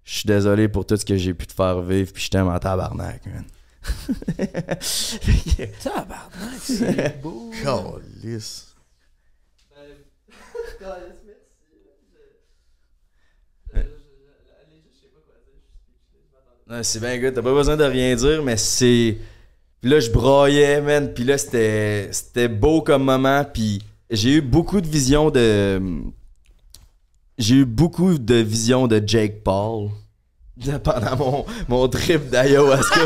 Je 0.04 0.14
suis 0.14 0.28
désolé 0.28 0.68
pour 0.68 0.86
tout 0.86 0.98
ce 0.98 1.06
que 1.06 1.18
j'ai 1.18 1.34
pu 1.34 1.48
te 1.48 1.54
faire 1.54 1.82
vivre 1.82 2.12
puis 2.14 2.24
je 2.24 2.30
t'aime 2.30 2.48
en 2.48 2.60
tabarnak, 2.60 3.26
man. 3.26 3.46
Tabarnak, 5.84 6.60
c'est 6.62 7.22
beau. 7.22 7.52
Calisse. 7.64 8.76
Ouais, 16.72 16.84
c'est 16.84 17.02
bien 17.02 17.18
good, 17.18 17.34
t'as 17.34 17.42
pas 17.42 17.52
besoin 17.54 17.76
de 17.76 17.84
rien 17.84 18.16
dire, 18.16 18.42
mais 18.44 18.56
c'est. 18.56 19.18
Puis 19.82 19.92
là, 19.92 20.00
je 20.00 20.10
broyais, 20.10 20.80
man. 20.80 21.14
Puis 21.14 21.26
là, 21.26 21.38
c'était 21.38 22.08
c'était 22.12 22.48
beau 22.48 22.82
comme 22.82 23.04
moment. 23.04 23.44
Puis 23.44 23.82
j'ai 24.10 24.36
eu 24.36 24.42
beaucoup 24.42 24.80
de 24.80 24.88
visions 24.88 25.30
de. 25.32 25.82
J'ai 27.38 27.56
eu 27.56 27.66
beaucoup 27.66 28.18
de 28.18 28.36
visions 28.36 28.88
de 28.88 29.04
Jake 29.06 29.44
Paul 29.44 29.90
pendant 30.84 31.18
mon, 31.18 31.46
mon 31.68 31.88
trip 31.90 32.30
d'ayahuasca. 32.30 33.00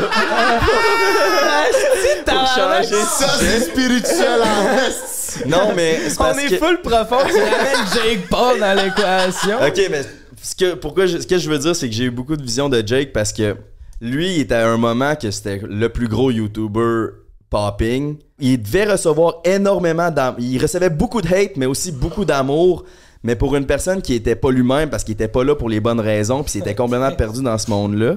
Pour 2.24 2.46
changer 2.46 2.94
Ça, 2.94 3.28
c'est 3.38 3.60
spirituel 3.60 4.42
en. 4.42 5.48
Non, 5.48 5.72
mais 5.74 6.08
c'est 6.08 6.20
On 6.20 6.24
parce 6.24 6.38
est 6.38 6.48
que... 6.50 6.56
full 6.58 6.80
profond, 6.82 7.18
tu 7.26 7.34
ramènes 7.34 7.86
Jake 7.94 8.28
Paul 8.30 8.60
dans 8.60 8.74
l'équation. 8.74 9.56
Ok, 9.66 9.80
mais 9.90 10.02
ce 10.46 10.54
que, 10.54 10.74
pourquoi 10.74 11.06
je- 11.06 11.18
ce 11.18 11.26
que 11.26 11.38
je 11.38 11.50
veux 11.50 11.58
dire, 11.58 11.74
c'est 11.74 11.88
que 11.88 11.94
j'ai 11.94 12.04
eu 12.04 12.10
beaucoup 12.10 12.36
de 12.36 12.42
visions 12.42 12.68
de 12.68 12.82
Jake 12.86 13.12
parce 13.12 13.32
que 13.32 13.56
lui, 14.00 14.34
il 14.36 14.40
était 14.42 14.54
à 14.54 14.68
un 14.68 14.76
moment 14.76 15.16
que 15.16 15.30
c'était 15.30 15.60
le 15.68 15.88
plus 15.88 16.06
gros 16.08 16.30
YouTuber 16.30 17.06
popping. 17.50 18.18
Il 18.38 18.62
devait 18.62 18.84
recevoir 18.92 19.40
énormément 19.44 20.10
d'amour. 20.10 20.38
Il 20.40 20.60
recevait 20.60 20.90
beaucoup 20.90 21.20
de 21.20 21.26
hate, 21.32 21.56
mais 21.56 21.66
aussi 21.66 21.90
beaucoup 21.92 22.24
d'amour. 22.24 22.84
Mais 23.22 23.34
pour 23.34 23.56
une 23.56 23.66
personne 23.66 24.02
qui 24.02 24.14
était 24.14 24.36
pas 24.36 24.50
lui-même 24.50 24.88
parce 24.90 25.02
qu'il 25.02 25.14
était 25.14 25.26
pas 25.28 25.42
là 25.42 25.54
pour 25.56 25.68
les 25.68 25.80
bonnes 25.80 26.00
raisons, 26.00 26.42
puis 26.42 26.52
s'était 26.52 26.74
complètement 26.74 27.10
perdu 27.16 27.42
dans 27.42 27.58
ce 27.58 27.70
monde-là, 27.70 28.16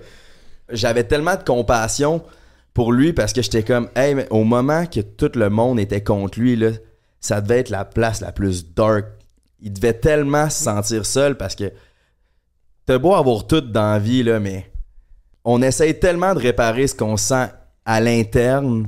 j'avais 0.72 1.04
tellement 1.06 1.36
de 1.36 1.44
compassion 1.44 2.22
pour 2.74 2.92
lui 2.92 3.14
parce 3.14 3.34
que 3.34 3.42
j'étais 3.42 3.64
comme, 3.64 3.90
hey, 3.96 4.14
mais 4.14 4.28
au 4.30 4.44
moment 4.44 4.86
que 4.86 5.00
tout 5.00 5.32
le 5.36 5.50
monde 5.50 5.80
était 5.80 6.04
contre 6.04 6.40
lui, 6.40 6.56
là, 6.56 6.70
ça 7.22 7.42
devait 7.42 7.60
être 7.60 7.70
la 7.70 7.86
place 7.86 8.22
la 8.22 8.32
plus 8.32 8.72
dark. 8.74 9.06
Il 9.62 9.74
devait 9.74 9.94
tellement 9.94 10.50
se 10.50 10.64
sentir 10.64 11.06
seul 11.06 11.36
parce 11.38 11.56
que 11.56 11.72
t'as 12.90 12.98
beau 12.98 13.14
avoir 13.14 13.46
tout 13.46 13.62
dans 13.62 13.92
la 13.92 14.00
vie, 14.00 14.24
là, 14.24 14.40
mais 14.40 14.66
on 15.46 15.62
essaye 15.62 16.00
tellement 16.00 16.34
de 16.34 16.40
réparer 16.40 16.88
ce 16.88 16.96
qu'on 16.96 17.18
sent 17.18 17.48
à 17.86 18.02
l'interne. 18.02 18.88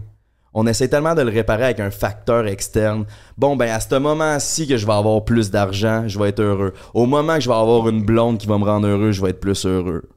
On 0.55 0.65
essaie 0.65 0.87
tellement 0.87 1.13
de 1.13 1.21
le 1.21 1.29
réparer 1.29 1.65
avec 1.65 1.79
un 1.79 1.91
facteur 1.91 2.47
externe. 2.47 3.05
Bon, 3.37 3.55
ben, 3.55 3.69
à 3.69 3.79
ce 3.79 3.93
moment-ci 3.93 4.67
que 4.67 4.75
je 4.75 4.87
vais 4.87 4.93
avoir 4.93 5.23
plus 5.23 5.51
d'argent, 5.51 6.07
je 6.07 6.17
vais 6.17 6.29
être 6.29 6.39
heureux. 6.39 6.73
Au 6.95 7.05
moment 7.05 7.35
que 7.35 7.41
je 7.41 7.49
vais 7.49 7.55
avoir 7.55 7.87
une 7.89 8.03
blonde 8.03 8.39
qui 8.39 8.47
va 8.47 8.57
me 8.57 8.65
rendre 8.65 8.87
heureux, 8.87 9.11
je 9.11 9.21
vais 9.21 9.29
être 9.29 9.39
plus 9.39 9.67
heureux. 9.67 10.09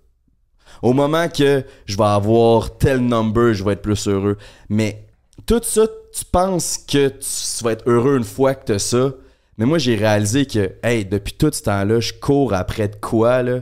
Au 0.80 0.95
moment 0.95 1.28
que 1.28 1.62
je 1.85 1.97
vais 1.99 2.05
avoir 2.05 2.78
tel 2.78 3.01
number, 3.01 3.53
je 3.53 3.62
vais 3.62 3.72
être 3.72 3.82
plus 3.82 4.09
heureux. 4.09 4.39
Mais 4.70 5.07
tout 5.45 5.61
ça, 5.62 5.82
tu 6.11 6.24
penses 6.24 6.78
que 6.78 7.09
tu 7.09 7.64
vas 7.64 7.72
être 7.72 7.87
heureux 7.87 8.16
une 8.16 8.24
fois 8.24 8.55
que 8.55 8.64
tu 8.64 8.72
as 8.72 8.78
ça. 8.78 9.11
Mais 9.59 9.66
moi, 9.66 9.76
j'ai 9.76 9.95
réalisé 9.95 10.47
que, 10.47 10.72
hey, 10.82 11.05
depuis 11.05 11.35
tout 11.35 11.51
ce 11.53 11.62
temps-là, 11.64 12.01
je 12.01 12.14
cours 12.14 12.55
après 12.55 12.89
de 12.89 12.97
quoi, 12.97 13.43
là, 13.43 13.61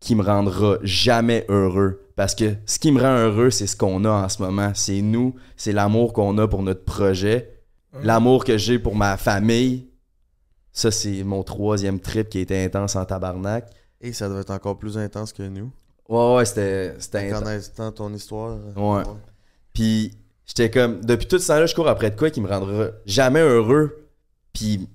qui 0.00 0.14
me 0.14 0.22
rendra 0.22 0.78
jamais 0.82 1.44
heureux. 1.48 2.02
Parce 2.16 2.34
que 2.34 2.54
ce 2.66 2.78
qui 2.78 2.90
me 2.90 3.00
rend 3.00 3.16
heureux, 3.16 3.50
c'est 3.50 3.66
ce 3.66 3.76
qu'on 3.76 4.04
a 4.04 4.10
en 4.10 4.28
ce 4.28 4.42
moment. 4.42 4.72
C'est 4.74 5.02
nous, 5.02 5.34
c'est 5.56 5.72
l'amour 5.72 6.12
qu'on 6.12 6.36
a 6.38 6.48
pour 6.48 6.62
notre 6.62 6.84
projet, 6.84 7.62
l'amour 8.02 8.44
que 8.44 8.58
j'ai 8.58 8.78
pour 8.78 8.96
ma 8.96 9.16
famille. 9.16 9.88
Ça, 10.72 10.90
c'est 10.90 11.22
mon 11.24 11.42
troisième 11.42 12.00
trip 12.00 12.28
qui 12.28 12.38
était 12.38 12.64
intense 12.64 12.96
en 12.96 13.04
tabarnak. 13.04 13.70
Et 14.00 14.12
ça 14.12 14.28
devait 14.28 14.40
être 14.40 14.50
encore 14.50 14.78
plus 14.78 14.96
intense 14.96 15.32
que 15.32 15.42
nous. 15.42 15.70
Ouais, 16.08 16.34
ouais, 16.36 16.44
c'était 16.44 16.94
c'était 16.98 17.30
intense. 17.30 17.42
Connaissant 17.42 17.92
ton 17.92 18.14
histoire. 18.14 18.58
Ouais. 18.76 19.02
Puis 19.72 20.16
j'étais 20.46 20.70
comme, 20.70 21.00
depuis 21.04 21.26
tout 21.26 21.38
ce 21.38 21.48
temps-là, 21.48 21.66
je 21.66 21.74
cours 21.74 21.88
après 21.88 22.10
de 22.10 22.16
quoi 22.16 22.30
qui 22.30 22.40
me 22.40 22.48
rendra 22.48 22.88
jamais 23.04 23.40
heureux. 23.40 24.08
Puis 24.52 24.88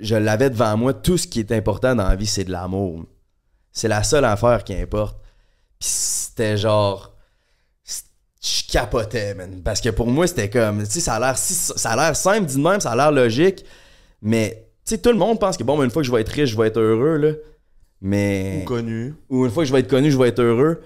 je 0.00 0.16
l'avais 0.16 0.50
devant 0.50 0.76
moi. 0.76 0.94
Tout 0.94 1.16
ce 1.16 1.26
qui 1.26 1.40
est 1.40 1.52
important 1.52 1.94
dans 1.94 2.08
la 2.08 2.16
vie, 2.16 2.26
c'est 2.26 2.44
de 2.44 2.52
l'amour. 2.52 3.04
C'est 3.72 3.88
la 3.88 4.02
seule 4.02 4.24
affaire 4.24 4.64
qui 4.64 4.74
importe. 4.74 5.18
Puis 5.78 5.88
c'était 5.88 6.56
genre. 6.56 7.14
Je 8.40 8.62
capotais, 8.70 9.34
man. 9.34 9.62
Parce 9.64 9.80
que 9.80 9.88
pour 9.88 10.06
moi, 10.06 10.26
c'était 10.26 10.48
comme. 10.48 10.84
Tu 10.84 10.90
sais, 10.90 11.00
ça 11.00 11.14
a 11.14 11.20
l'air 11.20 11.36
si- 11.36 11.54
ça 11.54 11.90
a 11.90 11.96
l'air 11.96 12.16
simple, 12.16 12.46
dit 12.46 12.56
de 12.56 12.60
même, 12.62 12.80
ça 12.80 12.92
a 12.92 12.96
l'air 12.96 13.10
logique. 13.10 13.64
Mais, 14.22 14.68
tu 14.84 14.94
sais, 14.94 14.98
tout 14.98 15.10
le 15.10 15.18
monde 15.18 15.40
pense 15.40 15.56
que, 15.56 15.64
bon, 15.64 15.82
une 15.82 15.90
fois 15.90 16.02
que 16.02 16.06
je 16.06 16.12
vais 16.12 16.20
être 16.20 16.28
riche, 16.30 16.50
je 16.50 16.56
vais 16.56 16.68
être 16.68 16.78
heureux, 16.78 17.16
là. 17.16 17.32
Mais. 18.00 18.60
Ou 18.62 18.64
connu. 18.64 19.14
Ou 19.28 19.44
une 19.44 19.50
fois 19.50 19.64
que 19.64 19.68
je 19.68 19.72
vais 19.72 19.80
être 19.80 19.88
connu, 19.90 20.10
je 20.10 20.16
vais 20.18 20.28
être 20.28 20.40
heureux. 20.40 20.80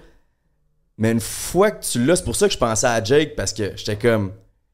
Mais 0.97 1.11
une 1.11 1.19
fois 1.19 1.71
que 1.71 1.83
tu 1.85 2.03
l'as, 2.03 2.15
c'est 2.17 2.23
pour 2.23 2.35
ça 2.35 2.47
que 2.47 2.53
je 2.53 2.57
pensais 2.57 2.87
à 2.87 3.03
Jake, 3.03 3.35
parce 3.35 3.53
que 3.53 3.71
j'étais 3.75 3.97
comme. 3.97 4.31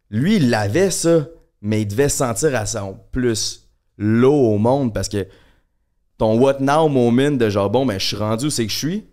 Lui, 0.10 0.38
il 0.38 0.50
l'avait, 0.50 0.90
ça, 0.90 1.28
mais 1.62 1.82
il 1.82 1.86
devait 1.86 2.10
se 2.10 2.18
sentir 2.18 2.56
à 2.56 2.66
son 2.66 2.98
plus 3.12 3.68
low 3.98 4.34
au 4.34 4.58
monde, 4.58 4.94
parce 4.94 5.10
que 5.10 5.28
ton 6.20 6.40
what 6.40 6.58
now 6.60 6.88
moment 6.88 7.32
de 7.32 7.50
genre, 7.50 7.72
bon, 7.72 7.86
ben, 7.88 8.00
je 8.00 8.06
suis 8.06 8.16
rendu 8.16 8.46
où 8.46 8.50
c'est 8.52 8.68
que 8.68 8.72
je 8.72 8.78
suis. 8.78 9.04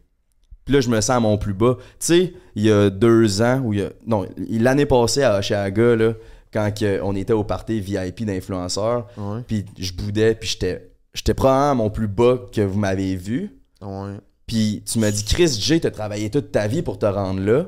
Puis 0.67 0.75
là, 0.75 0.81
je 0.81 0.89
me 0.91 1.01
sens 1.01 1.11
à 1.17 1.21
mon 1.21 1.39
plus 1.39 1.55
bas. 1.55 1.77
Tu 1.79 1.85
sais, 2.01 2.35
il 2.57 2.65
y 2.65 2.71
a 2.73 2.91
deux 2.91 3.41
ans, 3.41 3.61
ou 3.65 3.73
il 3.73 3.79
y 3.79 3.83
a. 3.83 3.91
Non, 4.07 4.27
l'année 4.51 4.85
passée 4.85 5.23
à 5.23 5.39
Oshaga, 5.39 5.95
là, 5.97 6.13
quand 6.53 6.71
que 6.79 7.01
on 7.03 7.15
était 7.15 7.33
au 7.33 7.45
party 7.45 7.81
VIP 7.81 8.25
d'influenceurs, 8.25 9.07
Ouais. 9.17 9.43
puis 9.47 9.65
je 9.79 9.93
boudais, 9.93 10.35
puis 10.35 10.49
j'étais. 10.51 10.91
J'étais 11.15 11.33
probablement 11.35 11.71
à 11.71 11.75
mon 11.75 11.89
plus 11.91 12.09
bas 12.09 12.39
que 12.53 12.61
vous 12.61 12.79
m'avez 12.79 13.17
vu. 13.17 13.57
Ouais. 13.81 14.17
Puis 14.47 14.83
tu 14.85 14.99
m'as 14.99 15.11
dit, 15.11 15.25
Chris 15.25 15.49
J, 15.59 15.81
t'as 15.81 15.91
travaillé 15.91 16.29
toute 16.31 16.53
ta 16.53 16.67
vie 16.67 16.83
pour 16.83 16.99
te 16.99 17.07
rendre 17.07 17.41
là. 17.41 17.67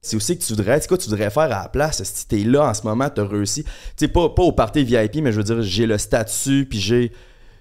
C'est 0.00 0.14
aussi 0.16 0.38
que 0.38 0.44
tu 0.44 0.52
voudrais, 0.52 0.80
c'est 0.80 0.86
quoi 0.86 0.96
tu 0.96 1.08
voudrais 1.10 1.28
faire 1.30 1.42
à 1.44 1.48
la 1.48 1.68
place? 1.68 2.02
Si 2.04 2.28
t'es 2.28 2.44
là 2.44 2.68
en 2.68 2.74
ce 2.74 2.82
moment, 2.84 3.08
t'as 3.10 3.26
réussi? 3.26 3.64
Tu 3.64 3.70
sais, 3.96 4.08
pas, 4.08 4.28
pas 4.28 4.42
au 4.44 4.52
party 4.52 4.84
VIP, 4.84 5.16
mais 5.16 5.32
je 5.32 5.38
veux 5.38 5.42
dire, 5.44 5.60
j'ai 5.62 5.86
le 5.86 5.98
statut, 5.98 6.66
puis 6.70 6.78
j'ai, 6.78 7.10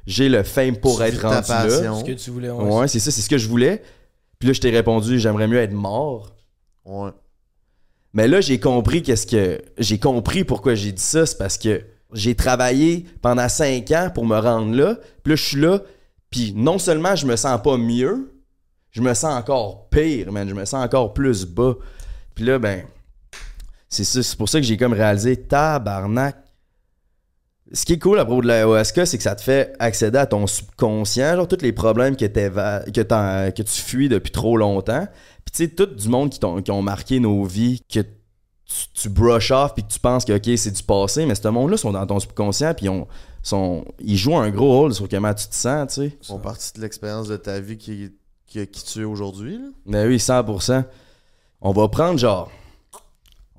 j'ai 0.08 0.30
le 0.30 0.42
fame 0.42 0.78
pour 0.78 0.98
Tu 0.98 1.04
être 1.04 1.22
rendu 1.22 1.36
là. 1.36 1.42
passion. 1.64 2.00
Ce 2.00 2.04
que 2.06 2.14
tu 2.14 2.32
voulais. 2.32 2.50
ouais. 2.50 2.74
Ouais, 2.80 2.88
c'est 2.88 3.00
ça, 3.00 3.12
c'est 3.12 3.22
ce 3.22 3.30
que 3.30 3.38
je 3.38 3.48
voulais. 3.48 3.84
Puis 4.40 4.48
là, 4.48 4.54
je 4.54 4.62
t'ai 4.62 4.70
répondu, 4.72 5.20
j'aimerais 5.20 5.48
mieux 5.48 5.58
être 5.60 5.74
mort. 5.74 6.34
Ouais. 6.86 7.12
Mais 8.14 8.28
là, 8.28 8.40
j'ai 8.42 8.60
compris 8.60 9.04
qu'est-ce 9.04 9.28
que. 9.28 9.62
J'ai 9.78 10.00
compris 10.00 10.44
pourquoi 10.46 10.74
j'ai 10.76 10.92
dit 10.94 11.02
ça. 11.04 11.26
C'est 11.26 11.38
parce 11.38 11.58
que 11.58 11.84
j'ai 12.14 12.36
travaillé 12.36 13.06
pendant 13.22 13.50
cinq 13.50 13.92
ans 13.92 14.10
pour 14.14 14.26
me 14.26 14.38
rendre 14.40 14.74
là. 14.74 14.96
Puis 15.24 15.32
là, 15.32 15.36
je 15.36 15.44
suis 15.44 15.60
là. 15.60 15.82
Puis 16.30 16.54
non 16.56 16.78
seulement 16.80 17.16
je 17.16 17.26
me 17.26 17.36
sens 17.36 17.62
pas 17.62 17.78
mieux, 17.78 18.34
je 18.92 19.02
me 19.02 19.14
sens 19.14 19.34
encore 19.38 19.90
pire, 19.90 20.32
man. 20.32 20.48
Je 20.48 20.54
me 20.54 20.64
sens 20.66 20.84
encore 20.86 21.14
plus 21.14 21.46
bas. 21.46 21.76
Puis 22.34 22.46
là, 22.46 22.58
ben. 22.60 22.86
C'est 23.90 24.04
ça. 24.06 24.24
C'est 24.24 24.38
pour 24.38 24.48
ça 24.48 24.60
que 24.60 24.66
j'ai 24.66 24.78
comme 24.78 24.94
réalisé 24.94 25.36
tabarnak. 25.36 26.38
Ce 27.74 27.86
qui 27.86 27.94
est 27.94 28.00
cool 28.00 28.18
à 28.20 28.26
propos 28.26 28.42
de 28.42 28.48
l'ayahuasca, 28.48 29.06
c'est 29.06 29.18
que 29.18 29.24
ça 29.24 29.36
te 29.36 29.42
fait 29.42 29.74
accéder 29.80 30.18
à 30.18 30.26
ton 30.26 30.48
subconscient, 30.48 31.36
genre 31.36 31.48
tous 31.48 31.62
les 31.62 31.74
problèmes 31.74 32.16
que, 32.16 32.26
que, 32.26 33.62
tu 33.62 33.82
fuis 33.82 34.08
depuis 34.10 34.32
trop 34.32 34.56
longtemps. 34.58 35.06
Puis 35.46 35.52
tu 35.54 35.64
sais, 35.66 35.70
tout 35.70 35.86
du 35.86 36.08
monde 36.08 36.30
qui, 36.30 36.40
t'ont- 36.40 36.62
qui 36.62 36.72
ont 36.72 36.82
marqué 36.82 37.20
nos 37.20 37.44
vies, 37.44 37.82
que 37.92 38.00
tu, 38.00 38.08
tu 38.94 39.10
brush 39.10 39.52
off 39.52 39.74
puis 39.74 39.84
que 39.84 39.92
tu 39.92 40.00
penses 40.00 40.26
que 40.26 40.34
ok 40.34 40.58
c'est 40.58 40.72
du 40.72 40.84
passé, 40.84 41.26
mais 41.26 41.36
ce 41.36 41.48
monde-là 41.48 41.78
sont 41.78 41.92
dans 41.92 42.06
ton 42.06 42.20
subconscient 42.20 42.74
puis 42.74 42.86
ils, 42.88 42.90
ont- 42.90 43.08
sont, 43.44 43.86
ils 44.00 44.18
jouent 44.18 44.38
un 44.38 44.50
gros 44.50 44.72
rôle 44.80 44.94
sur 44.94 45.08
comment 45.10 45.34
tu 45.34 45.48
te 45.48 45.56
sens, 45.56 45.94
tu 45.94 46.02
sais. 46.02 46.18
Ils 46.22 46.26
font 46.28 46.40
partie 46.40 46.74
de 46.74 46.82
l'expérience 46.82 47.28
de 47.30 47.38
ta 47.38 47.60
vie 47.62 47.78
qui, 47.78 48.12
qui, 48.46 48.66
qui 48.68 48.84
tu 48.86 49.02
es 49.02 49.06
aujourd'hui. 49.06 49.58
là. 49.58 49.66
Ben 49.86 50.08
oui, 50.08 50.18
100%. 50.18 50.84
On 51.62 51.72
va 51.72 51.88
prendre 51.88 52.20
genre. 52.20 52.52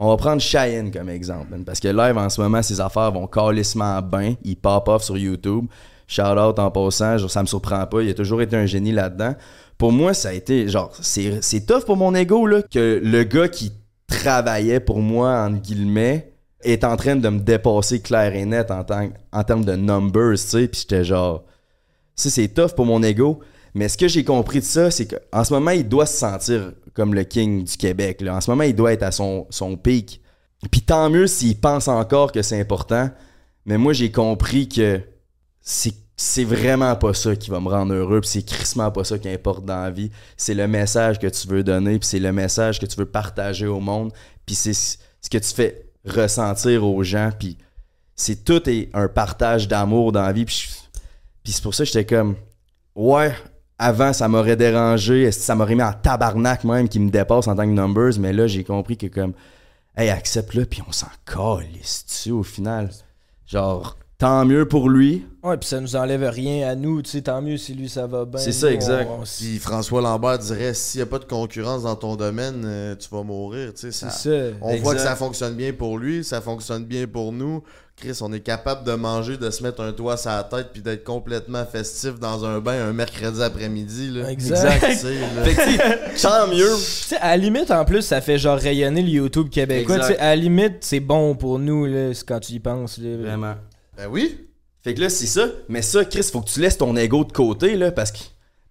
On 0.00 0.08
va 0.10 0.16
prendre 0.16 0.40
Cheyenne 0.40 0.92
comme 0.92 1.08
exemple, 1.08 1.58
parce 1.66 1.80
que 1.80 1.88
live 1.88 2.16
en 2.16 2.28
ce 2.28 2.40
moment, 2.40 2.62
ses 2.62 2.80
affaires 2.80 3.10
vont 3.10 3.26
calissement 3.26 4.00
bien. 4.00 4.36
Il 4.44 4.56
pop 4.56 4.86
off 4.88 5.02
sur 5.02 5.18
YouTube. 5.18 5.66
Shout 6.06 6.22
out 6.22 6.58
en 6.58 6.70
passant, 6.70 7.18
genre, 7.18 7.30
ça 7.30 7.42
me 7.42 7.46
surprend 7.48 7.84
pas. 7.86 8.02
Il 8.02 8.08
a 8.08 8.14
toujours 8.14 8.40
été 8.40 8.56
un 8.56 8.66
génie 8.66 8.92
là-dedans. 8.92 9.34
Pour 9.76 9.92
moi, 9.92 10.14
ça 10.14 10.28
a 10.28 10.32
été 10.32 10.68
genre, 10.68 10.92
c'est 11.00 11.66
tough 11.66 11.84
pour 11.84 11.96
mon 11.96 12.14
ego 12.14 12.46
là, 12.46 12.62
que 12.62 13.00
le 13.02 13.24
gars 13.24 13.48
qui 13.48 13.72
travaillait 14.06 14.80
pour 14.80 15.00
moi, 15.00 15.44
entre 15.44 15.60
guillemets, 15.60 16.32
est 16.62 16.84
en 16.84 16.96
train 16.96 17.16
de 17.16 17.28
me 17.28 17.40
dépasser 17.40 18.00
clair 18.00 18.34
et 18.34 18.44
net 18.44 18.70
en 18.70 19.42
termes 19.44 19.64
de 19.64 19.74
numbers, 19.74 20.32
tu 20.32 20.38
sais. 20.38 20.68
Puis 20.68 20.82
j'étais 20.82 21.04
genre, 21.04 21.44
ça, 22.14 22.30
c'est 22.30 22.48
tough 22.48 22.72
pour 22.74 22.86
mon 22.86 23.02
ego. 23.02 23.40
Mais 23.74 23.88
ce 23.88 23.98
que 23.98 24.08
j'ai 24.08 24.24
compris 24.24 24.60
de 24.60 24.64
ça, 24.64 24.90
c'est 24.90 25.06
qu'en 25.06 25.44
ce 25.44 25.52
moment, 25.52 25.72
il 25.72 25.86
doit 25.86 26.06
se 26.06 26.16
sentir 26.16 26.72
comme 26.94 27.14
le 27.14 27.24
king 27.24 27.64
du 27.64 27.76
Québec. 27.76 28.20
là. 28.20 28.36
En 28.36 28.40
ce 28.40 28.50
moment, 28.50 28.64
il 28.64 28.74
doit 28.74 28.92
être 28.92 29.02
à 29.02 29.12
son, 29.12 29.46
pic. 29.82 30.20
Puis 30.70 30.80
tant 30.82 31.08
mieux 31.10 31.26
s'il 31.26 31.58
pense 31.58 31.88
encore 31.88 32.32
que 32.32 32.42
c'est 32.42 32.60
important. 32.60 33.10
Mais 33.64 33.78
moi, 33.78 33.92
j'ai 33.92 34.10
compris 34.10 34.68
que 34.68 35.00
c'est 35.60 36.44
vraiment 36.44 36.96
pas 36.96 37.14
ça 37.14 37.36
qui 37.36 37.50
va 37.50 37.60
me 37.60 37.68
rendre 37.68 37.94
heureux, 37.94 38.20
puis 38.20 38.30
c'est 38.30 38.42
crissement 38.42 38.90
pas 38.90 39.04
ça 39.04 39.18
qui 39.18 39.28
importe 39.28 39.64
dans 39.64 39.82
la 39.82 39.90
vie. 39.90 40.10
C'est 40.36 40.54
le 40.54 40.66
message 40.66 41.18
que 41.18 41.26
tu 41.26 41.46
veux 41.46 41.62
donner, 41.62 41.98
puis 41.98 42.08
c'est 42.08 42.18
le 42.18 42.32
message 42.32 42.80
que 42.80 42.86
tu 42.86 42.96
veux 42.96 43.06
partager 43.06 43.66
au 43.66 43.80
monde, 43.80 44.12
puis 44.46 44.54
c'est 44.54 44.72
ce 44.72 44.96
que 45.30 45.38
tu 45.38 45.52
fais 45.54 45.90
ressentir 46.04 46.84
aux 46.84 47.02
gens, 47.02 47.30
puis 47.38 47.58
c'est 48.16 48.44
tout 48.44 48.62
un 48.94 49.08
partage 49.08 49.68
d'amour 49.68 50.10
dans 50.12 50.22
la 50.22 50.32
vie, 50.32 50.44
puis 50.44 50.68
puis 51.48 51.54
c'est 51.54 51.62
pour 51.62 51.74
ça 51.74 51.84
que 51.84 51.90
j'étais 51.90 52.04
comme 52.04 52.36
ouais, 52.94 53.34
avant 53.78 54.12
ça 54.12 54.28
m'aurait 54.28 54.56
dérangé, 54.56 55.30
ça 55.30 55.54
m'aurait 55.54 55.74
mis 55.74 55.82
en 55.82 55.92
tabarnak 55.92 56.64
même 56.64 56.88
qui 56.88 56.98
me 56.98 57.10
dépasse 57.10 57.46
en 57.46 57.56
tant 57.56 57.62
que 57.62 57.72
numbers, 57.72 58.18
mais 58.18 58.32
là 58.32 58.46
j'ai 58.46 58.64
compris 58.64 58.96
que 58.96 59.06
comme 59.06 59.32
hey, 59.96 60.10
accepte-le 60.10 60.66
puis 60.66 60.82
on 60.86 60.92
s'en 60.92 61.08
calisse 61.24 62.04
dessus 62.06 62.32
au 62.32 62.42
final? 62.42 62.90
Genre 63.46 63.96
tant 64.18 64.44
mieux 64.44 64.66
pour 64.66 64.88
lui. 64.90 65.24
Ouais, 65.44 65.56
puis 65.56 65.68
ça 65.68 65.80
nous 65.80 65.94
enlève 65.94 66.24
rien 66.28 66.68
à 66.68 66.74
nous, 66.74 67.00
tu 67.02 67.10
sais, 67.10 67.22
tant 67.22 67.40
mieux 67.40 67.56
si 67.56 67.72
lui 67.72 67.88
ça 67.88 68.06
va 68.08 68.24
bien. 68.24 68.40
C'est 68.40 68.52
ça, 68.52 68.70
exact. 68.70 69.08
on- 69.10 69.22
Puis 69.22 69.58
François 69.58 70.02
Lambert 70.02 70.38
dirait 70.40 70.74
s'il 70.74 70.98
n'y 70.98 71.02
a 71.04 71.06
pas 71.06 71.20
de 71.20 71.24
concurrence 71.24 71.84
dans 71.84 71.94
ton 71.96 72.16
domaine, 72.16 72.62
euh, 72.66 72.96
tu 72.96 73.08
vas 73.10 73.22
mourir. 73.22 73.72
tu 73.72 73.80
sais, 73.80 73.92
C'est 73.92 74.06
ça- 74.06 74.10
ça. 74.10 74.30
On 74.60 74.74
voit 74.76 74.92
que 74.94 74.98
Exact. 74.98 75.10
ça 75.10 75.16
fonctionne 75.16 75.54
bien 75.54 75.72
pour 75.72 75.96
lui, 75.98 76.24
ça 76.24 76.40
fonctionne 76.40 76.84
bien 76.84 77.06
pour 77.06 77.32
nous. 77.32 77.62
Chris, 77.96 78.18
on 78.20 78.32
est 78.32 78.40
capable 78.40 78.84
de 78.84 78.92
manger, 78.92 79.36
de 79.38 79.50
se 79.50 79.60
mettre 79.62 79.80
un 79.82 79.92
toit 79.92 80.16
sur 80.16 80.30
la 80.30 80.44
tête 80.44 80.68
puis 80.72 80.82
d'être 80.82 81.02
complètement 81.02 81.64
festif 81.64 82.18
dans 82.20 82.44
un 82.44 82.60
bain 82.60 82.88
un 82.88 82.92
mercredi 82.92 83.42
après-midi. 83.42 84.10
là. 84.10 84.30
Exact. 84.30 84.92
Sais, 84.92 85.14
tant 86.22 86.46
mieux. 86.48 86.74
Tu 86.76 86.80
sais, 86.82 87.16
à 87.16 87.30
la 87.30 87.36
limite, 87.36 87.70
en 87.72 87.84
plus, 87.84 88.02
ça 88.02 88.20
fait 88.20 88.38
genre 88.38 88.58
rayonner 88.58 89.02
le 89.02 89.08
YouTube 89.08 89.48
québécois. 89.48 89.96
Exact. 89.96 90.08
Tu 90.12 90.14
sais, 90.14 90.20
à 90.20 90.26
la 90.30 90.36
limite, 90.36 90.76
c'est 90.80 91.00
bon 91.00 91.34
pour 91.34 91.58
nous, 91.58 91.86
là, 91.86 92.10
quand 92.26 92.38
tu 92.40 92.52
y 92.52 92.60
penses. 92.60 92.98
Là. 92.98 93.16
Vraiment. 93.16 93.54
Ben 93.98 94.06
oui. 94.08 94.46
Fait 94.84 94.94
que 94.94 95.00
là, 95.00 95.10
c'est 95.10 95.26
ça. 95.26 95.48
Mais 95.68 95.82
ça, 95.82 96.04
Chris, 96.04 96.22
faut 96.32 96.40
que 96.40 96.48
tu 96.48 96.60
laisses 96.60 96.78
ton 96.78 96.96
ego 96.96 97.24
de 97.24 97.32
côté, 97.32 97.76
là, 97.76 97.90
parce 97.90 98.12
que. 98.12 98.18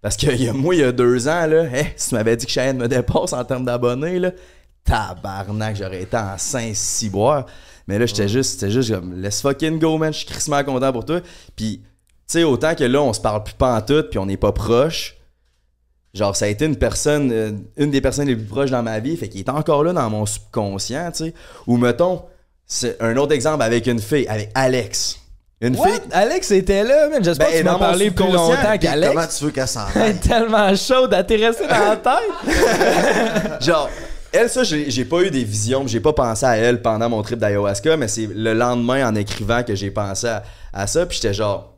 Parce 0.00 0.16
que 0.16 0.26
il 0.26 0.42
y 0.44 0.48
a- 0.48 0.52
moi, 0.52 0.74
il 0.74 0.80
y 0.80 0.84
a 0.84 0.90
deux 0.92 1.28
ans, 1.28 1.46
là, 1.46 1.64
hein, 1.72 1.84
si 1.96 2.08
tu 2.08 2.14
m'avais 2.14 2.36
dit 2.36 2.46
que 2.46 2.52
Cheyenne 2.52 2.78
me 2.78 2.88
dépasse 2.88 3.32
en 3.34 3.44
termes 3.44 3.64
d'abonnés, 3.64 4.18
là, 4.18 4.32
tabarnak, 4.84 5.76
j'aurais 5.76 6.02
été 6.02 6.16
en 6.16 6.36
5-6 6.38 7.10
boire. 7.10 7.46
Mais 7.86 7.98
là, 7.98 8.06
j'étais 8.06 8.28
juste, 8.28 8.52
c'était 8.52 8.70
juste 8.70 8.90
comme, 8.94 9.20
let's 9.20 9.42
fucking 9.42 9.78
go, 9.78 9.98
man, 9.98 10.12
je 10.12 10.18
suis 10.18 10.26
crissement 10.26 10.62
content 10.64 10.92
pour 10.92 11.04
toi. 11.04 11.20
Puis, 11.56 11.82
tu 11.82 11.84
sais, 12.28 12.44
autant 12.44 12.74
que 12.74 12.84
là, 12.84 13.02
on 13.02 13.12
se 13.12 13.20
parle 13.20 13.42
plus 13.44 13.54
pas 13.54 13.76
en 13.76 13.80
tout, 13.82 14.04
puis 14.08 14.18
on 14.18 14.26
n'est 14.26 14.36
pas 14.36 14.52
proche. 14.52 15.16
Genre, 16.14 16.34
ça 16.34 16.46
a 16.46 16.48
été 16.48 16.64
une 16.64 16.76
personne, 16.76 17.30
euh, 17.32 17.52
une 17.76 17.90
des 17.90 18.00
personnes 18.00 18.28
les 18.28 18.36
plus 18.36 18.46
proches 18.46 18.70
dans 18.70 18.82
ma 18.82 18.98
vie, 19.00 19.16
fait 19.16 19.28
qu'il 19.28 19.40
est 19.40 19.50
encore 19.50 19.84
là 19.84 19.92
dans 19.92 20.08
mon 20.08 20.24
subconscient, 20.26 21.10
tu 21.10 21.24
sais. 21.26 21.34
Ou 21.66 21.76
mettons, 21.76 22.22
c'est 22.68 22.96
un 23.02 23.16
autre 23.16 23.32
exemple 23.32 23.62
avec 23.62 23.86
une 23.86 23.98
fille, 24.00 24.26
avec 24.28 24.50
Alex. 24.54 25.18
Une 25.60 25.74
What? 25.76 25.88
fille, 25.88 26.00
Alex 26.12 26.50
était 26.52 26.84
là, 26.84 27.08
man. 27.08 27.24
J'espère 27.24 27.48
Ben, 27.48 27.52
que 27.54 27.58
tu 27.58 27.64
m'as 27.64 27.78
parlé 27.78 28.10
plus 28.12 28.30
longtemps 28.30 28.78
qu'Alex. 28.80 29.12
Comment 29.12 29.26
tu 29.26 29.44
veux 29.44 29.50
qu'elle 29.50 29.66
s'en 29.66 29.86
Elle 29.96 30.02
est 30.10 30.20
tellement 30.20 30.76
chaude 30.76 31.12
à 31.14 31.24
t'es 31.24 31.36
resté 31.36 31.66
dans 31.66 31.78
la 31.78 31.96
tête. 31.96 33.62
Genre, 33.62 33.90
elle, 34.30 34.48
ça, 34.50 34.62
j'ai 34.62 34.88
j'ai 34.90 35.04
pas 35.04 35.22
eu 35.22 35.30
des 35.30 35.42
visions, 35.42 35.84
j'ai 35.86 35.98
pas 36.00 36.12
pensé 36.12 36.44
à 36.46 36.56
elle 36.56 36.80
pendant 36.82 37.08
mon 37.08 37.22
trip 37.22 37.38
d'ayahuasca, 37.40 37.96
mais 37.96 38.06
c'est 38.06 38.28
le 38.32 38.52
lendemain 38.54 39.08
en 39.08 39.14
écrivant 39.16 39.62
que 39.64 39.74
j'ai 39.74 39.90
pensé 39.90 40.28
à, 40.28 40.44
à 40.72 40.86
ça, 40.86 41.06
puis 41.06 41.16
j'étais 41.20 41.34
genre. 41.34 41.74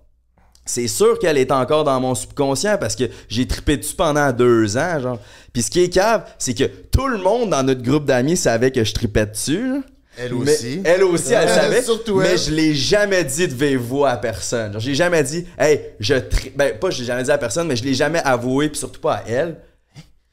C'est 0.67 0.89
sûr 0.89 1.19
qu'elle 1.19 1.39
est 1.39 1.51
encore 1.51 1.85
dans 1.85 1.99
mon 2.01 2.15
subconscient 2.15 2.77
parce 2.79 2.95
que 2.95 3.05
j'ai 3.29 3.47
trippé 3.47 3.77
dessus 3.79 3.95
pendant 3.97 4.31
deux 4.31 4.77
ans, 4.77 5.01
genre. 5.01 5.19
Puis 5.55 5.63
ce 5.63 5.71
qui 5.71 5.83
est 5.85 5.89
cave, 5.89 6.25
c'est 6.39 6.55
que 6.55 6.65
tout 6.65 7.09
le 7.09 7.17
monde 7.19 7.49
dans 7.51 7.63
notre 7.63 7.83
groupe 7.83 8.05
d'amis 8.05 8.37
savait 8.37 8.71
que 8.71 8.85
je 8.85 8.93
tripais 8.93 9.27
dessus. 9.27 9.69
là. 9.69 9.79
Elle 10.23 10.35
Mais 10.35 10.53
aussi. 10.53 10.81
elle 10.85 11.05
aussi, 11.05 11.33
elle 11.33 11.49
Ouais, 11.49 11.55
savait. 11.55 11.83
surtout 11.83 12.17
mais 12.17 12.29
elle. 12.31 12.39
je 12.39 12.51
l'ai 12.51 12.75
jamais 12.75 13.25
dit 13.25 13.49
de 13.49 13.55
vive 13.55 13.81
voix 13.81 14.11
à 14.11 14.17
personne. 14.17 14.73
Genre, 14.73 14.81
j'ai 14.81 14.95
jamais 14.95 15.23
dit, 15.23 15.47
hey, 15.59 15.81
je 15.99 16.15
tri... 16.15 16.53
Ben, 16.55 16.79
pas, 16.79 16.91
je 16.91 17.01
l'ai 17.01 17.07
jamais 17.07 17.23
dit 17.23 17.31
à 17.31 17.39
personne, 17.39 17.67
mais 17.67 17.77
je 17.77 17.85
l'ai 17.85 17.95
jamais 17.95 18.21
avoué, 18.25 18.69
puis 18.69 18.79
surtout 18.79 19.01
pas 19.01 19.15
à 19.15 19.23
elle. 19.27 19.57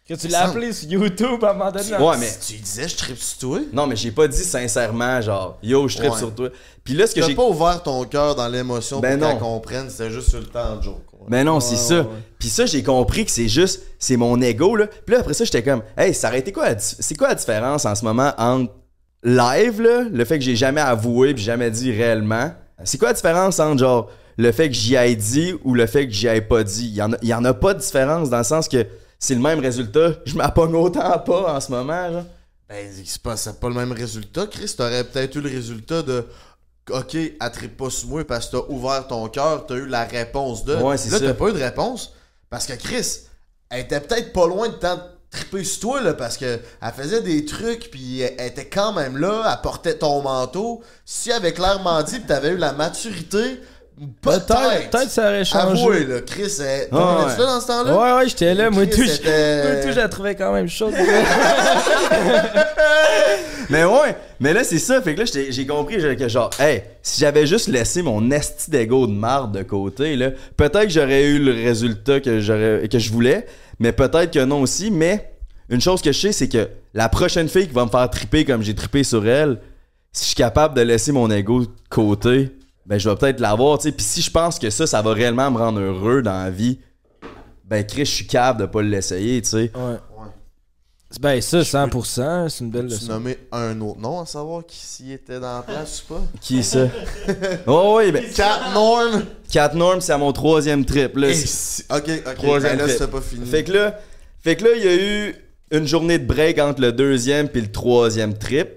que 0.08 0.14
tu 0.14 0.28
l'as 0.30 0.46
appelé 0.50 0.72
sur 0.74 0.90
YouTube 0.90 1.44
à 1.44 1.52
un 1.52 1.54
moment 1.54 1.72
donné. 1.72 1.96
Ouais, 1.98 2.18
mais. 2.20 2.30
Tu 2.46 2.54
disais, 2.56 2.88
je 2.88 2.96
tripe 2.96 3.18
sur 3.22 3.38
toi. 3.40 3.60
Non, 3.74 3.88
mais 3.88 3.96
j'ai 3.96 4.12
pas 4.12 4.28
dit 4.28 4.44
sincèrement, 4.44 5.22
genre, 5.22 5.58
yo, 5.62 5.88
je 5.88 5.98
tripe 5.98 6.12
Ouais. 6.12 6.18
sur 6.18 6.34
toi. 6.34 6.50
Puis 6.84 6.94
là, 6.94 7.06
ce 7.08 7.14
que 7.16 7.22
j'ai. 7.22 7.36
pas 7.36 7.44
ouvert 7.46 7.84
ton 7.84 8.04
cœur 8.06 8.36
dans 8.36 8.48
l'émotion 8.48 9.00
Ben 9.02 9.20
pour 9.20 9.30
qu'elle 9.30 9.40
comprenne, 9.40 9.90
c'était 9.90 10.10
juste 10.10 10.30
sur 10.30 10.40
le 10.40 10.46
temps 10.46 10.78
de 10.78 10.84
joke. 10.84 11.02
Mais 11.30 11.44
non, 11.44 11.60
c'est 11.60 11.72
Ouais, 11.72 11.78
ça. 11.78 12.00
ouais. 12.02 12.08
Puis 12.40 12.48
ça, 12.48 12.66
j'ai 12.66 12.84
compris 12.84 13.26
que 13.26 13.32
c'est 13.32 13.50
juste, 13.50 13.82
c'est 14.00 14.16
mon 14.16 14.40
ego, 14.40 14.78
là. 14.78 14.88
Puis 14.88 15.14
là, 15.14 15.20
après 15.20 15.34
ça, 15.34 15.44
j'étais 15.44 15.62
comme, 15.64 15.82
hey, 15.98 16.14
ça 16.14 16.30
aurait 16.30 16.40
été 16.40 16.54
quoi, 16.54 16.68
c'est 16.78 17.18
quoi 17.18 17.28
la 17.30 17.36
différence 17.36 17.84
en 17.86 17.94
ce 17.96 18.06
moment 18.06 18.32
entre 18.38 18.72
live, 19.24 19.82
là, 19.82 20.04
le 20.12 20.26
fait 20.26 20.38
que 20.38 20.44
j'ai 20.44 20.56
jamais 20.56 20.82
avoué 20.82 21.34
puis 21.34 21.44
jamais 21.44 21.72
dit 21.72 21.92
réellement, 21.92 22.54
c'est 22.84 22.98
quoi 22.98 23.10
la 23.10 23.14
différence 23.14 23.60
entre 23.60 23.80
genre 23.80 24.12
le 24.38 24.52
fait 24.52 24.70
que 24.70 24.76
j'y 24.76 24.96
ai 24.96 25.16
dit 25.16 25.56
ou 25.64 25.74
le 25.74 25.88
fait 25.88 26.08
que 26.08 26.14
j'y 26.14 26.28
ai 26.28 26.42
pas 26.42 26.64
dit? 26.64 26.86
Il 26.86 26.96
y 26.96 27.02
en 27.02 27.14
a, 27.14 27.18
il 27.22 27.28
y 27.28 27.34
en 27.34 27.44
a 27.44 27.54
pas 27.54 27.74
de 27.74 27.80
différence 27.80 28.30
dans 28.30 28.38
le 28.38 28.44
sens 28.44 28.68
que 28.68 28.86
c'est 29.20 29.34
le 29.34 29.42
même 29.42 29.60
résultat. 29.60 30.12
Je 30.26 30.36
m'appogne 30.36 30.76
autant 30.76 31.18
pas 31.20 31.56
en 31.56 31.60
ce 31.60 31.72
moment, 31.72 32.12
genre. 32.12 32.26
Ben, 32.70 32.88
c'est 33.04 33.22
pas, 33.22 33.38
c'est 33.38 33.60
pas 33.60 33.70
le 33.70 33.76
même 33.76 33.92
résultat, 33.92 34.46
Chris. 34.46 34.74
T'aurais 34.78 35.04
peut-être 35.04 35.36
eu 35.36 35.42
le 35.42 35.50
résultat 35.50 36.04
de. 36.04 36.26
Ok, 36.90 37.16
elle 37.16 37.52
tripe 37.52 37.78
pas 37.78 37.90
sur 37.90 38.10
moi 38.10 38.26
parce 38.26 38.48
que 38.48 38.58
t'as 38.58 38.64
ouvert 38.70 39.08
ton 39.08 39.28
cœur, 39.28 39.66
t'as 39.66 39.76
eu 39.76 39.88
la 39.88 40.04
réponse 40.04 40.64
de. 40.66 40.76
Ouais, 40.76 40.98
c'est 40.98 41.10
là, 41.10 41.20
t'as 41.20 41.34
pas 41.34 41.50
eu 41.50 41.54
de 41.54 41.64
réponse. 41.64 42.14
Parce 42.50 42.66
que 42.66 42.74
Chris, 42.74 43.22
elle 43.70 43.82
était 43.82 44.00
peut-être 44.00 44.32
pas 44.34 44.48
loin 44.48 44.70
de 44.70 44.74
tant 44.74 45.00
triper 45.32 45.64
sur 45.64 45.80
toi, 45.82 46.02
là, 46.02 46.14
parce 46.14 46.38
que 46.38 46.46
elle 46.46 46.92
faisait 46.96 47.22
des 47.22 47.46
trucs, 47.46 47.90
puis 47.92 48.22
elle 48.22 48.48
était 48.48 48.66
quand 48.66 48.94
même 48.94 49.18
là, 49.18 49.44
elle 49.52 49.62
portait 49.62 49.96
ton 49.96 50.22
manteau. 50.22 50.82
Si 51.06 51.30
elle 51.30 51.38
avait 51.38 51.54
clairement 51.54 52.02
dit, 52.04 52.20
pis 52.20 52.26
t'avais 52.28 52.50
eu 52.50 52.58
la 52.58 52.74
maturité, 52.74 53.60
Peut-être, 54.22 54.46
peut-être. 54.46 54.90
peut-être 54.92 55.10
ça 55.10 55.24
aurait 55.24 55.44
changé. 55.44 55.82
Avouez, 55.82 56.06
là, 56.06 56.22
Chris, 56.22 56.54
elle... 56.60 56.88
Ah, 56.92 57.18
t'étais-tu 57.24 57.40
là 57.40 57.46
dans 57.48 57.60
ce 57.62 57.66
temps-là? 57.68 57.98
Ouais, 57.98 58.14
ouais, 58.20 58.30
j'étais 58.30 58.54
là. 58.54 58.70
Moi, 58.70 58.86
tout, 58.86 59.02
je- 59.02 59.82
tout, 59.82 59.92
je 59.92 59.98
la 60.00 60.08
trouvais 60.08 60.36
quand 60.36 60.54
même 60.54 60.70
chaude. 60.70 60.94
Mais 63.70 63.84
ouais, 63.84 64.16
mais 64.40 64.54
là 64.54 64.64
c'est 64.64 64.80
ça, 64.80 65.02
fait 65.02 65.14
que 65.14 65.20
là 65.22 65.26
j'ai 65.50 65.68
compris 65.68 65.98
que 65.98 66.28
genre, 66.30 66.50
hey, 66.58 66.84
si 67.02 67.20
j'avais 67.20 67.46
juste 67.46 67.68
laissé 67.68 68.02
mon 68.02 68.32
esti 68.32 68.72
d'ego 68.72 69.08
de 69.08 69.12
marde 69.12 69.58
de 69.58 69.64
côté, 69.64 70.16
là, 70.16 70.32
peut-être 70.56 70.84
que 70.86 70.90
j'aurais 70.90 71.24
eu 71.26 71.40
le 71.40 71.52
résultat 71.52 72.22
que 72.22 72.40
j'aurais 72.40 72.88
que 72.88 72.98
je 72.98 73.12
voulais, 73.12 73.46
mais 73.80 73.92
peut-être 73.92 74.32
que 74.32 74.44
non 74.44 74.62
aussi, 74.62 74.92
mais 74.92 75.34
une 75.70 75.82
chose 75.82 76.02
que 76.02 76.12
je 76.12 76.20
sais, 76.20 76.32
c'est 76.32 76.50
que 76.50 76.70
la 76.94 77.10
prochaine 77.10 77.50
fille 77.50 77.68
qui 77.68 77.74
va 77.74 77.86
me 77.86 77.90
faire 77.90 78.10
triper 78.10 78.46
comme 78.46 78.62
j'ai 78.62 78.76
trippé 78.76 79.04
sur 79.04 79.28
elle, 79.28 79.60
si 80.12 80.24
je 80.24 80.28
suis 80.30 80.36
capable 80.36 80.76
de 80.76 80.82
laisser 80.82 81.12
mon 81.12 81.30
ego 81.30 81.62
de 81.62 81.70
côté, 81.90 82.56
ben 82.86 82.98
je 82.98 83.10
vais 83.10 83.16
peut-être 83.16 83.40
l'avoir, 83.40 83.78
tu 83.78 83.84
sais, 83.84 83.92
puis 83.92 84.06
si 84.06 84.22
je 84.22 84.32
pense 84.32 84.58
que 84.58 84.70
ça, 84.70 84.88
ça 84.88 85.02
va 85.02 85.14
réellement 85.14 85.52
me 85.52 85.58
rendre 85.58 85.80
heureux 85.80 86.22
dans 86.22 86.44
la 86.44 86.50
vie, 86.50 86.80
ben 87.66 87.86
Chris, 87.86 88.06
je 88.06 88.12
suis 88.12 88.28
capable 88.28 88.62
de 88.62 88.66
pas 88.66 88.82
l'essayer, 88.82 89.42
tu 89.42 89.50
sais. 89.50 89.72
Ouais. 89.76 89.98
Ben, 91.22 91.42
ça, 91.42 91.62
100%, 91.62 92.50
c'est 92.50 92.64
une 92.64 92.70
belle 92.70 92.88
Tu 92.88 92.94
leçon. 92.94 93.14
nommer 93.14 93.38
un 93.54 93.80
autre 93.80 94.00
nom 94.00 94.20
à 94.20 94.26
savoir 94.26 94.66
qui 94.66 94.78
s'y 94.78 95.14
était 95.14 95.40
dans 95.40 95.56
la 95.58 95.62
place 95.64 96.04
ou 96.04 96.14
pas? 96.16 96.22
Qui 96.42 96.62
ça? 96.64 96.88
oh 97.68 97.96
oui, 97.98 98.12
ben... 98.12 98.24
Cat 98.36 98.72
Norm! 98.74 99.24
Cat 99.50 99.72
Norm, 99.74 100.02
c'est 100.02 100.12
à 100.12 100.18
mon 100.18 100.34
troisième 100.34 100.84
trip. 100.86 101.16
Là, 101.16 101.34
c'est- 101.34 101.86
Ok, 101.92 102.10
ok. 102.28 102.36
Troisième 102.36 102.74
Ben 102.74 102.78
là, 102.80 102.84
trip. 102.84 102.98
c'était 103.00 103.12
pas 103.12 103.22
fini. 103.22 103.46
fait 103.46 103.64
que 103.64 103.72
là, 103.72 104.00
fait 104.42 104.58
que 104.58 104.66
là, 104.66 104.70
il 104.76 104.84
y 104.84 104.88
a 104.88 104.96
eu 104.96 105.36
une 105.72 105.88
journée 105.88 106.20
de 106.20 106.26
break 106.26 106.60
entre 106.60 106.82
le 106.82 106.92
deuxième 106.92 107.48
puis 107.48 107.62
le 107.62 107.72
troisième 107.72 108.38
trip. 108.38 108.68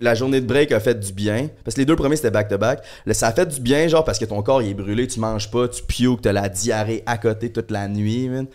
La 0.00 0.14
journée 0.14 0.40
de 0.42 0.46
break 0.46 0.70
a 0.72 0.80
fait 0.80 0.94
du 0.94 1.12
bien. 1.12 1.48
Parce 1.64 1.74
que 1.74 1.80
les 1.80 1.86
deux 1.86 1.96
premiers, 1.96 2.14
c'était 2.16 2.30
back-to-back. 2.30 2.84
Là, 3.06 3.14
ça 3.14 3.28
a 3.28 3.32
fait 3.32 3.46
du 3.46 3.60
bien, 3.60 3.88
genre, 3.88 4.04
parce 4.04 4.18
que 4.18 4.26
ton 4.26 4.42
corps, 4.42 4.62
il 4.62 4.68
est 4.70 4.74
brûlé, 4.74 5.08
tu 5.08 5.18
manges 5.18 5.50
pas, 5.50 5.66
tu 5.68 5.82
que 5.82 6.20
t'as 6.20 6.32
la 6.32 6.48
diarrhée 6.50 7.02
à 7.06 7.18
côté 7.18 7.50
toute 7.50 7.70
la 7.72 7.88
nuit, 7.88 8.28
man. 8.28 8.46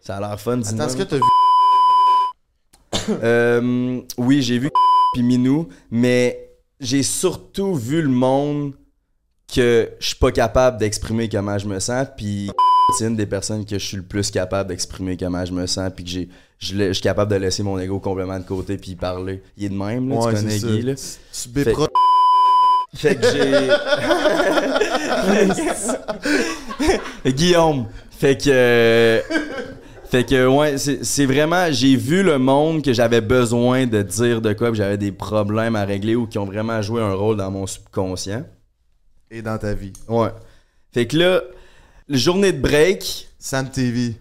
Ça 0.00 0.16
a 0.16 0.20
l'air 0.20 0.40
fun, 0.40 0.56
dis 0.56 0.68
Attends, 0.68 0.86
est-ce 0.88 0.96
que 0.96 1.02
t'as 1.04 1.16
vu 1.16 1.22
Euh, 3.22 4.00
oui, 4.18 4.42
j'ai 4.42 4.58
vu 4.58 4.70
puis 5.14 5.22
Minou, 5.22 5.68
mais 5.90 6.50
j'ai 6.80 7.02
surtout 7.02 7.74
vu 7.74 8.02
le 8.02 8.08
monde 8.08 8.72
que 9.54 9.90
je 10.00 10.06
suis 10.06 10.16
pas 10.16 10.32
capable 10.32 10.78
d'exprimer 10.78 11.28
comment 11.28 11.58
je 11.58 11.66
me 11.66 11.78
sens, 11.80 12.06
puis 12.16 12.50
c'est 12.98 13.06
une 13.06 13.16
des 13.16 13.26
personnes 13.26 13.64
que 13.64 13.78
je 13.78 13.84
suis 13.84 13.96
le 13.96 14.02
plus 14.02 14.30
capable 14.30 14.70
d'exprimer 14.70 15.16
comment 15.16 15.44
je 15.44 15.52
me 15.52 15.66
sens, 15.66 15.90
puis 15.94 16.04
que 16.04 16.10
j'ai 16.10 16.28
je 16.64 16.92
suis 16.92 17.02
capable 17.02 17.30
de 17.30 17.36
laisser 17.36 17.62
mon 17.62 17.78
ego 17.78 17.98
complètement 17.98 18.38
de 18.38 18.44
côté 18.44 18.76
puis 18.78 18.94
parler. 18.94 19.42
Il 19.56 19.64
est 19.66 19.68
de 19.68 19.74
même, 19.74 20.08
là, 20.08 20.16
Ouais, 20.16 20.34
tu 20.34 20.40
connais 20.40 20.58
Guy, 20.58 20.82
là. 20.82 20.94
Tu 20.94 21.48
biperas. 21.48 21.88
Fait 22.94 23.16
que 23.16 23.26
j'ai. 27.24 27.32
Guillaume. 27.32 27.86
Fait 28.10 28.36
que. 28.36 29.20
Fait 30.14 30.22
que, 30.22 30.46
ouais, 30.46 30.78
c'est 30.78 31.04
c'est 31.04 31.26
vraiment. 31.26 31.72
J'ai 31.72 31.96
vu 31.96 32.22
le 32.22 32.38
monde 32.38 32.84
que 32.84 32.92
j'avais 32.92 33.20
besoin 33.20 33.84
de 33.84 34.00
dire 34.00 34.40
de 34.40 34.52
quoi, 34.52 34.68
que 34.68 34.76
j'avais 34.76 34.96
des 34.96 35.10
problèmes 35.10 35.74
à 35.74 35.84
régler 35.84 36.14
ou 36.14 36.28
qui 36.28 36.38
ont 36.38 36.44
vraiment 36.44 36.80
joué 36.82 37.02
un 37.02 37.14
rôle 37.14 37.36
dans 37.36 37.50
mon 37.50 37.66
subconscient. 37.66 38.44
Et 39.28 39.42
dans 39.42 39.58
ta 39.58 39.74
vie. 39.74 39.92
Ouais. 40.06 40.28
Fait 40.92 41.08
que 41.08 41.16
là, 41.16 41.40
la 42.06 42.16
journée 42.16 42.52
de 42.52 42.60
break. 42.60 43.28
Sam 43.40 43.68
TV. 43.68 44.14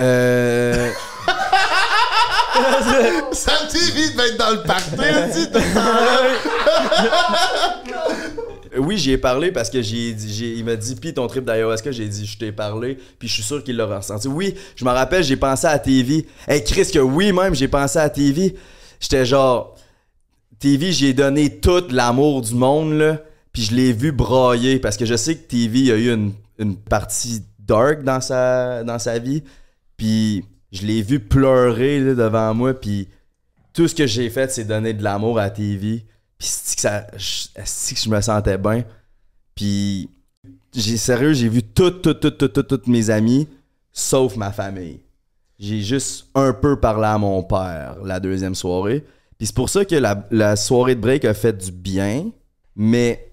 Euh. 0.00 0.90
Sam 3.32 3.68
TV 3.70 4.08
devait 4.12 4.30
être 4.30 4.38
dans 4.38 4.52
le 4.52 4.62
party 4.62 4.94
aussi. 4.94 5.48
Oui, 8.78 8.96
j'y 8.98 9.12
ai 9.12 9.18
parlé 9.18 9.52
parce 9.52 9.70
que 9.70 9.82
j'ai 9.82 10.12
dit, 10.14 10.54
il 10.56 10.64
m'a 10.64 10.76
dit, 10.76 10.94
pis 10.94 11.12
ton 11.12 11.26
trip 11.26 11.44
d'ayahuasca, 11.44 11.92
j'ai 11.92 12.08
dit, 12.08 12.26
je 12.26 12.38
t'ai 12.38 12.52
parlé, 12.52 12.96
puis 13.18 13.28
je 13.28 13.34
suis 13.34 13.42
sûr 13.42 13.62
qu'il 13.62 13.76
l'a 13.76 13.86
ressenti. 13.86 14.28
Oui, 14.28 14.54
je 14.76 14.84
me 14.84 14.90
rappelle, 14.90 15.22
j'ai 15.22 15.36
pensé 15.36 15.66
à 15.66 15.78
TV. 15.78 16.26
Hey, 16.48 16.64
Chris, 16.64 16.90
que 16.92 16.98
oui, 16.98 17.32
même, 17.32 17.54
j'ai 17.54 17.68
pensé 17.68 17.98
à 17.98 18.08
TV. 18.08 18.54
J'étais 19.00 19.26
genre, 19.26 19.76
TV, 20.58 20.92
j'ai 20.92 21.12
donné 21.12 21.58
tout 21.60 21.84
l'amour 21.90 22.40
du 22.40 22.54
monde, 22.54 22.94
là, 22.94 23.20
puis 23.52 23.62
je 23.62 23.74
l'ai 23.74 23.92
vu 23.92 24.12
brailler 24.12 24.78
parce 24.78 24.96
que 24.96 25.04
je 25.04 25.16
sais 25.16 25.36
que 25.36 25.46
TV 25.46 25.90
a 25.90 25.96
eu 25.96 26.12
une, 26.12 26.32
une 26.58 26.76
partie 26.76 27.42
dark 27.58 28.02
dans 28.02 28.20
sa, 28.20 28.84
dans 28.84 28.98
sa 28.98 29.18
vie, 29.18 29.42
puis 29.96 30.44
je 30.72 30.86
l'ai 30.86 31.02
vu 31.02 31.20
pleurer 31.20 32.00
devant 32.14 32.54
moi, 32.54 32.74
puis 32.74 33.08
tout 33.72 33.88
ce 33.88 33.94
que 33.94 34.06
j'ai 34.06 34.30
fait, 34.30 34.50
c'est 34.50 34.64
donner 34.64 34.92
de 34.92 35.02
l'amour 35.02 35.38
à 35.38 35.50
TV. 35.50 36.04
Puis 36.42 36.50
c'est 36.50 36.76
que 36.76 37.94
que 37.94 38.00
je 38.00 38.08
me 38.10 38.20
sentais 38.20 38.58
bien? 38.58 38.82
Puis 39.54 40.10
j'ai 40.74 40.96
sérieux, 40.96 41.34
j'ai 41.34 41.48
vu 41.48 41.62
toutes, 41.62 42.02
toutes, 42.02 42.18
toutes, 42.18 42.52
toutes, 42.52 42.66
toutes, 42.66 42.86
mes 42.88 43.10
amis, 43.10 43.46
sauf 43.92 44.34
ma 44.34 44.50
famille. 44.50 44.98
J'ai 45.60 45.82
juste 45.82 46.26
un 46.34 46.52
peu 46.52 46.80
parlé 46.80 47.06
à 47.06 47.16
mon 47.16 47.44
père 47.44 47.98
la 48.04 48.18
deuxième 48.18 48.56
soirée. 48.56 49.04
Puis 49.38 49.46
c'est 49.46 49.54
pour 49.54 49.68
ça 49.68 49.84
que 49.84 49.94
la, 49.94 50.26
la 50.32 50.56
soirée 50.56 50.96
de 50.96 51.00
break 51.00 51.24
a 51.26 51.34
fait 51.34 51.52
du 51.52 51.70
bien, 51.70 52.30
mais 52.74 53.30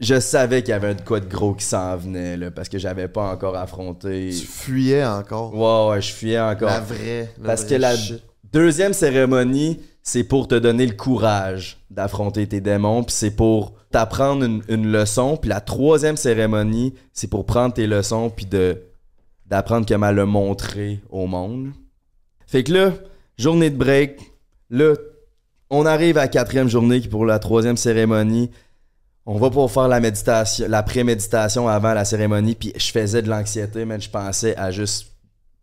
je 0.00 0.18
savais 0.18 0.62
qu'il 0.62 0.70
y 0.70 0.74
avait 0.74 0.94
de 0.94 1.02
quoi 1.02 1.20
de 1.20 1.28
gros 1.28 1.52
qui 1.52 1.66
s'en 1.66 1.98
venait, 1.98 2.38
là, 2.38 2.50
parce 2.50 2.70
que 2.70 2.78
j'avais 2.78 3.08
pas 3.08 3.30
encore 3.30 3.56
affronté. 3.56 4.30
Tu 4.30 4.46
fuyais 4.46 5.04
encore. 5.04 5.54
Ouais, 5.54 5.94
ouais, 5.94 6.00
je 6.00 6.12
fuyais 6.14 6.40
encore. 6.40 6.70
La 6.70 6.80
vraie. 6.80 7.34
la 7.38 7.46
Parce 7.46 7.64
vraie 7.64 7.76
que 7.76 7.80
la 7.82 7.94
shit. 7.94 8.22
deuxième 8.50 8.94
cérémonie, 8.94 9.80
c'est 10.02 10.24
pour 10.24 10.48
te 10.48 10.54
donner 10.54 10.86
le 10.86 10.94
courage 10.94 11.78
d'affronter 11.90 12.46
tes 12.46 12.60
démons, 12.60 13.04
puis 13.04 13.14
c'est 13.14 13.30
pour 13.30 13.74
t'apprendre 13.90 14.44
une, 14.68 14.90
leçon. 14.90 15.36
Puis 15.36 15.48
la 15.48 15.60
troisième 15.60 16.16
cérémonie, 16.16 16.94
c'est 17.12 17.28
pour 17.28 17.46
prendre 17.46 17.74
tes 17.74 17.86
leçons, 17.86 18.30
puis 18.30 18.46
de 18.46 18.82
d'apprendre 19.46 19.86
comment 19.86 20.10
le 20.10 20.24
montrer 20.24 21.02
au 21.10 21.26
monde. 21.26 21.72
Fait 22.46 22.64
que 22.64 22.72
là, 22.72 22.92
journée 23.36 23.68
de 23.68 23.76
break, 23.76 24.18
là, 24.70 24.94
on 25.68 25.84
arrive 25.84 26.16
à 26.16 26.22
la 26.22 26.28
quatrième 26.28 26.68
journée 26.68 27.00
pour 27.00 27.26
la 27.26 27.38
troisième 27.38 27.76
cérémonie. 27.76 28.50
On 29.26 29.36
va 29.36 29.50
pour 29.50 29.70
faire 29.70 29.88
la 29.88 30.00
méditation, 30.00 30.66
la 30.68 30.82
pré-méditation 30.82 31.68
avant 31.68 31.92
la 31.92 32.06
cérémonie, 32.06 32.54
puis 32.54 32.72
je 32.76 32.90
faisais 32.90 33.20
de 33.20 33.28
l'anxiété, 33.28 33.84
man. 33.84 34.00
Je 34.00 34.08
pensais 34.08 34.56
à 34.56 34.70
juste 34.70 35.11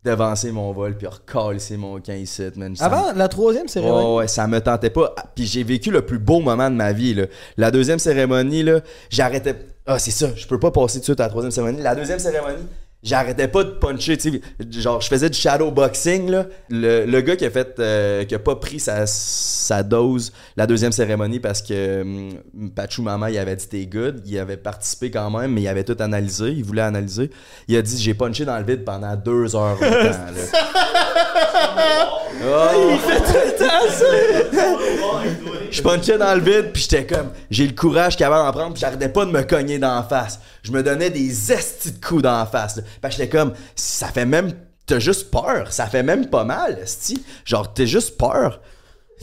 devancer 0.04 0.50
mon 0.52 0.72
vol, 0.72 0.96
puis 0.96 1.06
recalisser 1.06 1.76
mon 1.76 2.00
camp 2.00 2.14
ici, 2.14 2.42
man. 2.56 2.74
Ça 2.74 2.88
me- 2.88 2.94
Avant 2.94 3.12
la 3.14 3.28
troisième 3.28 3.68
cérémonie? 3.68 4.06
Ouais, 4.06 4.14
ouais, 4.20 4.28
ça 4.28 4.46
me 4.46 4.60
tentait 4.60 4.90
pas. 4.90 5.12
Ah, 5.16 5.24
Puis 5.34 5.46
j'ai 5.46 5.62
vécu 5.62 5.90
le 5.90 6.02
plus 6.02 6.18
beau 6.18 6.40
moment 6.40 6.70
de 6.70 6.74
ma 6.76 6.92
vie. 6.92 7.14
Là. 7.14 7.26
La 7.56 7.70
deuxième 7.70 7.98
cérémonie, 7.98 8.62
là, 8.62 8.80
j'arrêtais. 9.10 9.54
Ah, 9.86 9.98
c'est 9.98 10.10
ça, 10.10 10.28
je 10.34 10.46
peux 10.46 10.58
pas 10.58 10.70
passer 10.70 10.94
tout 10.94 11.00
de 11.00 11.04
suite 11.04 11.20
à 11.20 11.24
la 11.24 11.28
troisième 11.28 11.50
cérémonie. 11.50 11.82
La 11.82 11.94
deuxième 11.94 12.18
cérémonie, 12.18 12.66
j'arrêtais 13.02 13.48
pas 13.48 13.64
de 13.64 13.70
puncher. 13.70 14.16
tu 14.16 14.30
sais. 14.32 14.40
Genre, 14.80 15.00
je 15.00 15.08
faisais 15.08 15.30
du 15.30 15.38
shadow 15.38 15.70
boxing. 15.70 16.30
Là. 16.30 16.46
Le, 16.68 17.04
le 17.06 17.20
gars 17.20 17.36
qui 17.36 17.44
a 17.44 17.50
fait. 17.50 17.78
euh, 17.78 18.24
qui 18.24 18.34
a 18.34 18.38
pas 18.38 18.56
pris 18.56 18.80
sa, 18.80 19.06
sa 19.06 19.82
dose 19.82 20.32
la 20.56 20.66
deuxième 20.66 20.92
cérémonie 20.92 21.40
parce 21.40 21.62
que 21.62 22.02
hum, 22.02 22.70
Pachou 22.74 23.02
Mama, 23.02 23.30
il 23.30 23.38
avait 23.38 23.56
dit 23.56 23.68
t'es 23.68 23.86
good. 23.86 24.22
Il 24.26 24.38
avait 24.38 24.56
participé 24.56 25.10
quand 25.10 25.30
même, 25.30 25.52
mais 25.52 25.62
il 25.62 25.68
avait 25.68 25.84
tout 25.84 25.96
analysé. 26.00 26.50
Il 26.50 26.64
voulait 26.64 26.82
analyser. 26.82 27.30
Il 27.68 27.76
a 27.76 27.82
dit 27.82 28.00
j'ai 28.00 28.14
punché 28.14 28.44
dans 28.44 28.58
le 28.58 28.64
vide 28.64 28.84
pendant 28.84 29.14
deux 29.16 29.54
heures 29.56 29.78
de 29.78 29.84
temps. 29.84 29.90
Là. 29.92 30.26
Oh. 32.42 32.96
Je 35.70 35.82
punchais 35.82 36.18
dans 36.18 36.34
le 36.34 36.40
vide, 36.40 36.72
puis 36.72 36.82
j'étais 36.82 37.06
comme, 37.06 37.30
j'ai 37.50 37.66
le 37.66 37.74
courage 37.74 38.16
qu'avant 38.16 38.44
d'en 38.44 38.52
prendre, 38.52 38.74
puis 38.74 38.80
j'arrêtais 38.80 39.08
pas 39.08 39.24
de 39.24 39.30
me 39.30 39.42
cogner 39.42 39.78
d'en 39.78 40.02
face. 40.02 40.40
Je 40.62 40.72
me 40.72 40.82
donnais 40.82 41.10
des 41.10 41.52
estis 41.52 41.92
de 41.92 42.04
coups 42.04 42.22
d'en 42.22 42.44
face. 42.46 42.76
là. 42.76 42.82
Parce 43.00 43.14
que 43.16 43.22
j'étais 43.22 43.36
comme, 43.36 43.52
ça 43.76 44.08
fait 44.08 44.26
même, 44.26 44.52
t'as 44.86 44.98
juste 44.98 45.30
peur, 45.30 45.72
ça 45.72 45.86
fait 45.86 46.02
même 46.02 46.26
pas 46.28 46.44
mal, 46.44 46.78
esti. 46.82 47.22
Genre, 47.44 47.72
t'es 47.72 47.86
juste 47.86 48.16
peur. 48.16 48.60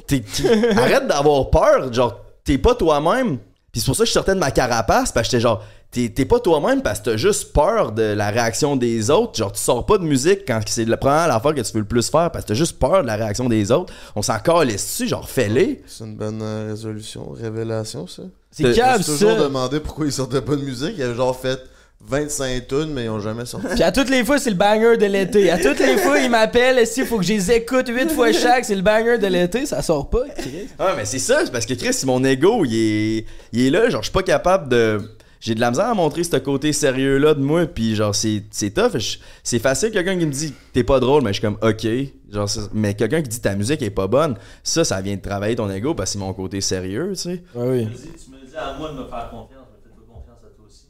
Arrête 0.77 1.07
d'avoir 1.07 1.49
peur, 1.49 1.91
genre, 1.91 2.21
t'es 2.43 2.57
pas 2.57 2.75
toi-même. 2.75 3.39
Puis 3.77 3.81
c'est 3.83 3.85
pour 3.91 3.95
ça 3.95 4.05
que 4.05 4.07
je 4.07 4.13
sortais 4.13 4.33
de 4.33 4.39
ma 4.39 4.49
carapace, 4.49 5.11
parce 5.11 5.27
que 5.27 5.31
j'étais 5.33 5.41
genre, 5.41 5.63
t'es 5.91 6.09
t'es 6.09 6.25
pas 6.25 6.39
toi-même 6.39 6.81
parce 6.81 6.97
que 6.99 7.11
t'as 7.11 7.17
juste 7.17 7.53
peur 7.53 7.91
de 7.91 8.01
la 8.01 8.31
réaction 8.31 8.75
des 8.75 9.11
autres. 9.11 9.37
Genre, 9.37 9.51
tu 9.51 9.61
sors 9.61 9.85
pas 9.85 9.99
de 9.99 10.03
musique 10.03 10.47
quand 10.47 10.59
c'est 10.65 10.85
la 10.85 10.97
première 10.97 11.31
affaire 11.31 11.53
que 11.53 11.61
tu 11.61 11.73
veux 11.73 11.81
le 11.81 11.85
plus 11.85 12.09
faire 12.09 12.31
parce 12.31 12.43
que 12.43 12.47
t'as 12.47 12.53
juste 12.55 12.79
peur 12.79 13.03
de 13.03 13.07
la 13.07 13.15
réaction 13.17 13.47
des 13.47 13.71
autres. 13.71 13.93
On 14.15 14.23
s'en 14.23 14.39
calisse 14.39 14.83
dessus, 14.83 15.07
genre, 15.07 15.29
fais-les. 15.29 15.83
C'est 15.85 16.05
une 16.05 16.15
bonne 16.15 16.41
euh, 16.41 16.69
résolution, 16.69 17.29
révélation, 17.39 18.07
ça. 18.07 18.23
C'est 18.49 18.63
T'as- 18.63 18.73
cave, 18.73 18.93
Je 18.93 18.97
me 18.97 19.03
suis 19.03 19.11
toujours 19.25 19.37
ça. 19.37 19.43
demandé 19.43 19.79
pourquoi 19.79 20.07
ils 20.07 20.11
sortaient 20.11 20.41
pas 20.41 20.55
de 20.55 20.61
musique. 20.63 20.95
Ils 20.97 21.03
avaient 21.03 21.13
genre 21.13 21.39
fait 21.39 21.59
25 22.01 22.67
tunes, 22.67 22.93
mais 22.93 23.05
ils 23.05 23.09
ont 23.09 23.19
jamais 23.19 23.45
sorti. 23.45 23.67
Puis 23.73 23.83
à 23.83 23.91
toutes 23.91 24.09
les 24.09 24.23
fois, 24.23 24.37
c'est 24.39 24.49
le 24.51 24.55
banger 24.55 24.97
de 24.97 25.05
l'été. 25.05 25.49
À 25.51 25.57
toutes 25.57 25.79
les 25.79 25.97
fois, 25.97 26.19
ils 26.19 26.29
m'appellent. 26.29 26.85
S'il 26.87 27.05
faut 27.05 27.17
que 27.17 27.23
je 27.23 27.33
les 27.33 27.51
écoute 27.51 27.87
huit 27.89 28.09
fois 28.11 28.31
chaque, 28.31 28.63
c'est 28.65 28.75
le 28.75 28.81
banger 28.81 29.17
de 29.17 29.27
l'été. 29.27 29.65
Ça 29.65 29.81
sort 29.81 30.09
pas, 30.09 30.23
Chris. 30.37 30.67
Ah, 30.79 30.93
mais 30.95 31.05
c'est 31.05 31.19
ça, 31.19 31.41
c'est 31.45 31.51
parce 31.51 31.65
que 31.65 31.73
Chris, 31.73 31.97
mon 32.05 32.23
ego, 32.23 32.63
il 32.65 32.75
est, 32.75 33.25
il 33.51 33.65
est 33.67 33.69
là. 33.71 33.89
Genre, 33.89 34.01
je 34.01 34.07
suis 34.07 34.13
pas 34.13 34.23
capable 34.23 34.69
de. 34.69 35.01
J'ai 35.39 35.53
de 35.53 35.59
la 35.59 35.69
misère 35.69 35.85
à 35.85 35.93
montrer 35.93 36.23
ce 36.23 36.35
côté 36.37 36.73
sérieux-là 36.73 37.35
de 37.35 37.41
moi, 37.41 37.67
puis 37.67 37.95
genre, 37.95 38.15
c'est 38.15 38.43
c'est 38.49 38.71
tough. 38.71 38.99
C'est 39.43 39.59
facile, 39.59 39.91
quelqu'un 39.91 40.17
qui 40.17 40.25
me 40.25 40.31
dit 40.31 40.51
t'es 40.73 40.83
pas 40.83 40.99
drôle, 40.99 41.21
mais 41.23 41.29
je 41.31 41.33
suis 41.33 41.41
comme 41.41 41.59
ok. 41.61 41.87
Genre, 42.33 42.49
mais 42.73 42.95
quelqu'un 42.95 43.21
qui 43.21 43.29
dit 43.29 43.39
ta 43.39 43.55
musique 43.55 43.81
est 43.83 43.91
pas 43.91 44.07
bonne, 44.07 44.35
ça, 44.63 44.83
ça 44.83 44.99
vient 44.99 45.15
de 45.15 45.21
travailler 45.21 45.55
ton 45.55 45.69
ego 45.69 45.93
parce 45.93 46.09
que 46.09 46.13
c'est 46.13 46.19
mon 46.25 46.33
côté 46.33 46.59
sérieux, 46.59 47.09
tu 47.13 47.21
sais. 47.21 47.43
Ah 47.55 47.59
oui. 47.65 47.83
Tu 47.85 47.89
me 47.91 47.95
dis- 47.95 48.01
tu 48.25 48.31
me 48.31 48.37
dis 48.49 48.55
à 48.57 48.75
moi 48.79 48.89
de 48.91 48.97
me 48.97 49.03
faire 49.07 49.29
confiance, 49.29 49.67
mais 49.71 49.79
fais-toi 49.83 50.05
confiance 50.11 50.39
à 50.43 50.55
toi 50.55 50.65
aussi. 50.67 50.87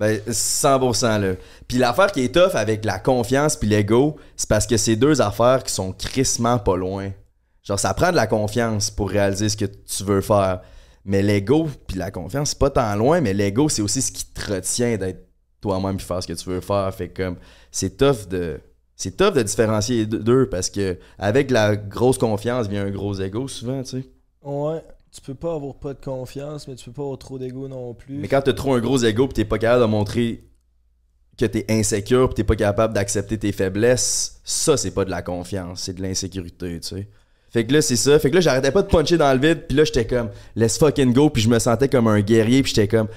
Ben, 0.00 0.18
100% 0.26 1.20
là. 1.20 1.34
Puis 1.68 1.76
l'affaire 1.76 2.10
qui 2.10 2.24
est 2.24 2.34
tough 2.34 2.54
avec 2.54 2.86
la 2.86 2.98
confiance 2.98 3.54
puis 3.54 3.68
l'ego, 3.68 4.16
c'est 4.34 4.48
parce 4.48 4.66
que 4.66 4.78
c'est 4.78 4.96
deux 4.96 5.20
affaires 5.20 5.62
qui 5.62 5.74
sont 5.74 5.92
crissement 5.92 6.58
pas 6.58 6.74
loin. 6.74 7.12
Genre, 7.62 7.78
ça 7.78 7.92
prend 7.92 8.10
de 8.10 8.16
la 8.16 8.26
confiance 8.26 8.90
pour 8.90 9.10
réaliser 9.10 9.50
ce 9.50 9.58
que 9.58 9.66
tu 9.66 10.04
veux 10.04 10.22
faire. 10.22 10.62
Mais 11.04 11.22
l'ego 11.22 11.68
puis 11.86 11.98
la 11.98 12.10
confiance, 12.10 12.50
c'est 12.50 12.58
pas 12.58 12.70
tant 12.70 12.96
loin, 12.96 13.20
mais 13.20 13.34
l'ego, 13.34 13.68
c'est 13.68 13.82
aussi 13.82 14.00
ce 14.00 14.10
qui 14.10 14.24
te 14.24 14.54
retient 14.54 14.96
d'être 14.96 15.28
toi-même 15.60 15.98
puis 15.98 16.06
faire 16.06 16.22
ce 16.22 16.28
que 16.28 16.32
tu 16.32 16.48
veux 16.48 16.62
faire. 16.62 16.92
Fait 16.94 17.10
comme, 17.10 17.36
c'est 17.70 17.98
tough 17.98 18.26
de... 18.26 18.58
C'est 18.96 19.16
tough 19.16 19.34
de 19.34 19.42
différencier 19.42 19.98
les 19.98 20.06
deux 20.06 20.48
parce 20.48 20.70
que 20.70 20.98
avec 21.18 21.50
la 21.50 21.76
grosse 21.76 22.18
confiance 22.18 22.68
vient 22.68 22.86
un 22.86 22.90
gros 22.90 23.14
ego 23.14 23.48
souvent, 23.48 23.82
tu 23.82 24.02
sais. 24.02 24.08
Ouais. 24.42 24.82
Tu 25.12 25.20
peux 25.20 25.34
pas 25.34 25.54
avoir 25.54 25.74
pas 25.74 25.92
de 25.92 26.00
confiance, 26.00 26.68
mais 26.68 26.76
tu 26.76 26.84
peux 26.84 26.92
pas 26.92 27.02
avoir 27.02 27.18
trop 27.18 27.38
d'ego 27.38 27.66
non 27.66 27.94
plus. 27.94 28.18
Mais 28.18 28.28
quand 28.28 28.42
t'as 28.42 28.52
trop 28.52 28.74
un 28.74 28.80
gros 28.80 28.98
ego 28.98 29.26
pis 29.26 29.34
t'es 29.34 29.44
pas 29.44 29.58
capable 29.58 29.82
de 29.82 29.86
montrer 29.86 30.44
que 31.36 31.46
t'es 31.46 31.64
insécure 31.68 32.28
pis 32.28 32.36
t'es 32.36 32.44
pas 32.44 32.54
capable 32.54 32.94
d'accepter 32.94 33.36
tes 33.36 33.50
faiblesses, 33.50 34.40
ça 34.44 34.76
c'est 34.76 34.92
pas 34.92 35.04
de 35.04 35.10
la 35.10 35.22
confiance, 35.22 35.80
c'est 35.80 35.94
de 35.94 36.02
l'insécurité, 36.02 36.78
tu 36.80 36.88
sais. 36.88 37.08
Fait 37.50 37.66
que 37.66 37.72
là 37.72 37.82
c'est 37.82 37.96
ça, 37.96 38.20
fait 38.20 38.30
que 38.30 38.36
là 38.36 38.40
j'arrêtais 38.40 38.70
pas 38.70 38.82
de 38.82 38.86
puncher 38.86 39.16
dans 39.16 39.32
le 39.32 39.40
vide, 39.40 39.66
puis 39.66 39.76
là 39.76 39.82
j'étais 39.82 40.06
comme 40.06 40.30
let's 40.54 40.78
fucking 40.78 41.12
go, 41.12 41.28
puis 41.28 41.42
je 41.42 41.48
me 41.48 41.58
sentais 41.58 41.88
comme 41.88 42.06
un 42.06 42.20
guerrier, 42.20 42.62
puis 42.62 42.72
j'étais 42.72 42.86
comme 42.86 43.08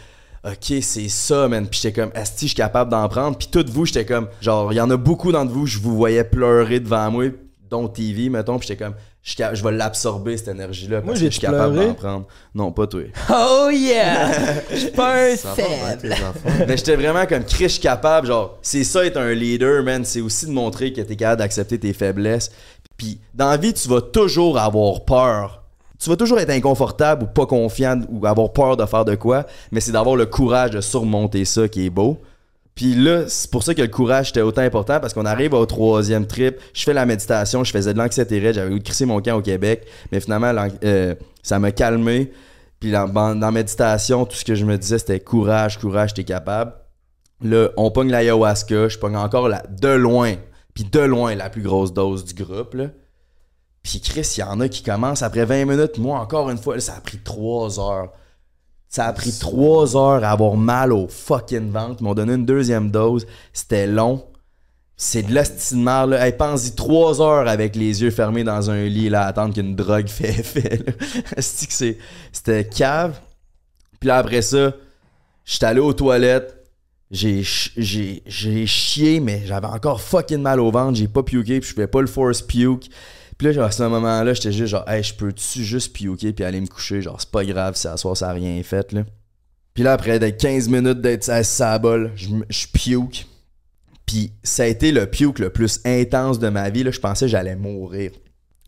OK, 0.43 0.73
c'est 0.81 1.09
ça 1.09 1.47
man, 1.47 1.67
puis 1.67 1.79
j'étais 1.83 2.01
comme 2.01 2.11
asti, 2.15 2.45
je 2.45 2.49
suis 2.49 2.55
capable 2.55 2.89
d'en 2.89 3.07
prendre, 3.07 3.37
puis 3.37 3.49
toutes 3.51 3.69
vous, 3.69 3.85
j'étais 3.85 4.05
comme 4.05 4.29
genre 4.41 4.73
il 4.73 4.77
y 4.77 4.81
en 4.81 4.89
a 4.89 4.97
beaucoup 4.97 5.31
d'entre 5.31 5.51
vous, 5.51 5.67
je 5.67 5.77
vous 5.77 5.95
voyais 5.95 6.23
pleurer 6.23 6.79
devant 6.79 7.11
moi, 7.11 7.25
dont 7.69 7.87
TV 7.87 8.29
mettons, 8.29 8.57
puis 8.57 8.67
j'étais 8.67 8.83
comme 8.83 8.95
je 9.23 9.63
vais 9.63 9.71
l'absorber 9.71 10.35
cette 10.35 10.49
énergie 10.49 10.87
là 10.87 11.01
parce 11.01 11.17
j'ai 11.17 11.27
que 11.27 11.31
je 11.31 11.39
suis 11.39 11.47
capable 11.47 11.75
d'en 11.75 11.93
prendre. 11.93 12.25
Non, 12.53 12.71
pas 12.71 12.87
toi. 12.87 13.03
Oh 13.29 13.69
yeah! 13.71 14.61
Je 14.69 14.75
suis 14.75 14.91
pas 14.91 15.15
un 15.15 15.35
faible. 15.37 16.13
enfants. 16.13 16.49
Mais 16.67 16.75
j'étais 16.75 16.97
vraiment 16.97 17.25
comme 17.25 17.45
Chris, 17.45 17.63
je 17.63 17.67
suis 17.69 17.81
capable. 17.81 18.27
Genre, 18.27 18.57
c'est 18.61 18.83
ça 18.83 19.05
être 19.05 19.17
un 19.17 19.33
leader, 19.33 19.81
man. 19.81 20.03
C'est 20.03 20.19
aussi 20.21 20.45
de 20.45 20.51
montrer 20.51 20.91
que 20.91 21.01
t'es 21.01 21.15
capable 21.15 21.39
d'accepter 21.39 21.79
tes 21.79 21.93
faiblesses. 21.93 22.51
Puis, 22.97 23.19
dans 23.33 23.49
la 23.49 23.57
vie, 23.57 23.73
tu 23.73 23.87
vas 23.87 24.01
toujours 24.01 24.59
avoir 24.59 25.05
peur. 25.05 25.63
Tu 25.99 26.09
vas 26.09 26.17
toujours 26.17 26.39
être 26.39 26.49
inconfortable 26.49 27.23
ou 27.23 27.27
pas 27.27 27.45
confiant 27.45 28.01
ou 28.09 28.25
avoir 28.25 28.51
peur 28.51 28.75
de 28.75 28.85
faire 28.85 29.05
de 29.05 29.15
quoi. 29.15 29.45
Mais 29.71 29.79
c'est 29.79 29.93
d'avoir 29.93 30.17
le 30.17 30.25
courage 30.25 30.71
de 30.71 30.81
surmonter 30.81 31.45
ça 31.45 31.69
qui 31.69 31.85
est 31.85 31.89
beau. 31.89 32.19
Puis 32.75 32.95
là, 32.95 33.25
c'est 33.27 33.51
pour 33.51 33.63
ça 33.63 33.75
que 33.75 33.81
le 33.81 33.87
courage 33.87 34.29
était 34.29 34.41
autant 34.41 34.63
important 34.63 34.99
parce 34.99 35.13
qu'on 35.13 35.25
arrive 35.25 35.53
au 35.53 35.65
troisième 35.65 36.25
trip. 36.25 36.57
Je 36.73 36.83
fais 36.83 36.93
la 36.93 37.05
méditation, 37.05 37.63
je 37.63 37.71
faisais 37.71 37.93
de 37.93 37.99
l'anxiété 37.99 38.39
raide, 38.39 38.55
j'avais 38.55 38.79
crisser 38.79 39.05
mon 39.05 39.21
camp 39.21 39.37
au 39.37 39.41
Québec. 39.41 39.85
Mais 40.11 40.19
finalement, 40.19 40.53
euh, 40.83 41.13
ça 41.43 41.59
m'a 41.59 41.71
calmé. 41.71 42.31
Puis 42.79 42.91
dans, 42.91 43.07
dans 43.07 43.39
la 43.39 43.51
méditation, 43.51 44.25
tout 44.25 44.35
ce 44.35 44.43
que 44.43 44.55
je 44.55 44.65
me 44.65 44.77
disais, 44.77 44.97
c'était 44.97 45.19
courage, 45.19 45.79
courage, 45.79 46.15
t'es 46.15 46.23
capable. 46.23 46.73
Là, 47.43 47.69
on 47.77 47.91
pogne 47.91 48.09
l'ayahuasca, 48.09 48.87
je 48.87 48.97
pogne 48.97 49.17
encore 49.17 49.49
la, 49.49 49.63
de 49.69 49.89
loin, 49.89 50.35
puis 50.73 50.85
de 50.85 50.99
loin 50.99 51.35
la 51.35 51.49
plus 51.49 51.61
grosse 51.61 51.93
dose 51.93 52.25
du 52.25 52.33
groupe. 52.43 52.75
Puis 53.83 53.99
Chris, 53.99 54.33
il 54.37 54.39
y 54.39 54.43
en 54.43 54.59
a 54.61 54.69
qui 54.69 54.81
commencent 54.81 55.21
après 55.21 55.45
20 55.45 55.65
minutes. 55.65 55.97
Moi, 55.97 56.17
encore 56.17 56.49
une 56.49 56.57
fois, 56.57 56.75
là, 56.75 56.81
ça 56.81 56.95
a 56.95 57.01
pris 57.01 57.19
3 57.19 57.79
heures. 57.79 58.11
Ça 58.93 59.07
a 59.07 59.13
pris 59.13 59.31
3 59.31 59.97
heures 59.97 60.23
à 60.23 60.29
avoir 60.29 60.55
mal 60.55 60.93
au 60.93 61.07
fucking 61.07 61.71
ventre. 61.71 61.95
Ils 62.01 62.03
m'ont 62.03 62.13
donné 62.13 62.33
une 62.33 62.45
deuxième 62.45 62.91
dose. 62.91 63.25
C'était 63.51 63.87
long. 63.87 64.23
C'est 64.95 65.23
de 65.23 65.33
l'ostinement, 65.33 66.05
là. 66.05 66.27
Hey, 66.27 66.33
pense-y 66.33 66.75
3 66.75 67.19
heures 67.19 67.47
avec 67.47 67.75
les 67.75 68.03
yeux 68.03 68.11
fermés 68.11 68.43
dans 68.43 68.69
un 68.69 68.83
lit, 68.83 69.09
là, 69.09 69.23
à 69.23 69.29
attendre 69.29 69.55
qu'une 69.55 69.75
drogue 69.75 70.07
fait 70.09 70.29
effet, 70.29 70.85
C'était 71.39 72.65
cave. 72.65 73.19
Puis 73.99 74.09
là, 74.09 74.17
après 74.17 74.43
ça, 74.43 74.73
j'étais 75.43 75.65
allé 75.65 75.79
aux 75.79 75.93
toilettes. 75.93 76.55
J'ai 77.09 77.41
j'ai 77.41 78.21
j'ai 78.27 78.67
chié, 78.67 79.19
mais 79.19 79.41
j'avais 79.47 79.65
encore 79.65 80.01
fucking 80.01 80.43
mal 80.43 80.59
au 80.59 80.69
ventre. 80.69 80.99
J'ai 80.99 81.07
pas 81.07 81.23
puké, 81.23 81.59
puis 81.61 81.69
je 81.69 81.73
pouvais 81.73 81.87
pas 81.87 82.01
le 82.01 82.07
force 82.07 82.43
puke. 82.43 82.91
Là, 83.43 83.51
genre, 83.51 83.65
à 83.65 83.71
ce 83.71 83.83
moment-là, 83.83 84.33
j'étais 84.33 84.53
juste 84.53 84.71
genre, 84.71 84.87
hey, 84.89 85.03
je 85.03 85.13
peux-tu 85.13 85.65
juste 85.65 85.93
puker 85.93 86.31
puis 86.31 86.45
aller 86.45 86.61
me 86.61 86.67
coucher? 86.67 87.01
Genre, 87.01 87.19
c'est 87.19 87.29
pas 87.29 87.43
grave 87.43 87.75
si 87.75 87.87
à 87.87 87.97
soir 87.97 88.15
ça 88.15 88.29
a 88.29 88.33
rien 88.33 88.63
fait, 88.63 88.93
là. 88.93 89.03
Puis 89.73 89.83
là, 89.83 89.91
après 89.93 90.17
d'être 90.17 90.39
15 90.39 90.69
minutes 90.69 91.01
d'être 91.01 91.27
à 91.29 91.43
sa 91.43 91.77
bol, 91.77 92.11
je 92.15 92.27
je. 92.49 93.25
Puis 94.05 94.31
ça 94.43 94.63
a 94.63 94.65
été 94.67 94.93
le 94.93 95.07
puke 95.07 95.39
le 95.39 95.49
plus 95.49 95.81
intense 95.83 96.39
de 96.39 96.47
ma 96.47 96.69
vie. 96.69 96.83
Là, 96.83 96.91
je 96.91 96.99
pensais 96.99 97.25
que 97.25 97.31
j'allais 97.31 97.55
mourir. 97.55 98.11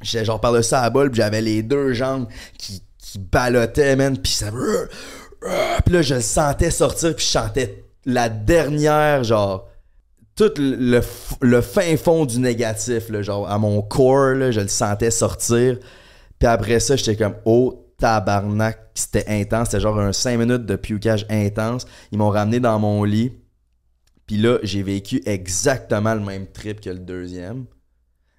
J'étais 0.01 0.25
genre 0.25 0.41
par-dessus 0.41 0.73
la 0.73 0.89
bol, 0.89 1.09
puis 1.09 1.21
j'avais 1.21 1.41
les 1.41 1.63
deux 1.63 1.93
jambes 1.93 2.27
qui, 2.57 2.83
qui 2.97 3.19
ballottaient, 3.19 3.95
man. 3.95 4.17
Puis 4.17 4.33
ça... 4.33 4.51
Puis 4.51 5.93
là, 5.93 6.01
je 6.01 6.15
le 6.15 6.21
sentais 6.21 6.71
sortir, 6.71 7.15
puis 7.15 7.25
je 7.25 7.31
chantais 7.31 7.85
la 8.05 8.27
dernière, 8.27 9.23
genre... 9.23 9.69
Tout 10.35 10.51
le, 10.57 11.01
le 11.41 11.61
fin 11.61 11.95
fond 11.97 12.25
du 12.25 12.39
négatif, 12.39 13.09
là, 13.09 13.21
genre 13.21 13.49
à 13.49 13.57
mon 13.57 13.81
corps, 13.81 14.35
là, 14.35 14.51
je 14.51 14.59
le 14.59 14.67
sentais 14.67 15.11
sortir. 15.11 15.79
Puis 16.39 16.47
après 16.47 16.79
ça, 16.79 16.95
j'étais 16.97 17.15
comme, 17.15 17.35
oh 17.45 17.85
tabarnak, 17.97 18.77
c'était 18.93 19.25
intense. 19.27 19.69
C'était 19.69 19.81
genre 19.81 19.99
un 19.99 20.11
5 20.11 20.37
minutes 20.37 20.65
de 20.65 20.75
pukage 20.75 21.25
intense. 21.29 21.85
Ils 22.11 22.17
m'ont 22.17 22.29
ramené 22.29 22.59
dans 22.59 22.77
mon 22.79 23.03
lit. 23.03 23.33
Puis 24.27 24.37
là, 24.37 24.57
j'ai 24.63 24.83
vécu 24.83 25.21
exactement 25.25 26.13
le 26.13 26.19
même 26.21 26.47
trip 26.47 26.81
que 26.81 26.89
le 26.89 26.99
deuxième. 26.99 27.65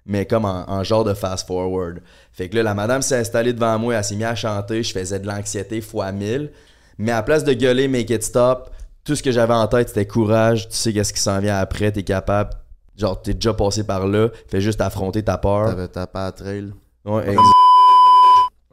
Mais 0.05 0.25
comme 0.25 0.45
en, 0.45 0.69
en 0.69 0.83
genre 0.83 1.03
de 1.03 1.13
fast-forward. 1.13 2.01
Fait 2.31 2.49
que 2.49 2.55
là, 2.55 2.63
la 2.63 2.73
madame 2.73 3.01
s'est 3.01 3.17
installée 3.17 3.53
devant 3.53 3.77
moi, 3.79 3.95
elle 3.95 4.03
s'est 4.03 4.15
mise 4.15 4.25
à 4.25 4.35
chanter. 4.35 4.83
Je 4.83 4.93
faisais 4.93 5.19
de 5.19 5.27
l'anxiété 5.27 5.81
fois 5.81 6.11
1000. 6.11 6.51
Mais 6.97 7.11
à 7.11 7.23
place 7.23 7.43
de 7.43 7.53
gueuler 7.53 7.87
Make 7.87 8.09
it 8.09 8.23
stop, 8.23 8.71
tout 9.07 9.15
ce 9.15 9.23
que 9.23 9.31
j'avais 9.31 9.53
en 9.53 9.65
tête, 9.67 9.87
c'était 9.87 10.05
courage. 10.05 10.67
Tu 10.67 10.75
sais 10.75 10.91
qu'est-ce 10.91 11.13
qui 11.13 11.21
s'en 11.21 11.39
vient 11.39 11.57
après, 11.57 11.93
t'es 11.93 12.03
capable. 12.03 12.49
Genre, 12.97 13.21
t'es 13.21 13.33
déjà 13.33 13.53
passé 13.53 13.85
par 13.85 14.05
là. 14.05 14.27
Fais 14.49 14.59
juste 14.59 14.81
affronter 14.81 15.23
ta 15.23 15.37
peur. 15.37 15.69
T'avais 15.69 15.87
tapé 15.87 16.19
à 16.19 16.31
trail. 16.33 16.73
Ouais, 17.05 17.29
exact. 17.29 17.41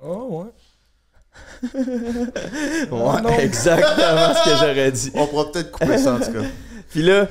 Oh 0.02 0.26
ouais. 0.30 1.72
Ouais, 1.72 1.78
non. 3.22 3.38
exactement 3.38 4.34
ce 4.34 4.44
que 4.44 4.56
j'aurais 4.56 4.90
dit. 4.90 5.12
On 5.14 5.26
pourra 5.28 5.52
peut-être 5.52 5.70
couper 5.70 5.98
ça 5.98 6.14
en 6.14 6.18
tout 6.18 6.32
cas. 6.32 6.42
Puis 6.90 7.02
là, 7.02 7.28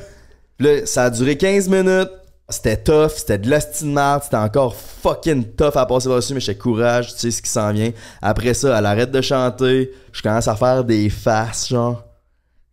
là, 0.59 0.85
ça 0.85 1.03
a 1.03 1.09
duré 1.09 1.35
15 1.35 1.67
minutes. 1.67 2.09
C'était 2.47 2.77
tough, 2.77 3.11
c'était 3.17 3.37
de 3.37 3.49
merde, 3.85 4.21
c'était 4.23 4.37
encore 4.37 4.75
fucking 4.75 5.55
tough 5.55 5.75
à 5.75 5.85
passer 5.85 6.07
par-dessus, 6.07 6.33
mais 6.33 6.39
j'étais 6.39 6.57
courage, 6.57 7.13
tu 7.13 7.19
sais 7.19 7.31
ce 7.31 7.41
qui 7.41 7.49
s'en 7.49 7.71
vient. 7.71 7.91
Après 8.21 8.53
ça, 8.53 8.77
elle 8.77 8.85
arrête 8.85 9.11
de 9.11 9.21
chanter, 9.21 9.91
je 10.11 10.21
commence 10.21 10.47
à 10.47 10.55
faire 10.55 10.83
des 10.83 11.09
faces, 11.09 11.69
genre. 11.69 12.03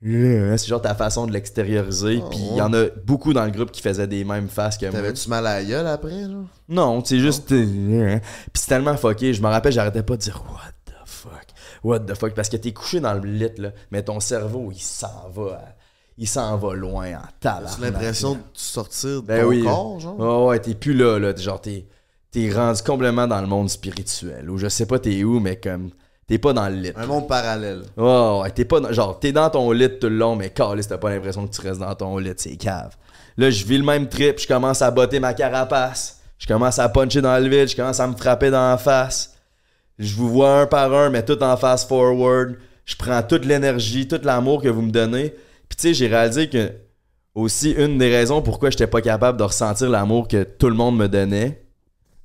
C'est 0.03 0.67
genre 0.67 0.81
ta 0.81 0.95
façon 0.95 1.27
de 1.27 1.33
l'extérioriser. 1.33 2.21
Oh, 2.25 2.29
Puis 2.31 2.39
il 2.41 2.51
ouais. 2.53 2.57
y 2.57 2.63
en 2.63 2.73
a 2.73 2.85
beaucoup 3.05 3.33
dans 3.35 3.45
le 3.45 3.51
groupe 3.51 3.71
qui 3.71 3.83
faisaient 3.83 4.07
des 4.07 4.25
mêmes 4.25 4.49
faces 4.49 4.79
que 4.79 4.87
moi. 4.87 4.93
T'avais-tu 4.95 5.29
mal 5.29 5.47
à 5.47 5.59
la 5.61 5.65
gueule 5.65 5.87
après, 5.87 6.23
genre? 6.23 6.45
Non, 6.69 7.05
c'est 7.05 7.19
juste. 7.19 7.49
Puis 7.49 8.21
c'est 8.55 8.69
tellement 8.69 8.97
fucké. 8.97 9.35
Je 9.35 9.43
me 9.43 9.49
rappelle, 9.49 9.73
j'arrêtais 9.73 10.03
pas 10.03 10.17
de 10.17 10.23
dire 10.23 10.43
What 10.51 10.73
the 10.87 10.95
fuck? 11.05 11.47
What 11.85 12.01
the 12.01 12.15
fuck? 12.15 12.35
Parce 12.35 12.49
que 12.49 12.57
t'es 12.57 12.73
couché 12.73 13.01
dans 13.01 13.13
le 13.15 13.21
lit, 13.29 13.51
là. 13.59 13.73
Mais 13.91 14.03
ton 14.03 14.21
cerveau, 14.21 14.71
il 14.73 14.81
s'en 14.81 15.29
va. 15.35 15.53
à- 15.55 15.75
Il 16.17 16.29
s'en 16.29 16.57
va 16.57 16.75
loin 16.75 17.13
en 17.15 17.23
tabarnak. 17.41 17.71
T'as 17.79 17.85
l'impression 17.91 18.35
de 18.35 18.41
sortir 18.55 19.23
de 19.23 19.27
Ben 19.27 19.43
ton 19.43 19.49
oui. 19.49 19.63
corps, 19.65 20.01
genre? 20.01 20.19
Ouais, 20.19 20.49
ouais, 20.51 20.59
t'es 20.61 20.75
plus 20.75 20.93
là, 20.95 21.19
là. 21.19 21.35
Genre, 21.37 21.61
t'es, 21.61 21.87
t'es 22.31 22.51
rendu 22.53 22.83
complètement 22.83 23.27
dans 23.27 23.41
le 23.41 23.47
monde 23.47 23.69
spirituel. 23.71 24.49
Ou 24.51 24.57
je 24.59 24.69
sais 24.69 24.87
pas 24.87 24.99
t'es 24.99 25.25
où, 25.25 25.41
mais 25.41 25.57
comme. 25.57 25.91
T'es 26.31 26.39
pas 26.39 26.53
dans 26.53 26.69
le 26.69 26.77
lit. 26.77 26.93
Un 26.95 27.07
monde 27.07 27.27
parallèle. 27.27 27.83
Ouais, 27.97 28.41
ouais, 28.43 28.51
t'es 28.53 28.65
pas 28.65 28.79
dans- 28.79 28.93
genre 28.93 29.19
t'es 29.19 29.33
dans 29.33 29.51
ton 29.51 29.73
lit 29.73 29.89
tout 30.01 30.07
le 30.09 30.17
long, 30.17 30.37
mais 30.37 30.51
caliste, 30.51 30.89
t'as 30.91 30.97
pas 30.97 31.11
l'impression 31.11 31.45
que 31.45 31.53
tu 31.53 31.61
restes 31.61 31.81
dans 31.81 31.93
ton 31.97 32.19
lit, 32.19 32.33
c'est 32.37 32.55
cave. 32.55 32.97
Là, 33.37 33.51
je 33.51 33.65
vis 33.65 33.79
le 33.79 33.83
même 33.85 34.09
trip, 34.09 34.39
je 34.39 34.47
commence 34.47 34.81
à 34.81 34.93
botter 34.93 35.19
ma 35.19 35.35
carapace, 35.35 36.21
je 36.39 36.47
commence 36.47 36.79
à 36.79 36.89
puncher 36.89 37.21
dans 37.21 37.37
le 37.43 37.49
vide, 37.49 37.69
je 37.69 37.75
commence 37.75 37.99
à 37.99 38.07
me 38.07 38.15
frapper 38.15 38.49
dans 38.53 38.71
la 38.71 38.79
face. 38.79 39.35
Je 39.99 40.15
vous 40.15 40.29
vois 40.29 40.61
un 40.61 40.67
par 40.67 40.95
un, 40.95 41.11
mais 41.11 41.25
tout 41.25 41.43
en 41.43 41.57
fast 41.57 41.89
forward. 41.89 42.55
je 42.85 42.95
prends 42.95 43.23
toute 43.25 43.45
l'énergie, 43.45 44.07
tout 44.07 44.21
l'amour 44.23 44.63
que 44.63 44.69
vous 44.69 44.83
me 44.83 44.93
donnez. 44.93 45.31
Puis 45.69 45.77
tu 45.77 45.83
sais, 45.89 45.95
j'ai 45.95 46.07
réalisé 46.07 46.49
que 46.49 46.71
aussi 47.35 47.73
une 47.73 47.99
des 47.99 48.09
raisons 48.09 48.41
pourquoi 48.41 48.71
j'étais 48.71 48.87
pas 48.87 49.01
capable 49.03 49.37
de 49.37 49.43
ressentir 49.45 49.91
l'amour 49.91 50.29
que 50.29 50.45
tout 50.45 50.69
le 50.69 50.75
monde 50.77 50.97
me 50.97 51.09
donnait, 51.09 51.65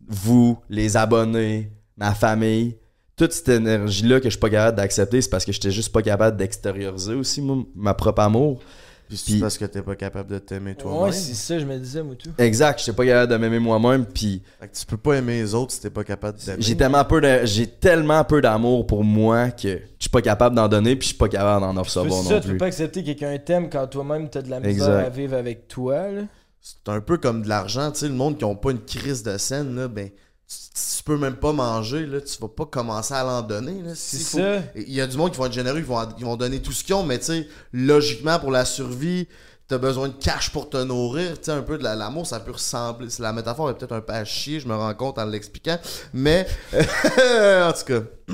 vous, 0.08 0.60
les 0.70 0.96
abonnés, 0.96 1.72
ma 1.98 2.14
famille, 2.14 2.78
toute 3.16 3.32
cette 3.32 3.50
énergie-là 3.50 4.20
que 4.20 4.26
je 4.26 4.32
suis 4.32 4.40
pas 4.40 4.50
capable 4.50 4.78
d'accepter, 4.78 5.22
c'est 5.22 5.30
parce 5.30 5.46
que 5.46 5.52
j'étais 5.52 5.72
juste 5.72 5.92
pas 5.92 6.02
capable 6.02 6.38
d'extérioriser 6.38 7.14
aussi 7.14 7.42
moi, 7.42 7.64
ma 7.76 7.94
propre 7.94 8.22
amour. 8.22 8.60
Puis 9.08 9.18
c'est 9.18 9.40
parce 9.40 9.56
que 9.60 9.66
t'es 9.66 9.84
pas 9.84 9.96
capable 9.96 10.32
de 10.32 10.40
t'aimer 10.40 10.72
Ouais, 10.72 10.76
toi-même. 10.78 11.14
c'est 11.14 11.36
ça, 11.36 11.60
je 11.60 11.66
me 11.66 11.78
disais, 11.78 12.02
moi, 12.02 12.16
tout. 12.16 12.32
Exact, 12.40 12.80
j'étais 12.80 12.92
pas 12.92 13.06
capable 13.06 13.32
de 13.34 13.38
m'aimer 13.38 13.60
moi-même, 13.60 14.04
puis 14.04 14.42
Fait 14.60 14.68
que 14.68 14.76
tu 14.76 14.84
peux 14.88 14.98
pas 14.98 15.14
aimer 15.18 15.42
les 15.44 15.54
autres 15.54 15.74
si 15.74 15.80
t'es 15.82 15.92
pas 15.92 16.04
capable 16.04 16.40
de 16.40 16.44
t'aimer. 16.44 16.58
j'ai 16.60 16.76
tellement 16.76 17.06
peu 17.06 17.22
de, 17.22 17.46
j'ai 17.46 17.68
tellement 17.68 18.24
peu 18.24 18.42
d'amour 18.42 18.88
pour 18.88 19.04
moi 19.04 19.52
que 19.52 19.68
je 19.78 19.80
suis 20.00 20.10
pas 20.10 20.24
capable 20.24 20.56
d'en 20.56 20.68
donner, 20.68 20.96
puis 20.96 21.04
je 21.04 21.10
suis 21.10 21.18
pas 21.20 21.30
capable 21.30 21.62
d'en 21.64 21.74
C'est 21.84 22.00
recevoir 22.00 22.24
ça, 22.24 22.34
non 22.34 22.40
tu 22.42 22.48
peux 22.48 22.58
pas 22.58 22.66
accepter 22.66 23.02
que 23.04 23.12
quelqu'un 23.12 23.38
t'aime 23.38 23.70
quand 23.70 23.86
toi-même 23.86 24.28
t'as 24.28 24.42
de 24.42 24.50
la 24.50 24.60
misère 24.60 24.72
Exact. 24.90 25.06
à 25.06 25.10
vivre 25.10 25.36
avec 25.36 25.68
toi, 25.68 26.10
là. 26.10 26.22
C'est 26.60 26.90
un 26.92 27.00
peu 27.00 27.18
comme 27.20 27.44
de 27.44 27.48
l'argent, 27.48 27.92
tu 27.92 28.00
sais, 28.00 28.08
le 28.08 28.16
monde 28.16 28.40
qui 28.40 28.44
ont 28.44 28.56
pas 28.56 28.72
une 28.72 28.82
crise 28.84 29.22
de 29.22 29.38
scène, 29.38 29.76
là, 29.76 29.88
ben, 29.88 30.10
tu, 30.48 31.04
peux 31.04 31.18
même 31.18 31.36
pas 31.36 31.52
manger, 31.54 32.06
là, 32.06 32.20
tu 32.22 32.38
vas 32.42 32.48
pas 32.48 32.66
commencer 32.66 33.14
à 33.14 33.24
l'en 33.24 33.42
donner, 33.42 33.82
là. 33.84 33.92
C'est 33.96 34.18
ça. 34.18 34.64
Il 34.76 34.92
y 34.92 35.02
a 35.02 35.08
du 35.08 35.18
monde 35.18 35.32
qui 35.32 35.38
vont 35.38 35.46
être 35.46 35.54
généreux, 35.54 35.78
ils 35.78 35.86
vont, 35.86 36.08
ils 36.18 36.26
vont 36.26 36.36
donner 36.36 36.62
tout 36.62 36.72
ce 36.72 36.84
qu'ils 36.84 36.96
ont, 36.96 37.04
mais 37.04 37.20
tu 37.20 37.26
sais, 37.26 37.48
logiquement, 37.74 38.40
pour 38.40 38.52
la 38.52 38.66
survie, 38.66 39.28
t'as 39.68 39.78
besoin 39.78 40.08
de 40.10 40.14
cash 40.14 40.52
pour 40.52 40.70
te 40.70 40.78
nourrir, 40.78 41.38
tu 41.40 41.46
sais, 41.46 41.52
un 41.52 41.62
peu 41.62 41.78
de 41.78 41.84
la- 41.84 41.96
l'amour, 41.96 42.26
ça 42.28 42.40
peut 42.40 42.52
ressembler, 42.52 43.08
la 43.20 43.34
métaphore 43.34 43.70
est 43.70 43.76
peut-être 43.76 43.94
un 43.94 44.02
peu 44.02 44.14
à 44.14 44.26
chier, 44.26 44.60
je 44.60 44.68
me 44.68 44.76
rends 44.76 44.94
compte 44.94 45.18
en 45.20 45.26
l'expliquant, 45.26 45.78
mais, 46.14 46.48
en 46.74 47.72
tout 47.74 47.86
cas, 47.86 48.02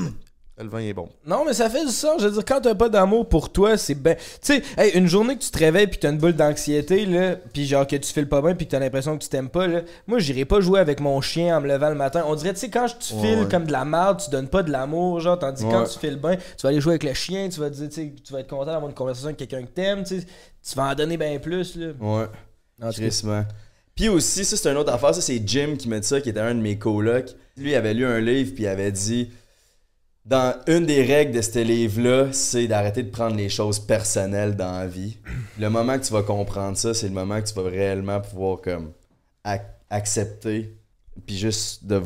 le 0.57 0.67
vin 0.69 0.79
est 0.79 0.93
bon. 0.93 1.09
Non, 1.25 1.43
mais 1.45 1.53
ça 1.53 1.69
fait 1.71 1.83
du 1.85 1.91
sens. 1.91 2.21
Je 2.21 2.27
veux 2.27 2.33
dire, 2.33 2.45
quand 2.45 2.61
t'as 2.61 2.75
pas 2.75 2.87
d'amour 2.89 3.27
pour 3.27 3.51
toi, 3.51 3.77
c'est 3.77 3.95
ben. 3.95 4.15
Tu 4.15 4.21
sais, 4.41 4.61
hey, 4.77 4.91
une 4.95 5.07
journée 5.07 5.35
que 5.35 5.41
tu 5.43 5.49
te 5.49 5.57
réveilles 5.57 5.87
puis 5.87 5.97
que 5.97 6.01
t'as 6.03 6.11
une 6.11 6.19
boule 6.19 6.33
d'anxiété, 6.33 7.05
là, 7.07 7.35
puis 7.51 7.65
genre 7.65 7.87
que 7.87 7.95
tu 7.95 8.13
files 8.13 8.29
pas 8.29 8.41
bien 8.41 8.53
puis 8.53 8.67
que 8.67 8.71
t'as 8.71 8.79
l'impression 8.79 9.17
que 9.17 9.23
tu 9.23 9.29
t'aimes 9.29 9.49
pas, 9.49 9.65
là, 9.65 9.81
moi, 10.05 10.19
j'irai 10.19 10.45
pas 10.45 10.59
jouer 10.61 10.79
avec 10.79 10.99
mon 10.99 11.19
chien 11.21 11.57
en 11.57 11.61
me 11.61 11.67
levant 11.67 11.89
le 11.89 11.95
matin. 11.95 12.23
On 12.27 12.35
dirait, 12.35 12.53
tu 12.53 12.59
sais, 12.59 12.69
quand 12.69 12.85
tu 12.99 13.13
Ouais, 13.15 13.21
files 13.21 13.39
ouais. 13.39 13.47
comme 13.49 13.65
de 13.65 13.71
la 13.71 13.85
merde, 13.85 14.21
tu 14.23 14.29
donnes 14.29 14.49
pas 14.49 14.61
de 14.61 14.71
l'amour, 14.71 15.19
genre, 15.19 15.39
tandis 15.39 15.63
que 15.63 15.69
quand 15.71 15.85
tu 15.85 15.97
files 15.97 16.17
bien, 16.17 16.35
tu 16.35 16.61
vas 16.61 16.69
aller 16.69 16.81
jouer 16.81 16.91
avec 16.93 17.03
le 17.05 17.13
chien, 17.15 17.49
tu 17.49 17.59
vas 17.59 17.69
dire, 17.71 17.89
tu 17.89 17.95
sais, 17.95 18.13
tu 18.23 18.31
vas 18.33 18.41
être 18.41 18.47
content 18.49 18.65
d'avoir 18.65 18.87
une 18.89 18.93
conversation 18.95 19.29
avec 19.29 19.37
quelqu'un 19.37 19.63
que 19.63 19.71
t'aimes, 19.71 20.03
tu 20.03 20.19
sais, 20.19 20.25
tu 20.25 20.75
vas 20.75 20.83
en 20.91 20.95
donner 20.95 21.17
bien 21.17 21.39
plus, 21.39 21.75
là. 21.75 21.87
Ouais. 21.99 22.25
En 22.83 22.89
tout 22.89 22.93
cas, 22.95 23.01
Crissement. 23.07 23.45
Puis 23.95 24.09
aussi, 24.09 24.45
ça 24.45 24.55
c'est 24.57 24.69
une 24.69 24.77
autre 24.77 24.91
affaire, 24.93 25.13
ça 25.13 25.21
c'est 25.21 25.41
Jim 25.45 25.75
qui 25.77 25.87
m'a 25.89 25.99
dit 25.99 26.07
ça, 26.07 26.21
qui 26.21 26.29
était 26.29 26.39
un 26.39 26.55
de 26.55 26.61
mes 26.61 26.77
colocs. 26.77 27.31
Lui 27.57 27.71
il 27.71 27.75
avait 27.75 27.93
lu 27.93 28.05
un 28.05 28.19
livre 28.19 28.53
puis 28.55 28.63
il 28.63 28.67
avait 28.67 28.91
dit 28.91 29.29
dans 30.25 30.55
une 30.67 30.85
des 30.85 31.03
règles 31.03 31.35
de 31.35 31.41
ce 31.41 31.59
livre-là, 31.59 32.27
c'est 32.31 32.67
d'arrêter 32.67 33.03
de 33.03 33.09
prendre 33.09 33.35
les 33.35 33.49
choses 33.49 33.79
personnelles 33.79 34.55
dans 34.55 34.71
la 34.71 34.87
vie. 34.87 35.17
Le 35.59 35.69
moment 35.69 35.97
que 35.97 36.05
tu 36.05 36.13
vas 36.13 36.23
comprendre 36.23 36.77
ça, 36.77 36.93
c'est 36.93 37.07
le 37.07 37.13
moment 37.13 37.41
que 37.41 37.47
tu 37.47 37.53
vas 37.55 37.69
réellement 37.69 38.21
pouvoir 38.21 38.61
comme 38.61 38.91
ac- 39.43 39.61
accepter 39.89 40.77
puis 41.25 41.37
juste 41.37 41.85
de 41.85 42.01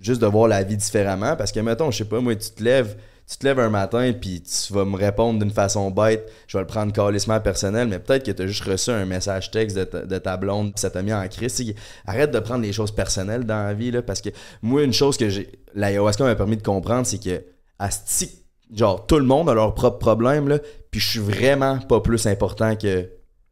juste 0.00 0.20
de 0.20 0.26
voir 0.26 0.48
la 0.48 0.62
vie 0.62 0.76
différemment 0.76 1.36
parce 1.36 1.52
que 1.52 1.60
mettons, 1.60 1.90
je 1.90 1.98
sais 1.98 2.04
pas 2.04 2.20
moi, 2.20 2.34
tu 2.36 2.50
te 2.50 2.62
lèves 2.62 2.96
tu 3.28 3.36
te 3.36 3.44
lèves 3.44 3.60
un 3.60 3.68
matin 3.68 4.12
puis 4.18 4.42
tu 4.42 4.72
vas 4.72 4.86
me 4.86 4.96
répondre 4.96 5.38
d'une 5.38 5.50
façon 5.50 5.90
bête, 5.90 6.32
je 6.46 6.56
vais 6.56 6.62
le 6.62 6.66
prendre 6.66 6.92
calissement 6.92 7.38
personnel, 7.40 7.86
mais 7.86 7.98
peut-être 7.98 8.24
que 8.24 8.30
tu 8.30 8.42
as 8.42 8.46
juste 8.46 8.64
reçu 8.64 8.90
un 8.90 9.04
message 9.04 9.50
texte 9.50 9.76
de 9.76 9.84
ta, 9.84 10.00
de 10.00 10.18
ta 10.18 10.38
blonde, 10.38 10.72
ça 10.76 10.88
t'a 10.88 11.02
mis 11.02 11.12
en 11.12 11.28
crise. 11.28 11.74
Arrête 12.06 12.30
de 12.30 12.38
prendre 12.38 12.62
les 12.62 12.72
choses 12.72 12.90
personnelles 12.90 13.44
dans 13.44 13.66
la 13.66 13.74
vie, 13.74 13.90
là, 13.90 14.00
parce 14.00 14.22
que 14.22 14.30
moi, 14.62 14.82
une 14.82 14.94
chose 14.94 15.18
que 15.18 15.28
j'ai 15.28 15.50
l'ayahuasca 15.74 16.24
m'a 16.24 16.36
permis 16.36 16.56
de 16.56 16.62
comprendre, 16.62 17.06
c'est 17.06 17.22
que 17.22 17.42
asti, 17.78 18.30
genre, 18.74 19.06
tout 19.06 19.18
le 19.18 19.24
monde 19.24 19.48
a 19.48 19.54
leurs 19.54 19.74
propres 19.74 19.98
problèmes, 19.98 20.48
là, 20.48 20.58
puis 20.90 21.00
je 21.00 21.08
suis 21.08 21.20
vraiment 21.20 21.78
pas 21.78 22.00
plus 22.00 22.26
important 22.26 22.76
que 22.76 23.08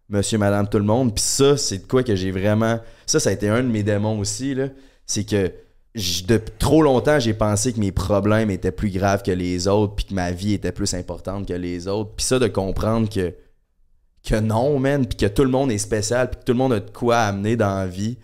monsieur, 0.08 0.38
madame, 0.38 0.68
tout 0.68 0.78
le 0.78 0.84
monde. 0.84 1.14
Puis 1.14 1.24
ça, 1.24 1.56
c'est 1.56 1.78
de 1.78 1.86
quoi 1.86 2.02
que 2.02 2.14
j'ai 2.14 2.30
vraiment... 2.30 2.78
Ça, 3.06 3.20
ça 3.20 3.30
a 3.30 3.32
été 3.32 3.48
un 3.48 3.62
de 3.62 3.68
mes 3.68 3.82
démons 3.82 4.18
aussi, 4.18 4.54
là. 4.54 4.68
C'est 5.06 5.24
que 5.24 5.52
depuis 6.26 6.54
trop 6.58 6.82
longtemps, 6.82 7.18
j'ai 7.18 7.34
pensé 7.34 7.72
que 7.72 7.80
mes 7.80 7.92
problèmes 7.92 8.50
étaient 8.50 8.72
plus 8.72 8.90
graves 8.90 9.22
que 9.22 9.30
les 9.30 9.66
autres, 9.66 9.94
puis 9.94 10.04
que 10.06 10.14
ma 10.14 10.30
vie 10.30 10.52
était 10.52 10.72
plus 10.72 10.94
importante 10.94 11.48
que 11.48 11.54
les 11.54 11.88
autres. 11.88 12.12
Puis 12.16 12.26
ça, 12.26 12.38
de 12.38 12.48
comprendre 12.48 13.08
que, 13.08 13.34
que 14.22 14.38
non, 14.38 14.78
man, 14.78 15.06
puis 15.06 15.16
que 15.16 15.26
tout 15.26 15.44
le 15.44 15.50
monde 15.50 15.70
est 15.70 15.78
spécial, 15.78 16.30
puis 16.30 16.40
que 16.40 16.44
tout 16.44 16.52
le 16.52 16.58
monde 16.58 16.72
a 16.74 16.80
de 16.80 16.90
quoi 16.90 17.18
amener 17.20 17.56
dans 17.56 17.74
la 17.74 17.86
vie. 17.86 18.18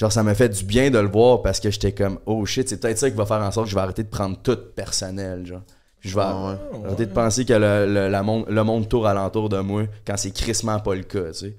Genre, 0.00 0.10
ça 0.10 0.22
m'a 0.22 0.34
fait 0.34 0.48
du 0.48 0.64
bien 0.64 0.90
de 0.90 0.98
le 0.98 1.08
voir 1.08 1.42
parce 1.42 1.60
que 1.60 1.70
j'étais 1.70 1.92
comme, 1.92 2.18
oh 2.24 2.46
shit, 2.46 2.66
c'est 2.66 2.78
peut-être 2.80 2.96
ça 2.96 3.10
qui 3.10 3.16
va 3.18 3.26
faire 3.26 3.42
en 3.42 3.50
sorte 3.50 3.66
que 3.66 3.70
je 3.70 3.74
vais 3.74 3.82
arrêter 3.82 4.02
de 4.02 4.08
prendre 4.08 4.38
tout 4.42 4.56
personnel, 4.74 5.44
genre. 5.44 5.60
Je 6.00 6.14
vais 6.14 6.22
Ah 6.24 6.56
ouais. 6.72 6.86
arrêter 6.86 7.04
de 7.04 7.12
penser 7.12 7.44
que 7.44 7.52
le, 7.52 7.84
le- 7.86 8.08
la 8.08 8.22
monde, 8.22 8.46
le 8.48 8.64
monde 8.64 8.88
tourne 8.88 9.06
alentour 9.06 9.50
de 9.50 9.58
moi 9.58 9.82
quand 10.06 10.16
c'est 10.16 10.30
crissement 10.30 10.80
pas 10.80 10.94
le 10.94 11.02
cas, 11.02 11.26
tu 11.32 11.34
sais. 11.34 11.56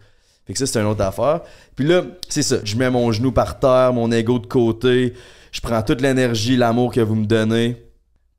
Fait 0.47 0.53
que 0.53 0.57
ça, 0.57 0.65
c'est 0.65 0.79
une 0.79 0.87
autre 0.87 1.03
affaire. 1.03 1.41
Puis 1.75 1.85
là, 1.85 2.01
c'est 2.29 2.41
ça. 2.41 2.55
Je 2.63 2.75
mets 2.75 2.89
mon 2.89 3.11
genou 3.11 3.31
par 3.31 3.59
terre, 3.59 3.93
mon 3.93 4.11
ego 4.11 4.39
de 4.39 4.47
côté. 4.47 5.13
Je 5.51 5.61
prends 5.61 5.83
toute 5.83 6.01
l'énergie, 6.01 6.57
l'amour 6.57 6.91
que 6.91 7.01
vous 7.01 7.13
me 7.13 7.27
donnez. 7.27 7.85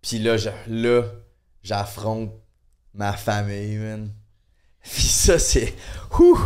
Puis 0.02 0.18
là, 0.18 0.36
je- 0.36 0.48
là, 0.66 1.02
j'affronte 1.62 2.32
ma 2.92 3.12
famille, 3.12 3.76
man. 3.76 4.10
Puis 4.82 5.02
ça, 5.04 5.38
c'est. 5.38 5.72
Ouh! 6.18 6.36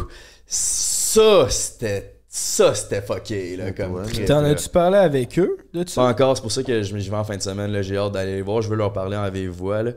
Ça, 0.44 1.46
c'était. 1.48 2.15
Ça, 2.38 2.74
c'était 2.74 3.00
fucké, 3.00 3.56
là, 3.56 3.72
comme 3.72 3.94
Ouais. 3.94 4.24
T'en 4.26 4.44
as-tu 4.44 4.68
parlé 4.68 4.98
avec 4.98 5.38
eux 5.38 5.56
de 5.72 5.84
Pas 5.84 5.90
ça? 5.90 6.02
encore, 6.02 6.36
c'est 6.36 6.42
pour 6.42 6.52
ça 6.52 6.62
que 6.62 6.82
je, 6.82 6.98
je 6.98 7.10
vais 7.10 7.16
en 7.16 7.24
fin 7.24 7.34
de 7.38 7.40
semaine. 7.40 7.72
là, 7.72 7.80
J'ai 7.80 7.96
hâte 7.96 8.12
d'aller 8.12 8.34
les 8.36 8.42
voir. 8.42 8.60
Je 8.60 8.68
veux 8.68 8.76
leur 8.76 8.92
parler 8.92 9.16
en 9.16 9.30
vive 9.30 9.48
voix. 9.48 9.82
là. 9.82 9.92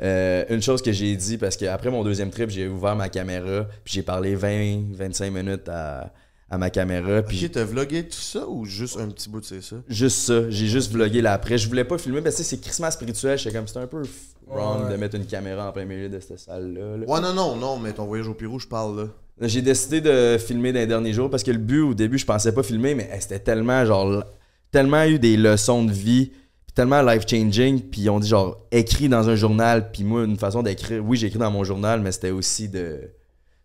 Euh, 0.00 0.44
une 0.48 0.62
chose 0.62 0.80
que 0.80 0.92
j'ai 0.92 1.16
dit, 1.16 1.38
parce 1.38 1.56
qu'après 1.56 1.90
mon 1.90 2.04
deuxième 2.04 2.30
trip, 2.30 2.50
j'ai 2.50 2.68
ouvert 2.68 2.94
ma 2.94 3.08
caméra, 3.08 3.66
puis 3.82 3.94
j'ai 3.94 4.02
parlé 4.02 4.36
20-25 4.36 5.30
minutes 5.30 5.68
à, 5.68 6.12
à 6.50 6.56
ma 6.56 6.70
caméra, 6.70 7.20
puis 7.22 7.44
Ok, 7.46 7.50
t'as 7.50 7.64
vlogué 7.64 8.04
tout 8.04 8.12
ça 8.12 8.46
ou 8.46 8.64
juste 8.64 8.96
un 9.00 9.08
petit 9.08 9.28
bout 9.28 9.40
de 9.40 9.44
ça? 9.60 9.76
juste 9.88 10.18
ça. 10.18 10.48
J'ai 10.50 10.66
juste 10.68 10.92
vlogué 10.92 11.20
là 11.20 11.32
après. 11.32 11.58
Je 11.58 11.66
voulais 11.68 11.84
pas 11.84 11.98
filmer, 11.98 12.20
parce 12.20 12.36
que 12.36 12.42
c'est 12.44 12.60
crissement 12.60 12.92
spirituel. 12.92 13.38
J'étais 13.38 13.56
comme, 13.56 13.66
c'était 13.66 13.80
un 13.80 13.86
peu 13.88 14.02
wrong 14.46 14.84
Ouais. 14.86 14.92
de 14.92 14.96
mettre 14.96 15.16
une 15.16 15.26
caméra 15.26 15.68
en 15.68 15.72
plein 15.72 15.84
milieu 15.84 16.08
de 16.08 16.20
cette 16.20 16.38
salle-là. 16.38 16.96
là. 16.98 17.06
Ouais, 17.08 17.20
non, 17.20 17.32
non, 17.34 17.56
non, 17.56 17.76
mais 17.78 17.92
ton 17.92 18.04
voyage 18.06 18.28
au 18.28 18.34
Pérou, 18.34 18.60
je 18.60 18.68
parle 18.68 18.96
là. 19.00 19.06
J'ai 19.48 19.62
décidé 19.62 20.00
de 20.00 20.36
filmer 20.38 20.72
dans 20.72 20.80
les 20.80 20.86
derniers 20.86 21.12
jours 21.12 21.30
parce 21.30 21.42
que 21.42 21.50
le 21.50 21.58
but 21.58 21.80
au 21.80 21.94
début, 21.94 22.18
je 22.18 22.26
pensais 22.26 22.52
pas 22.52 22.62
filmer, 22.62 22.94
mais 22.94 23.08
hey, 23.12 23.20
c'était 23.20 23.38
tellement 23.40 23.84
genre 23.84 24.24
tellement 24.70 25.04
eu 25.04 25.18
des 25.18 25.36
leçons 25.36 25.84
de 25.84 25.92
vie, 25.92 26.26
puis 26.66 26.74
tellement 26.74 27.02
life 27.02 27.24
changing, 27.28 27.80
puis 27.80 28.02
ils 28.02 28.10
ont 28.10 28.20
dit 28.20 28.28
genre 28.28 28.66
écrit 28.70 29.08
dans 29.08 29.28
un 29.28 29.36
journal, 29.36 29.90
puis 29.92 30.04
moi 30.04 30.24
une 30.24 30.36
façon 30.38 30.62
d'écrire, 30.62 31.02
oui 31.04 31.16
j'ai 31.16 31.26
écrit 31.26 31.38
dans 31.38 31.50
mon 31.50 31.64
journal, 31.64 32.00
mais 32.00 32.12
c'était 32.12 32.30
aussi 32.30 32.68
de 32.68 32.98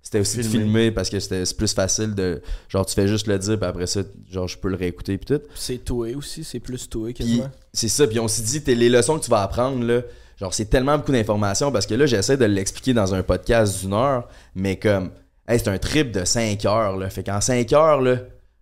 c'était 0.02 0.20
aussi 0.22 0.38
de 0.38 0.44
Filmer. 0.44 0.60
filmer 0.64 0.92
parce 0.92 1.10
que 1.10 1.20
c'était 1.20 1.44
c'est 1.46 1.58
plus 1.58 1.74
facile 1.74 2.16
de 2.16 2.42
genre 2.70 2.86
tu 2.86 2.94
fais 2.96 3.08
juste 3.10 3.28
le 3.28 3.38
dire 3.38 3.58
puis 3.60 3.68
après 3.68 3.88
ça 3.88 4.02
genre 4.32 4.48
je 4.48 4.58
peux 4.58 4.70
le 4.70 4.76
réécouter 4.78 5.18
puis 5.18 5.36
tout. 5.38 5.42
C'est 5.56 5.84
toi 5.84 6.08
aussi, 6.16 6.44
c'est 6.46 6.60
plus 6.62 6.90
toi 6.90 7.12
quasiment. 7.14 7.50
c'est 7.74 7.90
ça, 7.90 8.08
puis 8.08 8.20
on 8.20 8.28
s'est 8.28 8.44
dit, 8.44 8.62
t'es- 8.64 8.76
les 8.76 8.90
leçons 8.90 9.20
que 9.20 9.26
tu 9.26 9.30
vas 9.30 9.42
apprendre, 9.44 9.84
là, 9.86 10.02
genre, 10.40 10.54
c'est 10.54 10.66
tellement 10.70 10.98
beaucoup 10.98 11.12
d'informations 11.12 11.72
parce 11.72 11.86
que 11.86 11.94
là, 11.96 12.06
j'essaie 12.06 12.38
de 12.38 12.46
l'expliquer 12.46 12.94
dans 12.94 13.14
un 13.14 13.22
podcast 13.24 13.82
d'une 13.82 13.94
heure, 13.94 14.28
mais 14.56 14.78
comme, 14.78 15.12
hey, 15.48 15.60
c'est 15.60 15.70
un 15.70 15.78
trip 15.78 16.12
de 16.12 16.24
5 16.26 16.64
heures, 16.66 16.98
là. 16.98 17.10
Fait 17.10 17.24
qu'en 17.24 17.42
5 17.42 17.72
heures, 17.74 18.02
là, 18.02 18.18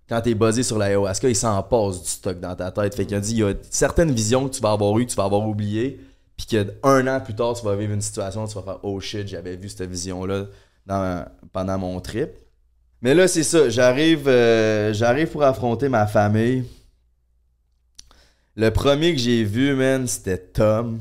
quand 0.07 0.22
t'es 0.22 0.36
basé 0.36 0.62
sur 0.64 0.78
l'ayahuasca, 0.78 1.28
il 1.30 1.36
s'en 1.36 1.62
passe 1.64 2.02
du 2.03 2.10
stock 2.10 2.40
dans 2.40 2.56
ta 2.56 2.72
tête. 2.72 2.95
Fait 2.95 3.06
qu'il 3.06 3.16
a 3.16 3.20
dit, 3.20 3.32
il 3.32 3.38
y 3.40 3.44
a 3.44 3.53
certaines 3.72 4.12
visions 4.12 4.48
que 4.48 4.53
tu 4.56 4.62
vas 4.62 4.72
avoir 4.72 4.98
eues, 4.99 5.06
que 5.06 5.12
tu 5.12 5.18
vas 5.18 5.24
avoir 5.24 5.48
oubliées, 5.48 5.99
puis 6.38 6.45
qu'un 6.45 7.07
an 7.07 7.20
plus 7.22 7.34
tard, 7.34 7.53
tu 7.56 7.66
vas 7.66 7.76
vivre 7.76 7.94
une 7.94 8.02
situation, 8.02 8.45
tu 8.48 8.53
vas 8.56 8.62
faire, 8.62 8.80
oh 8.84 8.99
shit, 8.99 9.28
j'avais 9.28 9.56
vu 9.56 9.68
cette 9.70 9.90
vision-là 9.90 10.45
dans- 10.86 11.26
pendant 11.52 11.78
mon 11.80 11.99
trip. 12.02 12.30
Mais 13.02 13.14
là, 13.14 13.28
c'est 13.28 13.44
ça, 13.44 13.70
j'arrive 13.70 14.28
euh, 14.28 14.94
j'arrive 14.94 15.30
pour 15.30 15.44
affronter 15.44 15.90
ma 15.90 16.07
famille. 16.07 16.66
Le 18.56 18.70
premier 18.70 19.14
que 19.14 19.20
j'ai 19.20 19.44
vu, 19.44 19.74
man, 19.76 20.07
c'était 20.07 20.38
Tom, 20.38 20.99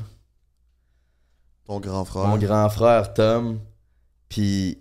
Ton 1.65 1.79
grand 1.79 2.05
frère. 2.05 2.25
mon 2.27 2.37
grand 2.37 2.69
frère 2.69 3.13
Tom. 3.13 3.59
Puis 4.29 4.77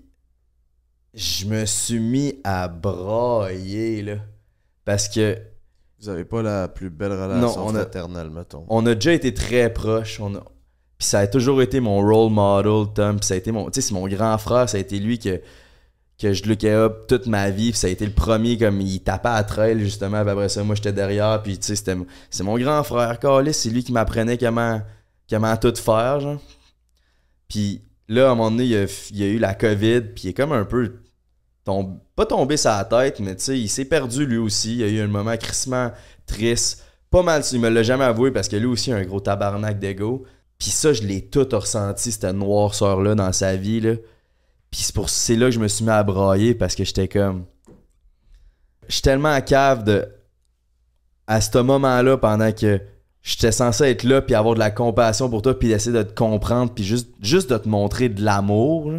je 1.15 1.47
me 1.47 1.65
suis 1.67 1.99
mis 2.01 2.35
à 2.45 2.69
brailler, 2.69 4.03
là. 4.03 4.15
Parce 4.85 5.09
que 5.09 5.39
Vous 6.01 6.09
avez 6.09 6.25
pas 6.25 6.43
la 6.43 6.69
plus 6.69 6.91
belle 6.91 7.13
relation 7.13 7.41
Non, 7.41 7.55
on 7.67 7.75
a- 7.75 7.81
fraternelle, 7.81 8.31
mettons. 8.31 8.67
on 8.69 8.85
a 8.87 8.95
déjà 8.95 9.13
été 9.13 9.33
très 9.33 9.73
proches. 9.73 10.21
On 10.21 10.35
a... 10.35 10.41
Puis 10.99 11.09
ça 11.09 11.21
a 11.21 11.27
toujours 11.27 11.63
été 11.63 11.81
mon 11.81 12.01
role 12.01 12.31
model, 12.33 12.93
Tom. 12.95 13.19
Puis 13.19 13.27
ça 13.27 13.35
a 13.35 13.37
été 13.39 13.51
mon. 13.53 13.71
Tu 13.71 13.81
sais, 13.81 13.89
c'est 13.89 13.95
mon 13.95 14.07
grand 14.09 14.37
frère. 14.39 14.69
Ça 14.69 14.77
a 14.77 14.81
été 14.81 14.99
lui 14.99 15.19
que, 15.19 15.41
que 16.19 16.33
je 16.33 16.45
lookais 16.45 16.73
up 16.73 17.07
toute 17.09 17.27
ma 17.27 17.51
vie. 17.51 17.71
Puis 17.71 17.79
ça 17.79 17.87
a 17.87 17.91
été 17.91 18.05
le 18.07 18.13
premier, 18.13 18.59
comme 18.59 18.81
il 18.81 19.01
tapait 19.01 19.29
à 19.31 19.43
trail, 19.45 19.81
justement. 19.81 20.21
Puis 20.23 20.31
après 20.31 20.49
ça, 20.49 20.63
moi, 20.63 20.75
j'étais 20.75 20.93
derrière. 20.93 21.43
Puis 21.43 21.59
tu 21.59 21.67
sais, 21.67 21.77
c'était 21.77 21.97
c'est 22.31 22.43
mon 22.45 22.59
grand 22.59 22.83
frère, 22.85 23.19
Carlis. 23.19 23.55
C'est 23.55 23.71
lui 23.71 23.83
qui 23.83 23.93
m'apprenait 23.93 24.37
comment, 24.39 24.83
comment 25.31 25.57
tout 25.57 25.75
faire, 25.75 26.21
genre. 26.21 26.39
Puis 27.49 27.83
là, 28.09 28.29
à 28.29 28.33
un 28.33 28.35
moment 28.35 28.51
donné, 28.51 28.65
il 28.65 28.71
y 28.71 28.77
a, 28.77 28.85
il 29.11 29.17
y 29.19 29.23
a 29.25 29.27
eu 29.27 29.39
la 29.39 29.55
COVID. 29.55 30.01
Puis 30.15 30.25
il 30.25 30.29
est 30.29 30.35
comme 30.35 30.53
un 30.53 30.65
peu. 30.65 30.97
Pas 31.65 32.27
tombé 32.27 32.57
la 32.65 32.85
tête, 32.85 33.21
mais 33.21 33.37
tu 33.37 33.45
sais, 33.45 33.59
il 33.59 33.69
s'est 33.69 33.87
perdu 33.87 34.27
lui 34.27 34.37
aussi. 34.37 34.73
Il 34.73 34.81
y 34.81 34.85
a 34.85 34.89
eu 34.89 35.01
un 35.01 35.09
moment 35.09 35.37
crissement 35.37 35.93
triste. 36.27 36.83
Pas 37.11 37.23
mal, 37.23 37.43
il 37.53 37.61
me 37.61 37.69
l'a 37.69 37.83
jamais 37.83 38.05
avoué 38.05 38.31
parce 38.31 38.49
que 38.49 38.57
lui 38.57 38.67
aussi 38.67 38.93
a 38.93 38.97
un 38.97 39.05
gros 39.05 39.21
tabarnak 39.21 39.79
d'ego. 39.79 40.25
Puis 40.59 40.71
ça, 40.71 40.93
je 40.93 41.03
l'ai 41.03 41.27
tout 41.27 41.47
ressenti, 41.53 42.13
cette 42.13 42.25
noirceur-là 42.25 43.15
dans 43.15 43.33
sa 43.33 43.57
vie, 43.57 43.81
là. 43.81 43.95
Puis 44.71 44.83
c'est 44.83 44.95
pour 44.95 45.09
c'est 45.09 45.37
là 45.37 45.47
que 45.47 45.53
je 45.53 45.61
me 45.61 45.69
suis 45.69 45.85
mis 45.85 45.91
à 45.91 46.03
brailler 46.03 46.55
parce 46.55 46.75
que 46.75 46.85
j'étais 46.85 47.09
comme. 47.09 47.45
Je 48.89 48.95
suis 48.95 49.03
tellement 49.03 49.33
à 49.33 49.41
cave 49.41 49.85
de. 49.85 50.07
À 51.27 51.41
ce 51.41 51.59
moment-là, 51.59 52.19
pendant 52.19 52.53
que 52.53 52.81
j'étais 53.23 53.53
censé 53.53 53.85
être 53.85 54.03
là, 54.03 54.21
puis 54.21 54.35
avoir 54.35 54.55
de 54.55 54.59
la 54.59 54.71
compassion 54.71 55.31
pour 55.31 55.41
toi, 55.41 55.59
puis 55.59 55.69
d'essayer 55.69 55.97
de 55.97 56.03
te 56.03 56.13
comprendre, 56.13 56.73
puis 56.75 56.85
juste, 56.85 57.09
juste 57.21 57.51
de 57.51 57.57
te 57.57 57.69
montrer 57.69 58.11
de 58.11 58.23
l'amour, 58.23 58.93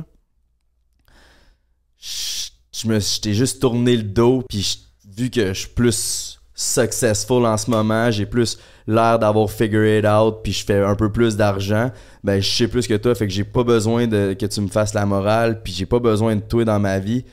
je 2.75 2.87
me 2.87 2.99
j'étais 2.99 3.33
juste 3.33 3.61
tourné 3.61 3.95
le 3.95 4.03
dos, 4.03 4.43
puis 4.49 4.85
vu 5.17 5.29
que 5.29 5.53
je 5.53 5.59
suis 5.59 5.69
plus 5.69 6.39
successful 6.53 7.45
en 7.45 7.57
ce 7.57 7.69
moment, 7.69 8.11
j'ai 8.11 8.25
plus 8.25 8.57
l'air 8.87 9.19
d'avoir 9.19 9.49
figure 9.49 9.99
it 9.99 10.05
out, 10.05 10.41
puis 10.43 10.53
je 10.53 10.65
fais 10.65 10.81
un 10.81 10.95
peu 10.95 11.11
plus 11.11 11.37
d'argent, 11.37 11.91
ben 12.23 12.41
je 12.41 12.49
sais 12.49 12.67
plus 12.67 12.87
que 12.87 12.95
toi, 12.95 13.15
fait 13.15 13.27
que 13.27 13.33
j'ai 13.33 13.43
pas 13.43 13.63
besoin 13.63 14.07
de 14.07 14.33
que 14.33 14.45
tu 14.45 14.61
me 14.61 14.67
fasses 14.67 14.93
la 14.93 15.05
morale, 15.05 15.61
puis 15.63 15.73
j'ai 15.73 15.85
pas 15.85 15.99
besoin 15.99 16.35
de 16.35 16.41
toi 16.41 16.65
dans 16.65 16.79
ma 16.79 16.99
vie. 16.99 17.25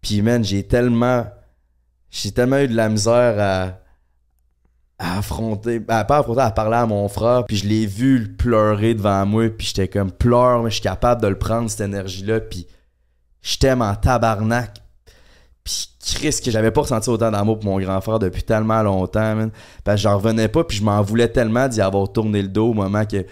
Puis 0.00 0.22
man, 0.22 0.44
j'ai 0.44 0.62
tellement 0.62 1.26
j'ai 2.10 2.30
tellement 2.30 2.58
eu 2.58 2.68
de 2.68 2.76
la 2.76 2.88
misère 2.88 3.36
à 4.98 5.16
affronter, 5.18 5.82
à 5.88 6.04
pas 6.04 6.18
affronter, 6.18 6.40
à 6.40 6.50
parler 6.50 6.76
à 6.76 6.86
mon 6.86 7.08
frère, 7.08 7.44
puis 7.46 7.56
je 7.56 7.66
l'ai 7.66 7.86
vu 7.86 8.34
pleurer 8.36 8.94
devant 8.94 9.24
moi, 9.26 9.50
puis 9.50 9.66
j'étais 9.66 9.88
comme 9.88 10.12
pleure, 10.12 10.62
mais 10.62 10.70
je 10.70 10.76
suis 10.76 10.82
capable 10.82 11.22
de 11.22 11.28
le 11.28 11.38
prendre 11.38 11.70
cette 11.70 11.82
énergie 11.82 12.24
là, 12.24 12.40
puis 12.40 12.66
je 13.48 13.56
t'aime 13.56 13.80
en 13.80 13.94
tabarnak. 13.94 14.82
Puis 15.64 15.88
Chris, 16.04 16.38
que 16.44 16.50
j'avais 16.50 16.70
pas 16.70 16.82
ressenti 16.82 17.08
autant 17.08 17.30
d'amour 17.30 17.58
pour 17.58 17.70
mon 17.70 17.80
grand 17.80 18.00
frère 18.02 18.18
depuis 18.18 18.42
tellement 18.42 18.82
longtemps, 18.82 19.34
man. 19.34 19.50
Parce 19.84 20.02
j'en 20.02 20.18
revenais 20.18 20.48
pas, 20.48 20.64
puis 20.64 20.76
je 20.76 20.84
m'en 20.84 21.00
voulais 21.02 21.28
tellement 21.28 21.66
d'y 21.66 21.80
avoir 21.80 22.12
tourné 22.12 22.42
le 22.42 22.48
dos 22.48 22.70
au 22.70 22.74
moment 22.74 23.06
que. 23.06 23.24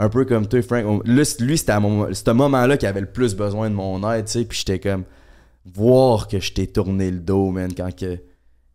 Un 0.00 0.08
peu 0.10 0.24
comme 0.26 0.46
toi, 0.46 0.62
Frank. 0.62 1.02
Lui, 1.04 1.58
c'était 1.58 1.72
à 1.72 1.80
ce 2.12 2.30
moment-là 2.30 2.76
qui 2.76 2.86
avait 2.86 3.00
le 3.00 3.10
plus 3.10 3.34
besoin 3.34 3.68
de 3.68 3.74
mon 3.74 4.08
aide, 4.12 4.26
tu 4.26 4.32
sais. 4.32 4.44
Puis 4.44 4.58
j'étais 4.58 4.78
comme. 4.78 5.04
Voir 5.64 6.28
que 6.28 6.40
je 6.40 6.52
t'ai 6.52 6.66
tourné 6.66 7.10
le 7.10 7.18
dos, 7.18 7.50
man, 7.50 7.72
quand 7.74 7.94
que. 7.96 8.20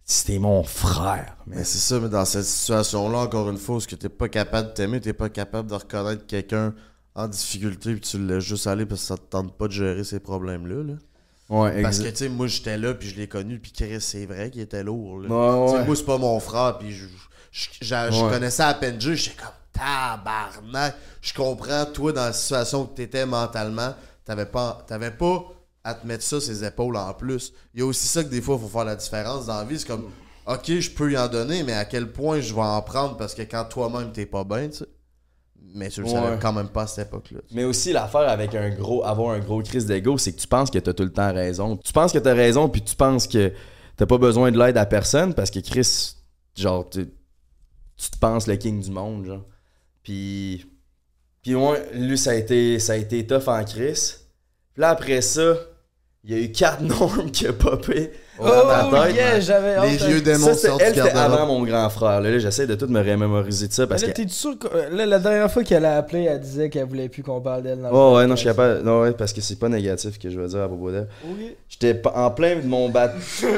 C'était 0.06 0.40
mon 0.40 0.64
frère, 0.64 1.38
man. 1.46 1.58
Mais 1.58 1.64
c'est 1.64 1.78
ça, 1.78 2.00
mais 2.00 2.10
dans 2.10 2.26
cette 2.26 2.44
situation-là, 2.44 3.20
encore 3.20 3.50
une 3.50 3.58
fois, 3.58 3.78
est-ce 3.78 3.88
que 3.88 3.96
t'es 3.96 4.10
pas 4.10 4.28
capable 4.28 4.70
de 4.70 4.74
t'aimer, 4.74 5.00
t'es 5.00 5.14
pas 5.14 5.30
capable 5.30 5.70
de 5.70 5.76
reconnaître 5.76 6.26
quelqu'un 6.26 6.74
en 7.16 7.28
difficulté, 7.28 7.92
puis 7.94 8.02
tu 8.02 8.18
le 8.18 8.36
laisses 8.36 8.44
juste 8.44 8.68
aller 8.68 8.86
parce 8.86 9.02
que 9.02 9.08
ça 9.08 9.18
te 9.18 9.24
tente 9.30 9.56
pas 9.58 9.68
de 9.68 9.74
gérer 9.74 10.04
ces 10.04 10.20
problèmes-là. 10.20 10.84
Là. 10.84 10.94
Ouais, 11.50 11.82
Parce 11.84 12.00
que, 12.00 12.08
tu 12.10 12.16
sais, 12.16 12.30
moi, 12.30 12.48
j'étais 12.48 12.78
là, 12.78 12.94
puis 12.94 13.10
je 13.10 13.16
l'ai 13.16 13.28
connu, 13.28 13.60
puis 13.60 13.72
Chris, 13.72 14.02
c'est 14.02 14.26
vrai 14.26 14.50
qu'il 14.50 14.62
était 14.62 14.84
lourd. 14.84 15.20
Là. 15.20 15.30
Ouais, 15.30 15.66
Tu 15.68 15.72
sais, 15.74 15.80
ouais. 15.80 15.86
Moi, 15.86 15.96
c'est 15.96 16.06
pas 16.06 16.18
mon 16.18 16.40
frère, 16.40 16.78
puis 16.80 16.92
je, 16.92 17.06
je, 17.52 17.68
je- 17.82 17.86
je 18.12 18.24
Ouais. 18.24 18.30
connaissais 18.32 18.64
à 18.64 18.74
peine 18.74 18.98
Dieu, 18.98 19.14
j'étais 19.14 19.36
comme 19.38 19.52
tabarnak. 19.74 20.96
Je 21.22 21.34
comprends, 21.34 21.86
toi, 21.86 22.12
dans 22.14 22.26
la 22.26 22.34
situation 22.34 22.86
que 22.86 22.96
t'étais 22.96 23.26
mentalement, 23.26 23.94
t'avais 24.26 24.46
pas, 24.46 24.84
t'avais 24.88 25.12
pas 25.12 25.44
à 25.84 25.94
te 25.94 26.08
mettre 26.08 26.24
ça 26.24 26.40
ses 26.40 26.64
épaules 26.64 26.96
en 26.96 27.14
plus. 27.14 27.54
Il 27.74 27.82
y 27.82 27.84
a 27.84 27.86
aussi 27.86 28.08
ça 28.08 28.24
que 28.24 28.30
des 28.30 28.42
fois, 28.42 28.56
il 28.56 28.62
faut 28.62 28.70
faire 28.70 28.86
la 28.86 28.96
différence 28.96 29.46
dans 29.46 29.58
la 29.58 29.66
vie. 29.66 29.78
C'est 29.78 29.88
comme, 29.88 30.10
ok, 30.48 30.66
je 30.80 30.90
peux 30.92 31.12
y 31.12 31.18
en 31.18 31.28
donner, 31.28 31.64
mais 31.64 31.74
à 31.74 31.86
quel 31.86 32.12
point 32.12 32.40
je 32.40 32.54
vais 32.54 32.62
en 32.62 32.82
prendre 32.82 33.18
parce 33.18 33.36
que 33.36 33.42
quand 33.44 33.66
toi-même 33.66 34.12
t'es 34.14 34.26
pas 34.26 34.44
bien, 34.46 34.70
tu 34.70 34.78
sais. 34.78 34.86
Mais 35.76 35.90
tu 35.90 36.02
le 36.02 36.08
Ouais. 36.08 36.14
savais 36.14 36.38
quand 36.40 36.54
même 36.54 36.68
pas 36.70 36.84
à 36.84 36.88
cette 36.88 37.08
époque-là. 37.08 37.40
Mais 37.52 37.64
aussi, 37.64 37.92
l'affaire 37.94 38.30
avec 38.30 38.54
un 38.54 38.70
gros, 38.70 39.04
avoir 39.04 39.32
un 39.34 39.40
gros 39.40 39.62
crise 39.64 39.86
d'ego, 39.88 40.18
c'est 40.18 40.32
que 40.32 40.40
tu 40.40 40.48
penses 40.48 40.70
que 40.70 40.78
t'as 40.80 40.94
tout 40.94 41.04
le 41.04 41.12
temps 41.12 41.34
raison. 41.34 41.78
Tu 41.78 41.92
penses 41.92 42.12
que 42.14 42.20
t'as 42.20 42.34
raison, 42.36 42.70
puis 42.70 42.82
tu 42.82 42.96
penses 42.96 43.28
que 43.28 43.52
t'as 43.98 44.06
pas 44.06 44.18
besoin 44.18 44.52
de 44.52 44.60
l'aide 44.60 44.78
à 44.78 44.86
personne 44.86 45.34
parce 45.34 45.50
que 45.50 45.60
Chris, 45.60 46.16
genre, 46.56 46.88
tu, 46.90 47.08
tu 47.98 48.10
te 48.12 48.18
penses 48.18 48.46
le 48.48 48.56
king 48.56 48.82
du 48.82 48.92
monde, 48.92 49.26
genre. 49.26 49.46
Puis, 50.04 50.66
puis 51.42 51.56
ouais, 51.56 51.84
lui, 51.94 52.18
ça 52.18 52.32
a 52.32 52.36
été, 52.36 52.78
ça 52.80 52.94
a 52.94 52.96
été 52.98 53.26
tough 53.26 53.48
en 53.48 53.64
Chris. 53.64 54.16
Puis 54.74 54.82
là, 54.82 54.90
après 54.90 55.22
ça, 55.22 55.56
il 56.24 56.32
y 56.32 56.34
a 56.36 56.38
eu 56.40 56.52
quatre 56.52 56.82
normes 56.84 57.32
qui 57.32 57.48
a 57.48 57.54
popé 57.54 58.12
Oh, 58.40 58.46
tête. 58.92 59.16
yeah, 59.16 59.40
j'avais 59.40 59.80
Les 59.90 59.98
vieux 59.98 60.22
démons 60.22 60.56
sortent 60.56 60.82
elle, 60.82 60.94
du 60.94 61.00
c'était 61.02 61.16
avant 61.16 61.46
mon 61.46 61.64
grand 61.64 61.88
frère. 61.90 62.20
Là, 62.20 62.32
Là, 62.32 62.40
j'essaie 62.40 62.66
de 62.66 62.74
tout 62.74 62.88
me 62.88 63.00
remémoriser 63.00 63.68
de 63.68 63.74
ça 63.74 63.86
parce 63.86 64.02
là, 64.02 64.08
que. 64.08 64.14
t'es 64.14 64.28
sûr 64.28 64.58
que. 64.58 64.68
Là, 64.92 65.06
la 65.06 65.20
dernière 65.20 65.52
fois 65.52 65.64
qu'elle 65.64 65.86
a 65.86 65.98
appelé, 65.98 66.24
elle 66.24 66.40
disait 66.40 66.70
qu'elle 66.70 66.88
voulait 66.88 67.10
plus 67.10 67.22
qu'on 67.22 67.42
parle 67.42 67.62
d'elle. 67.62 67.80
dans 67.80 67.90
le 67.90 67.96
Oh 67.96 68.16
ouais, 68.18 68.26
non, 68.26 68.36
je 68.36 68.40
suis 68.40 68.48
capable. 68.50 68.82
Non, 68.84 69.02
ouais, 69.02 69.12
parce 69.12 69.34
que 69.34 69.42
c'est 69.42 69.60
pas 69.60 69.70
négatif 69.70 70.18
que 70.18 70.30
je 70.32 70.40
veux 70.40 70.48
dire 70.48 70.62
à 70.64 70.68
propos 70.68 70.92
d'elle. 70.92 71.08
Oui. 71.26 71.56
J'étais 71.70 72.02
en 72.14 72.32
plein 72.32 72.56
de 72.56 72.66
mon 72.66 72.90
bad. 72.90 73.12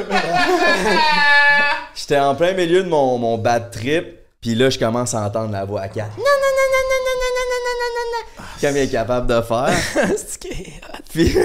J'étais 1.94 2.18
en 2.18 2.34
plein 2.34 2.52
milieu 2.52 2.82
de 2.82 2.88
mon, 2.88 3.16
mon 3.18 3.38
bad 3.38 3.70
trip. 3.70 4.06
Puis 4.42 4.54
là, 4.54 4.68
je 4.70 4.78
commence 4.78 5.14
à 5.14 5.22
entendre 5.26 5.52
la 5.52 5.64
voix 5.64 5.80
à 5.80 5.88
4. 5.88 6.08
Comme 8.60 8.76
il 8.76 8.82
est 8.82 8.88
capable 8.88 9.26
de 9.26 9.40
faire. 9.42 9.70
C'est 10.16 10.38
qui 10.38 10.48
est 10.48 10.80
hot. 10.82 11.02
Puis. 11.12 11.36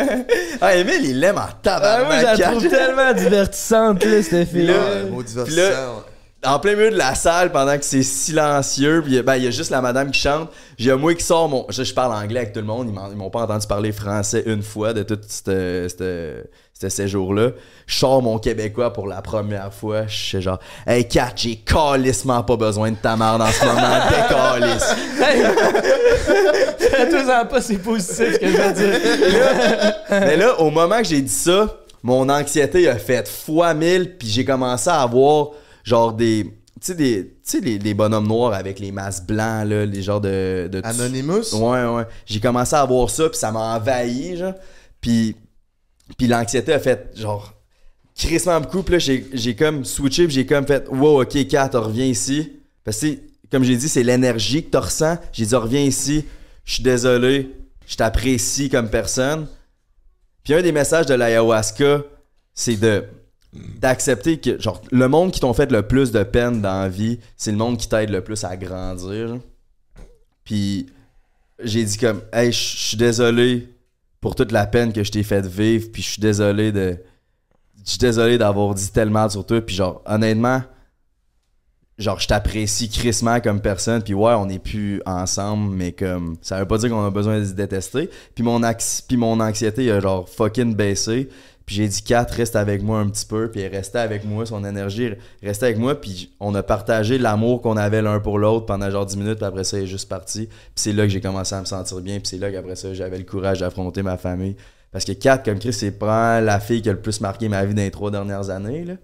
ah, 0.60 0.76
Emile, 0.76 1.04
il 1.04 1.20
l'aime 1.20 1.38
en 1.38 1.42
Ah, 1.42 1.54
tabarnak. 1.62 2.06
moi, 2.06 2.18
je 2.34 2.40
la 2.40 2.48
trouve 2.50 2.68
tellement 2.68 3.12
divertissante, 3.12 4.04
là, 4.04 4.22
cette 4.22 4.48
fille. 4.48 4.66
là, 4.66 4.74
Ouais, 4.74 5.10
mot 5.10 5.22
Puis 5.22 5.32
divertissant, 5.32 5.60
là. 5.60 6.04
En 6.44 6.58
plein 6.58 6.74
milieu 6.74 6.90
de 6.90 6.96
la 6.96 7.14
salle, 7.14 7.52
pendant 7.52 7.76
que 7.76 7.84
c'est 7.84 8.02
silencieux, 8.02 9.02
puis 9.04 9.20
ben, 9.22 9.36
il 9.36 9.44
y 9.44 9.46
a 9.46 9.50
juste 9.50 9.70
la 9.70 9.82
madame 9.82 10.10
qui 10.10 10.20
chante. 10.20 10.48
J'ai 10.78 10.94
moi 10.94 11.14
qui 11.14 11.24
sort 11.24 11.48
mon. 11.48 11.66
Je, 11.68 11.84
je 11.84 11.92
parle 11.92 12.14
anglais 12.14 12.40
avec 12.40 12.52
tout 12.52 12.60
le 12.60 12.66
monde, 12.66 12.88
ils 12.88 13.16
m'ont 13.16 13.30
pas 13.30 13.42
entendu 13.42 13.66
parler 13.66 13.92
français 13.92 14.42
une 14.46 14.62
fois 14.62 14.94
de 14.94 15.02
tout 15.02 15.18
ce 15.28 16.88
séjour-là. 16.88 17.50
Je 17.86 17.94
sors 17.94 18.22
mon 18.22 18.38
québécois 18.38 18.92
pour 18.92 19.06
la 19.06 19.20
première 19.20 19.72
fois. 19.72 20.06
Je 20.06 20.16
suis 20.16 20.40
genre, 20.40 20.60
hey 20.86 21.06
Kat, 21.06 21.32
j'ai 21.36 21.56
calissement 21.56 22.42
pas 22.42 22.56
besoin 22.56 22.90
de 22.90 22.96
ta 22.96 23.16
merde 23.16 23.42
en 23.42 23.50
ce 23.50 23.64
moment, 23.66 23.98
décalisse. 24.58 24.94
Fais-toi-en 26.90 27.46
pas, 27.46 27.60
c'est 27.60 27.78
positif 27.78 28.32
ce 28.34 28.38
que 28.38 28.46
je 28.46 28.56
veux 28.56 28.72
dire. 28.72 29.94
Mais 30.10 30.36
là, 30.36 30.58
au 30.58 30.70
moment 30.70 30.98
que 30.98 31.04
j'ai 31.04 31.20
dit 31.20 31.28
ça, 31.28 31.80
mon 32.02 32.30
anxiété 32.30 32.88
a 32.88 32.96
fait 32.96 33.28
fois 33.28 33.74
mille, 33.74 34.16
puis 34.16 34.28
j'ai 34.28 34.44
commencé 34.46 34.88
à 34.88 35.02
avoir 35.02 35.50
genre 35.90 36.12
des. 36.14 36.44
Tu 36.80 36.86
sais, 36.86 36.94
des, 36.94 37.24
tu 37.24 37.34
sais, 37.42 37.60
les, 37.60 37.78
les 37.78 37.92
bonhommes 37.92 38.26
noirs 38.26 38.54
avec 38.54 38.78
les 38.78 38.90
masques 38.90 39.26
blancs, 39.26 39.68
là, 39.68 39.84
les 39.84 40.02
genres 40.02 40.20
de. 40.20 40.68
de 40.72 40.80
Anonymous? 40.82 41.54
Ouais, 41.54 41.84
ouais. 41.84 42.06
J'ai 42.24 42.40
commencé 42.40 42.74
à 42.74 42.84
voir 42.86 43.10
ça, 43.10 43.28
puis 43.28 43.38
ça 43.38 43.52
m'a 43.52 43.76
envahi, 43.76 44.38
genre. 44.38 44.54
Puis, 45.00 45.36
puis 46.16 46.26
l'anxiété 46.26 46.72
a 46.72 46.78
fait, 46.78 47.10
genre, 47.14 47.52
crissement 48.16 48.60
beaucoup. 48.60 48.82
Puis 48.82 48.94
là, 48.94 49.18
j'ai 49.32 49.56
comme 49.56 49.84
switché, 49.84 50.26
puis 50.26 50.34
j'ai 50.34 50.46
comme 50.46 50.66
fait, 50.66 50.88
wow, 50.88 51.22
ok, 51.22 51.46
Kat, 51.48 51.70
reviens 51.74 52.06
ici. 52.06 52.52
Parce 52.82 53.00
que, 53.00 53.18
comme 53.50 53.64
j'ai 53.64 53.76
dit, 53.76 53.88
c'est 53.88 54.02
l'énergie 54.02 54.64
que 54.64 54.70
tu 54.70 54.78
ressens. 54.78 55.18
J'ai 55.32 55.44
dit, 55.44 55.54
reviens 55.54 55.82
ici, 55.82 56.24
je 56.64 56.74
suis 56.74 56.82
désolé, 56.82 57.50
je 57.86 57.96
t'apprécie 57.96 58.70
comme 58.70 58.88
personne. 58.88 59.46
Puis 60.44 60.54
un 60.54 60.62
des 60.62 60.72
messages 60.72 61.06
de 61.06 61.14
l'ayahuasca, 61.14 62.02
c'est 62.54 62.76
de 62.76 63.04
d'accepter 63.52 64.38
que 64.38 64.60
genre 64.60 64.80
le 64.92 65.08
monde 65.08 65.32
qui 65.32 65.40
t'ont 65.40 65.52
fait 65.52 65.70
le 65.72 65.82
plus 65.82 66.12
de 66.12 66.22
peine 66.22 66.60
dans 66.62 66.82
la 66.82 66.88
vie, 66.88 67.18
c'est 67.36 67.50
le 67.50 67.56
monde 67.56 67.78
qui 67.78 67.88
t'aide 67.88 68.10
le 68.10 68.22
plus 68.22 68.44
à 68.44 68.56
grandir. 68.56 69.38
Puis 70.44 70.86
j'ai 71.62 71.84
dit 71.84 71.98
comme 71.98 72.22
hey, 72.32 72.52
je 72.52 72.58
suis 72.58 72.96
désolé 72.96 73.68
pour 74.20 74.34
toute 74.34 74.52
la 74.52 74.66
peine 74.66 74.92
que 74.92 75.02
je 75.02 75.10
t'ai 75.10 75.22
fait 75.22 75.44
vivre, 75.46 75.88
puis 75.92 76.02
je 76.02 76.10
suis 76.10 76.20
désolé 76.20 76.72
de 76.72 76.96
je 77.84 77.90
suis 77.90 77.98
désolé 77.98 78.38
d'avoir 78.38 78.74
dit 78.74 78.92
tellement 78.92 79.28
sur 79.28 79.44
toi, 79.44 79.60
puis 79.60 79.74
genre 79.74 80.02
honnêtement 80.06 80.62
genre 82.00 82.18
je 82.18 82.28
t'apprécie 82.28 82.88
crissement 82.88 83.40
comme 83.40 83.60
personne 83.60 84.02
puis 84.02 84.14
ouais 84.14 84.32
on 84.32 84.46
n'est 84.46 84.58
plus 84.58 85.02
ensemble 85.04 85.74
mais 85.74 85.92
comme 85.92 86.36
ça 86.40 86.58
veut 86.58 86.66
pas 86.66 86.78
dire 86.78 86.88
qu'on 86.88 87.04
a 87.04 87.10
besoin 87.10 87.38
de 87.38 87.44
se 87.44 87.52
détester. 87.52 88.08
Puis 88.34 88.42
mon 88.42 88.60
puis 89.06 89.16
mon 89.16 89.38
anxiété 89.40 89.90
a 89.90 90.00
genre 90.00 90.28
fucking 90.28 90.74
baissé 90.74 91.28
puis 91.70 91.76
j'ai 91.76 91.86
dit 91.86 92.02
Kat 92.02 92.26
reste 92.32 92.56
avec 92.56 92.82
moi 92.82 92.98
un 92.98 93.08
petit 93.08 93.24
peu 93.24 93.48
puis 93.48 93.60
elle 93.60 93.70
restait 93.70 94.00
avec 94.00 94.24
moi 94.24 94.44
son 94.44 94.64
énergie 94.64 95.12
restait 95.40 95.66
avec 95.66 95.78
moi 95.78 95.94
puis 96.00 96.34
on 96.40 96.52
a 96.56 96.64
partagé 96.64 97.16
l'amour 97.16 97.62
qu'on 97.62 97.76
avait 97.76 98.02
l'un 98.02 98.18
pour 98.18 98.40
l'autre 98.40 98.66
pendant 98.66 98.90
genre 98.90 99.06
10 99.06 99.16
minutes 99.18 99.36
puis 99.36 99.44
après 99.44 99.62
ça 99.62 99.76
elle 99.76 99.84
est 99.84 99.86
juste 99.86 100.08
parti 100.08 100.46
puis 100.48 100.56
c'est 100.74 100.92
là 100.92 101.04
que 101.04 101.10
j'ai 101.10 101.20
commencé 101.20 101.54
à 101.54 101.60
me 101.60 101.64
sentir 101.66 102.00
bien 102.00 102.16
puis 102.18 102.26
c'est 102.26 102.38
là 102.38 102.50
qu'après 102.50 102.74
ça 102.74 102.92
j'avais 102.92 103.18
le 103.18 103.22
courage 103.24 103.60
d'affronter 103.60 104.02
ma 104.02 104.16
famille 104.16 104.56
parce 104.90 105.04
que 105.04 105.12
Kat 105.12 105.38
comme 105.38 105.60
Chris 105.60 105.72
c'est 105.72 105.92
probablement 105.92 106.44
la 106.44 106.58
fille 106.58 106.82
qui 106.82 106.88
a 106.88 106.92
le 106.92 107.00
plus 107.00 107.20
marqué 107.20 107.48
ma 107.48 107.64
vie 107.64 107.72
dans 107.74 107.82
les 107.82 107.92
trois 107.92 108.10
dernières 108.10 108.50
années 108.50 108.84
là 108.84 108.94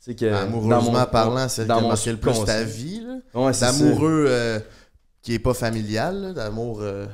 c'est 0.00 0.14
que 0.14 0.32
Amoureusement 0.32 0.80
dans 0.80 1.00
mon- 1.00 1.04
parlant, 1.06 1.48
c'est 1.50 1.66
dans 1.66 1.80
qui 1.80 1.84
a 1.84 1.88
marqué 1.88 2.10
le 2.12 2.16
plus 2.16 2.44
ta 2.44 2.62
vie. 2.62 3.02
là. 3.04 3.38
Ouais, 3.38 3.52
c'est. 3.52 3.66
D'amoureux 3.66 4.26
euh, 4.28 4.60
qui 5.20 5.34
est 5.34 5.38
pas 5.40 5.52
familial, 5.52 6.22
là, 6.22 6.32
d'amour 6.32 6.78
euh, 6.80 7.04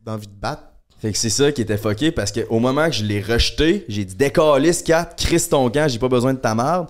d'envie 0.00 0.28
de 0.28 0.32
battre. 0.32 0.62
Fait 1.04 1.12
que 1.12 1.18
c'est 1.18 1.28
ça 1.28 1.52
qui 1.52 1.60
était 1.60 1.76
fucké 1.76 2.12
parce 2.12 2.32
qu'au 2.32 2.58
moment 2.60 2.86
que 2.86 2.92
je 2.94 3.04
l'ai 3.04 3.20
rejeté, 3.20 3.84
j'ai 3.90 4.06
dit 4.06 4.14
décalisse 4.14 4.82
4, 4.82 5.16
crisse 5.16 5.50
ton 5.50 5.68
camp, 5.68 5.86
j'ai 5.86 5.98
pas 5.98 6.08
besoin 6.08 6.32
de 6.32 6.38
ta 6.38 6.54
merde. 6.54 6.86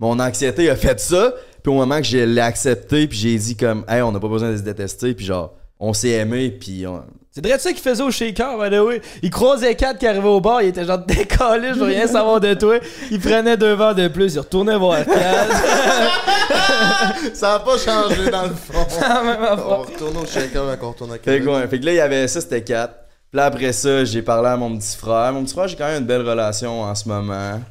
Mon 0.00 0.18
anxiété 0.18 0.68
a 0.68 0.74
fait 0.74 0.98
ça, 0.98 1.32
puis 1.62 1.70
au 1.72 1.76
moment 1.76 1.98
que 1.98 2.02
je 2.02 2.18
l'ai 2.18 2.40
accepté, 2.40 3.06
puis 3.06 3.16
j'ai 3.16 3.38
dit 3.38 3.56
comme 3.56 3.84
hey, 3.88 4.02
on 4.02 4.10
n'a 4.10 4.18
pas 4.18 4.26
besoin 4.26 4.50
de 4.50 4.56
se 4.56 4.62
détester, 4.62 5.14
puis 5.14 5.24
genre 5.24 5.52
on 5.78 5.92
s'est 5.92 6.08
aimé, 6.08 6.50
puis 6.50 6.84
on- 6.88 7.04
C'est 7.30 7.46
vrai 7.46 7.56
ça 7.60 7.70
qu'il 7.72 7.80
faisait 7.80 8.02
au 8.02 8.10
shaker, 8.10 8.58
by 8.58 8.68
the 8.76 8.80
way. 8.80 9.00
Il 9.22 9.30
croisait 9.30 9.76
quatre 9.76 10.00
qui 10.00 10.08
arrivaient 10.08 10.26
au 10.26 10.40
bar, 10.40 10.60
il 10.62 10.70
était 10.70 10.84
genre 10.84 10.98
décalé, 10.98 11.68
je 11.68 11.74
veux 11.78 11.84
rien 11.86 12.08
savoir 12.08 12.40
de 12.40 12.54
toi. 12.54 12.78
Il 13.12 13.20
prenait 13.20 13.56
deux 13.56 13.74
verres 13.74 13.94
de 13.94 14.08
plus, 14.08 14.34
il 14.34 14.40
retournait 14.40 14.76
voir 14.76 15.04
Kat. 15.04 15.12
Ça 17.32 17.54
a 17.54 17.58
pas 17.60 17.78
changé 17.78 18.28
dans 18.28 18.42
le 18.42 18.54
fond. 18.54 18.84
On 19.68 19.76
retourne 19.82 20.16
au 20.16 20.26
shaker 20.26 20.76
quand 20.80 20.88
on 20.88 20.90
retourne 20.90 21.10
à 21.10 21.14
Fait 21.14 21.20
que, 21.20 21.30
Québec. 21.38 21.48
ouais, 21.54 21.68
fait 21.68 21.78
que 21.78 21.86
là, 21.86 21.92
il 21.92 21.96
y 21.96 22.00
avait 22.00 22.26
ça, 22.26 22.40
c'était 22.40 22.62
4. 22.62 22.94
Puis 23.32 23.38
là, 23.38 23.46
après 23.46 23.72
ça, 23.72 24.04
j'ai 24.04 24.20
parlé 24.20 24.50
à 24.50 24.58
mon 24.58 24.76
petit 24.76 24.94
frère. 24.94 25.32
Mon 25.32 25.42
petit 25.42 25.54
frère, 25.54 25.66
j'ai 25.66 25.74
quand 25.74 25.86
même 25.86 26.02
une 26.02 26.06
belle 26.06 26.20
relation 26.20 26.82
en 26.82 26.94
ce 26.94 27.08
moment. 27.08 27.62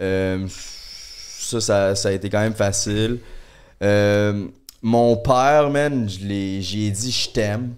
Euh, 0.00 0.46
ça, 0.48 1.60
ça, 1.60 1.94
ça 1.94 2.08
a 2.08 2.12
été 2.12 2.30
quand 2.30 2.40
même 2.40 2.54
facile. 2.54 3.18
Euh, 3.82 4.48
mon 4.80 5.18
père, 5.18 5.68
man, 5.68 6.08
j'ai 6.08 6.90
dit 6.90 7.12
je 7.12 7.28
t'aime. 7.28 7.74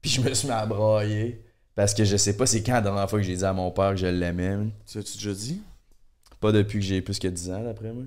Puis 0.00 0.12
je 0.12 0.20
me 0.20 0.32
suis 0.32 0.46
mis 0.46 0.54
à 0.54 0.64
brailler. 0.66 1.44
Parce 1.74 1.94
que 1.94 2.04
je 2.04 2.16
sais 2.16 2.36
pas 2.36 2.46
c'est 2.46 2.62
quand 2.62 2.74
la 2.74 2.82
dernière 2.82 3.10
fois 3.10 3.18
que 3.18 3.24
j'ai 3.24 3.34
dit 3.34 3.44
à 3.44 3.52
mon 3.52 3.72
père 3.72 3.90
que 3.90 3.96
je 3.96 4.06
l'aimais. 4.06 4.56
man. 4.56 4.70
Tu 4.86 5.00
déjà 5.00 5.32
dit? 5.32 5.60
Pas 6.38 6.52
depuis 6.52 6.78
que 6.78 6.84
j'ai 6.84 7.02
plus 7.02 7.18
que 7.18 7.26
10 7.26 7.50
ans, 7.50 7.64
d'après 7.64 7.92
moi. 7.92 8.04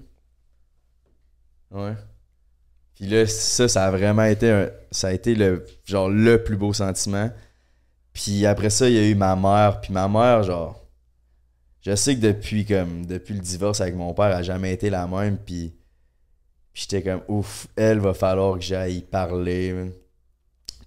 Ouais. 1.72 1.96
Puis 2.96 3.06
là, 3.08 3.28
ça, 3.28 3.68
ça 3.68 3.86
a 3.86 3.92
vraiment 3.92 4.24
été 4.24 4.50
un, 4.50 4.70
ça 4.92 5.10
a 5.10 5.12
été 5.12 5.36
le, 5.36 5.66
genre, 5.84 6.10
le 6.10 6.42
plus 6.42 6.56
beau 6.56 6.72
sentiment. 6.72 7.30
Puis 8.14 8.46
après 8.46 8.70
ça, 8.70 8.88
il 8.90 8.96
y 8.96 9.00
a 9.00 9.08
eu 9.08 9.16
ma 9.16 9.36
mère. 9.36 9.82
Puis 9.82 9.92
ma 9.94 10.08
mère, 10.08 10.44
genre, 10.44 10.86
je 11.82 11.96
sais 11.96 12.16
que 12.16 12.22
depuis, 12.22 12.66
comme, 12.66 13.06
depuis 13.06 13.34
le 13.34 13.40
divorce 13.42 13.82
avec 13.82 13.96
mon 13.96 14.14
père, 14.14 14.28
elle 14.28 14.34
a 14.34 14.44
jamais 14.44 14.74
été 14.74 14.90
la 14.90 15.08
même. 15.08 15.38
Puis, 15.38 15.74
puis 16.74 16.88
j'étais 16.90 17.02
comme, 17.04 17.22
ouf, 17.28 17.68
elle 17.76 18.00
va 18.00 18.14
falloir 18.14 18.56
que 18.56 18.64
j'aille 18.64 19.02
parler. 19.02 19.92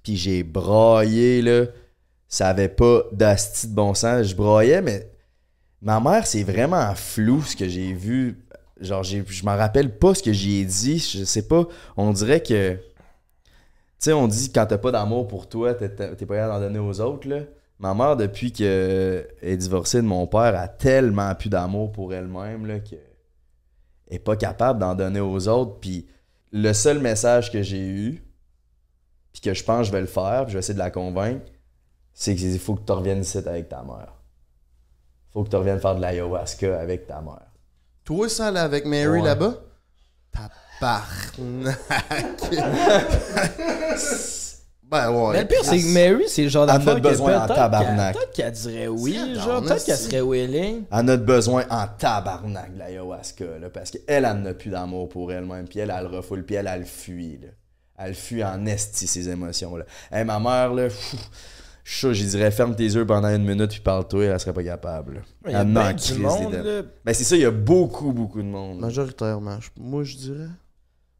Puis 0.02 0.16
j'ai 0.16 0.42
braillé, 0.42 1.42
là. 1.42 1.66
Ça 2.28 2.48
avait 2.48 2.68
pas 2.68 3.02
d'asti 3.12 3.68
de 3.68 3.74
bon 3.74 3.94
sens. 3.94 4.26
Je 4.26 4.34
braillais, 4.34 4.82
mais 4.82 5.10
Ma 5.82 6.00
mère, 6.00 6.26
c'est 6.26 6.42
vraiment 6.42 6.94
flou 6.94 7.42
ce 7.42 7.54
que 7.54 7.68
j'ai 7.68 7.92
vu. 7.92 8.42
Genre, 8.80 9.02
j'ai- 9.02 9.22
je 9.28 9.44
m'en 9.44 9.56
rappelle 9.56 9.96
pas 9.98 10.14
ce 10.14 10.22
que 10.22 10.32
j'y 10.32 10.60
ai 10.60 10.64
dit. 10.64 10.98
Je 10.98 11.22
sais 11.24 11.46
pas. 11.46 11.66
On 11.96 12.12
dirait 12.12 12.42
que. 12.42 12.78
Tu 13.98 14.04
sais, 14.04 14.12
on 14.12 14.28
dit 14.28 14.52
quand 14.52 14.66
t'as 14.66 14.78
pas 14.78 14.92
d'amour 14.92 15.26
pour 15.26 15.48
toi, 15.48 15.74
t'es 15.74 15.88
pas 15.88 16.14
capable 16.16 16.52
d'en 16.52 16.60
donner 16.60 16.78
aux 16.78 17.00
autres, 17.00 17.28
là. 17.28 17.40
Ma 17.78 17.94
mère, 17.94 18.16
depuis 18.16 18.52
qu'elle 18.52 19.28
est 19.42 19.56
divorcée 19.56 19.98
de 19.98 20.06
mon 20.06 20.26
père, 20.26 20.58
a 20.58 20.66
tellement 20.68 21.34
plus 21.34 21.50
d'amour 21.50 21.92
pour 21.92 22.14
elle-même, 22.14 22.82
qu'elle 22.82 23.00
est 24.08 24.18
pas 24.18 24.36
capable 24.36 24.78
d'en 24.78 24.94
donner 24.94 25.20
aux 25.20 25.46
autres. 25.48 25.78
Puis 25.80 26.06
le 26.52 26.72
seul 26.72 27.00
message 27.00 27.52
que 27.52 27.62
j'ai 27.62 27.86
eu, 27.86 28.22
puis 29.32 29.42
que 29.42 29.52
je 29.52 29.62
pense 29.62 29.80
que 29.80 29.84
je 29.88 29.92
vais 29.92 30.00
le 30.00 30.06
faire, 30.06 30.44
puis 30.44 30.52
je 30.52 30.56
vais 30.56 30.60
essayer 30.60 30.74
de 30.74 30.78
la 30.78 30.90
convaincre, 30.90 31.44
c'est 32.14 32.34
qu'il 32.34 32.58
faut 32.58 32.74
que 32.76 32.84
tu 32.86 32.92
reviennes 32.92 33.20
ici 33.20 33.36
avec 33.38 33.68
ta 33.68 33.82
mère 33.82 34.16
faut 35.36 35.44
que 35.44 35.50
tu 35.50 35.56
reviennes 35.56 35.80
faire 35.80 35.94
de 35.94 36.00
l'ayahuasca 36.00 36.80
avec 36.80 37.06
ta 37.06 37.20
mère. 37.20 37.52
Toi, 38.04 38.26
ça, 38.30 38.50
là, 38.50 38.62
avec 38.62 38.86
Mary 38.86 39.20
Ouais. 39.20 39.22
là-bas? 39.22 39.56
Tabarnak. 40.80 41.76
ben 44.90 45.10
ouais. 45.10 45.32
Mais 45.32 45.40
le 45.40 45.48
pire, 45.48 45.64
c'est 45.64 45.80
que 45.80 45.92
Mary, 45.92 46.24
c'est 46.28 46.44
le 46.44 46.48
genre 46.48 46.64
Elle 46.64 46.70
en 46.70 46.74
a 46.74 46.78
d'affaire 46.78 46.96
que 46.96 47.00
besoin 47.08 47.42
en 47.42 47.46
tabarnak. 47.46 48.14
Peut-être 48.14 48.32
qu'elle 48.32 48.52
dirait 48.52 48.88
oui, 48.88 49.34
genre, 49.34 49.58
en 49.58 49.62
peut-être 49.62 49.84
qu'elle 49.84 49.96
serait 49.96 50.20
willing. 50.20 50.84
Elle 50.90 50.98
en 50.98 51.08
a 51.08 51.16
besoin 51.16 51.64
en 51.70 51.86
tabarnak 51.98 52.74
de 52.74 52.78
l'ayahuasca, 52.78 53.58
là, 53.60 53.70
parce 53.70 53.90
qu'elle, 53.90 54.02
elle 54.06 54.26
en 54.26 54.44
a 54.46 54.54
plus 54.54 54.70
d'amour 54.70 55.08
pour 55.08 55.32
elle-même, 55.32 55.66
puis 55.66 55.80
elle, 55.80 55.92
elle 55.96 56.04
le 56.10 56.16
refoule, 56.16 56.44
puis 56.44 56.54
elle, 56.56 56.70
elle 56.72 56.80
le 56.80 56.86
fuit, 56.86 57.38
là. 57.42 57.48
Elle 57.98 58.14
fuit 58.14 58.44
en 58.44 58.66
esti, 58.66 59.06
ses 59.06 59.30
émotions, 59.30 59.76
là. 59.76 59.86
Hey, 60.12 60.24
ma 60.24 60.38
mère, 60.38 60.74
là, 60.74 60.84
pfff, 60.84 61.16
je 61.88 62.12
j'y 62.12 62.26
dirais, 62.26 62.50
ferme 62.50 62.74
tes 62.74 62.82
yeux 62.82 63.06
pendant 63.06 63.28
une 63.28 63.44
minute, 63.44 63.70
puis 63.70 63.80
parle-toi, 63.80 64.24
elle 64.24 64.40
serait 64.40 64.52
pas 64.52 64.64
capable, 64.64 65.14
là. 65.14 65.20
Il 65.46 65.52
y 65.52 65.54
a 65.54 65.92
du 65.92 66.02
crise, 66.02 66.18
monde, 66.18 66.52
là. 66.52 66.82
Ben, 67.04 67.14
c'est 67.14 67.22
ça, 67.22 67.36
il 67.36 67.42
y 67.42 67.44
a 67.44 67.50
beaucoup, 67.52 68.12
beaucoup 68.12 68.42
de 68.42 68.48
monde. 68.48 68.80
Majoritairement, 68.80 69.58
je- 69.60 69.68
moi, 69.80 70.02
je 70.02 70.16
dirais. 70.16 70.48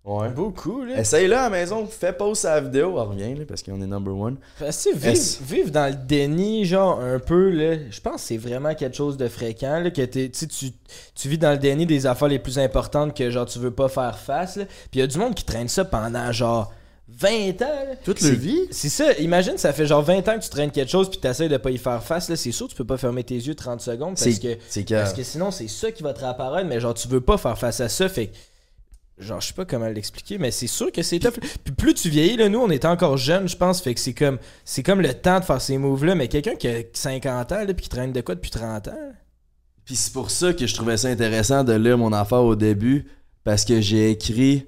Ouais. 0.04 0.28
Beaucoup, 0.30 0.82
là. 0.84 0.98
Essaye-le 1.00 1.36
à 1.36 1.42
la 1.42 1.50
maison, 1.50 1.86
fais 1.86 2.12
pause 2.12 2.44
à 2.44 2.56
la 2.56 2.60
vidéo, 2.62 2.94
on 2.96 3.04
revient, 3.04 3.34
là, 3.36 3.44
parce 3.46 3.62
qu'on 3.62 3.80
est 3.80 3.86
number 3.86 4.16
one. 4.16 4.36
Parce 4.58 4.84
que 4.84 4.96
vivre, 4.96 5.18
vivre 5.48 5.70
dans 5.70 5.88
le 5.88 5.94
déni, 6.06 6.64
genre, 6.64 7.00
un 7.00 7.18
peu, 7.20 7.50
là, 7.50 7.76
je 7.90 8.00
pense 8.00 8.22
que 8.22 8.28
c'est 8.28 8.36
vraiment 8.36 8.74
quelque 8.74 8.96
chose 8.96 9.16
de 9.16 9.26
fréquent, 9.28 9.80
là, 9.80 9.90
que 9.92 10.02
tu 10.04 10.30
tu 10.30 11.28
vis 11.28 11.38
dans 11.38 11.50
le 11.52 11.58
déni 11.58 11.86
des 11.86 12.06
affaires 12.06 12.28
les 12.28 12.38
plus 12.40 12.58
importantes 12.58 13.16
que, 13.16 13.30
genre, 13.30 13.46
tu 13.46 13.58
veux 13.60 13.72
pas 13.72 13.88
faire 13.88 14.18
face, 14.18 14.56
là. 14.56 14.64
Puis 14.66 14.94
il 14.94 14.98
y 14.98 15.02
a 15.02 15.06
du 15.06 15.18
monde 15.18 15.34
qui 15.34 15.44
traîne 15.44 15.68
ça 15.68 15.84
pendant, 15.84 16.30
genre, 16.32 16.72
20 17.08 17.62
ans, 17.62 17.84
là. 17.88 17.96
Toute 18.04 18.20
le 18.20 18.30
vie? 18.30 18.66
C'est 18.72 18.88
ça, 18.88 19.12
imagine, 19.18 19.56
ça 19.58 19.72
fait 19.72 19.86
genre 19.86 20.02
20 20.02 20.28
ans 20.28 20.38
que 20.38 20.42
tu 20.42 20.50
traînes 20.50 20.72
quelque 20.72 20.90
chose 20.90 21.08
puis 21.08 21.20
t'essayes 21.20 21.48
de 21.48 21.56
pas 21.56 21.70
y 21.70 21.78
faire 21.78 22.02
face, 22.02 22.28
là, 22.28 22.36
c'est 22.36 22.50
sûr, 22.50 22.66
tu 22.66 22.74
peux 22.74 22.84
pas 22.84 22.96
fermer 22.96 23.22
tes 23.22 23.36
yeux 23.36 23.54
30 23.54 23.80
secondes 23.80 24.16
parce 24.18 24.38
que, 24.38 24.94
parce 24.94 25.12
que 25.12 25.22
sinon, 25.22 25.50
c'est 25.52 25.68
ça 25.68 25.92
qui 25.92 26.02
va 26.02 26.12
te 26.12 26.20
réapparaître, 26.20 26.68
mais 26.68 26.80
genre, 26.80 26.94
tu 26.94 27.06
veux 27.06 27.20
pas 27.20 27.38
faire 27.38 27.56
face 27.56 27.80
à 27.80 27.88
ça, 27.88 28.08
fait 28.08 28.28
que, 28.28 28.36
genre, 29.18 29.40
je 29.40 29.46
sais 29.46 29.54
pas 29.54 29.64
comment 29.64 29.86
l'expliquer, 29.86 30.36
mais 30.38 30.50
c'est 30.50 30.66
sûr 30.66 30.90
que 30.90 31.02
c'est 31.02 31.20
tough. 31.20 31.38
Puis 31.64 31.74
plus 31.74 31.94
tu 31.94 32.08
vieillis, 32.10 32.36
là, 32.36 32.48
nous, 32.48 32.58
on 32.58 32.70
était 32.70 32.88
encore 32.88 33.16
jeunes, 33.16 33.48
je 33.48 33.56
pense, 33.56 33.80
fait 33.80 33.94
que 33.94 34.00
c'est 34.00 34.14
comme, 34.14 34.38
c'est 34.64 34.82
comme 34.82 35.00
le 35.00 35.14
temps 35.14 35.38
de 35.38 35.44
faire 35.44 35.60
ces 35.60 35.78
moves-là, 35.78 36.16
mais 36.16 36.26
quelqu'un 36.26 36.56
qui 36.56 36.66
a 36.66 36.80
50 36.92 37.52
ans, 37.52 37.64
là, 37.64 37.66
puis 37.72 37.84
qui 37.84 37.88
traîne 37.88 38.12
de 38.12 38.20
quoi 38.20 38.34
depuis 38.34 38.50
30 38.50 38.88
ans, 38.88 39.12
Puis 39.84 39.94
c'est 39.94 40.12
pour 40.12 40.32
ça 40.32 40.52
que 40.52 40.66
je 40.66 40.74
trouvais 40.74 40.96
ça 40.96 41.06
intéressant 41.06 41.62
de 41.62 41.72
lire 41.72 41.98
mon 41.98 42.12
affaire 42.12 42.42
au 42.42 42.56
début, 42.56 43.06
parce 43.44 43.64
que 43.64 43.80
j'ai 43.80 44.10
écrit 44.10 44.66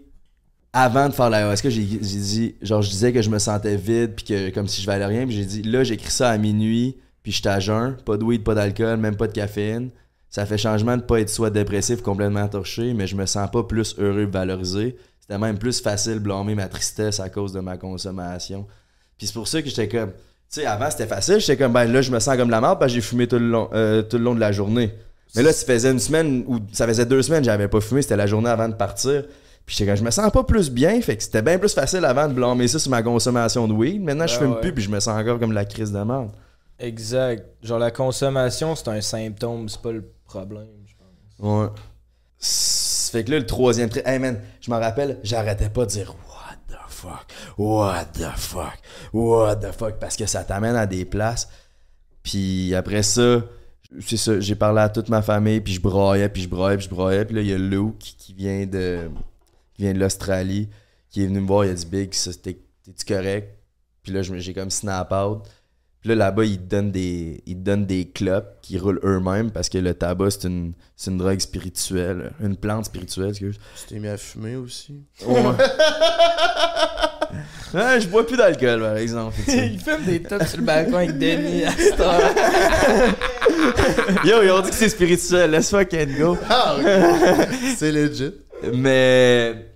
avant 0.73 1.09
de 1.09 1.15
faire 1.15 1.31
l'ayahuasca, 1.31 1.71
j'ai 1.71 1.83
j'ai 1.83 1.99
dit, 1.99 2.55
genre 2.63 2.83
je 2.83 2.91
disais 2.91 3.13
que 3.13 3.23
je 3.23 3.31
me 3.31 3.39
sentais 3.39 3.77
vide, 3.77 4.15
puis 4.15 4.25
que 4.25 4.51
comme 4.51 4.69
si 4.69 4.83
je 4.83 4.87
valais 4.87 5.07
rien, 5.07 5.27
puis 5.27 5.35
j'ai 5.35 5.45
dit, 5.45 5.63
là 5.63 5.85
j'écris 5.85 6.11
ça 6.11 6.31
à 6.31 6.39
minuit, 6.39 6.97
puis 7.23 7.33
je 7.33 7.39
suis 7.39 7.49
à 7.49 7.59
jeun, 7.61 7.97
pas 8.05 8.17
de 8.17 8.25
weed, 8.25 8.45
pas 8.45 8.55
d'alcool, 8.55 8.99
même 8.99 9.17
pas 9.17 9.27
de 9.27 9.33
caféine. 9.33 9.91
Ça 10.31 10.45
fait 10.45 10.59
changement 10.59 10.97
de 10.97 11.03
pas 11.03 11.21
être 11.21 11.31
soit 11.31 11.51
dépressif, 11.51 12.03
complètement 12.03 12.47
torché, 12.49 12.93
mais 12.93 13.07
je 13.07 13.17
me 13.17 13.25
sens 13.25 13.51
pas 13.51 13.63
plus 13.63 13.95
heureux, 13.99 14.27
valorisé. 14.27 14.97
C'était 15.21 15.39
même 15.39 15.59
plus 15.59 15.81
facile 15.81 16.15
de 16.15 16.19
blâmer 16.19 16.55
ma 16.55 16.69
tristesse 16.69 17.19
à 17.19 17.31
cause 17.31 17.53
de 17.53 17.61
ma 17.61 17.79
consommation. 17.79 18.67
Puis 19.17 19.27
c'est 19.27 19.33
pour 19.33 19.49
ça 19.49 19.63
que 19.63 19.69
j'étais 19.69 19.89
comme, 19.89 20.11
tu 20.11 20.17
sais, 20.61 20.67
avant 20.67 20.91
c'était 20.91 21.07
facile, 21.07 21.41
j'étais 21.41 21.57
comme, 21.57 21.73
ben 21.73 21.91
là 21.91 22.03
je 22.03 22.11
me 22.11 22.21
sens 22.21 22.37
comme 22.37 22.51
la 22.51 22.61
merde, 22.61 22.79
parce 22.79 22.93
que 22.93 22.97
j'ai 22.97 23.01
fumé 23.01 23.27
tout 23.27 23.39
le 23.39 23.49
long, 23.49 23.71
euh, 23.73 24.03
tout 24.03 24.19
le 24.19 24.25
long 24.25 24.35
de 24.35 24.41
la 24.41 24.53
journée. 24.53 24.93
Mais 25.35 25.43
là, 25.43 25.53
ça 25.53 25.67
faisait 25.67 25.91
une 25.91 25.99
semaine 25.99 26.45
ou 26.47 26.59
ça 26.73 26.87
faisait 26.87 27.05
deux 27.05 27.23
semaines 27.23 27.45
j'avais 27.45 27.69
pas 27.69 27.81
fumé, 27.81 28.03
c'était 28.03 28.17
la 28.17 28.27
journée 28.27 28.49
avant 28.49 28.69
de 28.69 28.75
partir. 28.75 29.25
Puis 29.69 29.77
j'étais 29.77 29.97
je 29.97 30.03
me 30.03 30.11
sens 30.11 30.33
pas 30.33 30.45
plus 30.45 30.71
bien, 30.71 30.99
fait 31.03 31.19
que 31.19 31.23
c'était 31.23 31.43
bien 31.43 31.59
plus 31.59 31.75
facile 31.75 32.03
avant 32.07 32.27
de 32.27 32.33
blâmer 32.33 32.67
ça 32.69 32.79
sur 32.79 32.91
ma 32.91 33.03
consommation 33.03 33.69
de 33.69 33.75
weed. 33.75 34.03
Maintenant, 34.03 34.27
je 34.27 34.33
Ben 34.39 34.45
fume 34.45 34.53
ouais. 34.55 34.61
plus, 34.63 34.73
puis 34.73 34.83
je 34.83 34.89
me 34.89 34.99
sens 34.99 35.21
encore 35.21 35.39
comme 35.39 35.53
la 35.53 35.67
crise 35.67 35.93
de 35.93 35.99
merde. 35.99 36.31
Exact. 36.79 37.45
Genre, 37.63 37.79
la 37.79 37.91
consommation, 37.91 38.75
c'est 38.75 38.89
un 38.89 39.03
symptôme, 39.03 39.69
c'est 39.69 39.83
pas 39.83 39.93
le 39.93 40.11
problème, 40.25 40.69
je 40.87 40.95
pense. 40.97 41.47
Ouais. 41.47 41.69
Fait 43.13 43.25
que 43.25 43.31
là, 43.31 43.41
le 43.41 43.45
troisième 43.45 43.91
trait, 43.91 44.03
hey 44.07 44.19
man, 44.19 44.41
je 44.63 44.71
m'en 44.71 44.81
rappelle, 44.81 45.19
j'arrêtais 45.23 45.69
pas 45.69 45.85
de 45.85 45.91
dire 45.91 46.15
What 46.27 46.57
the 46.69 46.79
fuck, 46.89 47.27
what 47.59 48.07
the 48.15 48.39
fuck, 48.39 48.79
what 49.13 49.57
the 49.57 49.73
fuck, 49.73 49.99
parce 49.99 50.17
que 50.17 50.25
ça 50.25 50.45
t'amène 50.45 50.77
à 50.77 50.87
des 50.87 51.05
places. 51.05 51.47
Puis 52.23 52.75
après 52.75 53.03
ça, 53.03 53.43
c'est 54.01 54.17
ça, 54.17 54.41
j'ai 54.41 54.55
parlé 54.55 54.81
à 54.81 54.89
toute 54.89 55.11
ma 55.11 55.21
famille, 55.21 55.61
puis 55.61 55.75
je 55.75 55.81
broyais, 55.83 56.31
puis 56.31 56.41
je 56.41 56.49
broyais, 56.49 56.79
puis 56.79 56.87
je 56.87 56.91
broyais. 56.91 57.27
Puis 57.27 57.35
là, 57.37 57.43
il 57.43 57.49
y 57.49 57.53
a 57.53 57.59
Luke 57.59 57.99
qui 57.99 58.33
vient 58.33 58.65
de, 58.65 59.11
qui 59.79 59.85
vient 59.85 59.95
de 59.95 59.99
l'Australie, 60.01 60.69
qui 61.09 61.23
est 61.23 61.27
venu 61.27 61.41
me 61.41 61.47
voir, 61.47 61.65
il 61.65 61.71
a 61.71 61.75
dit 61.75 61.87
Big, 61.87 62.11
t'es-tu 62.11 63.05
correct? 63.07 63.57
Puis 64.03 64.13
là, 64.13 64.23
je 64.23 64.33
me- 64.35 64.39
j'ai 64.41 64.53
comme 64.53 64.71
snap 64.71 65.13
out. 65.13 65.45
Puis 66.01 66.11
là, 66.11 66.15
là-bas, 66.17 66.45
ils 66.45 66.59
te 66.59 66.65
donnent 66.65 66.91
des, 66.93 67.43
ils 67.47 67.55
te 67.55 67.61
donnent 67.61 67.87
des 67.87 68.09
clopes 68.11 68.59
qui 68.63 68.79
roulent 68.79 69.01
eux-mêmes 69.05 69.51
parce 69.51 69.69
que 69.69 69.79
le 69.79 69.95
tabac, 69.95 70.31
c'est 70.33 70.45
une, 70.49 70.73
c'est 70.97 71.11
une 71.11 71.19
drogue 71.19 71.41
spirituelle. 71.41 72.33
Une 72.41 72.57
plante 72.57 72.85
spirituelle, 72.87 73.31
excuse. 73.31 73.57
Tu 73.81 73.95
t'es 73.95 74.01
mis 74.01 74.09
à 74.09 74.17
fumer 74.17 74.57
aussi? 74.57 75.03
Ouais. 75.25 75.43
Ouais, 77.75 78.01
je 78.01 78.09
bois 78.09 78.27
plus 78.27 78.39
d'alcool, 78.39 78.81
par 78.81 78.97
exemple. 78.97 79.35
fait 79.37 79.43
que 79.45 79.51
c'est- 79.53 79.67
Il 79.69 79.79
fume 79.79 80.03
des 80.07 80.23
tops 80.23 80.47
sur 80.49 80.59
le 80.59 80.65
balcon 80.65 80.97
avec 80.97 81.19
Denis 81.19 81.65
à 81.65 81.73
cette 81.73 82.01
heure. 82.01 82.35
Yo, 84.25 84.43
ils 84.43 84.51
ont 84.51 84.63
dit 84.63 84.71
que 84.71 84.75
c'est 84.77 84.89
spirituel. 84.89 85.51
Laisse 85.51 85.69
fucking 85.69 86.17
go. 86.19 86.39
Ah. 86.49 86.77
C'est 87.77 87.93
legit. 87.93 88.33
Mais. 88.73 89.68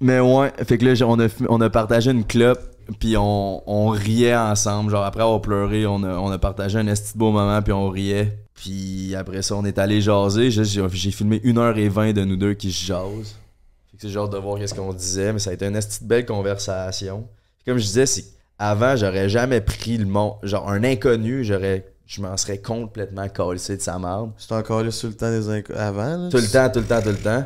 Mais 0.00 0.20
ouais, 0.20 0.52
fait 0.64 0.78
que 0.78 0.84
là, 0.84 0.94
on 1.06 1.18
a, 1.18 1.26
on 1.48 1.60
a 1.60 1.70
partagé 1.70 2.10
une 2.10 2.24
clope, 2.24 2.60
puis 3.00 3.16
on, 3.16 3.62
on 3.68 3.88
riait 3.88 4.36
ensemble. 4.36 4.90
Genre, 4.90 5.04
après 5.04 5.22
avoir 5.22 5.40
pleuré, 5.40 5.86
on 5.86 6.02
a, 6.04 6.14
on 6.18 6.30
a 6.30 6.38
partagé 6.38 6.78
un 6.78 6.86
esti 6.86 7.16
beau 7.18 7.32
moment, 7.32 7.60
puis 7.62 7.72
on 7.72 7.88
riait. 7.88 8.38
Puis 8.54 9.14
après 9.16 9.42
ça, 9.42 9.54
on 9.56 9.64
est 9.64 9.78
allé 9.78 10.00
jaser. 10.00 10.50
J'ai 10.50 11.10
filmé 11.10 11.38
1h20 11.40 12.12
de 12.12 12.24
nous 12.24 12.36
deux 12.36 12.54
qui 12.54 12.72
se 12.72 12.86
jasent. 12.86 13.36
Fait 13.90 13.96
que 13.96 14.02
c'est 14.02 14.08
genre 14.08 14.28
de 14.28 14.38
voir 14.38 14.58
qu'est-ce 14.58 14.74
qu'on 14.74 14.92
disait, 14.92 15.32
mais 15.32 15.38
ça 15.38 15.50
a 15.50 15.52
été 15.52 15.66
une 15.66 15.76
esti 15.76 16.04
belle 16.04 16.26
conversation. 16.26 17.26
Comme 17.66 17.78
je 17.78 17.84
disais, 17.84 18.06
c'est 18.06 18.24
avant, 18.58 18.96
j'aurais 18.96 19.28
jamais 19.28 19.60
pris 19.60 19.96
le 19.98 20.06
monde. 20.06 20.34
Genre, 20.42 20.68
un 20.68 20.82
inconnu, 20.84 21.44
j'aurais. 21.44 21.86
Je 22.06 22.22
m'en 22.22 22.36
serais 22.38 22.56
complètement 22.58 23.28
calcé 23.28 23.76
de 23.76 23.82
sa 23.82 23.98
marde. 23.98 24.30
C'est 24.38 24.52
encore 24.54 24.82
là 24.82 24.90
sur 24.90 25.08
le 25.08 25.14
temps 25.14 25.30
des 25.30 25.48
inco- 25.50 25.74
avant, 25.76 26.16
là. 26.16 26.28
Tout 26.30 26.38
le 26.38 26.46
temps, 26.50 26.70
tout 26.70 26.78
le 26.78 26.86
temps, 26.86 27.02
tout 27.02 27.10
le 27.10 27.16
temps. 27.16 27.44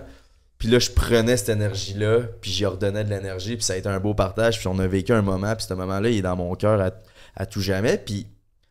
Puis 0.63 0.71
là, 0.71 0.79
je 0.79 0.93
prenais 0.93 1.37
cette 1.37 1.49
énergie-là, 1.49 2.21
puis 2.41 2.53
j'y 2.53 2.65
redonnais 2.65 3.03
de 3.03 3.11
l'énergie, 3.11 3.57
puis 3.57 3.65
ça 3.65 3.73
a 3.73 3.77
été 3.77 3.89
un 3.89 3.99
beau 3.99 4.15
partage, 4.15 4.61
puis 4.61 4.69
on 4.69 4.79
a 4.79 4.87
vécu 4.87 5.13
un 5.13 5.21
moment, 5.21 5.57
puis 5.57 5.67
ce 5.69 5.75
moment-là, 5.75 6.09
il 6.09 6.19
est 6.19 6.23
dans 6.23 6.37
mon 6.37 6.55
cœur 6.55 6.81
à, 6.81 6.93
à 7.35 7.47
tout 7.47 7.61
jamais. 7.61 7.99
Puis 7.99 8.29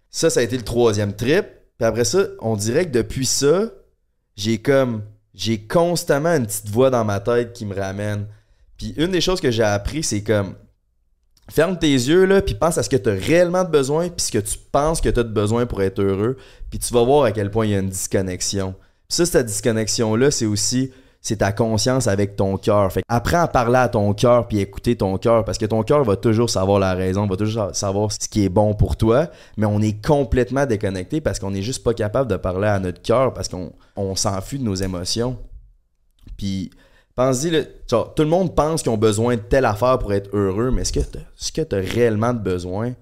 ça, 0.09 0.29
ça 0.29 0.39
a 0.39 0.43
été 0.43 0.55
le 0.55 0.63
troisième 0.63 1.13
trip. 1.13 1.45
Puis 1.77 1.85
après 1.85 2.05
ça, 2.05 2.27
on 2.39 2.55
dirait 2.55 2.85
que 2.85 2.91
depuis 2.91 3.25
ça, 3.25 3.73
j'ai 4.37 4.59
comme. 4.59 5.03
J'ai 5.33 5.67
constamment 5.67 6.29
une 6.29 6.45
petite 6.45 6.69
voix 6.69 6.91
dans 6.91 7.03
ma 7.03 7.19
tête 7.19 7.51
qui 7.51 7.65
me 7.65 7.75
ramène. 7.75 8.25
Puis 8.77 8.93
une 8.95 9.11
des 9.11 9.19
choses 9.19 9.41
que 9.41 9.51
j'ai 9.51 9.63
appris, 9.63 10.01
c'est 10.01 10.23
comme. 10.23 10.55
Ferme 11.49 11.77
tes 11.77 11.91
yeux, 11.91 12.23
là, 12.23 12.41
puis 12.41 12.55
pense 12.55 12.77
à 12.77 12.83
ce 12.83 12.89
que 12.89 12.95
tu 12.95 13.09
as 13.09 13.15
réellement 13.15 13.65
de 13.65 13.69
besoin, 13.69 14.07
puis 14.07 14.27
ce 14.27 14.31
que 14.31 14.37
tu 14.37 14.57
penses 14.71 15.01
que 15.01 15.09
tu 15.09 15.19
as 15.19 15.23
de 15.23 15.33
besoin 15.33 15.65
pour 15.65 15.81
être 15.83 16.01
heureux, 16.01 16.37
puis 16.69 16.79
tu 16.79 16.93
vas 16.93 17.03
voir 17.03 17.25
à 17.25 17.33
quel 17.33 17.51
point 17.51 17.65
il 17.65 17.73
y 17.73 17.75
a 17.75 17.79
une 17.79 17.89
disconnexion. 17.89 18.75
Puis 19.09 19.17
ça, 19.17 19.25
cette 19.25 19.47
disconnexion-là, 19.47 20.31
c'est 20.31 20.45
aussi 20.45 20.93
c'est 21.21 21.37
ta 21.37 21.51
conscience 21.51 22.07
avec 22.07 22.35
ton 22.35 22.57
cœur. 22.57 22.91
Fait 22.91 23.03
apprends 23.07 23.41
à 23.41 23.47
parler 23.47 23.77
à 23.77 23.89
ton 23.89 24.13
cœur 24.13 24.47
puis 24.47 24.59
écouter 24.59 24.95
ton 24.95 25.17
cœur 25.19 25.45
parce 25.45 25.59
que 25.59 25.67
ton 25.67 25.83
cœur 25.83 26.03
va 26.03 26.15
toujours 26.15 26.49
savoir 26.49 26.79
la 26.79 26.95
raison, 26.95 27.27
va 27.27 27.37
toujours 27.37 27.75
savoir 27.75 28.11
ce 28.11 28.27
qui 28.27 28.43
est 28.43 28.49
bon 28.49 28.73
pour 28.73 28.95
toi, 28.95 29.29
mais 29.55 29.67
on 29.67 29.79
est 29.81 30.03
complètement 30.03 30.65
déconnecté 30.65 31.21
parce 31.21 31.37
qu'on 31.37 31.51
n'est 31.51 31.61
juste 31.61 31.83
pas 31.83 31.93
capable 31.93 32.29
de 32.29 32.37
parler 32.37 32.67
à 32.67 32.79
notre 32.79 33.03
cœur 33.03 33.33
parce 33.33 33.47
qu'on 33.47 33.71
on 33.95 34.15
s'enfuit 34.15 34.57
de 34.57 34.63
nos 34.63 34.73
émotions. 34.73 35.37
Puis 36.37 36.71
pense-y, 37.13 37.67
tout 37.87 38.05
le 38.17 38.25
monde 38.25 38.55
pense 38.55 38.81
qu'ils 38.81 38.91
ont 38.91 38.97
besoin 38.97 39.35
de 39.35 39.41
telle 39.41 39.65
affaire 39.65 39.99
pour 39.99 40.13
être 40.13 40.35
heureux, 40.35 40.71
mais 40.71 40.85
ce 40.85 40.91
que 41.51 41.61
tu 41.61 41.75
as 41.75 41.79
réellement 41.79 42.33
de 42.33 42.39
besoin, 42.39 42.93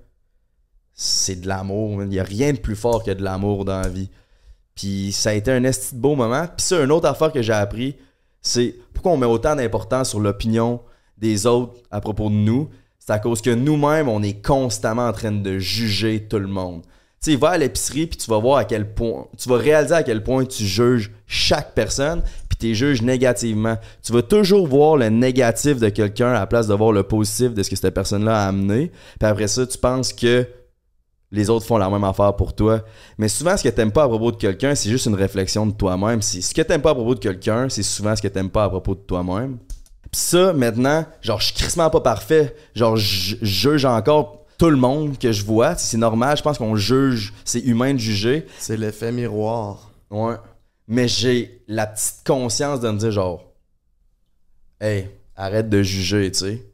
c'est 0.93 1.39
de 1.39 1.47
l'amour. 1.47 2.03
Il 2.03 2.09
n'y 2.09 2.19
a 2.19 2.23
rien 2.23 2.51
de 2.51 2.59
plus 2.59 2.75
fort 2.75 3.01
que 3.05 3.11
de 3.11 3.23
l'amour 3.23 3.63
dans 3.63 3.79
la 3.79 3.87
vie. 3.87 4.09
Puis 4.75 5.13
ça 5.13 5.29
a 5.29 5.33
été 5.33 5.51
un 5.51 5.63
esti 5.63 5.95
beau 5.95 6.15
moment. 6.15 6.45
Puis 6.47 6.65
ça, 6.65 6.83
une 6.83 6.91
autre 6.91 7.07
affaire 7.07 7.31
que 7.31 7.41
j'ai 7.41 7.53
appris, 7.53 7.95
c'est 8.41 8.75
pourquoi 8.93 9.13
on 9.13 9.17
met 9.17 9.25
autant 9.25 9.55
d'importance 9.55 10.09
sur 10.09 10.19
l'opinion 10.19 10.81
des 11.17 11.45
autres 11.45 11.73
à 11.91 12.01
propos 12.01 12.29
de 12.29 12.35
nous. 12.35 12.69
C'est 12.97 13.13
à 13.13 13.19
cause 13.19 13.41
que 13.41 13.49
nous-mêmes, 13.49 14.07
on 14.07 14.21
est 14.21 14.45
constamment 14.45 15.07
en 15.07 15.13
train 15.13 15.31
de 15.31 15.57
juger 15.57 16.27
tout 16.27 16.39
le 16.39 16.47
monde. 16.47 16.83
Tu 17.21 17.31
sais, 17.31 17.37
va 17.37 17.49
à 17.49 17.57
l'épicerie, 17.57 18.07
puis 18.07 18.17
tu 18.17 18.29
vas 18.29 18.37
voir 18.39 18.59
à 18.59 18.65
quel 18.65 18.93
point, 18.93 19.27
tu 19.37 19.49
vas 19.49 19.57
réaliser 19.57 19.93
à 19.93 20.03
quel 20.03 20.23
point 20.23 20.45
tu 20.45 20.63
juges 20.63 21.11
chaque 21.27 21.73
personne, 21.73 22.21
puis 22.47 22.57
tu 22.57 22.75
juges 22.75 23.01
négativement. 23.01 23.77
Tu 24.01 24.13
vas 24.13 24.21
toujours 24.21 24.67
voir 24.67 24.95
le 24.95 25.09
négatif 25.09 25.79
de 25.79 25.89
quelqu'un 25.89 26.29
à 26.29 26.33
la 26.33 26.47
place 26.47 26.67
de 26.67 26.73
voir 26.73 26.93
le 26.93 27.03
positif 27.03 27.53
de 27.53 27.61
ce 27.61 27.69
que 27.69 27.75
cette 27.75 27.93
personne-là 27.93 28.45
a 28.45 28.47
amené. 28.47 28.91
Puis 29.19 29.27
après 29.27 29.49
ça, 29.49 29.67
tu 29.67 29.77
penses 29.77 30.13
que 30.13 30.47
les 31.31 31.49
autres 31.49 31.65
font 31.65 31.77
la 31.77 31.89
même 31.89 32.03
affaire 32.03 32.35
pour 32.35 32.55
toi. 32.55 32.83
Mais 33.17 33.27
souvent, 33.27 33.55
ce 33.55 33.63
que 33.63 33.69
t'aimes 33.69 33.91
pas 33.91 34.03
à 34.03 34.07
propos 34.07 34.31
de 34.31 34.37
quelqu'un, 34.37 34.73
c'est 34.73 34.89
juste 34.89 35.05
une 35.05 35.15
réflexion 35.15 35.65
de 35.65 35.73
toi-même. 35.73 36.21
Ce 36.21 36.53
que 36.53 36.61
t'aimes 36.61 36.81
pas 36.81 36.91
à 36.91 36.95
propos 36.95 37.15
de 37.15 37.19
quelqu'un, 37.19 37.69
c'est 37.69 37.83
souvent 37.83 38.15
ce 38.15 38.21
que 38.21 38.27
t'aimes 38.27 38.49
pas 38.49 38.63
à 38.63 38.69
propos 38.69 38.95
de 38.95 39.01
toi-même. 39.01 39.57
Pis 40.11 40.19
ça, 40.19 40.53
maintenant, 40.53 41.05
genre, 41.21 41.39
je 41.39 41.45
suis 41.45 41.55
crissement 41.55 41.89
pas 41.91 42.01
parfait. 42.01 42.55
Genre, 42.73 42.97
je 42.97 43.35
juge 43.41 43.85
encore 43.85 44.45
tout 44.57 44.71
le 44.71 44.75
monde 44.75 45.19
que 45.19 45.31
je 45.31 45.45
vois. 45.45 45.75
C'est 45.75 45.97
normal, 45.97 46.35
je 46.35 46.41
pense 46.41 46.57
qu'on 46.57 46.75
juge. 46.75 47.31
C'est 47.45 47.59
humain 47.59 47.93
de 47.93 47.99
juger. 47.99 48.47
C'est 48.57 48.77
l'effet 48.77 49.11
miroir. 49.11 49.91
Ouais. 50.09 50.35
Mais 50.87 51.07
j'ai 51.07 51.63
la 51.67 51.85
petite 51.85 52.23
conscience 52.25 52.79
de 52.79 52.89
me 52.89 52.97
dire, 52.97 53.11
genre, 53.11 53.53
hey, 54.81 55.11
arrête 55.35 55.69
de 55.69 55.83
juger, 55.83 56.31
tu 56.31 56.39
sais. 56.39 56.65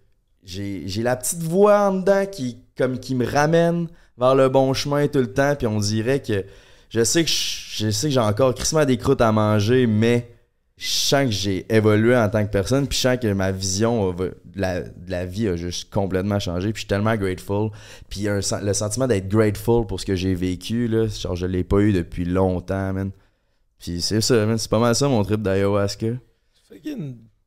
J'ai 0.44 1.04
la 1.04 1.18
petite 1.18 1.44
voix 1.44 1.90
en 1.90 1.96
dedans 1.96 2.26
qui, 2.26 2.60
comme, 2.78 3.00
qui 3.00 3.16
me 3.16 3.26
ramène 3.30 3.88
vers 4.18 4.36
le 4.36 4.50
bon 4.50 4.74
chemin 4.74 5.08
tout 5.08 5.20
le 5.20 5.32
temps. 5.32 5.56
Puis 5.56 5.68
on 5.68 5.80
dirait 5.80 6.22
que 6.22 6.46
je 6.90 7.04
sais 7.04 7.24
que 7.24 7.30
je, 7.30 7.90
sais 7.90 8.08
que 8.08 8.14
j'ai 8.14 8.20
encore 8.20 8.54
crissement 8.54 8.86
des 8.86 8.98
croûtes 8.98 9.22
à 9.22 9.32
manger, 9.32 9.88
mais 9.88 10.32
je 10.78 10.88
sens 10.88 11.26
que 11.26 11.32
j'ai 11.32 11.66
évolué 11.74 12.16
en 12.16 12.30
tant 12.30 12.46
que 12.46 12.52
personne. 12.52 12.88
Puis 12.88 12.98
je 12.98 13.02
sens 13.04 13.18
que 13.18 13.32
ma 13.34 13.52
vision 13.52 14.14
de 14.14 14.36
la, 14.56 14.82
la, 15.08 15.26
vie 15.26 15.48
a 15.48 15.56
juste 15.56 15.92
complètement 15.92 16.40
changé. 16.40 16.72
Puis 16.72 16.82
je 16.82 16.86
suis 16.86 16.88
tellement 16.88 17.16
grateful. 17.16 17.72
Puis 18.10 18.28
le 18.28 18.74
sentiment 18.74 19.08
d'être 19.08 19.28
grateful 19.28 19.86
pour 19.88 20.00
ce 20.00 20.06
que 20.06 20.16
j'ai 20.16 20.36
vécu, 20.36 20.88
là, 20.88 21.08
genre 21.08 21.36
je 21.36 21.46
l'ai 21.46 21.64
pas 21.64 21.80
eu 21.80 21.94
depuis 21.94 22.26
longtemps, 22.26 22.94
man. 22.94 23.12
Puis 23.80 24.02
c'est 24.02 24.22
ça, 24.22 24.46
man. 24.46 24.58
C'est 24.58 24.70
pas 24.70 24.80
mal 24.80 24.96
ça 24.96 25.08
mon 25.08 25.24
trip 25.24 25.42
d'ayahuasca. 25.42 26.08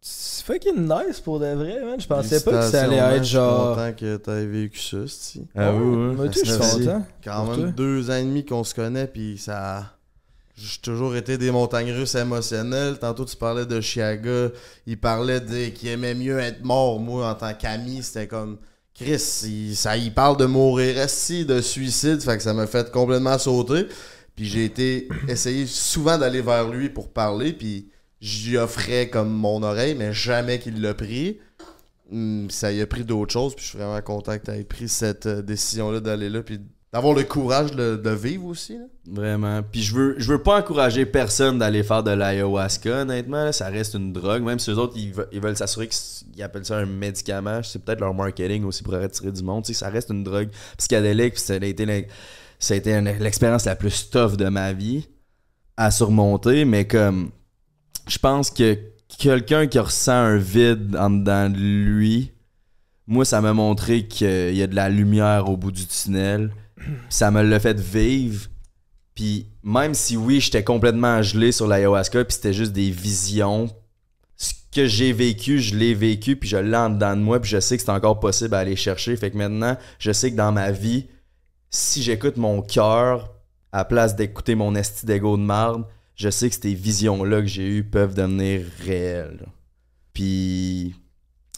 C'est 0.00 0.44
fucking 0.44 0.88
nice 0.88 1.20
pour 1.20 1.40
de 1.40 1.46
vrai, 1.46 1.84
man. 1.84 2.00
Je 2.00 2.06
pensais 2.06 2.40
pas 2.40 2.52
que 2.52 2.70
ça 2.70 2.84
allait 2.84 2.96
être 2.96 3.24
genre. 3.24 3.76
Je 3.76 3.80
suis 3.80 3.90
content 3.90 3.96
que 3.98 4.16
t'aies 4.16 4.46
vécu 4.46 4.78
ça, 4.80 4.98
si. 5.06 5.46
Ah 5.56 5.72
oui, 5.72 6.14
Moi, 6.14 6.26
je 6.30 6.38
suis 6.44 6.58
content. 6.58 7.04
Quand 7.22 7.56
même 7.56 7.72
deux 7.72 8.10
ans 8.10 8.16
et 8.16 8.22
demi 8.22 8.44
qu'on 8.44 8.64
se 8.64 8.74
connaît, 8.74 9.06
puis 9.06 9.38
ça. 9.38 9.94
J'ai 10.56 10.80
toujours 10.80 11.14
été 11.14 11.38
des 11.38 11.52
montagnes 11.52 11.92
russes 11.92 12.16
émotionnelles. 12.16 12.98
Tantôt, 12.98 13.24
tu 13.24 13.36
parlais 13.36 13.64
de 13.64 13.80
Chiaga. 13.80 14.48
Il 14.86 14.98
parlait 14.98 15.40
de... 15.40 15.68
qu'il 15.68 15.88
aimait 15.88 16.16
mieux 16.16 16.40
être 16.40 16.64
mort. 16.64 16.98
Moi, 16.98 17.28
en 17.28 17.34
tant 17.34 17.54
qu'ami, 17.54 18.02
c'était 18.02 18.26
comme. 18.26 18.58
Chris, 18.92 19.42
il, 19.44 19.76
ça, 19.76 19.96
il 19.96 20.12
parle 20.12 20.36
de 20.36 20.46
mourir 20.46 21.04
ici, 21.04 21.44
de 21.44 21.60
suicide. 21.60 22.20
Fait 22.20 22.36
que 22.36 22.42
ça 22.42 22.54
m'a 22.54 22.66
fait 22.66 22.90
complètement 22.90 23.38
sauter. 23.38 23.86
Puis 24.34 24.46
j'ai 24.46 24.64
été 24.64 25.08
essayer 25.28 25.66
souvent 25.66 26.18
d'aller 26.18 26.40
vers 26.40 26.68
lui 26.68 26.88
pour 26.88 27.08
parler. 27.08 27.52
Puis 27.52 27.90
j'y 28.20 28.56
offrais 28.56 29.08
comme 29.08 29.30
mon 29.30 29.62
oreille, 29.62 29.94
mais 29.94 30.12
jamais 30.12 30.58
qu'il 30.58 30.80
l'a 30.80 30.94
pris. 30.94 31.38
Hmm, 32.10 32.48
ça 32.48 32.72
y 32.72 32.80
a 32.80 32.86
pris 32.86 33.04
d'autres 33.04 33.32
choses, 33.32 33.54
puis 33.54 33.64
je 33.64 33.70
suis 33.70 33.78
vraiment 33.78 34.00
content 34.00 34.38
que 34.38 34.44
tu 34.44 34.50
aies 34.50 34.64
pris 34.64 34.88
cette 34.88 35.26
euh, 35.26 35.42
décision-là 35.42 36.00
d'aller 36.00 36.30
là, 36.30 36.42
puis 36.42 36.58
d'avoir 36.92 37.14
le 37.14 37.22
courage 37.24 37.72
de, 37.72 38.10
vivre 38.10 38.46
aussi. 38.46 38.78
Vraiment. 39.06 39.62
Puis 39.62 39.82
je 39.82 39.94
veux, 39.94 40.14
je 40.16 40.32
veux 40.32 40.42
pas 40.42 40.58
encourager 40.58 41.04
personne 41.04 41.58
d'aller 41.58 41.82
faire 41.82 42.02
de 42.02 42.10
l'ayahuasca, 42.10 43.02
honnêtement. 43.02 43.52
ça 43.52 43.68
reste 43.68 43.94
une 43.94 44.12
drogue. 44.12 44.42
Même 44.42 44.58
si 44.58 44.70
eux 44.70 44.78
autres, 44.78 44.96
ils, 44.96 45.12
veulent 45.12 45.56
s'assurer 45.56 45.88
qu'ils 45.88 46.42
appellent 46.42 46.64
ça 46.64 46.78
un 46.78 46.86
médicament. 46.86 47.62
C'est 47.62 47.84
peut-être 47.84 48.00
leur 48.00 48.14
marketing 48.14 48.64
aussi 48.64 48.82
pour 48.82 48.94
retirer 48.94 49.32
du 49.32 49.42
monde. 49.42 49.66
ça 49.66 49.90
reste 49.90 50.10
une 50.10 50.24
drogue 50.24 50.48
psychédélique. 50.78 51.34
Puis 51.34 51.42
ça 51.42 51.54
a 52.74 52.76
été 52.76 53.00
l'expérience 53.18 53.66
la 53.66 53.76
plus 53.76 54.08
tough 54.08 54.36
de 54.36 54.48
ma 54.48 54.72
vie 54.72 55.08
à 55.76 55.90
surmonter. 55.90 56.64
Mais 56.64 56.86
comme 56.86 57.32
je 58.08 58.18
pense 58.18 58.50
que 58.50 58.78
quelqu'un 59.18 59.66
qui 59.66 59.78
ressent 59.78 60.12
un 60.12 60.36
vide 60.36 60.96
en 60.96 61.10
dedans 61.10 61.48
de 61.50 61.58
lui, 61.58 62.32
moi, 63.06 63.24
ça 63.24 63.40
m'a 63.40 63.54
montré 63.54 64.06
qu'il 64.06 64.54
y 64.54 64.62
a 64.62 64.66
de 64.66 64.74
la 64.74 64.88
lumière 64.88 65.48
au 65.48 65.56
bout 65.56 65.72
du 65.72 65.86
tunnel. 65.86 66.50
Ça 67.08 67.30
me 67.30 67.42
l'a 67.42 67.58
fait 67.58 67.80
vivre. 67.80 68.48
Puis 69.14 69.46
même 69.62 69.94
si 69.94 70.16
oui, 70.16 70.40
j'étais 70.40 70.62
complètement 70.62 71.22
gelé 71.22 71.50
sur 71.50 71.66
l'ayahuasca, 71.66 72.24
puis 72.24 72.34
c'était 72.34 72.52
juste 72.52 72.72
des 72.72 72.90
visions, 72.90 73.68
ce 74.36 74.52
que 74.72 74.86
j'ai 74.86 75.12
vécu, 75.12 75.58
je 75.58 75.74
l'ai 75.74 75.94
vécu, 75.94 76.36
puis 76.36 76.48
je 76.48 76.56
l'ai 76.56 76.76
en 76.76 76.90
dedans 76.90 77.16
de 77.16 77.22
moi, 77.22 77.40
puis 77.40 77.50
je 77.50 77.58
sais 77.58 77.76
que 77.76 77.82
c'est 77.82 77.90
encore 77.90 78.20
possible 78.20 78.54
à 78.54 78.58
aller 78.58 78.76
chercher. 78.76 79.16
Fait 79.16 79.30
que 79.30 79.36
maintenant, 79.36 79.76
je 79.98 80.12
sais 80.12 80.30
que 80.30 80.36
dans 80.36 80.52
ma 80.52 80.70
vie, 80.70 81.06
si 81.70 82.02
j'écoute 82.02 82.36
mon 82.36 82.62
cœur 82.62 83.34
à 83.72 83.84
place 83.84 84.14
d'écouter 84.14 84.54
mon 84.54 84.74
esti 84.74 85.04
d'ego 85.04 85.36
de 85.36 85.42
marde, 85.42 85.84
je 86.18 86.28
sais 86.30 86.50
que 86.50 86.56
ces 86.56 86.74
visions-là 86.74 87.40
que 87.40 87.46
j'ai 87.46 87.66
eues 87.66 87.84
peuvent 87.84 88.14
devenir 88.14 88.62
réelles. 88.84 89.46
Puis, 90.12 90.96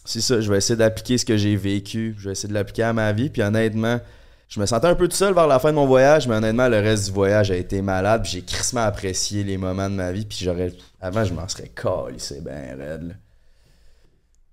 c'est 0.05 0.21
ça, 0.21 0.41
je 0.41 0.51
vais 0.51 0.59
essayer 0.59 0.77
d'appliquer 0.77 1.17
ce 1.17 1.25
que 1.25 1.39
j'ai 1.39 1.57
vécu, 1.57 2.15
je 2.19 2.27
vais 2.27 2.33
essayer 2.33 2.49
de 2.49 2.55
l'appliquer 2.55 2.83
à 2.83 2.93
ma 2.93 3.11
vie, 3.13 3.31
puis 3.31 3.43
honnêtement, 3.43 3.99
je 4.49 4.61
me 4.61 4.67
sentais 4.67 4.89
un 4.89 4.95
peu 4.95 5.09
tout 5.09 5.17
seul 5.17 5.33
vers 5.33 5.47
la 5.47 5.59
fin 5.59 5.71
de 5.71 5.77
mon 5.77 5.87
voyage, 5.87 6.29
mais 6.29 6.35
honnêtement, 6.35 6.69
le 6.69 6.79
reste 6.79 7.07
du 7.07 7.13
voyage 7.13 7.51
a 7.51 7.57
été 7.57 7.81
malade, 7.81 8.27
j'ai 8.27 8.43
crissement 8.43 8.83
apprécié 8.83 9.45
les 9.45 9.57
moments 9.57 9.89
de 9.89 9.95
ma 9.95 10.13
vie, 10.13 10.27
puis 10.27 10.39
j'aurais... 10.43 10.75
Avant, 11.01 11.25
je 11.25 11.33
m'en 11.33 11.49
serais 11.49 11.73
c'est 12.19 12.45
bien 12.45 12.77
raide, 12.77 13.17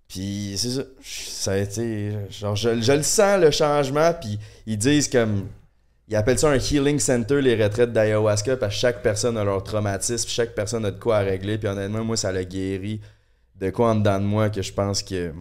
Puis 0.08 0.54
c'est 0.56 0.70
ça, 0.70 0.84
ça 1.04 1.52
a 1.52 1.58
été... 1.58 2.14
Genre, 2.30 2.56
je, 2.56 2.80
je 2.80 2.94
le 2.94 3.04
sens, 3.04 3.42
le 3.42 3.52
changement, 3.52 4.14
puis 4.14 4.40
ils 4.66 4.78
disent 4.78 5.10
comme 5.10 5.48
ils 6.08 6.16
appellent 6.16 6.40
ça 6.40 6.50
un 6.50 6.58
healing 6.58 7.00
center, 7.00 7.42
les 7.42 7.62
retraites 7.62 7.92
d'ayahuasca, 7.92 8.56
parce 8.56 8.76
que 8.76 8.80
chaque 8.80 9.02
personne 9.02 9.38
a 9.38 9.44
leur 9.44 9.64
traumatisme, 9.64 10.30
chaque 10.30 10.56
personne 10.56 10.86
a 10.86 10.92
de 10.92 11.00
quoi 11.00 11.18
à 11.18 11.20
régler. 11.20 11.58
Puis 11.58 11.68
honnêtement, 11.68 12.04
moi, 12.04 12.16
ça 12.16 12.32
l'a 12.32 12.46
guéri 12.46 13.02
de 13.56 13.70
quoi 13.72 13.92
en 13.92 13.96
dedans 13.96 14.20
de 14.20 14.24
moi 14.24 14.50
que 14.50 14.62
je 14.62 14.72
pense 14.72 15.04
que. 15.04 15.34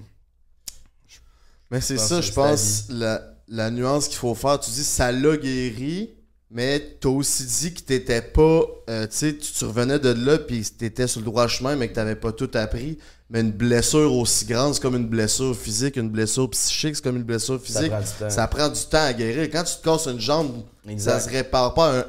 Mais 1.70 1.80
c'est 1.80 1.98
ça, 1.98 2.20
je 2.20 2.32
pense, 2.32 2.86
la, 2.88 3.20
la, 3.48 3.70
nuance 3.70 4.09
qu'il 4.09 4.18
faut 4.18 4.34
faire. 4.34 4.59
Tu 4.59 4.70
dis 4.70 4.84
ça 4.84 5.12
l'a 5.12 5.36
guéri, 5.36 6.15
mais 6.51 6.97
t'as 7.01 7.09
aussi 7.09 7.44
dit 7.44 7.74
que 7.74 7.81
t'étais 7.81 8.23
pas. 8.23 8.62
Euh, 8.89 9.06
tu 9.06 9.16
sais, 9.16 9.36
tu 9.36 9.64
revenais 9.64 9.98
de 9.98 10.10
là, 10.10 10.39
puis 10.39 10.62
t'étais 10.62 11.09
sur 11.09 11.20
le 11.20 11.27
droit 11.27 11.48
chemin, 11.48 11.74
mais 11.74 11.89
que 11.89 11.94
t'avais 11.94 12.14
pas 12.14 12.32
tout 12.32 12.51
appris. 12.55 12.98
Mais 13.28 13.40
une 13.40 13.51
blessure 13.51 14.12
aussi 14.14 14.44
grande, 14.44 14.74
c'est 14.74 14.81
comme 14.81 14.94
une 14.94 15.09
blessure 15.09 15.56
physique, 15.56 15.97
une 15.97 16.10
blessure 16.10 16.48
psychique, 16.51 16.94
c'est 16.94 17.02
comme 17.02 17.16
une 17.16 17.24
blessure 17.24 17.60
physique. 17.60 17.90
Ça 18.28 18.47
prend 18.47 18.68
du 18.68 18.81
temps, 18.82 19.05
à 19.05 19.12
guérir. 19.12 19.48
Quand 19.51 19.64
tu 19.64 19.77
te 19.77 19.82
casses 19.82 20.06
une 20.06 20.20
jambe, 20.20 20.62
ça 20.97 21.18
se 21.18 21.28
répare 21.28 21.74
pas 21.74 22.06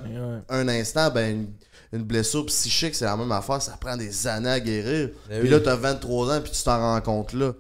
un, 0.50 0.68
instant. 0.68 1.10
Ben, 1.10 1.48
une, 1.92 2.04
blessure 2.04 2.46
psychique, 2.46 2.94
c'est 2.94 3.06
la 3.06 3.18
même 3.18 3.32
affaire. 3.32 3.60
Ça 3.64 3.76
prend 3.82 3.98
des 3.98 4.28
années 4.28 4.50
à 4.50 4.60
guérir. 4.60 5.10
Ben 5.28 5.40
puis 5.40 5.50
là, 5.50 5.60
tu 5.60 5.70
as 5.70 5.76
23 5.76 6.38
ans, 6.38 6.42
puis 6.42 6.52
tu 6.52 6.64
t'en 6.64 6.78
rends 6.78 7.02
compte 7.02 7.34
là. 7.34 7.54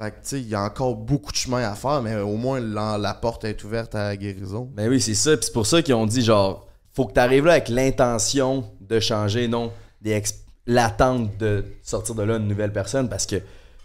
Fait 0.00 0.12
que, 0.12 0.16
tu 0.16 0.20
sais, 0.22 0.40
il 0.40 0.48
y 0.48 0.54
a 0.54 0.62
encore 0.62 0.96
beaucoup 0.96 1.30
de 1.30 1.36
chemin 1.36 1.62
à 1.62 1.74
faire, 1.74 2.00
mais 2.00 2.16
au 2.16 2.36
moins, 2.36 2.58
la, 2.58 3.12
porte 3.20 3.44
est 3.44 3.62
ouverte 3.64 3.94
à 3.94 4.08
la 4.08 4.16
guérison. 4.16 4.66
Ben 4.72 4.88
oui, 4.88 4.98
c'est 4.98 5.14
ça. 5.14 5.36
Puis 5.36 5.46
c'est 5.46 5.52
pour 5.52 5.66
ça 5.66 5.82
qu'ils 5.82 5.94
ont 5.94 6.06
dit, 6.06 6.22
genre, 6.22 6.66
faut 6.94 7.04
que 7.04 7.12
tu 7.12 7.20
arrives 7.20 7.44
là 7.44 7.52
avec 7.52 7.68
l'intention 7.68 8.64
de 8.80 8.98
changer, 8.98 9.46
non 9.46 9.70
l'attente 10.66 11.36
de 11.36 11.64
sortir 11.82 12.14
de 12.14 12.22
là 12.22 12.36
une 12.36 12.48
nouvelle 12.48 12.72
personne 12.72 13.08
parce 13.08 13.26
que 13.26 13.36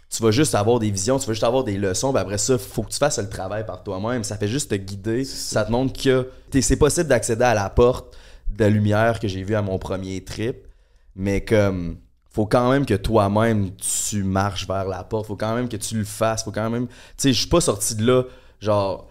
tu 0.08 0.22
vas 0.22 0.30
juste 0.30 0.54
avoir 0.54 0.78
des 0.78 0.90
visions, 0.90 1.18
tu 1.18 1.26
vas 1.26 1.32
juste 1.32 1.44
avoir 1.44 1.64
des 1.64 1.76
leçons, 1.76 2.12
puis 2.12 2.20
après 2.20 2.38
ça, 2.38 2.56
faut 2.56 2.82
que 2.82 2.90
tu 2.90 2.98
fasses 2.98 3.18
le 3.18 3.28
travail 3.28 3.66
par 3.66 3.82
toi-même. 3.82 4.24
Ça 4.24 4.38
fait 4.38 4.48
juste 4.48 4.70
te 4.70 4.76
guider, 4.76 5.24
ça 5.24 5.64
te 5.64 5.72
montre 5.72 6.00
que 6.00 6.30
c'est 6.60 6.76
possible 6.76 7.08
d'accéder 7.08 7.44
à 7.44 7.54
la 7.54 7.68
porte 7.68 8.16
de 8.50 8.64
la 8.64 8.70
lumière 8.70 9.20
que 9.20 9.28
j'ai 9.28 9.42
vue 9.42 9.54
à 9.54 9.62
mon 9.62 9.78
premier 9.78 10.24
trip, 10.24 10.66
mais 11.14 11.44
comme 11.44 11.98
faut 12.36 12.46
quand 12.46 12.70
même 12.70 12.86
que 12.86 12.94
toi-même 12.94 13.70
tu 13.76 14.22
marches 14.22 14.68
vers 14.68 14.86
la 14.86 15.02
porte, 15.02 15.26
faut 15.26 15.36
quand 15.36 15.54
même 15.54 15.68
que 15.68 15.76
tu 15.76 15.96
le 15.96 16.04
fasses, 16.04 16.44
faut 16.44 16.52
quand 16.52 16.70
même, 16.70 16.86
tu 16.86 16.94
sais, 17.16 17.32
je 17.32 17.40
suis 17.40 17.48
pas 17.48 17.60
sorti 17.60 17.96
de 17.96 18.06
là 18.06 18.22
genre 18.60 19.10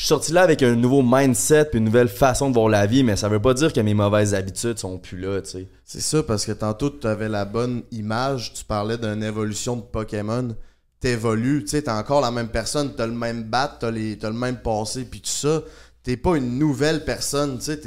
je 0.00 0.02
suis 0.02 0.08
sorti 0.08 0.30
de 0.30 0.36
là 0.36 0.42
avec 0.42 0.62
un 0.62 0.76
nouveau 0.76 1.02
mindset 1.02 1.70
une 1.74 1.84
nouvelle 1.84 2.08
façon 2.08 2.48
de 2.48 2.54
voir 2.54 2.70
la 2.70 2.86
vie, 2.86 3.04
mais 3.04 3.16
ça 3.16 3.28
veut 3.28 3.38
pas 3.38 3.52
dire 3.52 3.72
que 3.72 3.80
mes 3.80 3.92
mauvaises 3.92 4.34
habitudes 4.34 4.78
sont 4.78 4.96
plus 4.96 5.18
là, 5.18 5.42
tu 5.42 5.50
sais. 5.50 5.68
C'est 5.84 6.00
ça, 6.00 6.22
parce 6.22 6.46
que 6.46 6.52
tantôt, 6.52 6.88
tu 6.88 7.06
avais 7.06 7.28
la 7.28 7.44
bonne 7.44 7.82
image. 7.90 8.54
Tu 8.54 8.64
parlais 8.64 8.96
d'une 8.96 9.22
évolution 9.22 9.76
de 9.76 9.82
Pokémon. 9.82 10.56
T'évolues, 11.00 11.64
tu 11.64 11.70
sais, 11.72 11.82
t'es 11.82 11.90
encore 11.90 12.22
la 12.22 12.30
même 12.30 12.48
personne. 12.48 12.94
T'as 12.96 13.06
le 13.06 13.12
même 13.12 13.42
bat, 13.42 13.76
t'as, 13.78 13.90
les, 13.90 14.16
t'as 14.16 14.30
le 14.30 14.36
même 14.36 14.62
passé, 14.62 15.04
puis 15.04 15.20
tout 15.20 15.28
ça. 15.28 15.62
T'es 16.02 16.16
pas 16.16 16.36
une 16.36 16.58
nouvelle 16.58 17.04
personne, 17.04 17.58
tu 17.58 17.64
sais. 17.64 17.80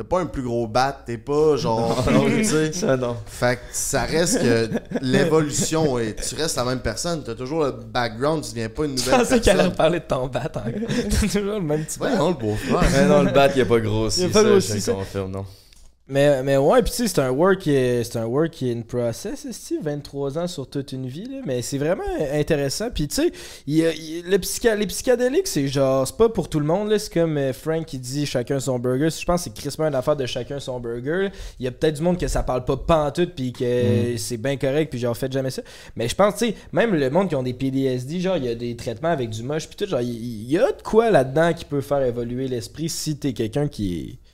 T'es, 0.00 0.04
t'as 0.04 0.08
pas 0.16 0.20
un 0.22 0.26
plus 0.26 0.42
gros 0.42 0.66
bat, 0.66 1.02
t'es 1.04 1.18
pas 1.18 1.56
genre. 1.56 2.02
tu 2.26 2.44
sais. 2.44 2.72
Ça 2.72 2.96
non. 2.96 3.16
Fait 3.26 3.56
que 3.56 3.60
ça 3.72 4.02
reste 4.04 4.40
que 4.40 4.70
l'évolution, 5.02 5.98
et 5.98 6.14
tu 6.16 6.34
restes 6.36 6.56
la 6.56 6.64
même 6.64 6.80
personne. 6.80 7.22
T'as 7.24 7.34
toujours 7.34 7.64
le 7.64 7.72
background, 7.72 8.42
tu 8.42 8.50
deviens 8.50 8.68
pas 8.70 8.84
une 8.86 8.96
Je 8.96 9.04
nouvelle 9.04 9.20
pensais 9.20 9.40
qu'elle 9.40 9.60
allait 9.60 9.68
personne. 9.70 9.76
parler 9.76 10.00
de 10.00 10.04
ton 10.04 10.26
bat. 10.28 10.48
T'as 10.52 11.26
toujours 11.28 11.54
le 11.54 11.60
même 11.60 11.84
petit 11.84 11.98
bat. 11.98 12.08
Voyons, 12.08 12.28
le 12.30 12.34
beau-frère. 12.34 12.82
Mais 12.92 13.06
non, 13.06 13.22
le 13.22 13.30
bat, 13.30 13.48
il 13.54 13.60
a 13.60 13.66
pas 13.66 13.80
grossi. 13.80 14.20
Il 14.22 14.26
a 14.26 14.28
pas 14.30 14.42
ça, 14.42 14.48
grossi, 14.48 14.72
je 14.74 14.78
ça. 14.78 14.92
confirme, 14.92 15.30
non. 15.32 15.44
Mais, 16.12 16.42
mais 16.42 16.56
ouais, 16.56 16.82
puis 16.82 16.90
tu 16.90 16.96
sais, 16.96 17.06
c'est 17.08 17.20
un 17.20 17.30
work, 17.30 17.68
euh, 17.68 18.02
c'est 18.02 18.16
un 18.18 18.24
work 18.24 18.62
in 18.64 18.80
process, 18.80 19.46
c'est 19.52 19.80
23 19.80 20.38
ans 20.38 20.48
sur 20.48 20.68
toute 20.68 20.90
une 20.90 21.06
vie, 21.06 21.24
là, 21.26 21.38
mais 21.46 21.62
c'est 21.62 21.78
vraiment 21.78 22.02
intéressant. 22.32 22.90
Puis 22.90 23.06
tu 23.06 23.14
sais, 23.14 23.32
il 23.68 23.76
y 23.76 23.86
a- 23.86 23.92
il- 23.94 24.24
le 24.28 24.36
psycha- 24.38 24.74
les 24.74 24.86
psychédéliques, 24.88 25.46
c'est 25.46 25.68
genre, 25.68 26.04
c'est 26.06 26.16
pas 26.16 26.28
pour 26.28 26.48
tout 26.48 26.58
le 26.58 26.66
monde, 26.66 26.90
là, 26.90 26.98
c'est 26.98 27.12
comme 27.12 27.38
euh, 27.38 27.52
Frank 27.52 27.86
qui 27.86 27.98
dit 28.00 28.26
chacun 28.26 28.58
son 28.58 28.80
burger. 28.80 29.08
Je 29.10 29.24
pense 29.24 29.44
que 29.44 29.50
c'est 29.50 29.54
crispement 29.60 29.86
une 29.86 29.94
affaire 29.94 30.16
de 30.16 30.26
chacun 30.26 30.58
son 30.58 30.80
burger. 30.80 31.22
là. 31.24 31.30
Il 31.60 31.64
y 31.64 31.68
a 31.68 31.70
peut-être 31.70 31.94
du 31.96 32.02
monde 32.02 32.18
que 32.18 32.26
ça 32.26 32.42
parle 32.42 32.64
pas 32.64 32.76
pantoute, 32.76 33.34
puis 33.36 33.52
que 33.52 34.16
c'est 34.16 34.36
bien 34.36 34.56
correct, 34.56 34.90
puis 34.90 34.98
genre, 34.98 35.16
faites 35.16 35.32
jamais 35.32 35.50
ça. 35.50 35.62
Mais 35.94 36.08
je 36.08 36.16
pense, 36.16 36.34
tu 36.36 36.46
sais, 36.46 36.54
même 36.72 36.92
le 36.92 37.08
monde 37.10 37.28
qui 37.28 37.36
ont 37.36 37.42
des 37.44 37.54
PDSD, 37.54 38.18
genre, 38.18 38.36
il 38.36 38.46
y 38.46 38.48
a 38.48 38.56
des 38.56 38.74
traitements 38.74 39.10
avec 39.10 39.30
du 39.30 39.44
moche, 39.44 39.68
puis 39.68 39.76
tout, 39.76 39.86
genre, 39.88 40.00
il 40.00 40.10
il 40.10 40.50
y, 40.50 40.58
a 40.58 40.72
de 40.72 40.82
quoi 40.82 41.10
là-dedans 41.12 41.52
qui 41.52 41.64
peut 41.64 41.80
faire 41.80 42.02
évoluer 42.02 42.48
l'esprit 42.48 42.88
si 42.88 43.16
t'es 43.16 43.32
quelqu'un 43.32 43.68
qui 43.68 43.98
est 44.00 44.29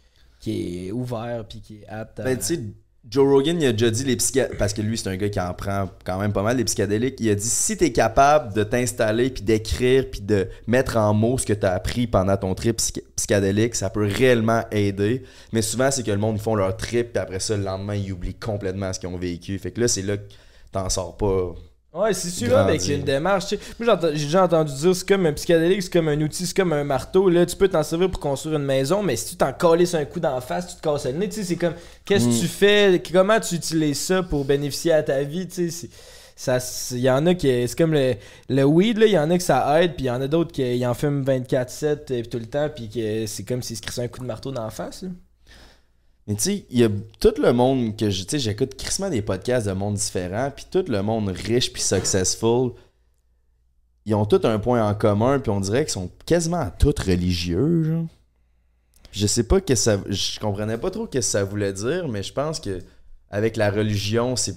qui 0.46 0.86
est 0.86 0.92
ouvert 0.92 1.44
puis 1.48 1.60
qui 1.60 1.78
est 1.78 1.88
apte 1.88 2.20
à... 2.20 2.22
Ben, 2.22 2.38
tu 2.38 2.44
sais, 2.44 2.60
Joe 3.08 3.28
Rogan, 3.28 3.60
il 3.60 3.66
a 3.66 3.72
déjà 3.72 3.90
dit 3.90 4.04
les 4.04 4.16
psychédéliques, 4.16 4.58
parce 4.58 4.72
que 4.72 4.80
lui, 4.80 4.96
c'est 4.96 5.08
un 5.08 5.16
gars 5.16 5.28
qui 5.28 5.40
en 5.40 5.54
prend 5.54 5.88
quand 6.04 6.20
même 6.20 6.32
pas 6.32 6.42
mal, 6.42 6.56
les 6.56 6.64
psychédéliques. 6.64 7.16
Il 7.18 7.30
a 7.30 7.34
dit 7.34 7.48
si 7.48 7.76
t'es 7.76 7.90
capable 7.90 8.54
de 8.54 8.62
t'installer, 8.62 9.30
puis 9.30 9.42
d'écrire, 9.42 10.08
puis 10.08 10.20
de 10.20 10.48
mettre 10.68 10.96
en 10.96 11.14
mots 11.14 11.36
ce 11.36 11.46
que 11.46 11.52
t'as 11.52 11.72
appris 11.72 12.06
pendant 12.06 12.36
ton 12.36 12.54
trip 12.54 12.76
psy- 12.76 13.02
psychédélique, 13.16 13.74
ça 13.74 13.90
peut 13.90 14.06
réellement 14.06 14.62
aider. 14.70 15.24
Mais 15.52 15.62
souvent, 15.62 15.90
c'est 15.90 16.04
que 16.04 16.10
le 16.12 16.18
monde, 16.18 16.36
ils 16.36 16.42
font 16.42 16.54
leur 16.54 16.76
trip, 16.76 17.12
puis 17.12 17.20
après 17.20 17.40
ça, 17.40 17.56
le 17.56 17.64
lendemain, 17.64 17.96
ils 17.96 18.12
oublient 18.12 18.34
complètement 18.34 18.92
ce 18.92 19.00
qu'ils 19.00 19.08
ont 19.08 19.18
vécu. 19.18 19.58
Fait 19.58 19.72
que 19.72 19.80
là, 19.80 19.88
c'est 19.88 20.02
là 20.02 20.16
que 20.16 20.28
t'en 20.70 20.88
sors 20.88 21.16
pas. 21.16 21.54
Ouais, 21.96 22.12
c'est 22.12 22.28
celui-là 22.28 22.60
avec 22.64 22.78
Grandir. 22.80 22.98
une 22.98 23.04
démarche. 23.04 23.46
tu 23.46 23.56
sais. 23.56 23.62
Moi, 23.78 23.98
j'ai 24.14 24.24
déjà 24.24 24.44
entendu 24.44 24.74
dire 24.74 24.94
c'est 24.94 25.08
comme 25.08 25.24
un 25.24 25.32
psychédélique, 25.32 25.82
c'est 25.82 25.92
comme 25.92 26.08
un 26.08 26.20
outil, 26.20 26.46
c'est 26.46 26.56
comme 26.56 26.72
un 26.74 26.84
marteau. 26.84 27.28
Là, 27.30 27.46
tu 27.46 27.56
peux 27.56 27.68
t'en 27.68 27.82
servir 27.82 28.10
pour 28.10 28.20
construire 28.20 28.56
une 28.58 28.64
maison, 28.64 29.02
mais 29.02 29.16
si 29.16 29.30
tu 29.30 29.36
t'en 29.36 29.52
calisses 29.52 29.94
un 29.94 30.04
coup 30.04 30.20
d'en 30.20 30.40
face, 30.40 30.66
tu 30.68 30.76
te 30.76 30.82
casses 30.82 31.06
le 31.06 31.12
nez. 31.12 31.28
Tu 31.28 31.36
sais, 31.36 31.44
c'est 31.44 31.56
comme 31.56 31.74
qu'est-ce 32.04 32.26
que 32.26 32.40
tu 32.40 32.48
fais, 32.48 33.02
comment 33.12 33.40
tu 33.40 33.54
utilises 33.54 34.00
ça 34.00 34.22
pour 34.22 34.44
bénéficier 34.44 34.92
à 34.92 35.02
ta 35.02 35.22
vie? 35.22 35.48
Tu 35.48 35.70
sais, 35.70 35.88
ça, 36.38 36.58
il 36.90 36.98
y 36.98 37.08
en 37.10 37.24
a 37.24 37.34
qui, 37.34 37.48
c'est 37.66 37.78
comme 37.78 37.94
le, 37.94 38.14
le 38.50 38.62
weed 38.64 38.98
là, 38.98 39.06
il 39.06 39.12
y 39.12 39.18
en 39.18 39.30
a 39.30 39.38
que 39.38 39.42
ça 39.42 39.82
aide, 39.82 39.94
puis 39.94 40.04
il 40.04 40.08
y 40.08 40.10
en 40.10 40.20
a 40.20 40.28
d'autres 40.28 40.52
qui 40.52 40.84
en 40.86 40.92
fument 40.92 41.22
24/7 41.24 42.10
euh, 42.10 42.22
tout 42.30 42.38
le 42.38 42.44
temps, 42.44 42.68
puis 42.68 42.90
que 42.90 43.24
c'est 43.26 43.44
comme 43.44 43.62
s'ils 43.62 43.76
se 43.78 43.82
crissaient 43.82 44.02
un 44.02 44.08
coup 44.08 44.20
de 44.20 44.26
marteau 44.26 44.52
d'en 44.52 44.68
face. 44.68 45.02
là. 45.02 45.08
Mais 46.26 46.34
tu 46.34 46.42
sais, 46.42 46.66
il 46.70 46.78
y 46.80 46.84
a 46.84 46.88
tout 47.20 47.34
le 47.40 47.52
monde 47.52 47.96
que 47.96 48.10
je, 48.10 48.22
tu 48.24 48.30
sais, 48.30 48.38
j'écoute 48.40 48.74
crissement 48.76 49.08
des 49.10 49.22
podcasts 49.22 49.66
de 49.68 49.72
monde 49.72 49.94
différents, 49.94 50.50
puis 50.54 50.66
tout 50.70 50.84
le 50.88 51.00
monde 51.02 51.28
riche 51.28 51.72
puis 51.72 51.82
successful, 51.82 52.72
ils 54.04 54.14
ont 54.14 54.24
tous 54.26 54.44
un 54.46 54.58
point 54.58 54.88
en 54.88 54.94
commun, 54.94 55.38
puis 55.38 55.50
on 55.50 55.60
dirait 55.60 55.84
qu'ils 55.84 55.92
sont 55.92 56.10
quasiment 56.26 56.70
tous 56.78 56.94
religieux, 57.00 57.84
genre. 57.84 58.06
Je 59.12 59.26
sais 59.26 59.44
pas 59.44 59.60
que 59.60 59.74
ça, 59.74 59.98
je 60.08 60.38
comprenais 60.40 60.78
pas 60.78 60.90
trop 60.90 61.06
ce 61.06 61.10
que 61.10 61.20
ça 61.20 61.42
voulait 61.44 61.72
dire, 61.72 62.08
mais 62.08 62.22
je 62.22 62.32
pense 62.32 62.60
que 62.60 62.80
avec 63.30 63.56
la 63.56 63.70
religion, 63.70 64.34
c'est 64.36 64.56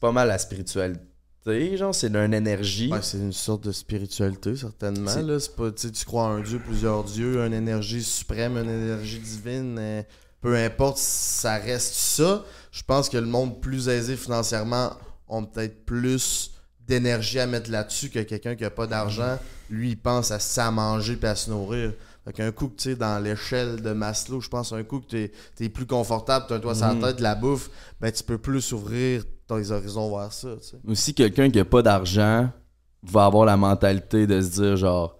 pas 0.00 0.12
mal 0.12 0.28
la 0.28 0.38
spiritualité, 0.38 1.76
genre, 1.76 1.94
c'est 1.94 2.10
d'une 2.10 2.32
énergie. 2.34 2.90
Ouais, 2.92 3.00
c'est 3.02 3.18
une 3.18 3.32
sorte 3.32 3.64
de 3.64 3.72
spiritualité, 3.72 4.54
certainement. 4.56 5.10
C'est- 5.10 5.56
pas, 5.56 5.72
tu 5.72 5.90
crois 6.04 6.24
en 6.24 6.36
un 6.36 6.40
dieu, 6.40 6.58
plusieurs 6.58 7.04
dieux, 7.04 7.38
une 7.44 7.52
énergie 7.54 8.02
suprême, 8.02 8.56
une 8.58 8.70
énergie 8.70 9.18
divine. 9.18 10.04
Peu 10.44 10.56
importe, 10.56 10.98
ça 10.98 11.56
reste 11.56 11.94
ça. 11.94 12.44
Je 12.70 12.82
pense 12.82 13.08
que 13.08 13.16
le 13.16 13.24
monde 13.24 13.62
plus 13.62 13.88
aisé 13.88 14.14
financièrement 14.14 14.90
ont 15.26 15.42
peut-être 15.42 15.86
plus 15.86 16.50
d'énergie 16.86 17.40
à 17.40 17.46
mettre 17.46 17.70
là-dessus 17.70 18.10
que 18.10 18.18
quelqu'un 18.18 18.54
qui 18.54 18.62
a 18.66 18.68
pas 18.68 18.86
d'argent. 18.86 19.38
Lui, 19.70 19.92
il 19.92 19.96
pense 19.96 20.30
à 20.32 20.38
ça 20.38 20.70
manger 20.70 21.16
puis 21.16 21.28
à 21.28 21.34
se 21.34 21.48
nourrir. 21.48 21.94
Fait 22.26 22.34
qu'un 22.34 22.52
coup 22.52 22.68
que 22.68 22.76
tu 22.76 22.90
sais, 22.90 22.94
dans 22.94 23.24
l'échelle 23.24 23.80
de 23.80 23.92
Maslow, 23.94 24.42
je 24.42 24.50
pense 24.50 24.74
un 24.74 24.84
coup 24.84 25.00
que 25.00 25.06
t'es 25.06 25.32
es 25.60 25.68
plus 25.70 25.86
confortable, 25.86 26.44
t'as 26.46 26.56
un 26.56 26.60
toit 26.60 26.74
sur 26.74 26.88
la 26.88 26.94
tête, 26.94 27.16
de 27.16 27.22
la 27.22 27.36
bouffe, 27.36 27.70
ben 27.98 28.12
tu 28.12 28.22
peux 28.22 28.36
plus 28.36 28.72
ouvrir 28.72 29.24
tes 29.48 29.70
horizons 29.70 30.14
vers 30.14 30.30
ça, 30.30 30.48
tu 30.60 30.68
sais. 30.68 30.76
Aussi, 30.86 31.14
quelqu'un 31.14 31.48
qui 31.48 31.58
a 31.58 31.64
pas 31.64 31.80
d'argent 31.80 32.50
va 33.02 33.24
avoir 33.24 33.46
la 33.46 33.56
mentalité 33.56 34.26
de 34.26 34.42
se 34.42 34.60
dire 34.60 34.76
genre 34.76 35.16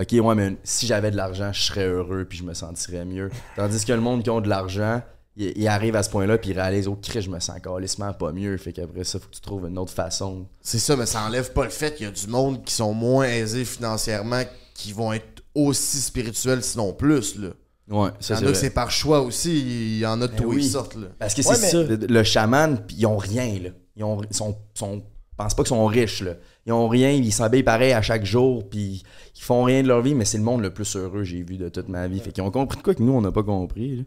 OK, 0.00 0.12
ouais, 0.12 0.34
mais 0.34 0.56
si 0.62 0.86
j'avais 0.86 1.10
de 1.10 1.16
l'argent, 1.16 1.52
je 1.52 1.60
serais 1.62 1.86
heureux 1.86 2.24
puis 2.24 2.38
je 2.38 2.44
me 2.44 2.54
sentirais 2.54 3.04
mieux. 3.04 3.30
Tandis 3.56 3.84
que 3.84 3.92
le 3.92 4.00
monde 4.00 4.22
qui 4.22 4.30
a 4.30 4.40
de 4.40 4.48
l'argent, 4.48 5.02
il, 5.36 5.52
il 5.56 5.66
arrive 5.68 5.96
à 5.96 6.02
ce 6.02 6.10
point-là 6.10 6.38
puis 6.38 6.50
il 6.50 6.52
réalise 6.60 6.86
Oh, 6.86 6.96
Christ, 7.02 7.22
je 7.22 7.30
me 7.30 7.40
sens 7.40 7.56
calissement 7.60 8.12
pas 8.12 8.30
mieux. 8.32 8.56
Fait 8.58 8.72
qu'après 8.72 9.04
ça, 9.04 9.18
faut 9.18 9.28
que 9.28 9.34
tu 9.34 9.40
trouves 9.40 9.66
une 9.66 9.76
autre 9.78 9.92
façon. 9.92 10.46
C'est 10.60 10.78
ça, 10.78 10.94
mais 10.96 11.06
ça 11.06 11.22
enlève 11.24 11.52
pas 11.52 11.64
le 11.64 11.70
fait 11.70 11.94
qu'il 11.94 12.06
y 12.06 12.08
a 12.08 12.12
du 12.12 12.26
monde 12.28 12.64
qui 12.64 12.72
sont 12.74 12.94
moins 12.94 13.26
aisés 13.26 13.64
financièrement 13.64 14.42
qui 14.74 14.92
vont 14.92 15.12
être 15.12 15.42
aussi 15.54 16.00
spirituels, 16.00 16.62
sinon 16.62 16.92
plus. 16.92 17.36
Là. 17.36 17.48
Ouais, 17.90 18.10
Il 18.20 18.22
y 18.22 18.24
ça 18.24 18.34
en 18.34 18.38
c'est 18.38 18.44
a 18.44 18.48
que 18.48 18.54
c'est 18.54 18.70
par 18.70 18.90
choix 18.92 19.20
aussi, 19.22 19.58
il 19.58 19.98
y 19.98 20.06
en 20.06 20.20
a 20.22 20.26
de 20.28 20.32
Ben 20.32 20.42
tous 20.42 20.52
les 20.52 20.62
sortes. 20.62 20.94
Là. 20.94 21.08
Parce 21.18 21.34
que 21.34 21.40
Ouais, 21.42 21.54
c'est 21.56 21.60
mais- 21.62 21.70
ça. 21.88 21.96
Le, 21.96 22.06
le 22.06 22.22
chaman, 22.22 22.78
puis 22.86 22.96
ils 23.00 23.06
ont 23.06 23.16
rien, 23.16 23.58
là. 23.60 23.70
Ils 23.96 24.04
ont, 24.04 24.20
ils 24.30 24.36
sont, 24.36 24.56
sont, 24.74 25.02
pensent 25.38 25.54
pas 25.54 25.62
qu'ils 25.62 25.68
sont 25.68 25.86
riches, 25.86 26.22
là. 26.22 26.34
Ils 26.66 26.72
ont 26.72 26.88
rien, 26.88 27.10
ils 27.10 27.32
s'habillent 27.32 27.62
pareil 27.62 27.92
à 27.92 28.02
chaque 28.02 28.26
jour, 28.26 28.68
puis 28.68 29.02
ils 29.36 29.42
font 29.42 29.62
rien 29.62 29.82
de 29.82 29.88
leur 29.88 30.02
vie, 30.02 30.14
mais 30.14 30.26
c'est 30.26 30.38
le 30.38 30.44
monde 30.44 30.60
le 30.60 30.74
plus 30.74 30.96
heureux 30.96 31.20
que 31.20 31.24
j'ai 31.24 31.42
vu 31.42 31.56
de 31.56 31.68
toute 31.70 31.88
ma 31.88 32.06
vie. 32.08 32.20
Fait 32.20 32.32
qu'ils 32.32 32.42
ont 32.42 32.50
compris 32.50 32.76
de 32.76 32.82
quoi 32.82 32.94
que 32.94 33.02
nous, 33.02 33.12
on 33.12 33.22
n'a 33.22 33.32
pas 33.32 33.42
compris, 33.42 33.96
là. 33.96 34.02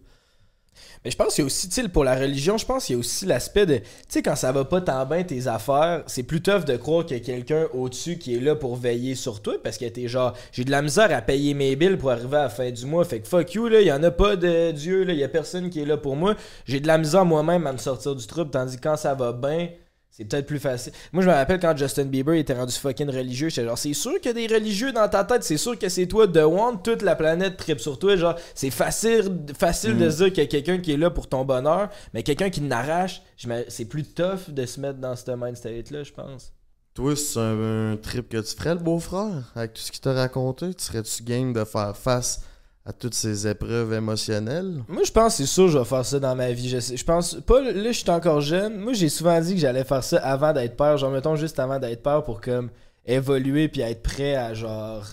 Mais 1.04 1.12
je 1.12 1.18
pense 1.18 1.34
qu'il 1.34 1.42
y 1.42 1.46
a 1.46 1.48
aussi, 1.48 1.68
tu 1.68 1.90
pour 1.90 2.04
la 2.04 2.16
religion, 2.16 2.58
je 2.58 2.66
pense 2.66 2.86
qu'il 2.86 2.96
y 2.96 2.96
a 2.96 3.00
aussi 3.00 3.26
l'aspect 3.26 3.66
de, 3.66 3.78
tu 3.78 3.86
sais, 4.08 4.22
quand 4.22 4.36
ça 4.36 4.52
va 4.52 4.66
pas 4.66 4.82
tant 4.82 5.06
bien 5.06 5.24
tes 5.24 5.48
affaires, 5.48 6.04
c'est 6.06 6.24
plus 6.24 6.42
tough 6.42 6.64
de 6.64 6.78
croire 6.78 7.06
qu'il 7.06 7.18
y 7.18 7.20
a 7.20 7.24
quelqu'un 7.24 7.68
au-dessus 7.74 8.18
qui 8.18 8.36
est 8.36 8.40
là 8.40 8.56
pour 8.56 8.76
veiller 8.76 9.16
sur 9.16 9.42
toi 9.42 9.56
parce 9.64 9.78
que 9.78 9.86
t'es 9.86 10.08
genre, 10.08 10.34
j'ai 10.52 10.64
de 10.64 10.72
la 10.72 10.82
misère 10.82 11.12
à 11.12 11.22
payer 11.22 11.54
mes 11.56 11.76
bills 11.76 11.98
pour 11.98 12.12
arriver 12.12 12.38
à 12.38 12.44
la 12.44 12.50
fin 12.50 12.70
du 12.70 12.86
mois, 12.86 13.04
fait 13.04 13.20
que 13.20 13.28
fuck 13.28 13.54
you, 13.54 13.68
là, 13.68 13.82
il 13.82 13.88
y 13.88 13.92
en 13.92 14.04
a 14.04 14.12
pas 14.12 14.36
de 14.36 14.72
Dieu, 14.72 15.04
là, 15.04 15.14
il 15.14 15.20
y 15.20 15.24
a 15.24 15.30
personne 15.30 15.70
qui 15.70 15.82
est 15.82 15.86
là 15.86 15.98
pour 15.98 16.16
moi. 16.16 16.36
J'ai 16.66 16.80
de 16.80 16.88
la 16.88 16.98
misère 16.98 17.26
moi-même 17.26 17.66
à 17.66 17.74
me 17.74 17.80
sortir 17.80 18.16
du 18.16 18.26
trouble, 18.28 18.52
tandis 18.52 18.78
que 18.78 18.82
quand 18.82 18.98
ça 18.98 19.16
va 19.16 19.34
bien, 19.34 19.70
c'est 20.12 20.26
peut-être 20.26 20.46
plus 20.46 20.60
facile. 20.60 20.92
Moi, 21.14 21.24
je 21.24 21.30
me 21.30 21.34
rappelle 21.34 21.60
quand 21.60 21.76
Justin 21.76 22.06
Bieber 22.06 22.36
était 22.36 22.54
rendu 22.54 22.74
fucking 22.74 23.10
religieux, 23.10 23.50
j'étais 23.50 23.66
genre, 23.66 23.78
c'est 23.78 23.94
sûr 23.94 24.20
qu'il 24.20 24.38
y 24.38 24.44
a 24.44 24.48
des 24.48 24.54
religieux 24.54 24.92
dans 24.92 25.08
ta 25.08 25.24
tête, 25.24 25.44
c'est 25.44 25.58
sûr 25.58 25.80
que 25.80 25.88
c'est 25.88 26.06
toi, 26.06 26.28
The 26.28 26.38
One, 26.38 26.82
toute 26.84 27.02
la 27.02 27.16
planète 27.16 27.56
tripe 27.58 27.80
sur 27.80 27.98
toi. 27.98 28.18
Genre, 28.18 28.36
c'est 28.54 28.72
facile, 28.72 29.32
facile 29.58 29.98
de 29.98 30.10
se 30.10 30.18
dire 30.18 30.28
qu'il 30.28 30.44
y 30.44 30.48
a 30.48 30.50
quelqu'un 30.50 30.80
qui 30.80 30.92
est 30.92 30.98
là 30.98 31.10
pour 31.10 31.30
ton 31.30 31.46
bonheur, 31.46 31.90
mais 32.14 32.24
quelqu'un 32.24 32.50
qui 32.50 32.62
n'arrache, 32.62 33.22
c'est 33.70 33.86
plus 33.86 34.04
tough 34.04 34.50
de 34.50 34.66
se 34.66 34.80
mettre 34.82 35.00
dans 35.00 35.16
ce 35.16 35.32
mind 35.32 35.56
state-là, 35.56 36.04
je 36.04 36.12
pense. 36.12 36.54
Toi, 36.94 37.16
c'est 37.16 37.40
un, 37.40 37.94
un 37.94 37.96
trip 37.96 38.28
que 38.28 38.38
tu 38.38 38.54
ferais, 38.54 38.74
le 38.74 38.82
beau-frère, 38.82 39.50
avec 39.56 39.74
tout 39.74 39.82
ce 39.82 39.94
qu'il 39.94 40.02
t'a 40.02 40.12
raconté. 40.12 40.74
Tu 40.74 40.84
serais-tu 40.84 41.24
game 41.24 41.54
de 41.54 41.64
faire 41.64 41.96
face 41.96 42.42
à 42.86 42.94
toutes 42.94 43.14
ces 43.14 43.48
épreuves 43.48 43.94
émotionnelles? 43.94 44.84
Moi, 44.88 45.04
je 45.06 45.12
pense 45.12 45.34
que 45.34 45.38
c'est 45.44 45.46
sûr 45.46 45.66
que 45.66 45.72
je 45.72 45.78
vais 45.78 45.86
faire 45.86 46.06
ça 46.06 46.20
dans 46.20 46.36
ma 46.36 46.52
vie. 46.52 46.68
Je, 46.70 46.80
sais- 46.80 46.98
je 46.98 47.06
pense 47.06 47.36
pas, 47.46 47.62
là, 47.62 47.92
je 47.92 47.98
suis 47.98 48.10
encore 48.10 48.42
jeune. 48.42 48.80
Moi, 48.80 48.94
j'ai 48.94 49.10
souvent 49.10 49.40
dit 49.40 49.54
que 49.56 49.60
j'allais 49.60 49.84
faire 49.84 50.04
ça 50.04 50.18
avant 50.18 50.52
d'être 50.54 50.76
père. 50.76 50.98
Genre, 50.98 51.12
mettons 51.12 51.36
juste 51.36 51.60
avant 51.60 51.78
d'être 51.80 52.02
père 52.02 52.24
pour 52.24 52.42
comme 52.42 52.70
évoluer 53.06 53.68
puis 53.68 53.82
être 53.82 54.02
prêt 54.02 54.36
à 54.36 54.54
genre 54.54 55.06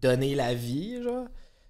donner 0.00 0.34
la 0.34 0.54
vie, 0.54 1.02
genre. 1.02 1.26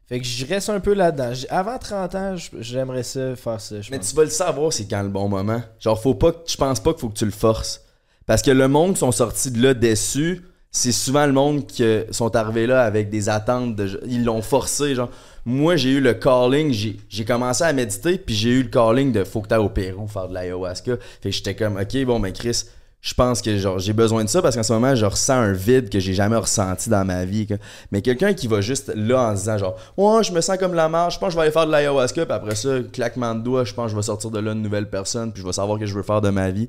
Fait 0.06 0.18
que 0.20 0.26
je 0.26 0.44
reste 0.44 0.68
un 0.68 0.80
peu 0.80 0.92
là-dedans. 0.94 1.32
Avant 1.48 1.78
30 1.78 2.14
ans, 2.16 2.34
j'aimerais 2.58 3.02
ça 3.04 3.34
faire 3.36 3.60
ça. 3.60 3.80
je 3.80 3.90
Mais 3.90 3.98
pense. 3.98 4.10
tu 4.10 4.16
vas 4.16 4.24
le 4.24 4.30
savoir, 4.30 4.72
c'est 4.72 4.86
quand 4.86 5.02
le 5.02 5.08
bon 5.08 5.28
moment. 5.28 5.62
Genre, 5.78 6.00
faut 6.00 6.14
pas 6.14 6.32
que, 6.32 6.38
je 6.46 6.56
pense 6.56 6.80
pas 6.80 6.92
qu'il 6.92 7.00
faut 7.00 7.08
que 7.08 7.18
tu 7.18 7.24
le 7.24 7.30
forces. 7.30 7.82
Parce 8.26 8.42
que 8.42 8.50
le 8.50 8.68
monde 8.68 8.94
qui 8.94 8.98
sont 9.00 9.12
sortis 9.12 9.50
de 9.50 9.62
là 9.62 9.74
déçus, 9.74 10.42
c'est 10.74 10.90
souvent 10.90 11.26
le 11.26 11.32
monde 11.32 11.66
qui 11.66 11.84
euh, 11.84 12.04
sont 12.10 12.34
arrivés 12.34 12.66
là 12.66 12.82
avec 12.82 13.10
des 13.10 13.28
attentes. 13.28 13.78
Ils 14.06 14.24
l'ont 14.24 14.40
forcé, 14.40 14.94
genre. 14.94 15.10
moi, 15.44 15.76
j'ai 15.76 15.90
eu 15.90 16.00
le 16.00 16.14
calling, 16.14 16.72
j'ai 17.10 17.24
commencé 17.26 17.62
à 17.62 17.74
méditer, 17.74 18.16
puis 18.16 18.34
j'ai 18.34 18.50
eu 18.50 18.62
le 18.62 18.70
calling 18.70 19.12
de 19.12 19.22
faut 19.22 19.42
que 19.42 19.48
t'ailles 19.48 19.58
au 19.58 19.68
Pérou 19.68 20.08
faire 20.08 20.28
de 20.28 20.34
l'ayahuasca. 20.34 20.96
Fait 21.20 21.28
que 21.28 21.36
j'étais 21.36 21.54
comme, 21.54 21.76
ok, 21.76 22.04
bon, 22.06 22.18
mais 22.18 22.32
Chris, 22.32 22.64
je 23.02 23.12
pense 23.12 23.42
que 23.42 23.58
j'ai 23.78 23.92
besoin 23.92 24.24
de 24.24 24.30
ça 24.30 24.40
parce 24.40 24.56
qu'en 24.56 24.62
ce 24.62 24.72
moment, 24.72 24.94
je 24.94 25.04
ressens 25.04 25.34
un 25.34 25.52
vide 25.52 25.90
que 25.90 26.00
j'ai 26.00 26.14
jamais 26.14 26.36
ressenti 26.36 26.88
dans 26.88 27.04
ma 27.04 27.26
vie. 27.26 27.46
Mais 27.90 28.00
quelqu'un 28.00 28.32
qui 28.32 28.46
va 28.46 28.62
juste 28.62 28.92
là 28.94 29.30
en 29.30 29.34
se 29.34 29.40
disant, 29.40 29.58
genre, 29.58 29.76
ouais, 29.98 30.22
je 30.24 30.32
me 30.32 30.40
sens 30.40 30.56
comme 30.56 30.72
la 30.72 30.88
marche, 30.88 31.16
je 31.16 31.18
pense 31.18 31.28
que 31.28 31.32
je 31.32 31.36
vais 31.36 31.42
aller 31.42 31.52
faire 31.52 31.66
de 31.66 31.72
l'ayahuasca, 31.72 32.24
puis 32.24 32.34
après 32.34 32.54
ça, 32.54 32.78
claquement 32.92 33.34
de 33.34 33.40
doigts, 33.40 33.64
je 33.64 33.74
pense 33.74 33.86
que 33.86 33.90
je 33.90 33.96
vais 33.96 34.02
sortir 34.02 34.30
de 34.30 34.38
là 34.38 34.52
une 34.52 34.62
nouvelle 34.62 34.88
personne, 34.88 35.32
puis 35.32 35.42
je 35.42 35.46
vais 35.46 35.52
savoir 35.52 35.78
que 35.78 35.84
je 35.84 35.92
veux 35.92 36.02
faire 36.02 36.22
de 36.22 36.30
ma 36.30 36.50
vie. 36.50 36.68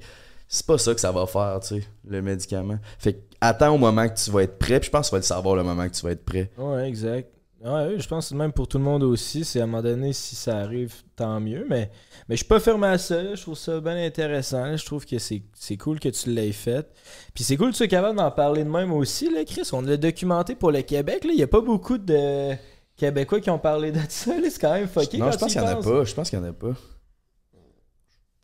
C'est 0.53 0.67
pas 0.67 0.77
ça 0.77 0.93
que 0.93 1.01
ça 1.01 1.11
va 1.11 1.25
faire, 1.25 1.59
tu 1.61 1.79
sais, 1.79 1.87
le 2.07 2.21
médicament. 2.21 2.77
Fait 2.99 3.13
que 3.13 3.19
attends 3.41 3.73
au 3.73 3.79
moment 3.79 4.07
que 4.07 4.13
tu 4.13 4.29
vas 4.29 4.43
être 4.43 4.59
prêt, 4.59 4.79
puis 4.79 4.85
je 4.85 4.91
pense 4.91 5.07
que 5.07 5.09
tu 5.09 5.13
vas 5.15 5.17
le 5.17 5.23
savoir 5.23 5.55
le 5.55 5.63
moment 5.63 5.89
que 5.89 5.95
tu 5.95 6.05
vas 6.05 6.11
être 6.11 6.23
prêt. 6.23 6.51
Ouais, 6.59 6.87
exact. 6.87 7.27
Ouais, 7.65 7.95
je 7.97 8.07
pense 8.07 8.29
que 8.29 8.35
même 8.35 8.51
pour 8.51 8.67
tout 8.67 8.77
le 8.77 8.83
monde 8.83 9.01
aussi, 9.01 9.45
c'est 9.45 9.61
à 9.61 9.63
un 9.63 9.65
moment 9.65 9.81
donné, 9.81 10.13
si 10.13 10.35
ça 10.35 10.59
arrive, 10.59 10.93
tant 11.15 11.39
mieux. 11.39 11.65
Mais, 11.67 11.89
mais 12.29 12.35
je 12.35 12.41
suis 12.41 12.47
pas 12.47 12.59
fermé 12.59 12.85
à 12.85 12.99
ça. 12.99 13.33
Je 13.33 13.41
trouve 13.41 13.57
ça 13.57 13.79
bien 13.79 13.97
intéressant. 14.05 14.77
Je 14.77 14.85
trouve 14.85 15.07
que 15.07 15.17
c'est 15.17 15.77
cool 15.77 15.99
que 15.99 16.09
tu 16.09 16.29
l'aies 16.29 16.51
fait. 16.51 16.87
Puis 17.33 17.43
c'est 17.43 17.57
cool 17.57 17.69
que 17.69 17.71
tu 17.71 17.77
sois 17.77 17.87
capable 17.87 18.19
d'en 18.19 18.29
parler 18.29 18.63
de 18.63 18.69
même 18.69 18.93
aussi, 18.93 19.33
là, 19.33 19.43
Chris. 19.45 19.67
On 19.73 19.81
l'a 19.81 19.97
documenté 19.97 20.53
pour 20.53 20.71
le 20.71 20.83
Québec. 20.83 21.23
là. 21.23 21.31
Il 21.33 21.39
y 21.39 21.43
a 21.43 21.47
pas 21.47 21.61
beaucoup 21.61 21.97
de 21.97 22.53
Québécois 22.95 23.39
qui 23.39 23.49
ont 23.49 23.57
parlé 23.57 23.91
de 23.91 23.99
ça. 24.07 24.39
là. 24.39 24.47
C'est 24.51 24.61
quand 24.61 24.73
même 24.73 24.87
fucké. 24.87 25.17
non, 25.17 25.25
quand 25.25 25.31
je 25.31 25.37
pense 25.39 25.51
qu'il 25.53 25.61
y 25.61 25.65
en 25.65 25.67
a 25.67 25.75
pas. 25.77 26.03
Je 26.03 26.13
pense 26.13 26.29
qu'il 26.29 26.37
y 26.37 26.41
en 26.43 26.45
a 26.45 26.53
pas. 26.53 26.73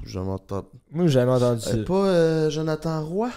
Je 0.09 0.19
m'entends. 0.19 0.65
Moi, 0.91 1.05
j'ai 1.05 1.13
jamais 1.13 1.31
entendu 1.33 1.61
ça. 1.61 1.71
Euh, 1.75 1.85
pas 1.85 1.93
euh, 2.07 2.49
Jonathan 2.49 3.05
Roy? 3.05 3.29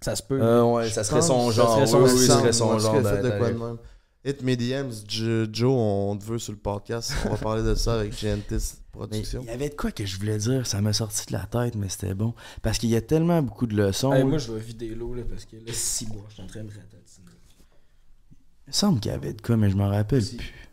Ça 0.00 0.14
se 0.16 0.22
peut. 0.22 0.40
Euh, 0.40 0.62
ouais, 0.64 0.88
ça 0.88 1.02
serait 1.04 1.20
son 1.20 1.50
genre. 1.50 1.78
ça 1.78 1.86
serait 1.86 2.02
oui, 2.02 2.08
son 2.10 2.16
oui, 2.16 2.26
sang, 2.26 2.32
ça 2.34 2.38
serait 2.40 2.52
son 2.52 2.78
genre. 2.78 2.94
fait 3.02 3.22
de 3.22 3.30
quoi 3.30 3.50
de 3.50 3.58
même. 3.58 3.76
Hit 4.24 4.42
me 4.42 4.54
DMs, 4.54 4.92
Jo- 5.08 5.46
Joe, 5.52 5.72
on 5.74 6.16
te 6.16 6.24
veut 6.24 6.38
sur 6.38 6.52
le 6.52 6.58
podcast. 6.58 7.12
On 7.26 7.30
va 7.30 7.36
parler 7.38 7.62
de 7.62 7.74
ça 7.74 7.94
avec 7.98 8.12
Gentis 8.12 8.42
Mais 8.50 8.60
Productions. 8.92 9.42
il 9.42 9.48
y 9.48 9.50
avait 9.50 9.68
de 9.70 9.74
quoi 9.74 9.90
que 9.92 10.04
je 10.06 10.18
voulais 10.18 10.36
dire, 10.38 10.66
ça 10.66 10.80
m'a 10.82 10.92
sorti 10.92 11.26
de 11.26 11.32
la 11.32 11.46
tête, 11.46 11.74
mais 11.74 11.88
c'était 11.88 12.14
bon. 12.14 12.34
Parce 12.62 12.78
qu'il 12.78 12.90
y 12.90 12.96
a 12.96 13.00
tellement 13.00 13.42
beaucoup 13.42 13.66
de 13.66 13.74
leçons. 13.74 14.12
Hey, 14.12 14.22
moi, 14.24 14.38
je 14.38 14.52
vais 14.52 14.60
vider 14.60 14.88
l'eau 14.94 15.14
là, 15.14 15.22
parce 15.28 15.44
que 15.46 15.56
là, 15.56 15.72
6 15.72 16.06
mois, 16.08 16.24
je 16.28 16.34
suis 16.34 16.42
en 16.42 16.46
train 16.46 16.60
de 16.60 16.66
me 16.66 16.70
ratatiner. 16.70 17.26
Il 18.66 18.68
me 18.68 18.72
semble 18.72 19.00
qu'il 19.00 19.10
y 19.10 19.14
avait 19.14 19.32
de 19.32 19.40
quoi, 19.42 19.56
mais 19.56 19.70
je 19.70 19.76
m'en 19.76 19.88
rappelle 19.88 20.22
Si. 20.22 20.36
plus. 20.36 20.68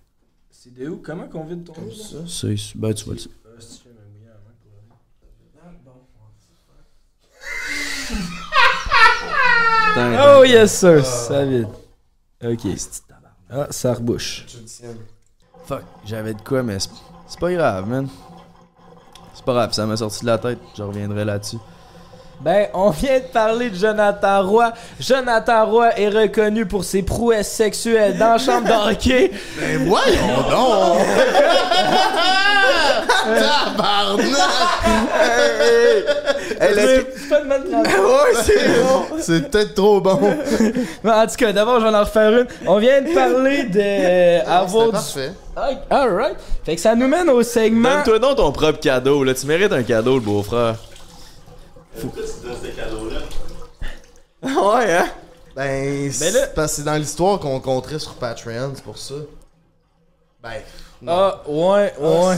C'est 0.51 0.73
de 0.73 0.87
où? 0.89 0.97
Comment 0.97 1.27
qu'on 1.29 1.45
vide 1.45 1.63
ton 1.63 1.71
eau? 1.73 2.27
C'est, 2.27 2.55
ben, 2.75 2.93
tu 2.93 3.05
vois 3.05 3.13
le 3.15 3.19
Ah, 3.21 3.61
si 3.61 3.81
je 3.83 3.89
vais 3.89 3.95
me 3.95 4.09
mouiller 4.11 4.25
la 4.27 4.33
main 4.33 4.53
pour 4.61 4.73
aller. 4.73 4.83
Putain, 5.39 5.71
Oh 10.19 10.43
yes 10.43 10.79
sir, 10.79 11.05
ça 11.05 11.43
vide. 11.43 11.67
Ok. 12.43 12.67
Ah, 13.49 13.67
ça 13.69 13.93
rebouche. 13.93 14.45
Fuck, 15.65 15.83
j'avais 16.05 16.33
de 16.33 16.41
quoi, 16.41 16.63
mais 16.63 16.77
c'est, 16.79 17.39
pas 17.39 17.51
grave, 17.51 17.87
man. 17.87 18.07
C'est 19.33 19.43
pas 19.43 19.53
grave, 19.53 19.73
ça 19.73 19.85
m'a 19.85 19.97
sorti 19.97 20.21
de 20.21 20.27
la 20.27 20.37
tête, 20.37 20.59
je 20.77 20.83
reviendrai 20.83 21.25
là-dessus. 21.25 21.57
Ben, 22.39 22.67
on 22.73 22.91
vient 22.91 23.19
de 23.19 23.25
parler 23.25 23.69
de 23.71 23.75
Jonathan 23.75 24.47
Roy. 24.47 24.71
Jonathan 24.99 25.65
Roy 25.65 25.99
est 25.99 26.09
reconnu 26.09 26.67
pour 26.67 26.83
ses 26.83 27.01
prouesses 27.01 27.51
sexuelles 27.51 28.17
dans 28.17 28.33
la 28.33 28.37
chambre 28.37 28.67
d'hockey. 28.67 29.31
Mais 29.59 29.77
voyons 29.85 30.41
donc! 30.49 30.99
Tabarnak! 33.07 34.27
C'est 36.59 37.29
pas 37.29 37.41
de 37.41 37.47
mal 37.47 37.61
ouais, 37.67 38.33
c'est 38.43 38.81
bon! 38.83 39.05
C'est 39.19 39.49
peut-être 39.51 39.73
trop 39.75 39.99
bon. 40.01 40.19
Mais 41.03 41.11
En 41.11 41.27
tout 41.27 41.35
cas, 41.35 41.51
d'abord, 41.53 41.79
j'en 41.81 41.93
ai 41.93 41.99
refaire 41.99 42.31
une. 42.31 42.47
On 42.65 42.79
vient 42.79 43.01
de 43.01 43.13
parler 43.13 43.63
de 43.65 43.79
euh, 43.81 44.39
avoir 44.45 44.85
C'était 44.85 44.85
du... 44.85 44.91
parfait. 44.91 45.31
Ah, 45.55 45.69
Alright. 46.01 46.35
Fait 46.63 46.75
que 46.75 46.81
ça 46.81 46.95
nous 46.95 47.07
mène 47.07 47.29
au 47.29 47.43
segment... 47.43 47.89
Donne-toi 48.05 48.19
donc 48.19 48.37
ton 48.37 48.51
propre 48.51 48.79
cadeau, 48.79 49.23
là. 49.23 49.33
Tu 49.33 49.45
mérites 49.45 49.71
un 49.71 49.83
cadeau, 49.83 50.15
le 50.15 50.21
beau-frère. 50.21 50.75
Pourquoi 51.99 52.23
tu 52.23 52.47
donnes 52.47 52.57
ce 52.61 52.67
cadeau-là? 52.79 53.19
ouais, 54.77 54.93
hein? 54.93 55.07
Ben, 55.55 56.11
c'est 56.11 56.31
là- 56.31 56.47
parce 56.55 56.71
que 56.71 56.75
c'est 56.77 56.83
dans 56.83 56.95
l'histoire 56.95 57.39
qu'on 57.39 57.59
compterait 57.59 57.99
sur 57.99 58.13
Patreon, 58.13 58.71
c'est 58.75 58.83
pour 58.83 58.97
ça. 58.97 59.15
Ben, 60.43 60.51
non. 61.01 61.11
Ah, 61.13 61.41
ouais, 61.47 61.93
ouais. 61.99 62.35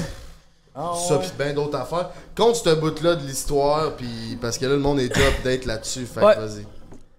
Ça 1.07 1.17
pis 1.17 1.29
ben 1.37 1.53
d'autres 1.53 1.77
affaires. 1.77 2.09
Compte 2.35 2.55
ce 2.55 2.73
bout-là 2.75 3.15
de 3.15 3.25
l'histoire, 3.25 3.93
puis 3.95 4.37
parce 4.41 4.57
que 4.57 4.65
là, 4.65 4.71
le 4.73 4.79
monde 4.79 4.99
est 4.99 5.09
déjà 5.09 5.27
update 5.27 5.65
là-dessus, 5.65 6.05
fait 6.05 6.19
Ouais. 6.23 6.35
vas-y. 6.35 6.63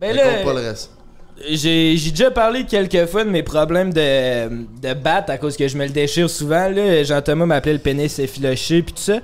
Ben 0.01 0.09
Mais 0.09 0.13
là, 0.15 0.35
compte 0.37 0.45
pas 0.55 0.61
le 0.61 0.67
reste. 0.69 0.91
J'ai 1.49 1.97
j'ai 1.97 2.11
déjà 2.11 2.31
parlé 2.31 2.65
quelques 2.67 3.07
fois 3.07 3.25
de 3.25 3.31
mes 3.31 3.43
problèmes 3.43 3.93
de, 3.95 4.49
de 4.81 4.95
batte 4.95 5.31
à 5.31 5.39
cause 5.39 5.57
que 5.57 5.67
je 5.69 5.77
me 5.79 5.85
le 5.85 5.91
déchire 5.91 6.29
souvent. 6.29 6.69
là. 6.69 7.03
Jean-Thomas 7.03 7.47
m'appelait 7.47 7.73
le 7.75 7.79
pénis 7.79 8.19
effiloché 8.19 8.83
puis 8.83 8.93
tout 8.93 9.03
ça. 9.03 9.21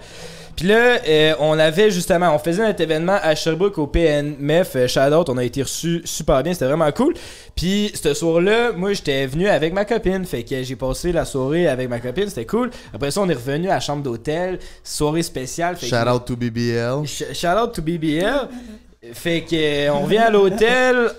Puis 0.56 0.66
là, 0.68 0.98
euh, 1.06 1.34
on 1.38 1.58
avait 1.58 1.90
justement, 1.90 2.34
on 2.34 2.38
faisait 2.38 2.66
notre 2.66 2.80
événement 2.80 3.18
à 3.22 3.34
Sherbrooke 3.34 3.76
au 3.76 3.86
PNMF, 3.86 4.74
euh, 4.76 4.88
Shoutout, 4.88 5.30
on 5.30 5.36
a 5.36 5.44
été 5.44 5.62
reçus 5.62 6.00
super 6.06 6.42
bien, 6.42 6.54
c'était 6.54 6.64
vraiment 6.64 6.90
cool. 6.92 7.12
Puis 7.54 7.92
ce 7.94 8.14
soir-là, 8.14 8.72
moi 8.72 8.94
j'étais 8.94 9.26
venu 9.26 9.48
avec 9.48 9.74
ma 9.74 9.84
copine, 9.84 10.24
fait 10.24 10.44
que 10.44 10.62
j'ai 10.62 10.76
passé 10.76 11.12
la 11.12 11.26
soirée 11.26 11.68
avec 11.68 11.90
ma 11.90 12.00
copine, 12.00 12.28
c'était 12.28 12.46
cool. 12.46 12.70
Après 12.94 13.10
ça, 13.10 13.20
on 13.20 13.28
est 13.28 13.34
revenu 13.34 13.68
à 13.68 13.74
la 13.74 13.80
chambre 13.80 14.02
d'hôtel, 14.02 14.58
soirée 14.82 15.22
spéciale. 15.22 15.76
fait 15.76 15.86
Shout 15.86 16.08
out 16.08 16.24
to 16.24 16.36
BBL. 16.36 17.04
Sh- 17.06 17.34
Shout 17.34 17.58
out 17.62 17.72
to 17.74 17.82
BBL. 17.82 18.48
Fait 19.12 19.42
que 19.42 19.54
euh, 19.88 19.92
on 19.92 20.06
vient 20.06 20.22
à 20.22 20.30
l'hôtel, 20.30 21.10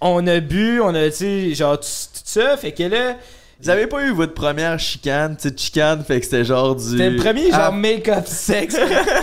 on 0.00 0.26
a 0.26 0.40
bu, 0.40 0.80
on 0.80 0.94
a 0.94 1.10
tu 1.10 1.16
sais 1.16 1.54
genre 1.54 1.78
tout 1.78 1.86
ça, 1.86 2.56
fait 2.56 2.72
que 2.72 2.82
là 2.84 3.16
Vous 3.62 3.70
avez 3.70 3.86
pas 3.86 4.02
eu 4.04 4.12
votre 4.12 4.34
première 4.34 4.78
chicane, 4.78 5.34
petite 5.36 5.58
chicane, 5.60 6.04
fait 6.04 6.18
que 6.20 6.24
c'était 6.26 6.44
genre 6.44 6.76
du. 6.76 6.90
c'était 6.90 7.10
le 7.10 7.16
premier 7.16 7.50
genre 7.50 7.60
Ah, 7.64 7.70
make-up 7.70 8.26
sexe 8.26 8.76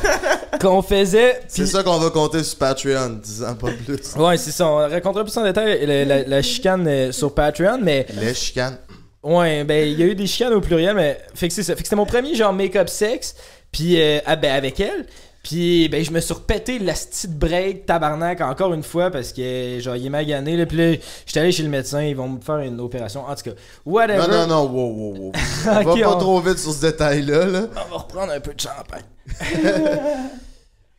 qu'on 0.62 0.82
faisait. 0.82 1.40
C'est 1.48 1.66
ça 1.68 1.84
qu'on 1.84 1.98
va 2.00 2.10
compter 2.10 2.44
sur 2.44 2.58
Patreon, 2.58 3.20
disant 3.22 3.54
pas 3.56 3.70
plus. 3.86 4.16
ouais, 4.16 4.38
c'est 4.38 4.52
ça, 4.52 4.68
on 4.68 4.76
racontera 4.78 5.24
plus 5.24 5.38
en 5.38 5.44
détail 5.44 5.86
la, 5.86 6.06
la- 6.06 6.24
la 6.24 6.42
chicane 6.42 6.88
euh, 6.88 7.12
sur 7.12 7.34
Patreon, 7.34 7.78
mais 7.82 8.06
Les 8.20 8.34
chicanes. 8.34 8.78
ouais, 9.22 9.64
ben 9.64 9.88
il 9.88 10.00
y 10.00 10.04
a 10.04 10.08
eu 10.08 10.16
des 10.16 10.28
chicanes 10.28 10.54
au 10.54 10.62
pluriel, 10.62 10.96
mais 10.96 11.20
fait 11.36 11.48
que 11.48 11.54
c'est 11.54 11.64
ça, 11.64 11.76
fait 11.76 11.82
que 11.84 11.88
c'était 11.88 11.96
mon 11.96 12.06
premier 12.08 12.34
genre 12.34 12.54
make-up 12.54 12.90
sexe, 12.90 13.36
puis 13.72 14.02
euh, 14.02 14.20
ah, 14.26 14.36
ben, 14.36 14.52
avec 14.52 14.80
elle. 14.80 15.06
Puis 15.44 15.90
ben 15.90 16.02
je 16.06 16.12
me 16.12 16.22
suis 16.22 16.34
repété 16.34 16.80
la 16.80 16.94
petite 16.94 17.38
break 17.38 17.86
tabarnak 17.86 18.40
encore 18.40 18.74
une 18.74 18.82
fois 18.82 19.12
parce 19.12 19.34
que 19.34 19.78
genre 19.82 19.98
il 19.98 20.06
est 20.06 20.10
magané 20.10 20.56
là 20.56 20.66
puis 20.66 20.78
là 20.78 20.98
j'étais 21.26 21.42
allé 21.42 21.52
chez 21.52 21.64
le 21.64 21.70
médecin 21.70 22.02
ils 22.02 22.16
vont 22.16 22.30
me 22.30 22.40
faire 22.40 22.60
une 22.60 22.80
opération 22.80 23.26
en 23.26 23.36
tout 23.36 23.44
cas 23.44 23.52
whatever 23.86 24.20
Non, 24.20 24.28
non, 24.30 24.48
non, 24.48 24.72
wow, 24.72 24.90
wow, 24.90 25.18
wow. 25.18 25.32
On 25.68 25.74
va 25.74 25.84
pas 25.84 26.16
on- 26.16 26.20
trop 26.20 26.40
vite 26.40 26.60
sur 26.60 26.72
ce 26.72 26.80
détail-là, 26.82 27.46
là. 27.46 27.68
on 27.76 27.90
va 27.92 27.98
reprendre 27.98 28.32
un 28.32 28.40
peu 28.40 28.54
de 28.54 28.60
champagne 28.62 29.04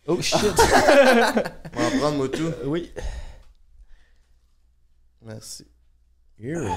oh 0.06 0.20
shit 0.20 0.38
On 0.44 1.80
va 1.80 1.86
en 1.86 1.98
prendre, 1.98 2.16
moi, 2.18 2.28
tout. 2.28 2.52
oui 2.66 2.92
Merci. 5.22 5.66
Euh, 6.42 6.68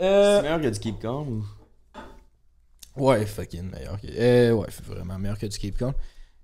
C'est 0.00 0.42
meilleur 0.42 0.60
que 0.60 0.68
du 0.68 0.78
Keep 0.78 1.00
Calm 1.00 1.28
ou? 1.28 1.44
Ouais, 2.96 3.26
fucking 3.26 3.70
meilleur. 3.70 4.00
Que... 4.00 4.06
Euh, 4.08 4.52
ouais, 4.52 4.68
c'est 4.70 4.84
vraiment 4.86 5.18
meilleur 5.18 5.36
que 5.38 5.46
du 5.46 5.58
Cape 5.58 5.76
Con. 5.78 5.94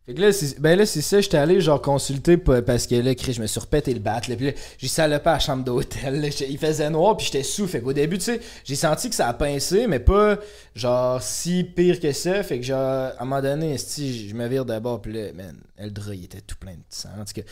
Fait 0.06 0.14
que 0.14 0.20
là, 0.22 0.32
c'est, 0.32 0.58
ben 0.58 0.78
là, 0.78 0.86
c'est 0.86 1.02
ça, 1.02 1.20
j'étais 1.20 1.36
allé 1.36 1.60
genre 1.60 1.80
consulter 1.80 2.36
pa- 2.38 2.62
parce 2.62 2.86
que 2.86 2.94
là, 2.94 3.12
je 3.16 3.40
me 3.40 3.46
suis 3.46 3.60
repété 3.60 3.92
le 3.92 4.00
bat. 4.00 4.20
Là, 4.28 4.34
puis 4.34 4.46
là, 4.46 4.52
j'ai 4.78 4.88
salopé 4.88 5.28
à 5.28 5.34
la 5.34 5.38
chambre 5.38 5.62
d'hôtel. 5.62 6.28
Il 6.48 6.58
faisait 6.58 6.88
noir, 6.90 7.16
puis 7.16 7.26
j'étais 7.26 7.42
sous. 7.42 7.66
Fait 7.68 7.80
qu'au 7.80 7.92
début, 7.92 8.16
tu 8.18 8.24
sais, 8.24 8.40
j'ai 8.64 8.74
senti 8.76 9.10
que 9.10 9.14
ça 9.14 9.28
a 9.28 9.34
pincé, 9.34 9.86
mais 9.86 10.00
pas 10.00 10.38
genre 10.74 11.22
si 11.22 11.64
pire 11.64 12.00
que 12.00 12.12
ça. 12.12 12.42
Fait 12.42 12.58
que 12.58 12.64
genre, 12.66 12.78
à 12.78 13.14
un 13.20 13.24
moment 13.24 13.42
donné, 13.42 13.76
je 13.78 14.34
me 14.34 14.48
vire 14.48 14.64
d'abord, 14.64 15.02
puis 15.02 15.12
là, 15.12 15.32
man, 15.34 15.54
le 15.78 15.90
drap, 15.90 16.14
il 16.14 16.24
était 16.24 16.40
tout 16.40 16.56
plein 16.58 16.72
de 16.72 16.78
sang. 16.88 17.10
En 17.20 17.24
tout 17.24 17.34
cas, 17.34 17.42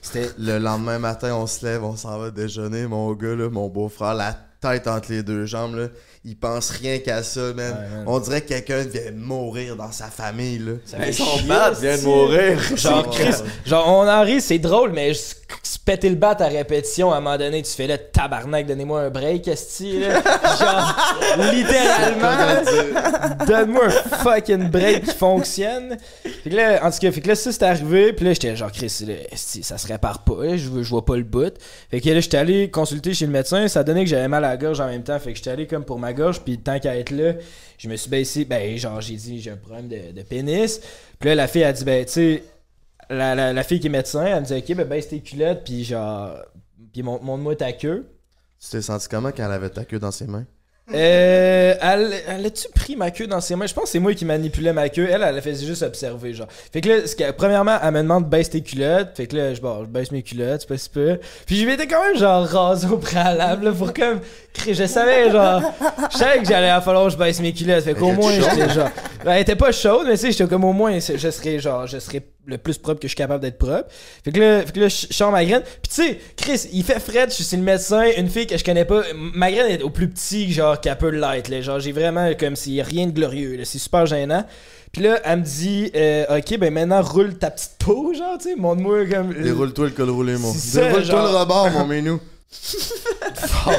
c'était. 0.00 0.30
Le 0.38 0.58
lendemain 0.58 0.98
matin, 0.98 1.34
on 1.36 1.46
se 1.46 1.64
lève, 1.64 1.84
on 1.84 1.94
s'en 1.96 2.18
va 2.18 2.30
déjeuner, 2.30 2.86
mon 2.86 3.12
gars, 3.12 3.36
là, 3.36 3.48
mon 3.50 3.68
beau-frère, 3.68 4.14
la 4.14 4.36
tête 4.60 4.88
entre 4.88 5.12
les 5.12 5.22
deux 5.22 5.44
jambes, 5.44 5.76
là. 5.76 5.88
Il 6.24 6.36
pense 6.36 6.70
rien 6.70 6.98
qu'à 6.98 7.22
ça, 7.22 7.52
man. 7.54 7.56
Ouais, 7.56 7.96
man. 7.96 8.04
On 8.06 8.18
dirait 8.18 8.40
que 8.40 8.48
quelqu'un 8.48 8.82
vient 8.82 9.12
de 9.12 9.16
mourir 9.16 9.76
dans 9.76 9.92
sa 9.92 10.06
famille, 10.06 10.58
là. 10.58 10.72
Ça 10.84 10.98
fait 10.98 11.12
son 11.12 11.24
chier, 11.38 11.48
bat 11.48 11.70
vient 11.70 11.96
de 11.96 12.02
mourir. 12.02 12.60
Genre, 12.76 13.10
Chris, 13.10 13.34
genre, 13.64 13.86
on 13.88 14.08
en 14.08 14.22
rit, 14.22 14.40
c'est 14.40 14.58
drôle, 14.58 14.92
mais 14.92 15.14
se 15.14 15.34
péter 15.88 16.10
le 16.10 16.16
bat 16.16 16.36
à 16.38 16.48
répétition, 16.48 17.10
à 17.14 17.16
un 17.16 17.20
moment 17.22 17.38
donné, 17.38 17.62
tu 17.62 17.70
fais 17.72 17.86
là, 17.86 17.96
tabarnak, 17.96 18.66
donnez-moi 18.66 19.00
un 19.04 19.08
break, 19.10 19.48
esti, 19.48 20.00
là. 20.00 20.20
Genre, 20.20 21.50
littéralement, 21.54 22.62
donne-moi 23.46 23.86
un 23.86 23.90
fucking 23.90 24.68
break 24.68 25.04
qui 25.06 25.14
fonctionne. 25.14 25.96
Fait 26.44 26.50
que 26.50 26.54
là, 26.56 26.80
en 26.84 26.90
tout 26.90 26.98
cas, 26.98 27.10
fait 27.10 27.22
que 27.22 27.28
là, 27.28 27.34
ça, 27.34 27.52
c'est 27.52 27.62
arrivé, 27.62 28.12
puis 28.12 28.26
là, 28.26 28.34
j'étais 28.34 28.54
genre, 28.54 28.70
Chris, 28.70 29.02
là, 29.06 29.14
esti, 29.32 29.62
ça 29.62 29.78
se 29.78 29.86
répare 29.86 30.24
pas, 30.24 30.44
là, 30.44 30.56
je, 30.58 30.68
veux- 30.68 30.82
je 30.82 30.90
vois 30.90 31.06
pas 31.06 31.16
le 31.16 31.22
bout. 31.22 31.54
Fait 31.90 32.02
que 32.02 32.10
là, 32.10 32.20
j'étais 32.20 32.36
allé 32.36 32.70
consulter 32.70 33.14
chez 33.14 33.24
le 33.24 33.32
médecin, 33.32 33.66
ça 33.68 33.82
donnait 33.82 34.04
que 34.04 34.10
j'avais 34.10 34.28
mal 34.28 34.44
à 34.44 34.50
la 34.50 34.56
gorge 34.58 34.80
en 34.80 34.88
même 34.88 35.02
temps, 35.04 35.18
fait 35.18 35.30
que 35.32 35.38
j'étais 35.38 35.50
allé 35.50 35.66
comme 35.66 35.84
pour 35.84 35.98
ma 35.98 36.12
gorge, 36.12 36.40
puis 36.42 36.58
tant 36.58 36.78
qu'à 36.78 36.96
être 36.96 37.12
là, 37.12 37.32
je 37.78 37.88
me 37.88 37.96
suis 37.96 38.10
baissé, 38.10 38.44
ben, 38.44 38.76
genre, 38.76 39.00
j'ai 39.00 39.14
dit, 39.14 39.40
j'ai 39.40 39.52
un 39.52 39.56
problème 39.56 39.88
de, 39.88 40.12
de 40.14 40.22
pénis. 40.22 40.80
Puis 41.18 41.30
là, 41.30 41.34
la 41.34 41.48
fille 41.48 41.64
a 41.64 41.72
dit, 41.72 41.84
ben, 41.84 42.04
tu 42.04 42.12
sais, 42.12 42.42
la, 43.10 43.34
la, 43.34 43.52
la 43.52 43.62
fille 43.62 43.80
qui 43.80 43.86
est 43.86 43.90
médecin, 43.90 44.24
elle 44.24 44.40
me 44.40 44.46
dit, 44.46 44.54
ok, 44.54 44.76
ben, 44.76 44.86
baisse 44.86 45.08
tes 45.08 45.20
culottes, 45.20 45.62
puis 45.64 45.84
genre, 45.84 46.36
puis 46.92 47.02
mon- 47.02 47.20
montre-moi 47.22 47.56
ta 47.56 47.72
queue. 47.72 48.06
Tu 48.60 48.70
t'es 48.70 48.82
senti 48.82 49.08
comment 49.08 49.30
quand 49.30 49.44
elle 49.44 49.52
avait 49.52 49.70
ta 49.70 49.84
queue 49.84 49.98
dans 49.98 50.10
ses 50.10 50.26
mains? 50.26 50.44
Euh, 50.94 51.74
elle, 51.82 52.14
elle 52.26 52.46
a-tu 52.46 52.66
pris 52.74 52.96
ma 52.96 53.10
queue 53.10 53.26
dans 53.26 53.42
ses 53.42 53.54
mains? 53.56 53.66
Je 53.66 53.74
pense 53.74 53.84
que 53.84 53.90
c'est 53.90 53.98
moi 53.98 54.14
qui 54.14 54.24
manipulais 54.24 54.72
ma 54.72 54.88
queue. 54.88 55.06
Elle, 55.10 55.22
elle 55.22 55.42
faisait 55.42 55.66
juste 55.66 55.82
observer, 55.82 56.32
genre. 56.32 56.46
Fait 56.50 56.80
que 56.80 56.88
là, 56.88 57.06
ce 57.06 57.14
que- 57.14 57.30
premièrement, 57.32 57.76
elle 57.82 57.92
me 57.92 57.98
demande 57.98 58.26
baisse 58.26 58.48
tes 58.48 58.62
culottes. 58.62 59.10
Fait 59.14 59.26
que 59.26 59.36
là, 59.36 59.52
je, 59.52 59.60
bon, 59.60 59.84
je 59.84 59.90
baisse 59.90 60.10
mes 60.10 60.22
culottes, 60.22 60.62
c'est 60.62 60.66
pas 60.68 60.78
si 60.78 60.88
peu. 60.88 61.18
Puis 61.44 61.56
je 61.56 61.66
m'étais 61.66 61.86
quand 61.86 62.02
même, 62.02 62.16
genre, 62.16 62.42
rasé 62.46 62.86
au 62.88 62.96
préalable, 62.96 63.66
là, 63.66 63.72
pour 63.72 63.92
comme. 63.92 64.20
Je 64.66 64.86
savais, 64.86 65.30
genre. 65.30 65.60
Je 66.10 66.16
savais 66.16 66.38
que 66.40 66.48
j'allais 66.48 66.70
à 66.70 66.80
falloir 66.80 67.04
que 67.04 67.12
je 67.12 67.18
baisse 67.18 67.38
mes 67.40 67.52
culottes. 67.52 67.84
Fait 67.84 67.92
qu'au 67.94 68.12
moins, 68.12 68.32
j'étais 68.32 68.70
genre. 68.70 68.88
Ben, 69.26 69.32
elle 69.34 69.42
était 69.42 69.56
pas 69.56 69.72
chaude, 69.72 70.06
mais 70.06 70.12
tu 70.14 70.20
sais, 70.20 70.32
j'étais 70.32 70.48
comme 70.48 70.64
au 70.64 70.72
moins, 70.72 70.98
je 70.98 71.30
serais, 71.30 71.58
genre, 71.58 71.86
je 71.86 71.98
serais 71.98 72.22
le 72.48 72.58
plus 72.58 72.78
propre 72.78 73.00
que 73.00 73.06
je 73.06 73.10
suis 73.10 73.16
capable 73.16 73.42
d'être 73.42 73.58
propre. 73.58 73.88
Fait 74.24 74.32
que 74.32 74.40
là, 74.40 74.62
fait 74.62 74.72
que 74.72 74.80
là 74.80 74.88
je 74.88 75.06
sors 75.10 75.30
ma 75.30 75.44
graine. 75.44 75.62
Puis 75.82 75.92
tu 75.94 76.02
sais, 76.02 76.18
Chris, 76.36 76.68
il 76.72 76.82
fait 76.82 76.98
Fred, 76.98 77.30
je 77.30 77.42
suis 77.42 77.56
le 77.56 77.62
médecin, 77.62 78.04
une 78.16 78.28
fille 78.28 78.46
que 78.46 78.56
je 78.56 78.64
connais 78.64 78.84
pas. 78.84 79.02
Ma 79.14 79.52
graine 79.52 79.70
est 79.70 79.82
au 79.82 79.90
plus 79.90 80.08
petit, 80.08 80.50
genre, 80.52 80.80
qu'elle 80.80 80.96
peut 80.96 81.10
l'être, 81.10 81.48
là. 81.48 81.60
Genre, 81.60 81.78
j'ai 81.78 81.92
vraiment 81.92 82.32
comme 82.34 82.54
a 82.54 82.82
rien 82.82 83.06
de 83.06 83.12
glorieux, 83.12 83.56
là. 83.56 83.64
C'est 83.64 83.78
super 83.78 84.06
gênant. 84.06 84.44
Puis 84.92 85.02
là, 85.02 85.20
elle 85.24 85.40
me 85.40 85.44
dit, 85.44 85.90
euh, 85.94 86.38
ok, 86.38 86.58
ben 86.58 86.72
maintenant, 86.72 87.02
roule 87.02 87.36
ta 87.36 87.50
petite 87.50 87.76
peau, 87.78 88.14
genre, 88.14 88.38
tu 88.38 88.50
sais, 88.50 88.56
montre-moi 88.56 89.04
comme. 89.06 89.34
Déroule-toi 89.34 89.86
le 89.86 89.90
col 89.90 90.10
roulé, 90.10 90.36
mon. 90.38 90.52
Déroule-toi 90.52 91.22
le 91.22 91.36
rebord, 91.36 91.70
mon 91.70 91.86
minou. 91.86 92.20
Fort. 92.50 93.72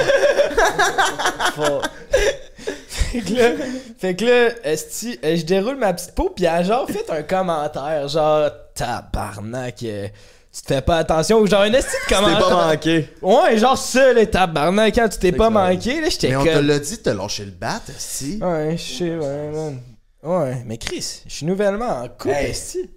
fait 2.79 3.21
que 3.21 3.33
là, 3.33 3.51
fait 3.97 4.15
que 4.15 4.25
là, 4.25 4.49
esti, 4.63 5.19
euh, 5.23 5.35
je 5.35 5.43
déroule 5.45 5.77
ma 5.77 5.93
petite 5.93 6.13
peau, 6.15 6.29
puis 6.35 6.45
elle 6.45 6.51
a 6.51 6.63
genre 6.63 6.87
fait 6.89 7.09
un 7.09 7.23
commentaire, 7.23 8.07
genre, 8.07 8.49
tabarnak, 8.75 9.83
euh, 9.83 10.07
tu 10.53 10.61
te 10.63 10.67
fais 10.73 10.81
pas 10.81 10.97
attention, 10.97 11.39
ou 11.39 11.47
genre 11.47 11.61
un 11.61 11.73
esti 11.73 11.91
de 11.91 12.07
T'es 12.09 12.15
commentaire. 12.15 12.49
pas 12.49 12.67
manqué. 12.67 13.09
Ouais, 13.21 13.57
genre 13.57 13.77
ça, 13.77 14.13
les 14.13 14.29
tabarnak, 14.29 14.95
quand 14.95 15.09
tu 15.09 15.19
t'es 15.19 15.31
pas 15.31 15.49
manqué, 15.49 16.01
là, 16.01 16.09
j'étais 16.09 16.29
Mais 16.29 16.35
on 16.37 16.43
te 16.43 16.49
l'a 16.49 16.79
dit, 16.79 16.97
t'as 16.99 17.13
lâché 17.13 17.45
le 17.45 17.51
bat, 17.51 17.81
si. 17.97 18.39
Ouais, 18.41 18.75
je 18.77 18.97
sais, 18.97 19.15
ouais, 19.15 19.51
man. 19.51 19.79
Ouais, 20.21 20.63
mais 20.65 20.77
Chris, 20.77 21.21
je 21.27 21.33
suis 21.33 21.45
nouvellement 21.45 22.01
en 22.03 22.07
couple, 22.09 22.33
Hey. 22.35 22.51
esti. 22.51 22.89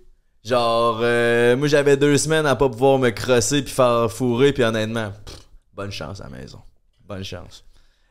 Genre, 0.44 0.98
euh, 1.02 1.56
moi 1.56 1.68
j'avais 1.68 1.96
deux 1.96 2.18
semaines 2.18 2.46
à 2.46 2.56
pas 2.56 2.68
pouvoir 2.68 2.98
me 2.98 3.10
crosser 3.10 3.62
puis 3.62 3.72
faire 3.72 4.10
fourrer, 4.10 4.52
puis 4.52 4.64
honnêtement, 4.64 5.12
pff, 5.24 5.36
bonne 5.74 5.90
chance 5.90 6.20
à 6.20 6.24
la 6.24 6.30
maison. 6.30 6.60
Bonne 7.06 7.24
chance. 7.24 7.64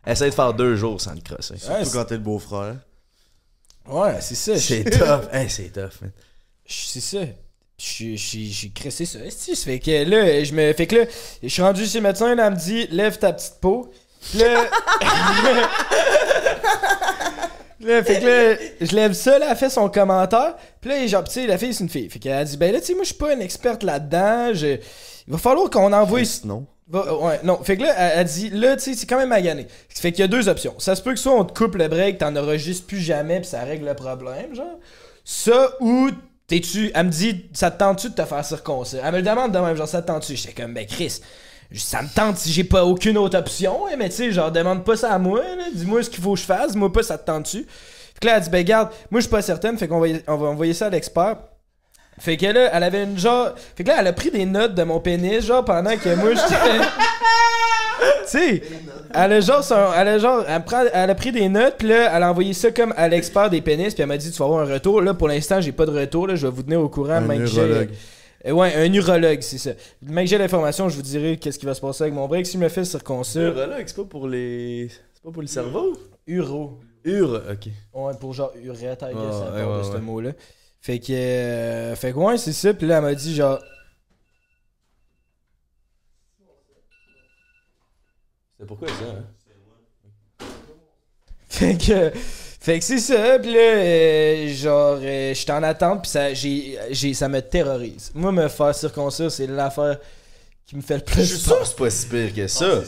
Essaye 0.06 0.30
de 0.32 0.36
faire 0.36 0.54
deux 0.54 0.76
jours 0.76 1.00
sans 1.00 1.16
te 1.16 1.22
crosser. 1.34 1.54
Ouais, 1.54 1.84
Surtout 1.84 1.92
quand 1.98 2.06
t'es 2.06 2.16
le 2.16 2.22
beau-frère. 2.22 2.76
Ouais, 3.88 4.20
c'est 4.22 4.36
ça. 4.36 4.58
C'est 4.58 4.84
tough. 4.84 5.28
Hey, 5.32 5.50
c'est 5.50 5.70
tough, 5.72 6.02
man. 6.02 6.12
C'est 6.66 7.00
ça. 7.02 7.20
J'ai 7.78 8.72
cressé 8.76 9.06
ça. 9.06 9.20
fait 9.66 9.80
que 9.80 10.04
là, 10.08 10.44
je 10.44 10.54
me. 10.54 10.72
Fait 10.74 10.86
que 10.88 10.96
là, 10.98 11.06
je 11.42 11.48
suis 11.48 11.62
rendu 11.62 11.86
chez 11.86 11.98
le 12.00 12.04
médecin, 12.04 12.36
là, 12.36 12.48
elle 12.48 12.54
me 12.54 12.58
dit, 12.60 12.88
lève 12.92 13.18
ta 13.18 13.34
petite 13.34 13.56
peau. 13.60 13.92
Puis 14.30 14.38
là. 14.40 14.66
là, 17.80 18.04
fait 18.04 18.20
que 18.20 18.26
là, 18.26 18.58
je 18.82 18.96
lève 18.96 19.14
ça, 19.14 19.40
là, 19.40 19.48
elle 19.52 19.58
fait 19.58 19.70
son 19.70 19.90
commentaire. 19.90 20.56
Puis 20.80 20.90
là, 20.92 21.08
genre, 21.08 21.24
tu 21.24 21.32
sais, 21.32 21.48
la 21.48 21.58
fille, 21.58 21.74
c'est 21.74 21.84
une 21.84 21.90
fille. 21.90 22.10
Fait 22.10 22.20
qu'elle 22.20 22.34
a 22.34 22.46
dit, 22.46 22.58
ben 22.58 22.72
là, 22.72 22.80
tu 22.80 22.88
sais, 22.88 22.94
moi, 22.94 23.04
je 23.04 23.08
suis 23.10 23.18
pas 23.18 23.34
une 23.34 23.42
experte 23.42 23.82
là-dedans. 23.84 24.54
je- 24.54 24.78
Il 25.28 25.34
va 25.34 25.38
falloir 25.40 25.70
qu'on 25.70 25.92
envoie. 25.92 26.22
Non. 26.44 26.66
Ouais, 26.92 27.40
non. 27.44 27.58
Fait 27.64 27.78
que 27.78 27.84
là, 27.84 27.94
elle, 28.16 28.26
dit, 28.26 28.50
là, 28.50 28.76
tu 28.76 28.84
sais, 28.84 28.94
c'est 28.94 29.06
quand 29.06 29.18
même 29.18 29.30
magané. 29.30 29.68
Fait 29.90 30.12
qu'il 30.12 30.22
y 30.22 30.24
a 30.24 30.28
deux 30.28 30.50
options. 30.50 30.76
Ça 30.78 30.96
se 30.96 31.02
peut 31.02 31.14
que 31.14 31.20
soit 31.20 31.34
on 31.34 31.46
te 31.46 31.58
coupe 31.58 31.76
le 31.76 31.88
break, 31.88 32.18
t'en 32.18 32.36
enregistres 32.36 32.86
plus 32.86 33.00
jamais, 33.00 33.40
puis 33.40 33.50
ça 33.50 33.62
règle 33.62 33.86
le 33.86 33.94
problème, 33.94 34.54
genre. 34.54 34.80
Ça, 35.24 35.72
ou 35.80 36.10
t'es-tu. 36.48 36.92
Elle 36.94 37.06
me 37.06 37.12
dit, 37.12 37.46
ça 37.54 37.72
te 37.72 37.80
tente-tu 37.80 38.10
de 38.10 38.16
te 38.16 38.26
faire 38.26 38.44
circoncire? 38.44 39.02
Elle 39.06 39.12
me 39.14 39.18
le 39.18 39.24
demande 39.24 39.52
de 39.52 39.60
même, 39.60 39.76
genre, 39.76 39.88
ça 39.88 40.02
te 40.02 40.08
tente-tu? 40.08 40.36
J'étais 40.36 40.62
comme, 40.62 40.74
ben, 40.74 40.86
Chris. 40.86 41.22
Ça 41.74 42.02
me 42.02 42.10
tente 42.14 42.36
si 42.36 42.52
j'ai 42.52 42.66
pas 42.66 42.84
aucune 42.84 43.18
autre 43.18 43.38
option, 43.38 43.88
hein, 43.88 43.96
mais 43.98 44.10
tu 44.10 44.16
sais, 44.16 44.32
genre, 44.34 44.52
demande 44.52 44.84
pas 44.84 44.98
ça 44.98 45.14
à 45.14 45.18
moi. 45.18 45.42
Dis-moi 45.74 46.04
ce 46.04 46.10
qu'il 46.10 46.22
faut 46.22 46.34
que 46.34 46.40
je 46.40 46.46
fasse, 46.46 46.76
moi 46.76 46.92
pas, 46.92 47.04
ça 47.04 47.18
te 47.18 47.26
tente-tu? 47.26 47.60
Fait 47.60 48.20
que 48.20 48.28
là, 48.28 48.36
elle 48.36 48.44
dit, 48.44 48.50
ben, 48.50 48.66
garde, 48.66 48.90
moi, 49.10 49.22
je 49.22 49.28
suis 49.28 49.32
pas 49.32 49.42
certaine, 49.42 49.78
fait 49.78 49.88
qu'on 49.88 50.02
va, 50.02 50.08
on 50.28 50.36
va 50.36 50.48
envoyer 50.48 50.74
ça 50.74 50.88
à 50.88 50.90
l'expert. 50.90 51.38
Fait 52.24 52.38
que 52.38 52.46
là, 52.46 52.70
elle 52.72 52.84
avait 52.84 53.04
une 53.04 53.18
genre. 53.18 53.50
Fait 53.76 53.84
que 53.84 53.90
là, 53.90 53.96
elle 54.00 54.06
a 54.06 54.14
pris 54.14 54.30
des 54.30 54.46
notes 54.46 54.76
de 54.76 54.84
mon 54.84 55.00
pénis, 55.00 55.44
genre, 55.44 55.66
pendant 55.66 55.98
que 55.98 56.14
moi, 56.16 56.30
j'étais. 56.36 56.78
tu 58.24 58.28
sais, 58.28 58.62
elle 59.14 59.34
a 59.34 59.40
genre, 59.42 59.64
son- 59.64 59.92
elle 59.98 60.08
a 60.08 60.18
genre, 60.20 60.44
elle, 60.48 60.64
prend- 60.64 60.86
elle 60.94 61.10
a 61.10 61.16
pris 61.16 61.32
des 61.32 61.50
notes, 61.50 61.76
puis 61.80 61.88
là, 61.88 62.16
elle 62.16 62.22
a 62.24 62.30
envoyé 62.30 62.54
ça 62.54 62.70
comme 62.72 62.94
à 62.96 63.08
l'expert 63.08 63.50
des 63.50 63.62
pénis, 63.62 63.94
puis 63.94 64.04
elle 64.04 64.08
m'a 64.08 64.18
dit, 64.18 64.30
tu 64.32 64.38
vas 64.38 64.46
avoir 64.46 64.62
un 64.70 64.72
retour. 64.72 65.02
Là, 65.02 65.14
pour 65.16 65.28
l'instant, 65.28 65.60
j'ai 65.62 65.72
pas 65.72 65.86
de 65.88 65.92
retour, 65.98 66.28
là, 66.28 66.36
je 66.36 66.46
vais 66.46 66.54
vous 66.54 66.62
tenir 66.64 66.80
au 66.80 66.90
courant. 66.90 67.14
Un 67.14 67.22
même 67.22 67.40
que 67.40 67.46
j'ai- 67.48 67.62
urologue. 67.62 67.90
Euh, 68.46 68.52
ouais, 68.52 68.74
un 68.76 68.94
urologue, 68.94 69.42
c'est 69.42 69.58
ça. 69.58 69.72
Même 70.04 70.26
que 70.26 70.30
j'ai 70.30 70.38
l'information, 70.38 70.90
je 70.90 70.96
vous 70.98 71.02
dirai 71.02 71.38
qu'est-ce 71.38 71.58
qui 71.60 71.66
va 71.66 71.74
se 71.74 71.82
passer 71.82 72.04
avec 72.04 72.14
mon 72.14 72.28
break. 72.28 72.46
Si 72.46 72.54
je 72.54 72.58
me 72.60 72.70
fais 72.70 72.86
circoncire, 72.86 73.50
Urologue, 73.56 73.84
c'est 73.86 73.96
pas 73.96 74.04
pour 74.04 74.28
les. 74.28 74.90
C'est 75.14 75.24
pas 75.24 75.32
pour 75.32 75.42
le 75.42 75.48
cerveau? 75.48 75.98
uro. 76.28 76.80
Ur, 77.04 77.42
ok. 77.52 77.68
Ouais, 77.96 78.14
pour 78.20 78.34
genre 78.34 78.52
urette, 78.64 79.02
I 79.02 79.14
guess, 79.14 79.16
ouais, 79.16 79.62
de 79.62 79.66
ouais, 79.66 79.84
ce 79.92 79.98
mot-là. 79.98 80.30
Fait 80.82 81.00
que, 81.00 81.14
euh, 81.14 81.96
fait 81.96 82.12
que 82.12 82.18
ouais, 82.18 82.38
c'est 82.38 82.54
ça. 82.54 82.74
Puis 82.74 82.88
là, 82.88 82.98
elle 82.98 83.04
m'a 83.04 83.14
dit 83.14 83.36
genre. 83.36 83.60
C'est 88.60 88.66
pourquoi 88.66 88.88
ça, 88.90 88.94
hein? 89.18 89.26
Fait 91.50 91.78
que, 91.78 92.12
fait 92.16 92.80
que 92.80 92.86
c'est 92.86 93.00
ça. 93.00 93.38
Puis 93.38 93.54
là, 93.54 93.60
euh, 93.60 94.48
genre, 94.54 95.00
euh, 95.02 95.34
j'étais 95.34 95.52
en 95.52 95.64
attente. 95.64 96.04
Puis 96.04 96.12
ça, 96.12 96.34
j'ai, 96.34 96.80
j'ai, 96.92 97.14
ça 97.14 97.28
me 97.28 97.42
terrorise. 97.42 98.12
Moi, 98.16 98.32
me 98.32 98.48
faire 98.48 98.74
circoncire, 98.74 99.30
c'est 99.32 99.48
l'affaire 99.48 100.00
qui 100.66 100.78
me 100.78 100.82
fait 100.82 100.96
le 100.96 101.04
Je 101.06 101.12
plus 101.14 101.26
suis 101.26 101.40
sûr 101.40 101.60
que 101.60 101.66
c'est 101.66 101.76
pas 101.76 101.90
si 101.90 102.08
pire 102.08 102.34
que 102.34 102.48
ça. 102.48 102.82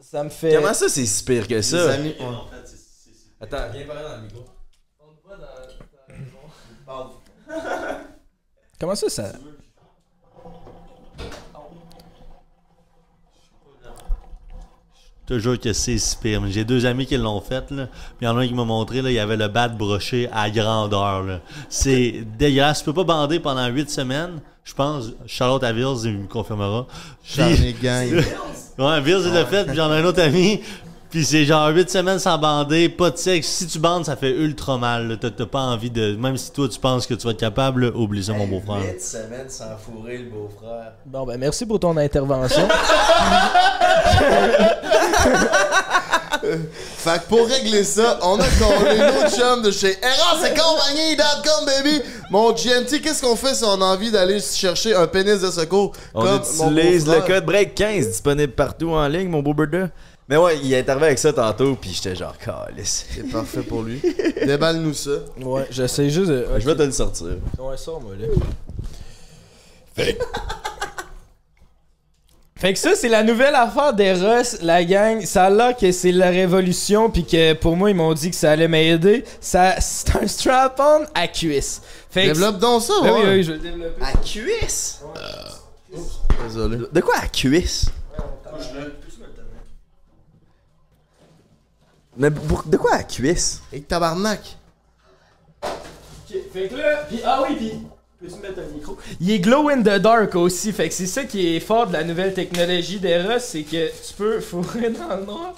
Ça 0.00 0.24
me 0.24 0.28
fait. 0.30 0.56
Comment 0.56 0.74
ça, 0.74 0.88
c'est 0.88 1.06
si 1.06 1.22
pire 1.24 1.46
que 1.46 1.54
Les 1.54 1.62
ça? 1.62 1.92
amis, 1.92 2.16
ouais. 2.18 2.26
Attends, 3.40 3.70
viens 3.72 3.86
parler 3.86 4.02
dans 4.02 4.16
le 4.16 4.22
micro. 4.22 4.44
Comment 8.80 8.94
ça, 8.96 9.08
ça? 9.10 9.32
Je 15.28 15.34
te 15.36 15.38
jure 15.38 15.60
que 15.60 15.72
c'est 15.72 15.96
si 15.98 16.16
pire. 16.16 16.42
J'ai 16.48 16.64
deux 16.64 16.86
amis 16.86 17.06
qui 17.06 17.16
l'ont 17.16 17.40
fait, 17.40 17.70
là. 17.70 17.86
Puis 17.86 18.22
il 18.22 18.24
y 18.24 18.28
en 18.28 18.36
a 18.36 18.40
un 18.40 18.48
qui 18.48 18.54
m'a 18.54 18.64
montré, 18.64 19.00
là, 19.00 19.10
il 19.10 19.14
y 19.14 19.20
avait 19.20 19.36
le 19.36 19.46
bat 19.46 19.68
broché 19.68 20.28
à 20.32 20.50
grandeur, 20.50 21.22
là. 21.22 21.40
C'est 21.68 22.24
dégueulasse. 22.36 22.80
Tu 22.80 22.84
peux 22.86 22.94
pas 22.94 23.04
bander 23.04 23.38
pendant 23.38 23.66
huit 23.68 23.88
semaines. 23.90 24.40
Je 24.64 24.74
pense, 24.74 25.06
Charlotte 25.26 25.62
Avilles, 25.62 26.02
il 26.04 26.18
me 26.18 26.26
confirmera. 26.26 26.86
Puis- 27.22 27.34
Charney 27.34 27.72
Gang. 27.80 28.24
Ouais, 28.78 28.98
Vills, 29.02 29.24
il 29.26 29.32
l'a 29.34 29.44
fait, 29.44 29.66
puis 29.66 29.76
j'en 29.76 29.92
ai 29.92 29.98
un 29.98 30.04
autre 30.06 30.22
ami. 30.22 30.62
Puis 31.10 31.24
c'est 31.24 31.44
genre 31.44 31.68
8 31.68 31.90
semaines 31.90 32.18
sans 32.20 32.38
bander, 32.38 32.88
pas 32.88 33.10
de 33.10 33.16
sexe. 33.16 33.48
Si 33.48 33.66
tu 33.66 33.80
bandes, 33.80 34.04
ça 34.04 34.14
fait 34.14 34.30
ultra 34.30 34.78
mal. 34.78 35.18
T'as 35.20 35.46
pas 35.46 35.60
envie 35.60 35.90
de. 35.90 36.14
Même 36.14 36.36
si 36.36 36.52
toi 36.52 36.68
tu 36.68 36.78
penses 36.78 37.06
que 37.06 37.14
tu 37.14 37.26
vas 37.26 37.32
être 37.32 37.40
capable, 37.40 37.86
là, 37.86 37.90
oublie 37.96 38.22
ça, 38.22 38.32
mon 38.32 38.46
beau-frère. 38.46 38.80
semaines 39.00 39.48
sans 39.48 39.76
fourrer 39.76 40.18
le 40.18 40.30
beau-frère. 40.30 40.92
Bon, 41.04 41.26
ben, 41.26 41.36
merci 41.36 41.66
pour 41.66 41.80
ton 41.80 41.96
intervention. 41.96 42.68
Fait 46.40 47.18
que 47.18 47.28
pour 47.28 47.46
régler 47.46 47.84
ça, 47.84 48.18
on 48.22 48.38
a 48.38 48.46
collé 48.58 48.98
nos 48.98 49.28
chums 49.30 49.62
de 49.62 49.70
chez 49.70 49.96
Eros 50.02 50.44
et 50.44 50.50
compagnie.com, 50.50 51.66
baby. 51.66 52.02
Mon 52.30 52.52
GNT, 52.52 53.00
qu'est-ce 53.02 53.22
qu'on 53.22 53.36
fait 53.36 53.54
si 53.54 53.64
on 53.64 53.80
a 53.80 53.84
envie 53.84 54.10
d'aller 54.10 54.40
chercher 54.40 54.94
un 54.94 55.06
pénis 55.06 55.40
de 55.40 55.50
secours 55.50 55.92
On 56.14 56.22
comme 56.22 56.42
mon 56.58 56.70
utilise 56.70 57.06
le 57.06 57.20
code 57.20 57.44
BREAK15 57.44 58.06
disponible 58.08 58.52
partout 58.52 58.90
en 58.90 59.06
ligne, 59.08 59.28
mon 59.28 59.42
beau 59.42 59.54
Burda. 59.54 59.88
Mais 60.30 60.36
ouais, 60.36 60.58
il 60.62 60.72
est 60.72 60.88
arrivé 60.88 61.06
avec 61.06 61.18
ça 61.18 61.32
tantôt, 61.32 61.74
puis 61.74 61.90
j'étais 61.92 62.14
genre, 62.14 62.38
calice. 62.38 63.04
C'est 63.12 63.28
parfait 63.32 63.62
pour 63.62 63.82
lui. 63.82 64.00
Déballe-nous 64.46 64.94
ça. 64.94 65.10
ouais, 65.42 65.66
j'essaie 65.72 66.08
juste 66.08 66.30
de. 66.30 66.46
Je 66.56 66.64
vais 66.64 66.76
te 66.76 66.82
le 66.84 66.92
sortir. 66.92 67.26
Ouais, 67.58 67.76
sors-moi 67.76 68.12
là. 68.16 68.28
Fait... 69.96 70.16
fait 72.54 72.72
que 72.74 72.78
ça, 72.78 72.94
c'est 72.94 73.08
la 73.08 73.24
nouvelle 73.24 73.56
affaire 73.56 73.92
d'Eros, 73.92 74.58
la 74.62 74.84
gang. 74.84 75.20
Ça 75.24 75.46
a 75.46 75.50
l'air 75.50 75.76
que 75.76 75.90
c'est 75.90 76.12
la 76.12 76.30
révolution, 76.30 77.10
puis 77.10 77.24
que 77.24 77.54
pour 77.54 77.74
moi, 77.74 77.90
ils 77.90 77.96
m'ont 77.96 78.14
dit 78.14 78.30
que 78.30 78.36
ça 78.36 78.52
allait 78.52 78.68
m'aider. 78.68 79.24
Ça, 79.40 79.80
c'est 79.80 80.14
un 80.14 80.28
strap-on 80.28 81.06
à 81.12 81.26
cuisse. 81.26 81.82
Fait 82.08 82.22
que- 82.22 82.28
Développe 82.28 82.60
donc 82.60 82.82
ça, 82.82 82.92
Ben 83.02 83.14
oui, 83.14 83.20
ouais. 83.22 83.30
oui, 83.30 83.42
je 83.42 83.50
vais 83.50 83.58
le 83.58 83.62
développer. 83.64 84.04
À 84.04 84.12
cuisse? 84.16 85.00
Désolé. 86.46 86.78
De 86.92 87.00
quoi 87.00 87.14
à 87.20 87.26
cuisse? 87.26 87.86
Mais 92.16 92.30
pour- 92.30 92.64
de 92.64 92.76
quoi 92.76 92.94
à 92.94 93.02
cuisse? 93.02 93.62
Et 93.72 93.80
tabarnak. 93.80 94.56
Ok, 95.62 96.36
fait 96.52 96.68
que 96.68 96.74
là, 96.76 97.04
pis, 97.08 97.20
ah 97.24 97.42
oui, 97.48 97.56
pis, 97.56 97.72
peux-tu 98.20 98.36
mettre 98.40 98.60
un 98.60 98.74
micro? 98.74 98.96
Il 99.20 99.30
est 99.30 99.38
glow 99.40 99.68
in 99.68 99.80
the 99.82 99.98
dark 100.00 100.34
aussi, 100.34 100.72
fait 100.72 100.88
que 100.88 100.94
c'est 100.94 101.06
ça 101.06 101.24
qui 101.24 101.56
est 101.56 101.60
fort 101.60 101.86
de 101.86 101.92
la 101.92 102.04
nouvelle 102.04 102.34
technologie 102.34 102.98
d'Eros, 102.98 103.38
c'est 103.40 103.62
que 103.62 103.88
tu 103.88 104.14
peux 104.16 104.40
fourrer 104.40 104.90
dans 104.90 105.16
le 105.16 105.24
noir. 105.24 105.54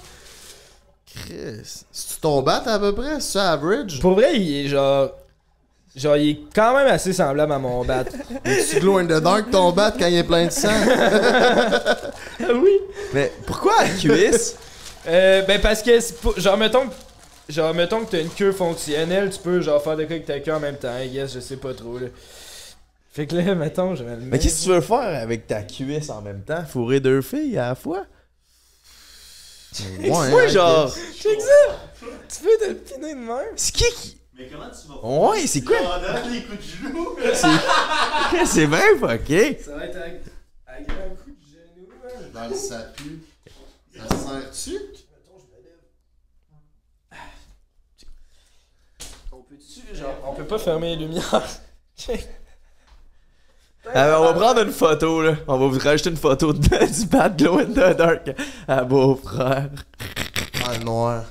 Chris. 1.15 1.83
C'est-tu 1.91 2.19
ton 2.21 2.41
bat 2.41 2.63
à 2.65 2.79
peu 2.79 2.93
près? 2.93 3.15
C'est 3.19 3.33
ça 3.33 3.51
average? 3.53 3.99
Pour 3.99 4.13
vrai, 4.13 4.35
il 4.39 4.65
est 4.65 4.69
genre. 4.69 5.11
Genre, 5.95 6.17
il 6.17 6.29
est 6.31 6.39
quand 6.55 6.75
même 6.75 6.87
assez 6.87 7.13
semblable 7.13 7.51
à 7.51 7.59
mon 7.59 7.85
bat. 7.85 8.03
Tu 8.71 8.79
glow 8.79 8.97
in 8.97 9.05
the 9.05 9.21
dark 9.21 9.51
ton 9.51 9.71
bat 9.71 9.91
quand 9.91 10.07
il 10.07 10.15
est 10.15 10.23
plein 10.23 10.47
de 10.47 10.51
sang? 10.51 10.69
Ah 10.79 12.45
oui? 12.55 12.79
Mais 13.13 13.31
pourquoi 13.45 13.73
à 13.81 13.89
cuisse? 13.89 14.55
Euh, 15.07 15.41
ben 15.43 15.59
parce 15.61 15.81
que, 15.83 15.99
c'est 15.99 16.15
genre, 16.37 16.57
mettons 16.57 16.87
que. 16.87 16.93
Genre, 17.49 17.73
mettons 17.73 18.05
que 18.05 18.11
t'as 18.11 18.21
une 18.21 18.29
queue 18.29 18.53
fonctionnelle, 18.53 19.29
tu 19.29 19.39
peux 19.39 19.59
genre 19.61 19.81
faire 19.83 19.97
de 19.97 20.05
quoi 20.05 20.13
avec 20.15 20.25
ta 20.25 20.39
queue 20.39 20.53
en 20.53 20.59
même 20.61 20.77
temps, 20.77 20.97
I 20.97 21.09
guess, 21.09 21.33
je 21.33 21.39
sais 21.41 21.57
pas 21.57 21.73
trop 21.73 21.99
là. 21.99 22.07
Fait 23.11 23.27
que 23.27 23.35
là, 23.35 23.53
mettons, 23.53 23.95
je 23.95 24.03
vais 24.05 24.11
le 24.11 24.17
Mais 24.21 24.25
mettre. 24.27 24.43
qu'est-ce 24.43 24.61
que 24.61 24.63
tu 24.63 24.69
veux 24.69 24.81
faire 24.81 25.21
avec 25.21 25.45
ta 25.45 25.61
cuisse 25.63 26.09
en 26.09 26.21
même 26.21 26.41
temps? 26.43 26.63
Fourrer 26.65 26.99
deux 27.01 27.21
filles 27.21 27.57
à 27.57 27.69
la 27.69 27.75
fois? 27.75 28.05
Ouais, 29.99 30.09
Moi, 30.09 30.45
I 30.45 30.49
genre. 30.49 30.85
guess. 30.85 31.15
Check 31.21 31.41
ça! 31.41 31.79
Tu 32.29 32.43
peux 32.43 32.57
te 32.65 32.69
le 32.69 32.75
piner 32.75 33.13
de 33.13 33.19
même? 33.19 33.53
C'est 33.55 33.73
qui 33.73 33.83
qui. 33.95 34.17
Mais 34.37 34.47
comment 34.47 34.69
tu 34.69 34.87
vas 34.87 35.29
Ouais, 35.31 35.45
c'est 35.45 35.61
quoi? 35.61 35.77
faire 35.77 36.25
les 36.31 36.43
coups 36.43 36.57
de 36.59 36.87
genoux? 36.87 37.15
C'est 38.45 38.67
bien 38.67 38.79
fucké. 38.99 39.59
Ça 39.63 39.75
va 39.75 39.85
être 39.85 39.97
un, 39.97 40.73
un 40.73 40.81
grand 40.81 41.15
coup 41.15 41.31
de 41.31 41.45
genou, 41.45 41.87
hein. 42.05 42.29
Dans 42.33 42.47
le 42.47 42.55
sapu. 42.55 43.19
Ça 43.95 44.17
sert-tu? 44.17 44.79
On 49.31 49.41
peut-tu, 49.41 49.95
genre, 49.95 50.15
on 50.25 50.33
peut 50.33 50.45
pas 50.45 50.59
fermer 50.59 50.95
les 50.95 51.05
lumières. 51.05 51.43
Alors, 53.93 54.21
on 54.21 54.25
va 54.25 54.33
prendre 54.33 54.61
une 54.61 54.71
photo, 54.71 55.21
là. 55.21 55.35
On 55.47 55.57
va 55.57 55.67
vous 55.67 55.79
rajouter 55.79 56.09
une 56.09 56.17
photo 56.17 56.53
de, 56.53 56.59
du 57.01 57.05
Bad 57.07 57.37
Glow 57.37 57.59
in 57.59 57.65
the 57.65 57.95
Dark 57.97 58.31
à 58.67 58.83
beau-frère. 58.83 59.69
Ah, 60.65 60.77
le 60.77 60.83
noir. 60.85 61.25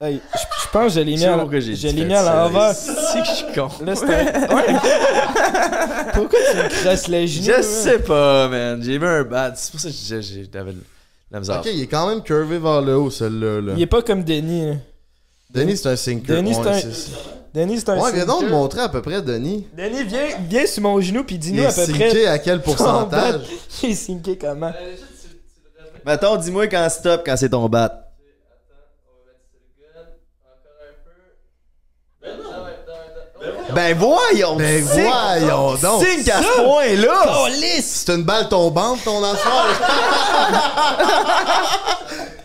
Hey, 0.00 0.20
je 0.34 0.61
pense 0.72 0.94
que 0.94 1.00
je 1.00 1.04
l'ai 1.04 1.16
mis 1.16 1.24
à 1.24 1.36
où 1.44 1.46
que 1.48 1.60
j'ai 1.60 1.76
je 1.76 1.88
l'ai 1.88 2.04
mis 2.04 2.14
à 2.14 2.22
ça, 2.24 2.34
l'envers. 2.48 2.74
C'est 2.74 3.20
que 3.20 3.26
je 3.26 3.32
suis 3.32 3.46
con. 3.54 3.68
Là, 3.84 3.94
c'est 3.94 4.04
un... 4.04 4.08
Ouais. 4.56 4.66
Pourquoi 6.14 6.38
tu 6.50 6.56
me 6.56 6.68
crasses 6.82 7.08
les 7.08 7.26
genoux? 7.26 7.44
Je 7.46 7.52
hein? 7.52 7.62
sais 7.62 7.98
pas, 8.00 8.48
man. 8.48 8.82
J'ai 8.82 8.98
mis 8.98 9.04
un 9.06 9.22
bad. 9.24 9.54
C'est 9.56 9.70
pour 9.70 9.80
ça 9.80 9.88
que 9.88 9.94
j'ai- 9.94 10.22
j'ai- 10.22 10.48
j'avais 10.52 10.72
la 11.30 11.38
misère. 11.40 11.58
Ok, 11.60 11.68
il 11.72 11.82
est 11.82 11.86
quand 11.86 12.08
même 12.08 12.22
curvé 12.22 12.58
vers 12.58 12.80
le 12.82 12.96
haut, 12.96 13.10
celui-là. 13.10 13.60
Là. 13.60 13.72
Il 13.76 13.82
est 13.82 13.86
pas 13.86 14.02
comme 14.02 14.22
Denis. 14.24 14.66
là. 14.68 14.74
Denis, 15.50 15.76
c'est 15.76 15.88
un 15.90 15.96
sinker. 15.96 16.36
Denis, 16.36 16.54
c'est 16.54 16.68
un- 16.68 16.80
Denis, 17.54 17.80
c'est 17.80 17.88
un 17.90 17.98
Ouais, 18.00 18.12
viens 18.12 18.24
donc 18.24 18.42
me 18.44 18.48
montrer 18.48 18.80
à 18.80 18.88
peu 18.88 19.02
près, 19.02 19.20
Denis. 19.20 19.66
Denis, 19.76 20.04
viens, 20.04 20.24
viens 20.48 20.66
sur 20.66 20.82
mon 20.82 20.98
genou 21.02 21.22
puis 21.24 21.34
Il 21.36 21.38
dis-nous 21.38 21.62
est 21.62 21.66
à 21.66 21.72
peu 21.72 21.84
sinké 21.84 22.08
près. 22.08 22.26
à 22.26 22.38
quel 22.38 22.62
pourcentage? 22.62 23.42
Il 23.82 23.90
est 23.90 23.94
sinké 23.94 24.38
comment? 24.38 24.72
Mettons, 26.06 26.36
dis-moi 26.36 26.66
quand 26.68 26.88
stop, 26.88 27.22
quand 27.26 27.36
c'est 27.36 27.50
ton 27.50 27.68
bat. 27.68 28.08
Ben 33.74 33.96
voyons! 33.96 34.56
Ben 34.56 34.86
signe- 34.86 35.02
voyons 35.02 35.74
donc! 35.76 36.04
Signe 36.04 36.24
qu'à 36.24 36.42
ce 36.42 36.62
point-là! 36.62 37.48
C'est 37.82 38.12
une 38.14 38.22
balle 38.24 38.48
tombante, 38.48 39.02
ton 39.04 39.22
affaire? 39.24 39.80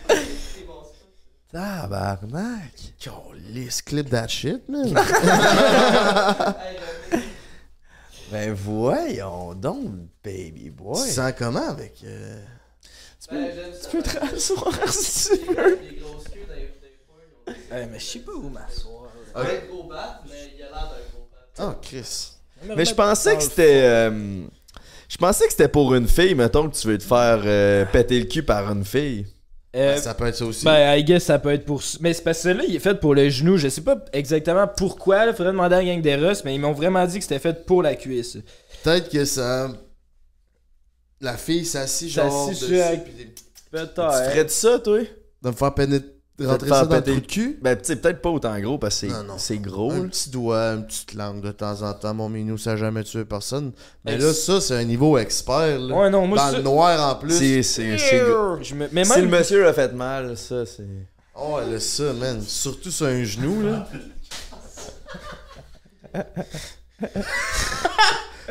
Tabarnak! 1.52 2.74
Calice, 3.00 3.82
clip 3.82 4.10
that 4.10 4.28
shit, 4.28 4.68
man. 4.68 4.94
Ben 8.30 8.52
voyons 8.52 9.54
donc, 9.54 9.86
baby 10.22 10.68
boy! 10.68 11.02
Tu 11.06 11.12
sens 11.14 11.32
comment 11.38 11.66
avec. 11.70 11.94
euh, 12.04 12.42
Tu 13.22 13.28
peux 13.90 14.02
te 14.02 14.18
rasseoir 14.18 14.74
si 14.90 15.30
tu 15.30 15.46
veux. 15.54 15.78
Eh, 17.48 17.86
mais 17.90 17.98
je 17.98 18.04
sais 18.04 18.18
pas 18.18 18.32
où 18.32 18.50
m'asseoir. 18.50 19.07
Ok. 19.38 19.46
Oh, 21.60 21.72
Chris. 21.82 22.32
Mais 22.76 22.84
je 22.84 22.94
pensais 22.94 23.36
que 23.36 23.42
c'était. 23.42 23.82
euh, 23.84 24.42
je 25.08 25.16
pensais 25.16 25.44
que 25.46 25.50
c'était 25.52 25.68
pour 25.68 25.94
une 25.94 26.06
fille, 26.08 26.34
mettons 26.34 26.68
que 26.68 26.76
tu 26.76 26.86
veux 26.88 26.98
te 26.98 27.04
faire 27.04 27.40
euh, 27.44 27.84
péter 27.86 28.18
le 28.18 28.26
cul 28.26 28.42
par 28.42 28.70
une 28.70 28.84
fille. 28.84 29.26
Euh, 29.76 29.94
Ben, 29.94 30.00
ça 30.00 30.14
peut 30.14 30.26
être 30.26 30.36
ça 30.36 30.44
aussi. 30.46 30.64
Ben, 30.64 30.96
I 30.96 31.04
guess 31.04 31.24
ça 31.24 31.38
peut 31.38 31.52
être 31.52 31.64
pour. 31.64 31.82
Mais 32.00 32.12
c'est 32.14 32.22
parce 32.24 32.42
que 32.42 32.48
là, 32.48 32.64
il 32.66 32.74
est 32.76 32.80
fait 32.80 32.98
pour 32.98 33.14
le 33.14 33.28
genou. 33.28 33.56
Je 33.58 33.68
sais 33.68 33.82
pas 33.82 33.96
exactement 34.12 34.66
pourquoi. 34.66 35.26
Il 35.26 35.34
faudrait 35.34 35.52
demander 35.52 35.76
à 35.76 35.82
la 35.82 35.84
gang 35.84 36.00
des 36.00 36.14
Russes, 36.16 36.42
mais 36.44 36.54
ils 36.54 36.60
m'ont 36.60 36.72
vraiment 36.72 37.04
dit 37.06 37.18
que 37.18 37.22
c'était 37.22 37.38
fait 37.38 37.64
pour 37.66 37.82
la 37.82 37.94
cuisse. 37.94 38.38
Peut-être 38.82 39.08
que 39.10 39.24
ça. 39.24 39.70
La 41.20 41.36
fille 41.36 41.64
s'assit 41.64 42.08
genre. 42.10 42.48
S'assit 42.48 42.62
dessus, 42.62 42.76
sur 42.82 43.04
puis 43.04 43.12
des- 43.12 43.34
Tu 43.34 43.42
Peut-être. 43.70 44.30
ferais-tu 44.30 44.54
ça, 44.54 44.78
toi? 44.78 44.98
De 45.42 45.48
me 45.48 45.52
faire 45.52 45.74
pénétrer. 45.74 46.08
Rentrer 46.46 46.68
ça 46.68 46.84
dans 46.86 46.96
le 46.96 47.02
trou 47.02 47.14
de 47.14 47.20
cul? 47.26 47.58
Ben, 47.60 47.76
tu 47.76 47.84
sais, 47.84 47.96
peut-être 47.96 48.22
pas 48.22 48.30
autant 48.30 48.58
gros 48.60 48.78
parce 48.78 49.00
que 49.00 49.08
c'est- 49.38 49.58
gros. 49.58 49.90
Un 49.90 50.02
là. 50.04 50.08
petit 50.08 50.30
doigt, 50.30 50.74
une 50.74 50.86
petite 50.86 51.14
langue 51.14 51.40
de 51.42 51.50
temps 51.50 51.82
en 51.82 51.92
temps. 51.94 52.14
Mon 52.14 52.28
minou, 52.28 52.56
ça 52.58 52.72
a 52.72 52.76
jamais 52.76 53.02
tué 53.02 53.24
personne. 53.24 53.72
Mais 54.04 54.16
là, 54.16 54.32
ça, 54.32 54.60
c'est 54.60 54.76
un 54.76 54.84
niveau 54.84 55.18
expert. 55.18 55.78
Là. 55.80 55.96
Ouais, 55.96 56.10
non, 56.10 56.26
moi, 56.26 56.38
Dans 56.38 56.56
le 56.56 56.62
noir 56.62 57.10
en 57.12 57.16
plus. 57.16 57.32
C'est. 57.34 57.56
me- 58.74 59.04
Si 59.04 59.20
le 59.20 59.26
monsieur 59.28 59.66
a 59.66 59.72
fait 59.72 59.92
mal, 59.92 60.36
ça, 60.36 60.64
c'est. 60.64 60.86
Oh, 61.34 61.56
ouais, 61.56 61.70
là, 61.72 61.80
ça, 61.80 62.12
man. 62.12 62.40
Surtout 62.40 62.90
sur 62.90 63.06
un 63.06 63.22
genou, 63.24 63.62
là. 63.62 63.88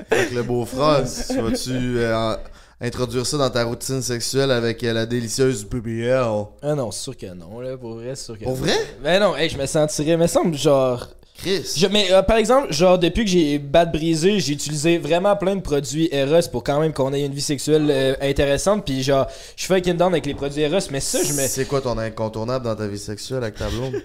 fait 0.10 0.30
que 0.30 0.36
le 0.36 0.44
beau-frère, 0.44 1.04
tu 1.04 1.42
vas-tu 1.42 2.00
euh, 2.00 2.16
en- 2.16 2.38
introduire 2.80 3.26
ça 3.26 3.38
dans 3.38 3.49
ta 3.49 3.64
routine 3.64 4.02
sexuelle 4.02 4.52
avec 4.52 4.84
euh, 4.84 4.94
la 4.94 5.06
délicieuse 5.06 5.66
BBL? 5.66 6.14
Ah 6.62 6.76
non, 6.76 6.91
c'est 6.91 7.02
sûr 7.04 7.18
que 7.18 7.26
non, 7.34 7.60
là. 7.60 7.78
Pour 7.78 7.95
vrai, 7.95 8.16
c'est 8.16 8.26
sûr 8.26 8.38
que 8.38 8.44
Pour 8.44 8.54
non. 8.54 8.60
vrai? 8.64 8.76
Ben 9.04 9.20
non, 9.20 9.36
hey, 9.36 9.49
je 9.49 9.58
me 9.58 9.66
sentirais. 9.66 10.18
me 10.18 10.28
semble 10.28 10.56
genre. 10.56 11.08
Chris. 11.40 11.72
Je- 11.78 11.86
mais 11.86 12.12
euh, 12.12 12.24
par 12.24 12.38
exemple, 12.38 12.74
genre 12.74 12.98
depuis 12.98 13.24
que 13.24 13.30
j'ai 13.30 13.60
batte 13.60 13.91
brisé, 13.91 14.40
j'ai 14.40 14.54
utilisé 14.54 14.98
vraiment 14.98 15.36
plein 15.36 15.56
de 15.56 15.62
produits 15.62 16.10
Eros 16.12 16.48
pour 16.52 16.64
quand 16.64 16.80
même 16.80 16.94
qu'on 16.94 17.14
ait 17.14 17.24
une 17.26 17.32
vie 17.34 17.41
sexuelle 17.41 17.88
euh, 17.91 18.16
intéressante. 18.22 18.84
Puis 18.86 19.04
genre, 19.04 19.28
je 19.56 19.66
fais 19.68 19.76
fucking 19.76 19.98
down 19.98 20.12
avec 20.14 20.26
les 20.26 20.34
produits 20.34 20.62
Eros, 20.64 20.80
mais 20.91 20.99
ça, 20.99 21.20
je 21.24 21.34
me. 21.34 21.41
C'est 21.48 21.66
quoi 21.66 21.82
ton 21.82 21.95
incontournable 21.99 22.66
dans 22.66 22.76
ta 22.76 22.88
vie 22.88 22.98
sexuelle 22.98 23.44
avec 23.44 23.56
ta 23.56 23.70
blonde? 23.70 24.02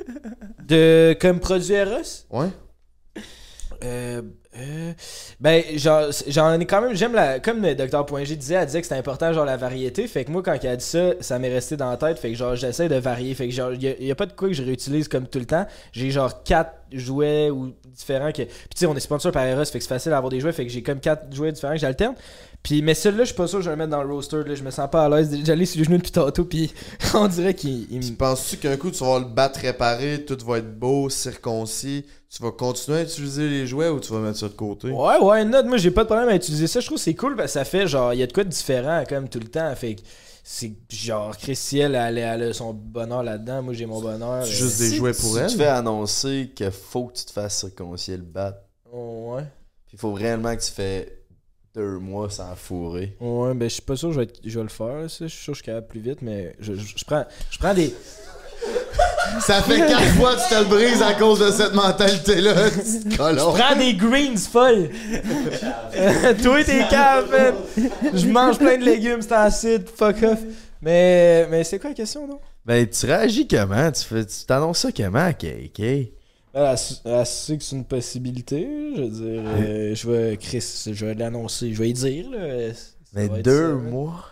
De 0.69 1.17
comme 1.21 1.41
produit 1.41 1.73
Eros? 1.73 2.27
Ouais? 2.31 2.49
Euh, 3.85 4.23
euh, 4.55 4.93
ben 5.41 5.63
j'en 5.77 6.61
ai 6.61 6.67
quand 6.67 6.83
même 6.83 6.95
j'aime 6.95 7.15
la 7.15 7.41
comme 7.41 7.63
le 7.63 7.75
docteur 7.75 8.05
disait 8.05 8.55
elle 8.55 8.67
disait 8.67 8.81
que 8.81 8.87
c'était 8.87 8.99
important 8.99 9.33
genre 9.33 9.47
la 9.47 9.57
variété. 9.57 10.07
Fait 10.07 10.25
que 10.25 10.31
moi 10.31 10.43
quand 10.43 10.55
elle 10.63 10.69
a 10.69 10.77
dit 10.77 10.85
ça 10.85 11.13
ça 11.21 11.39
m'est 11.39 11.53
resté 11.53 11.77
dans 11.77 11.89
la 11.89 11.97
tête. 11.97 12.19
Fait 12.19 12.31
que 12.31 12.37
genre 12.37 12.55
j'essaie 12.55 12.89
de 12.89 12.97
varier. 12.97 13.35
Fait 13.35 13.49
que 13.49 13.55
genre 13.55 13.73
y 13.73 14.11
a 14.11 14.15
pas 14.15 14.27
de 14.27 14.33
quoi 14.33 14.49
que 14.49 14.55
je 14.55 14.63
réutilise 14.63 15.09
comme 15.09 15.27
tout 15.27 15.39
le 15.39 15.47
temps. 15.47 15.67
J'ai 15.93 16.11
genre 16.11 16.43
quatre 16.43 16.75
jouets 16.93 17.51
ou 17.51 17.73
différents 17.93 18.33
que 18.33 18.43
puis 18.43 18.69
tu 18.75 18.79
sais 18.79 18.87
on 18.87 18.95
est 18.95 19.01
sponsor 19.01 19.33
par 19.33 19.45
Eros 19.45 19.65
fait 19.65 19.79
que 19.79 19.85
c'est 19.85 19.89
facile 19.89 20.11
d'avoir 20.11 20.31
des 20.31 20.41
jouets 20.41 20.53
fait 20.53 20.67
que 20.67 20.73
j'ai 20.73 20.83
comme 20.83 21.01
quatre 21.01 21.35
jouets 21.35 21.53
différents 21.53 21.75
que 21.75 21.81
j'alterne 21.81 22.15
puis 22.63 22.83
mais 22.83 22.95
celui-là 22.95 23.25
je 23.25 23.29
suis 23.29 23.37
pas 23.37 23.47
sûr 23.47 23.59
que 23.59 23.65
je 23.65 23.71
vais 23.71 23.77
le 23.77 23.79
mettre 23.79 23.91
dans 23.91 24.03
le 24.03 24.13
roster 24.13 24.43
là 24.47 24.55
je 24.55 24.63
me 24.63 24.71
sens 24.71 24.89
pas 24.91 25.05
à 25.05 25.09
l'aise 25.09 25.37
j'allais 25.45 25.67
sur 25.67 25.79
les 25.79 25.85
genoux 25.85 25.99
depuis 25.99 26.13
tantôt 26.13 26.45
puis 26.45 26.73
on 27.15 27.29
dirait 27.29 27.55
qu'il 27.55 27.87
il 27.91 28.01
Tu 28.01 28.13
me 28.13 28.17
penses-tu 28.17 28.57
qu'un 28.57 28.77
coup 28.77 28.91
tu 28.91 29.05
vas 29.05 29.19
le 29.19 29.27
battre 29.27 29.61
réparé, 29.61 30.25
tout 30.25 30.39
va 30.45 30.59
être 30.59 30.79
beau, 30.79 31.09
circoncis, 31.09 32.05
tu 32.35 32.43
vas 32.43 32.51
continuer 32.51 32.99
à 32.99 33.03
utiliser 33.03 33.49
les 33.49 33.67
jouets 33.67 33.89
ou 33.89 34.01
tu 34.01 34.13
vas 34.13 34.21
mettre 34.21 34.39
ça 34.39 34.49
de 34.49 34.55
côté? 34.55 34.89
Ouais, 34.89 35.19
ouais, 35.19 35.45
note, 35.45 35.67
moi 35.67 35.77
j'ai 35.77 35.91
pas 35.91 36.03
de 36.03 36.09
problème 36.09 36.29
à 36.29 36.35
utiliser 36.35 36.67
ça. 36.67 36.81
Je 36.81 36.87
trouve 36.87 36.99
que 36.99 37.05
c'est 37.05 37.15
cool 37.15 37.37
parce 37.37 37.49
que 37.49 37.53
ça 37.53 37.65
fait 37.65 37.87
genre, 37.87 38.15
il 38.15 38.21
y 38.21 38.23
a 38.23 38.27
de 38.27 38.33
quoi 38.33 38.45
de 38.45 38.49
différent 38.49 39.05
comme 39.09 39.29
tout 39.29 39.39
le 39.39 39.49
temps. 39.49 39.75
Fait 39.75 39.97
que 39.97 40.03
c'est 40.43 40.73
genre, 40.91 41.37
Christiel, 41.37 41.95
elle, 41.95 42.19
elle 42.19 42.43
a 42.43 42.53
son 42.53 42.73
bonheur 42.75 43.23
là-dedans. 43.23 43.63
Moi 43.63 43.75
j'ai 43.75 43.87
mon 43.87 44.01
bonheur. 44.01 44.45
C'est 44.45 44.51
euh, 44.53 44.55
juste 44.55 44.79
des 44.79 44.89
Si 44.91 44.97
jouets 44.97 45.13
pour 45.13 45.35
tu 45.35 45.39
elle? 45.41 45.51
te 45.51 45.57
fais 45.57 45.67
annoncer 45.69 46.51
qu'il 46.55 46.71
faut 46.71 47.07
que 47.07 47.15
tu 47.19 47.25
te 47.25 47.33
fasses 47.33 47.59
circoncier 47.61 48.17
le 48.17 48.25
bat. 48.25 48.65
oh, 48.93 49.35
ouais. 49.37 49.45
Puis 49.87 49.95
il 49.97 49.99
faut 49.99 50.13
réellement 50.13 50.55
que 50.57 50.63
tu 50.63 50.73
fais 50.73 51.19
deux 51.75 51.99
mois 51.99 52.29
sans 52.29 52.55
fourrer. 52.57 53.17
Ouais, 53.21 53.55
ben 53.55 53.69
je 53.69 53.75
suis 53.75 53.83
pas 53.83 53.97
sûr 53.97 54.09
que 54.09 54.15
je 54.15 54.19
vais, 54.21 54.25
être- 54.25 54.41
je 54.45 54.59
vais 54.59 54.63
le 54.63 54.69
faire. 54.69 55.03
Je 55.09 55.09
suis 55.09 55.31
sûr 55.31 55.53
que 55.53 55.59
je 55.59 55.63
suis 55.63 55.67
capable 55.67 55.87
plus 55.87 56.01
vite, 56.01 56.21
mais 56.23 56.55
je, 56.59 56.75
je- 56.75 56.97
je 56.99 57.05
prends, 57.05 57.25
je 57.51 57.59
prends 57.59 57.73
des. 57.75 57.95
Ça 59.41 59.63
fait 59.63 59.79
quatre 59.79 60.03
fois 60.17 60.35
que 60.35 60.43
tu 60.43 60.55
te 60.55 60.59
le 60.61 60.65
brises 60.67 61.03
à 61.03 61.15
cause 61.15 61.41
de 61.41 61.51
cette 61.51 61.75
mentalité-là. 61.75 62.55
Je 62.71 63.59
prends 63.59 63.77
des 63.77 63.95
greens 63.95 64.39
folles. 64.39 64.91
Toi 66.43 66.65
t'es 66.65 66.81
man. 66.91 67.55
Je 68.15 68.27
mange 68.29 68.59
plein 68.59 68.79
de 68.79 68.85
légumes, 68.85 69.23
c'est 69.23 69.33
acide, 69.33 69.89
fuck 69.89 70.23
off. 70.23 70.39
Mais, 70.81 71.47
mais 71.51 71.65
c'est 71.65 71.79
quoi 71.79 71.91
la 71.91 71.95
question, 71.97 72.27
donc? 72.27 72.41
Ben, 72.65 72.87
tu 72.89 73.07
réagis 73.07 73.47
comment? 73.49 73.91
Tu 73.91 74.03
fais, 74.05 74.25
tu 74.25 74.45
t'annonces 74.47 74.79
ça 74.79 74.91
comment, 74.93 75.33
KK? 75.33 75.81
Elle, 75.81 76.11
elle, 76.55 76.77
elle 77.05 77.27
sait 77.27 77.57
que 77.57 77.65
c'est 77.65 77.77
une 77.77 77.85
possibilité. 77.85 78.69
Je 78.97 79.01
veux 79.03 79.09
dire, 79.09 79.43
euh, 79.47 79.95
je 79.95 80.11
vais, 80.11 80.37
Chris, 80.37 80.85
je 80.93 81.07
vais 81.07 81.15
l'annoncer, 81.15 81.73
je 81.73 81.79
vais 81.79 81.89
y 81.91 81.93
dire. 81.93 82.31
Là, 82.31 82.73
Ça 82.75 82.81
Mais 83.15 83.29
deux 83.29 83.71
ça, 83.71 83.75
mois? 83.75 84.27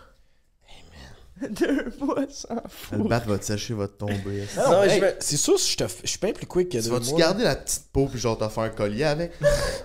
deux 1.51 1.93
mois 2.01 2.25
sans 2.29 2.55
Le 2.55 2.61
fourrer. 2.69 3.09
bat 3.09 3.19
va 3.21 3.39
te 3.39 3.45
sécher, 3.45 3.75
va 3.75 3.89
te 3.89 3.93
tomber. 3.95 4.45
Non, 4.57 4.71
Non, 4.71 4.83
hey, 4.83 4.99
je 5.01 5.05
me- 5.05 5.15
C'est 5.21 5.37
sûr, 5.37 5.57
je, 5.59 5.77
te 5.77 5.85
f- 5.85 6.01
je 6.05 6.09
suis 6.09 6.19
bien 6.19 6.33
plus 6.33 6.47
quick 6.47 6.69
que 6.69 6.79
Tu 6.79 6.85
deux 6.85 6.91
vas-tu 6.91 7.11
mois. 7.11 7.19
garder 7.19 7.45
la 7.45 7.57
petite 7.57 7.85
peau 7.93 8.07
puis 8.07 8.19
genre 8.19 8.37
t'as 8.39 8.49
fait 8.49 8.61
un 8.61 8.69
collier 8.71 9.05
avec? 9.05 9.33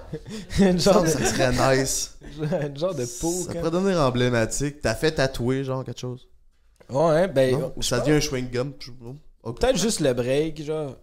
Une 0.60 0.80
genre, 0.80 1.04
de, 1.04 1.08
Ça 1.08 1.26
serait 1.26 1.78
nice. 1.78 2.18
une 2.62 2.78
genre 2.78 2.96
de 2.96 3.06
peau. 3.06 3.32
Ça 3.32 3.54
quand- 3.54 3.60
pourrait 3.60 3.72
devenir 3.72 4.02
emblématique. 4.02 4.82
T'as 4.82 4.96
fait 4.96 5.12
tatouer 5.12 5.64
genre 5.64 5.84
quelque 5.84 6.00
chose? 6.00 6.28
Ouais, 6.90 7.28
ben. 7.28 7.60
Non? 7.60 7.74
Ou 7.76 7.82
je 7.82 7.88
ça 7.88 7.98
pense- 8.00 8.08
devient 8.08 8.18
un 8.18 8.20
chewing-gum? 8.30 8.74
Oh. 9.44 9.54
Peut-être 9.54 9.78
juste 9.78 10.00
le 10.02 10.14
break, 10.14 10.64
genre. 10.64 10.96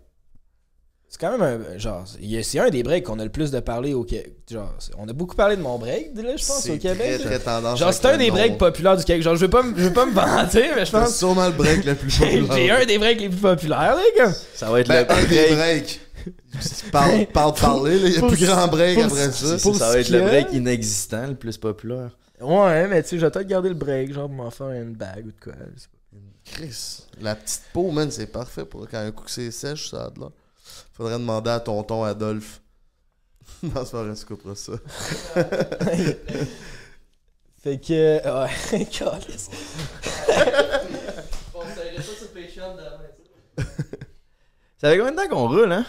C'est 1.14 1.20
quand 1.20 1.36
même 1.36 1.62
un. 1.74 1.78
Genre, 1.78 2.04
c'est 2.42 2.58
un 2.58 2.70
des 2.70 2.82
breaks 2.82 3.04
qu'on 3.04 3.18
a 3.18 3.24
le 3.24 3.30
plus 3.30 3.50
de 3.50 3.60
parler 3.60 3.92
au 3.92 4.02
Québec. 4.02 4.32
Genre, 4.50 4.72
c'est- 4.78 4.92
on 4.96 5.06
a 5.06 5.12
beaucoup 5.12 5.36
parlé 5.36 5.56
de 5.56 5.60
mon 5.60 5.78
break, 5.78 6.12
là, 6.16 6.22
je 6.22 6.46
pense, 6.46 6.60
C'est 6.62 6.70
au 6.72 6.78
Québec. 6.78 6.98
très, 6.98 7.18
là. 7.18 7.24
très 7.24 7.38
tendance 7.38 7.78
Genre, 7.78 7.92
c'est 7.92 8.06
un 8.06 8.16
des 8.16 8.30
breaks 8.30 8.56
populaires 8.56 8.96
du 8.96 9.04
Québec. 9.04 9.22
Genre, 9.22 9.36
je 9.36 9.40
veux 9.42 9.50
pas, 9.50 9.62
me- 9.62 9.76
je 9.76 9.82
veux 9.88 9.92
pas 9.92 10.06
me 10.06 10.12
vanter, 10.14 10.70
mais 10.74 10.86
je 10.86 10.90
C'est 10.90 10.92
pense. 10.92 11.14
sûrement 11.18 11.46
le 11.48 11.52
break 11.52 11.84
le 11.84 11.94
plus 11.96 12.16
populaire. 12.18 12.52
j'ai 12.56 12.70
un 12.70 12.86
des 12.86 12.96
breaks 12.98 13.20
les 13.20 13.28
plus 13.28 13.38
populaires, 13.40 13.94
là, 13.94 14.02
comme. 14.16 14.32
Ça 14.54 14.70
va 14.70 14.80
être 14.80 14.88
Ben, 14.88 15.06
le 15.06 15.12
un 15.12 15.20
des 15.24 15.26
break. 15.26 15.54
breaks. 15.54 16.00
Parle, 16.90 17.26
parle, 17.34 17.54
parler, 17.56 17.98
là. 17.98 18.08
Il 18.08 18.14
y 18.14 18.16
a 18.16 18.20
Pour- 18.20 18.28
plus 18.30 18.46
grand 18.46 18.68
break 18.68 18.98
après 18.98 19.30
ça. 19.32 19.58
Ça, 19.58 19.72
ça 19.74 19.88
va 19.90 19.98
être 19.98 20.08
le 20.08 20.20
break 20.22 20.46
inexistant, 20.54 21.26
le 21.26 21.34
plus 21.34 21.58
populaire. 21.58 22.16
Ouais, 22.40 22.88
mais 22.88 23.02
tu 23.02 23.10
sais, 23.10 23.18
je 23.18 23.26
vais 23.26 23.30
peut-être 23.30 23.48
garder 23.48 23.68
le 23.68 23.74
break, 23.74 24.14
genre, 24.14 24.28
pour 24.28 24.36
m'en 24.36 24.50
faire 24.50 24.70
une 24.70 24.94
bague 24.94 25.26
ou 25.26 25.30
de 25.30 25.44
quoi. 25.44 25.52
Chris, 26.44 27.04
la 27.20 27.34
petite 27.36 27.62
peau, 27.72 27.90
man, 27.90 28.10
c'est 28.10 28.26
parfait 28.26 28.64
pour 28.64 28.88
quand 28.88 28.98
un 28.98 29.10
coup 29.12 29.24
que 29.24 29.30
c'est 29.30 29.50
sèche, 29.50 29.90
ça 29.90 30.04
a 30.06 30.10
de 30.10 30.20
là. 30.20 30.28
Faudrait 30.92 31.18
demander 31.18 31.50
à 31.50 31.60
tonton 31.60 32.04
Adolphe. 32.04 32.60
non, 33.62 33.84
c'est 33.84 33.92
pas 33.92 34.02
vrai, 34.04 34.14
tu 34.14 34.24
couperas 34.24 34.54
ça. 34.54 34.72
Fait 37.62 37.78
que. 37.78 38.20
Ouais, 38.24 38.84
câlisse. 38.90 39.50
Ça 44.78 44.90
fait 44.90 44.98
combien 44.98 45.12
de 45.12 45.16
temps 45.16 45.28
qu'on 45.28 45.48
roule, 45.48 45.70
hein? 45.70 45.86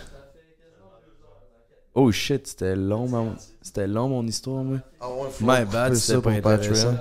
Oh 1.95 2.11
shit, 2.11 2.45
c'était 2.47 2.75
long, 2.75 3.07
mon... 3.07 3.35
C'était 3.61 3.87
long, 3.87 4.09
mon 4.09 4.25
histoire, 4.27 4.63
moi. 4.63 4.79
Ah 4.99 5.09
ouais, 5.09 5.29
faut 5.31 5.45
My 5.45 5.65
bad, 5.65 5.95
ça 5.95 6.13
c'était 6.15 6.21
pas 6.21 6.51
intéressant. 6.51 6.95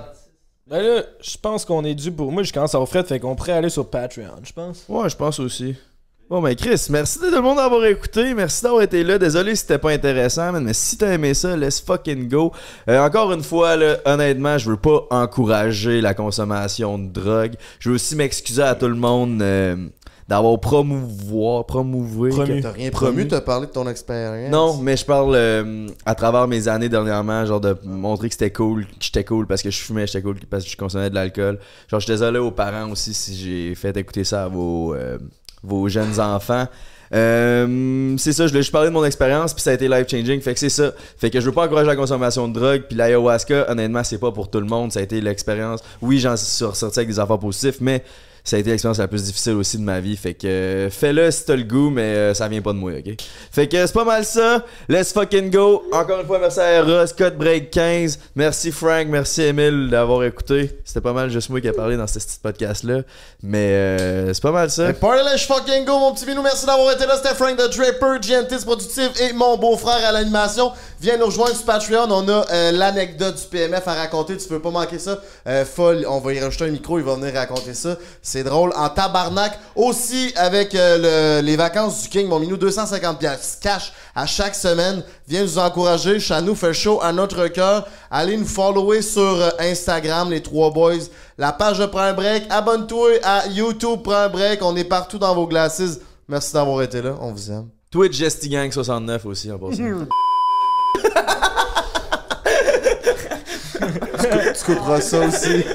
Ben 0.65 0.81
là, 0.81 1.03
je 1.19 1.37
pense 1.37 1.65
qu'on 1.65 1.83
est 1.83 1.93
dû 1.93 2.11
pour. 2.11 2.31
Moi, 2.31 2.43
je 2.43 2.53
commence 2.53 2.73
à 2.73 2.81
offrir, 2.81 3.05
fait 3.05 3.19
qu'on 3.19 3.35
pourrait 3.35 3.51
aller 3.53 3.69
sur 3.69 3.89
Patreon, 3.89 4.39
je 4.43 4.53
pense. 4.53 4.85
Ouais, 4.87 5.09
je 5.09 5.15
pense 5.15 5.39
aussi. 5.39 5.75
Bon, 6.29 6.41
ben 6.41 6.55
Chris, 6.55 6.87
merci 6.89 7.19
de 7.19 7.25
tout 7.25 7.35
le 7.35 7.41
monde 7.41 7.57
d'avoir 7.57 7.85
écouté. 7.85 8.33
Merci 8.33 8.63
d'avoir 8.63 8.81
été 8.81 9.03
là. 9.03 9.19
Désolé 9.19 9.55
si 9.55 9.61
c'était 9.61 9.77
pas 9.77 9.91
intéressant, 9.91 10.51
man, 10.51 10.63
mais 10.63 10.73
si 10.73 10.97
t'as 10.97 11.11
aimé 11.13 11.33
ça, 11.33 11.55
let's 11.55 11.79
fucking 11.81 12.27
go. 12.29 12.51
Euh, 12.89 12.99
encore 13.05 13.31
une 13.33 13.43
fois, 13.43 13.75
là, 13.75 13.97
honnêtement, 14.05 14.57
je 14.57 14.69
veux 14.69 14.77
pas 14.77 15.05
encourager 15.11 16.01
la 16.01 16.13
consommation 16.13 16.97
de 16.97 17.07
drogue. 17.07 17.53
Je 17.79 17.89
veux 17.89 17.95
aussi 17.95 18.15
m'excuser 18.15 18.63
à 18.63 18.73
tout 18.73 18.87
le 18.87 18.95
monde 18.95 19.41
euh, 19.43 19.75
d'avoir 20.27 20.59
promouvoir, 20.59 21.65
promouvé. 21.65 22.29
Promu. 22.29 22.61
T'as 22.61 22.71
rien 22.71 22.89
Promu. 22.89 23.11
promu, 23.11 23.27
t'as 23.27 23.41
parlé 23.41 23.67
de 23.67 23.71
ton 23.71 23.87
expérience. 23.87 24.49
Non, 24.49 24.77
mais 24.77 24.95
je 24.97 25.05
parle 25.05 25.35
euh, 25.35 25.87
à 26.05 26.15
travers 26.15 26.47
mes 26.47 26.67
années 26.69 26.89
dernièrement, 26.89 27.45
genre 27.45 27.61
de 27.61 27.77
montrer 27.83 28.29
que 28.29 28.33
c'était 28.33 28.51
cool, 28.51 28.85
que 28.87 28.91
j'étais 29.01 29.25
cool 29.25 29.45
parce 29.45 29.61
que 29.61 29.69
je 29.69 29.77
fumais, 29.79 30.07
j'étais 30.07 30.23
cool 30.23 30.37
parce 30.49 30.63
que 30.63 30.69
je 30.71 30.77
consommais 30.77 31.09
de 31.09 31.15
l'alcool. 31.15 31.59
Genre, 31.89 31.99
je 31.99 32.05
suis 32.05 32.13
désolé 32.13 32.39
aux 32.39 32.51
parents 32.51 32.89
aussi 32.89 33.13
si 33.13 33.35
j'ai 33.35 33.75
fait 33.75 33.95
écouter 33.97 34.23
ça 34.23 34.45
à 34.45 34.47
vos, 34.47 34.95
euh, 34.95 35.19
vos 35.63 35.87
jeunes 35.87 36.19
enfants. 36.19 36.67
Euh, 37.13 38.15
c'est 38.17 38.33
ça, 38.33 38.47
je 38.47 38.51
voulais 38.51 38.63
juste 38.63 38.71
parler 38.71 38.89
de 38.89 38.93
mon 38.93 39.05
expérience, 39.05 39.53
puis 39.53 39.61
ça 39.61 39.69
a 39.69 39.73
été 39.73 39.87
life 39.87 40.07
changing. 40.09 40.41
Fait 40.41 40.53
que 40.53 40.59
c'est 40.59 40.69
ça. 40.69 40.91
Fait 41.17 41.29
que 41.29 41.39
je 41.39 41.45
veux 41.45 41.51
pas 41.51 41.65
encourager 41.65 41.87
la 41.87 41.95
consommation 41.95 42.47
de 42.47 42.53
drogue, 42.53 42.83
puis 42.87 42.97
l'ayahuasca, 42.97 43.69
honnêtement, 43.69 44.03
c'est 44.03 44.17
pas 44.17 44.31
pour 44.31 44.49
tout 44.49 44.59
le 44.59 44.65
monde. 44.65 44.91
Ça 44.91 44.99
a 44.99 45.03
été 45.03 45.21
l'expérience. 45.21 45.81
Oui, 46.01 46.19
j'en 46.19 46.35
suis 46.35 46.65
ressorti 46.65 46.99
avec 46.99 47.09
des 47.09 47.19
affaires 47.19 47.39
positifs, 47.39 47.77
mais 47.81 48.03
ça 48.43 48.57
a 48.57 48.59
été 48.59 48.71
l'expérience 48.71 48.97
la 48.97 49.07
plus 49.07 49.23
difficile 49.23 49.53
aussi 49.53 49.77
de 49.77 49.83
ma 49.83 50.01
vie. 50.01 50.17
Fait 50.17 50.33
que 50.33 50.89
fais-le 50.91 51.31
si 51.31 51.45
t'as 51.45 51.55
le 51.55 51.63
goût, 51.63 51.89
mais 51.89 52.01
euh, 52.01 52.33
ça 52.33 52.49
vient 52.49 52.61
pas 52.61 52.73
de 52.73 52.77
moi, 52.77 52.91
ok? 52.91 53.15
Fait 53.51 53.67
que 53.67 53.85
c'est 53.85 53.93
pas 53.93 54.03
mal 54.03 54.25
ça. 54.25 54.65
Let's 54.89 55.13
fucking 55.13 55.49
go. 55.49 55.83
Encore 55.93 56.19
une 56.19 56.27
fois, 56.27 56.39
merci 56.39 56.59
à 56.59 56.73
Eros, 56.73 57.13
Code 57.17 57.37
Break 57.37 57.71
15. 57.71 58.19
Merci 58.35 58.71
Frank, 58.71 59.07
merci 59.07 59.43
Emile 59.43 59.89
d'avoir 59.89 60.25
écouté. 60.25 60.77
C'était 60.83 60.99
pas 60.99 61.13
mal 61.13 61.29
juste 61.29 61.49
moi 61.49 61.61
qui 61.61 61.69
a 61.69 61.73
parlé 61.73 61.95
dans 61.95 62.05
ce 62.05 62.19
petit 62.19 62.37
podcast-là. 62.41 63.03
Mais 63.41 63.69
euh, 63.71 64.33
c'est 64.33 64.43
pas 64.43 64.51
mal 64.51 64.69
ça. 64.69 64.91
Party 64.91 65.23
let's 65.23 65.45
fucking 65.45 65.85
go, 65.85 65.99
mon 65.99 66.13
petit 66.13 66.25
minou. 66.25 66.41
Merci 66.41 66.65
d'avoir 66.65 66.91
été 66.93 67.05
là. 67.05 67.15
C'était 67.15 67.35
Frank 67.35 67.55
the 67.55 67.73
Draper, 67.73 68.19
GNT's 68.19 68.65
Productive 68.65 69.11
et 69.21 69.31
mon 69.31 69.57
beau-frère 69.57 70.05
à 70.05 70.11
l'animation. 70.11 70.71
Viens 70.99 71.17
nous 71.17 71.25
rejoindre 71.25 71.55
sur 71.55 71.65
Patreon. 71.65 72.07
On 72.09 72.27
a 72.27 72.45
euh, 72.51 72.71
l'anecdote 72.71 73.35
du 73.35 73.47
PMF 73.47 73.87
à 73.87 73.93
raconter. 73.93 74.35
Tu 74.35 74.47
peux 74.47 74.61
pas 74.61 74.71
manquer 74.71 74.99
ça? 74.99 75.19
Euh, 75.47 75.65
folle, 75.65 76.05
on 76.09 76.19
va 76.19 76.33
y 76.33 76.39
rajouter 76.39 76.65
un 76.65 76.71
micro. 76.71 76.99
Il 76.99 77.05
va 77.05 77.15
venir 77.15 77.33
raconter 77.33 77.73
ça. 77.73 77.97
C'est 78.33 78.43
drôle 78.43 78.73
en 78.75 78.89
tabarnak. 78.89 79.59
Aussi, 79.75 80.33
avec 80.35 80.73
euh, 80.73 81.39
le- 81.39 81.45
les 81.45 81.55
vacances 81.55 82.01
du 82.01 82.09
King, 82.09 82.27
mon 82.27 82.39
minou, 82.39 82.57
250 82.57 83.19
piastres 83.19 83.59
cash 83.61 83.93
à 84.15 84.25
chaque 84.25 84.55
semaine. 84.55 85.03
Viens 85.27 85.43
nous 85.43 85.59
encourager. 85.59 86.19
Chanou 86.19 86.55
fait 86.55 86.73
chaud 86.73 86.99
à 87.03 87.13
notre 87.13 87.47
cœur. 87.49 87.85
Allez 88.09 88.35
nous 88.35 88.47
follower 88.47 89.03
sur 89.03 89.21
euh, 89.21 89.49
Instagram, 89.59 90.31
les 90.31 90.41
trois 90.41 90.71
boys. 90.71 90.95
La 91.37 91.51
page 91.51 91.77
de 91.77 91.85
Prends 91.85 91.99
un 91.99 92.13
break. 92.13 92.45
Abonne-toi 92.49 93.19
à 93.21 93.45
YouTube 93.49 93.99
Prends 94.03 94.15
un 94.15 94.29
break. 94.29 94.63
On 94.63 94.75
est 94.77 94.83
partout 94.83 95.19
dans 95.19 95.35
vos 95.35 95.45
glasses. 95.45 95.83
Merci 96.27 96.53
d'avoir 96.53 96.81
été 96.81 97.03
là. 97.03 97.13
On 97.21 97.33
vous 97.33 97.51
aime. 97.51 97.67
Twitch 97.91 98.17
Gestigang 98.17 98.71
69 98.71 99.27
aussi 99.27 99.51
en 99.51 99.59
passant. 99.59 99.83
Tu 104.57 104.65
couperas 104.65 105.01
ça 105.01 105.19
aussi. 105.19 105.63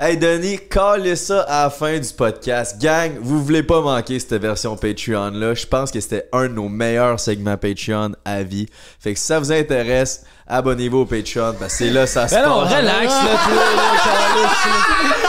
Hey 0.00 0.16
Denis, 0.16 0.60
calez 0.70 1.16
ça 1.16 1.40
à 1.48 1.64
la 1.64 1.70
fin 1.70 1.98
du 1.98 2.08
podcast. 2.16 2.80
Gang, 2.80 3.18
vous 3.20 3.42
voulez 3.42 3.64
pas 3.64 3.80
manquer 3.80 4.20
cette 4.20 4.34
version 4.40 4.76
Patreon 4.76 5.30
là. 5.32 5.54
Je 5.54 5.66
pense 5.66 5.90
que 5.90 5.98
c'était 5.98 6.28
un 6.32 6.44
de 6.44 6.52
nos 6.54 6.68
meilleurs 6.68 7.18
segments 7.18 7.56
Patreon 7.56 8.12
à 8.24 8.44
vie. 8.44 8.68
Fait 9.00 9.14
que 9.14 9.18
si 9.18 9.26
ça 9.26 9.40
vous 9.40 9.50
intéresse, 9.50 10.24
abonnez-vous 10.46 10.98
au 10.98 11.04
Patreon 11.04 11.52
parce 11.58 11.72
que 11.72 11.78
c'est 11.84 11.90
là 11.90 12.06
ça 12.06 12.28
se 12.28 12.36
Ben 12.36 12.46
non, 12.48 12.62
passe. 12.62 12.74
relax, 12.74 13.12
là, 13.12 13.30
toi, 13.44 13.54
là. 13.76 13.92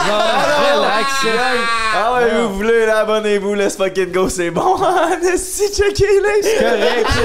Genre, 0.06 0.78
relax. 0.78 1.09
Ah 1.94 2.14
ouais, 2.14 2.30
vous 2.42 2.54
voulez, 2.54 2.86
là, 2.86 2.98
abonnez-vous, 3.00 3.54
let's 3.54 3.76
fucking 3.76 4.12
go, 4.12 4.28
c'est 4.28 4.50
bon. 4.50 4.76
si 5.36 5.72
checké 5.72 6.20
là. 6.20 6.28
correct, 6.60 7.10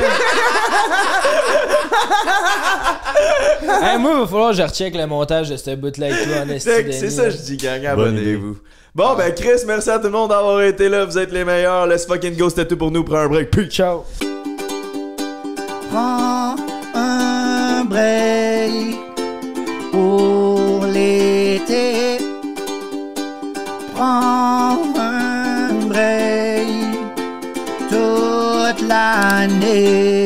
Hey, 3.84 3.98
moi, 4.00 4.12
il 4.16 4.20
va 4.22 4.28
falloir 4.28 4.52
que 4.52 4.58
je 4.58 4.64
recheck 4.64 4.96
le 4.96 5.06
montage 5.08 5.50
de 5.50 5.58
ce 5.58 5.76
bout-là 5.76 6.08
avec 6.08 6.24
toi 6.24 6.34
en 6.46 6.50
esti, 6.50 6.70
C'est 6.70 6.92
c'est 6.92 7.10
ça 7.10 7.24
là. 7.24 7.30
je 7.30 7.38
dis 7.38 7.58
gang, 7.58 7.86
abonnez-vous. 7.86 8.58
Bon 8.94 9.14
ben 9.16 9.34
Chris, 9.34 9.62
merci 9.68 9.90
à 9.90 9.98
tout 9.98 10.06
le 10.06 10.12
monde 10.12 10.30
d'avoir 10.30 10.62
été 10.62 10.88
là, 10.88 11.04
vous 11.06 11.18
êtes 11.18 11.32
les 11.32 11.44
meilleurs. 11.44 11.86
Let's 11.86 12.06
fucking 12.06 12.38
go, 12.38 12.50
c'était 12.50 12.66
tout 12.66 12.78
pour 12.78 12.92
nous, 12.92 13.04
prends 13.04 13.18
un 13.18 13.28
break. 13.28 13.52
Puis 13.52 13.68
Ciao. 13.70 14.06
Prends 15.92 16.56
un 16.94 17.84
break 17.86 18.96
Break 25.90 26.98
toute 27.90 28.82
l'année. 28.88 30.25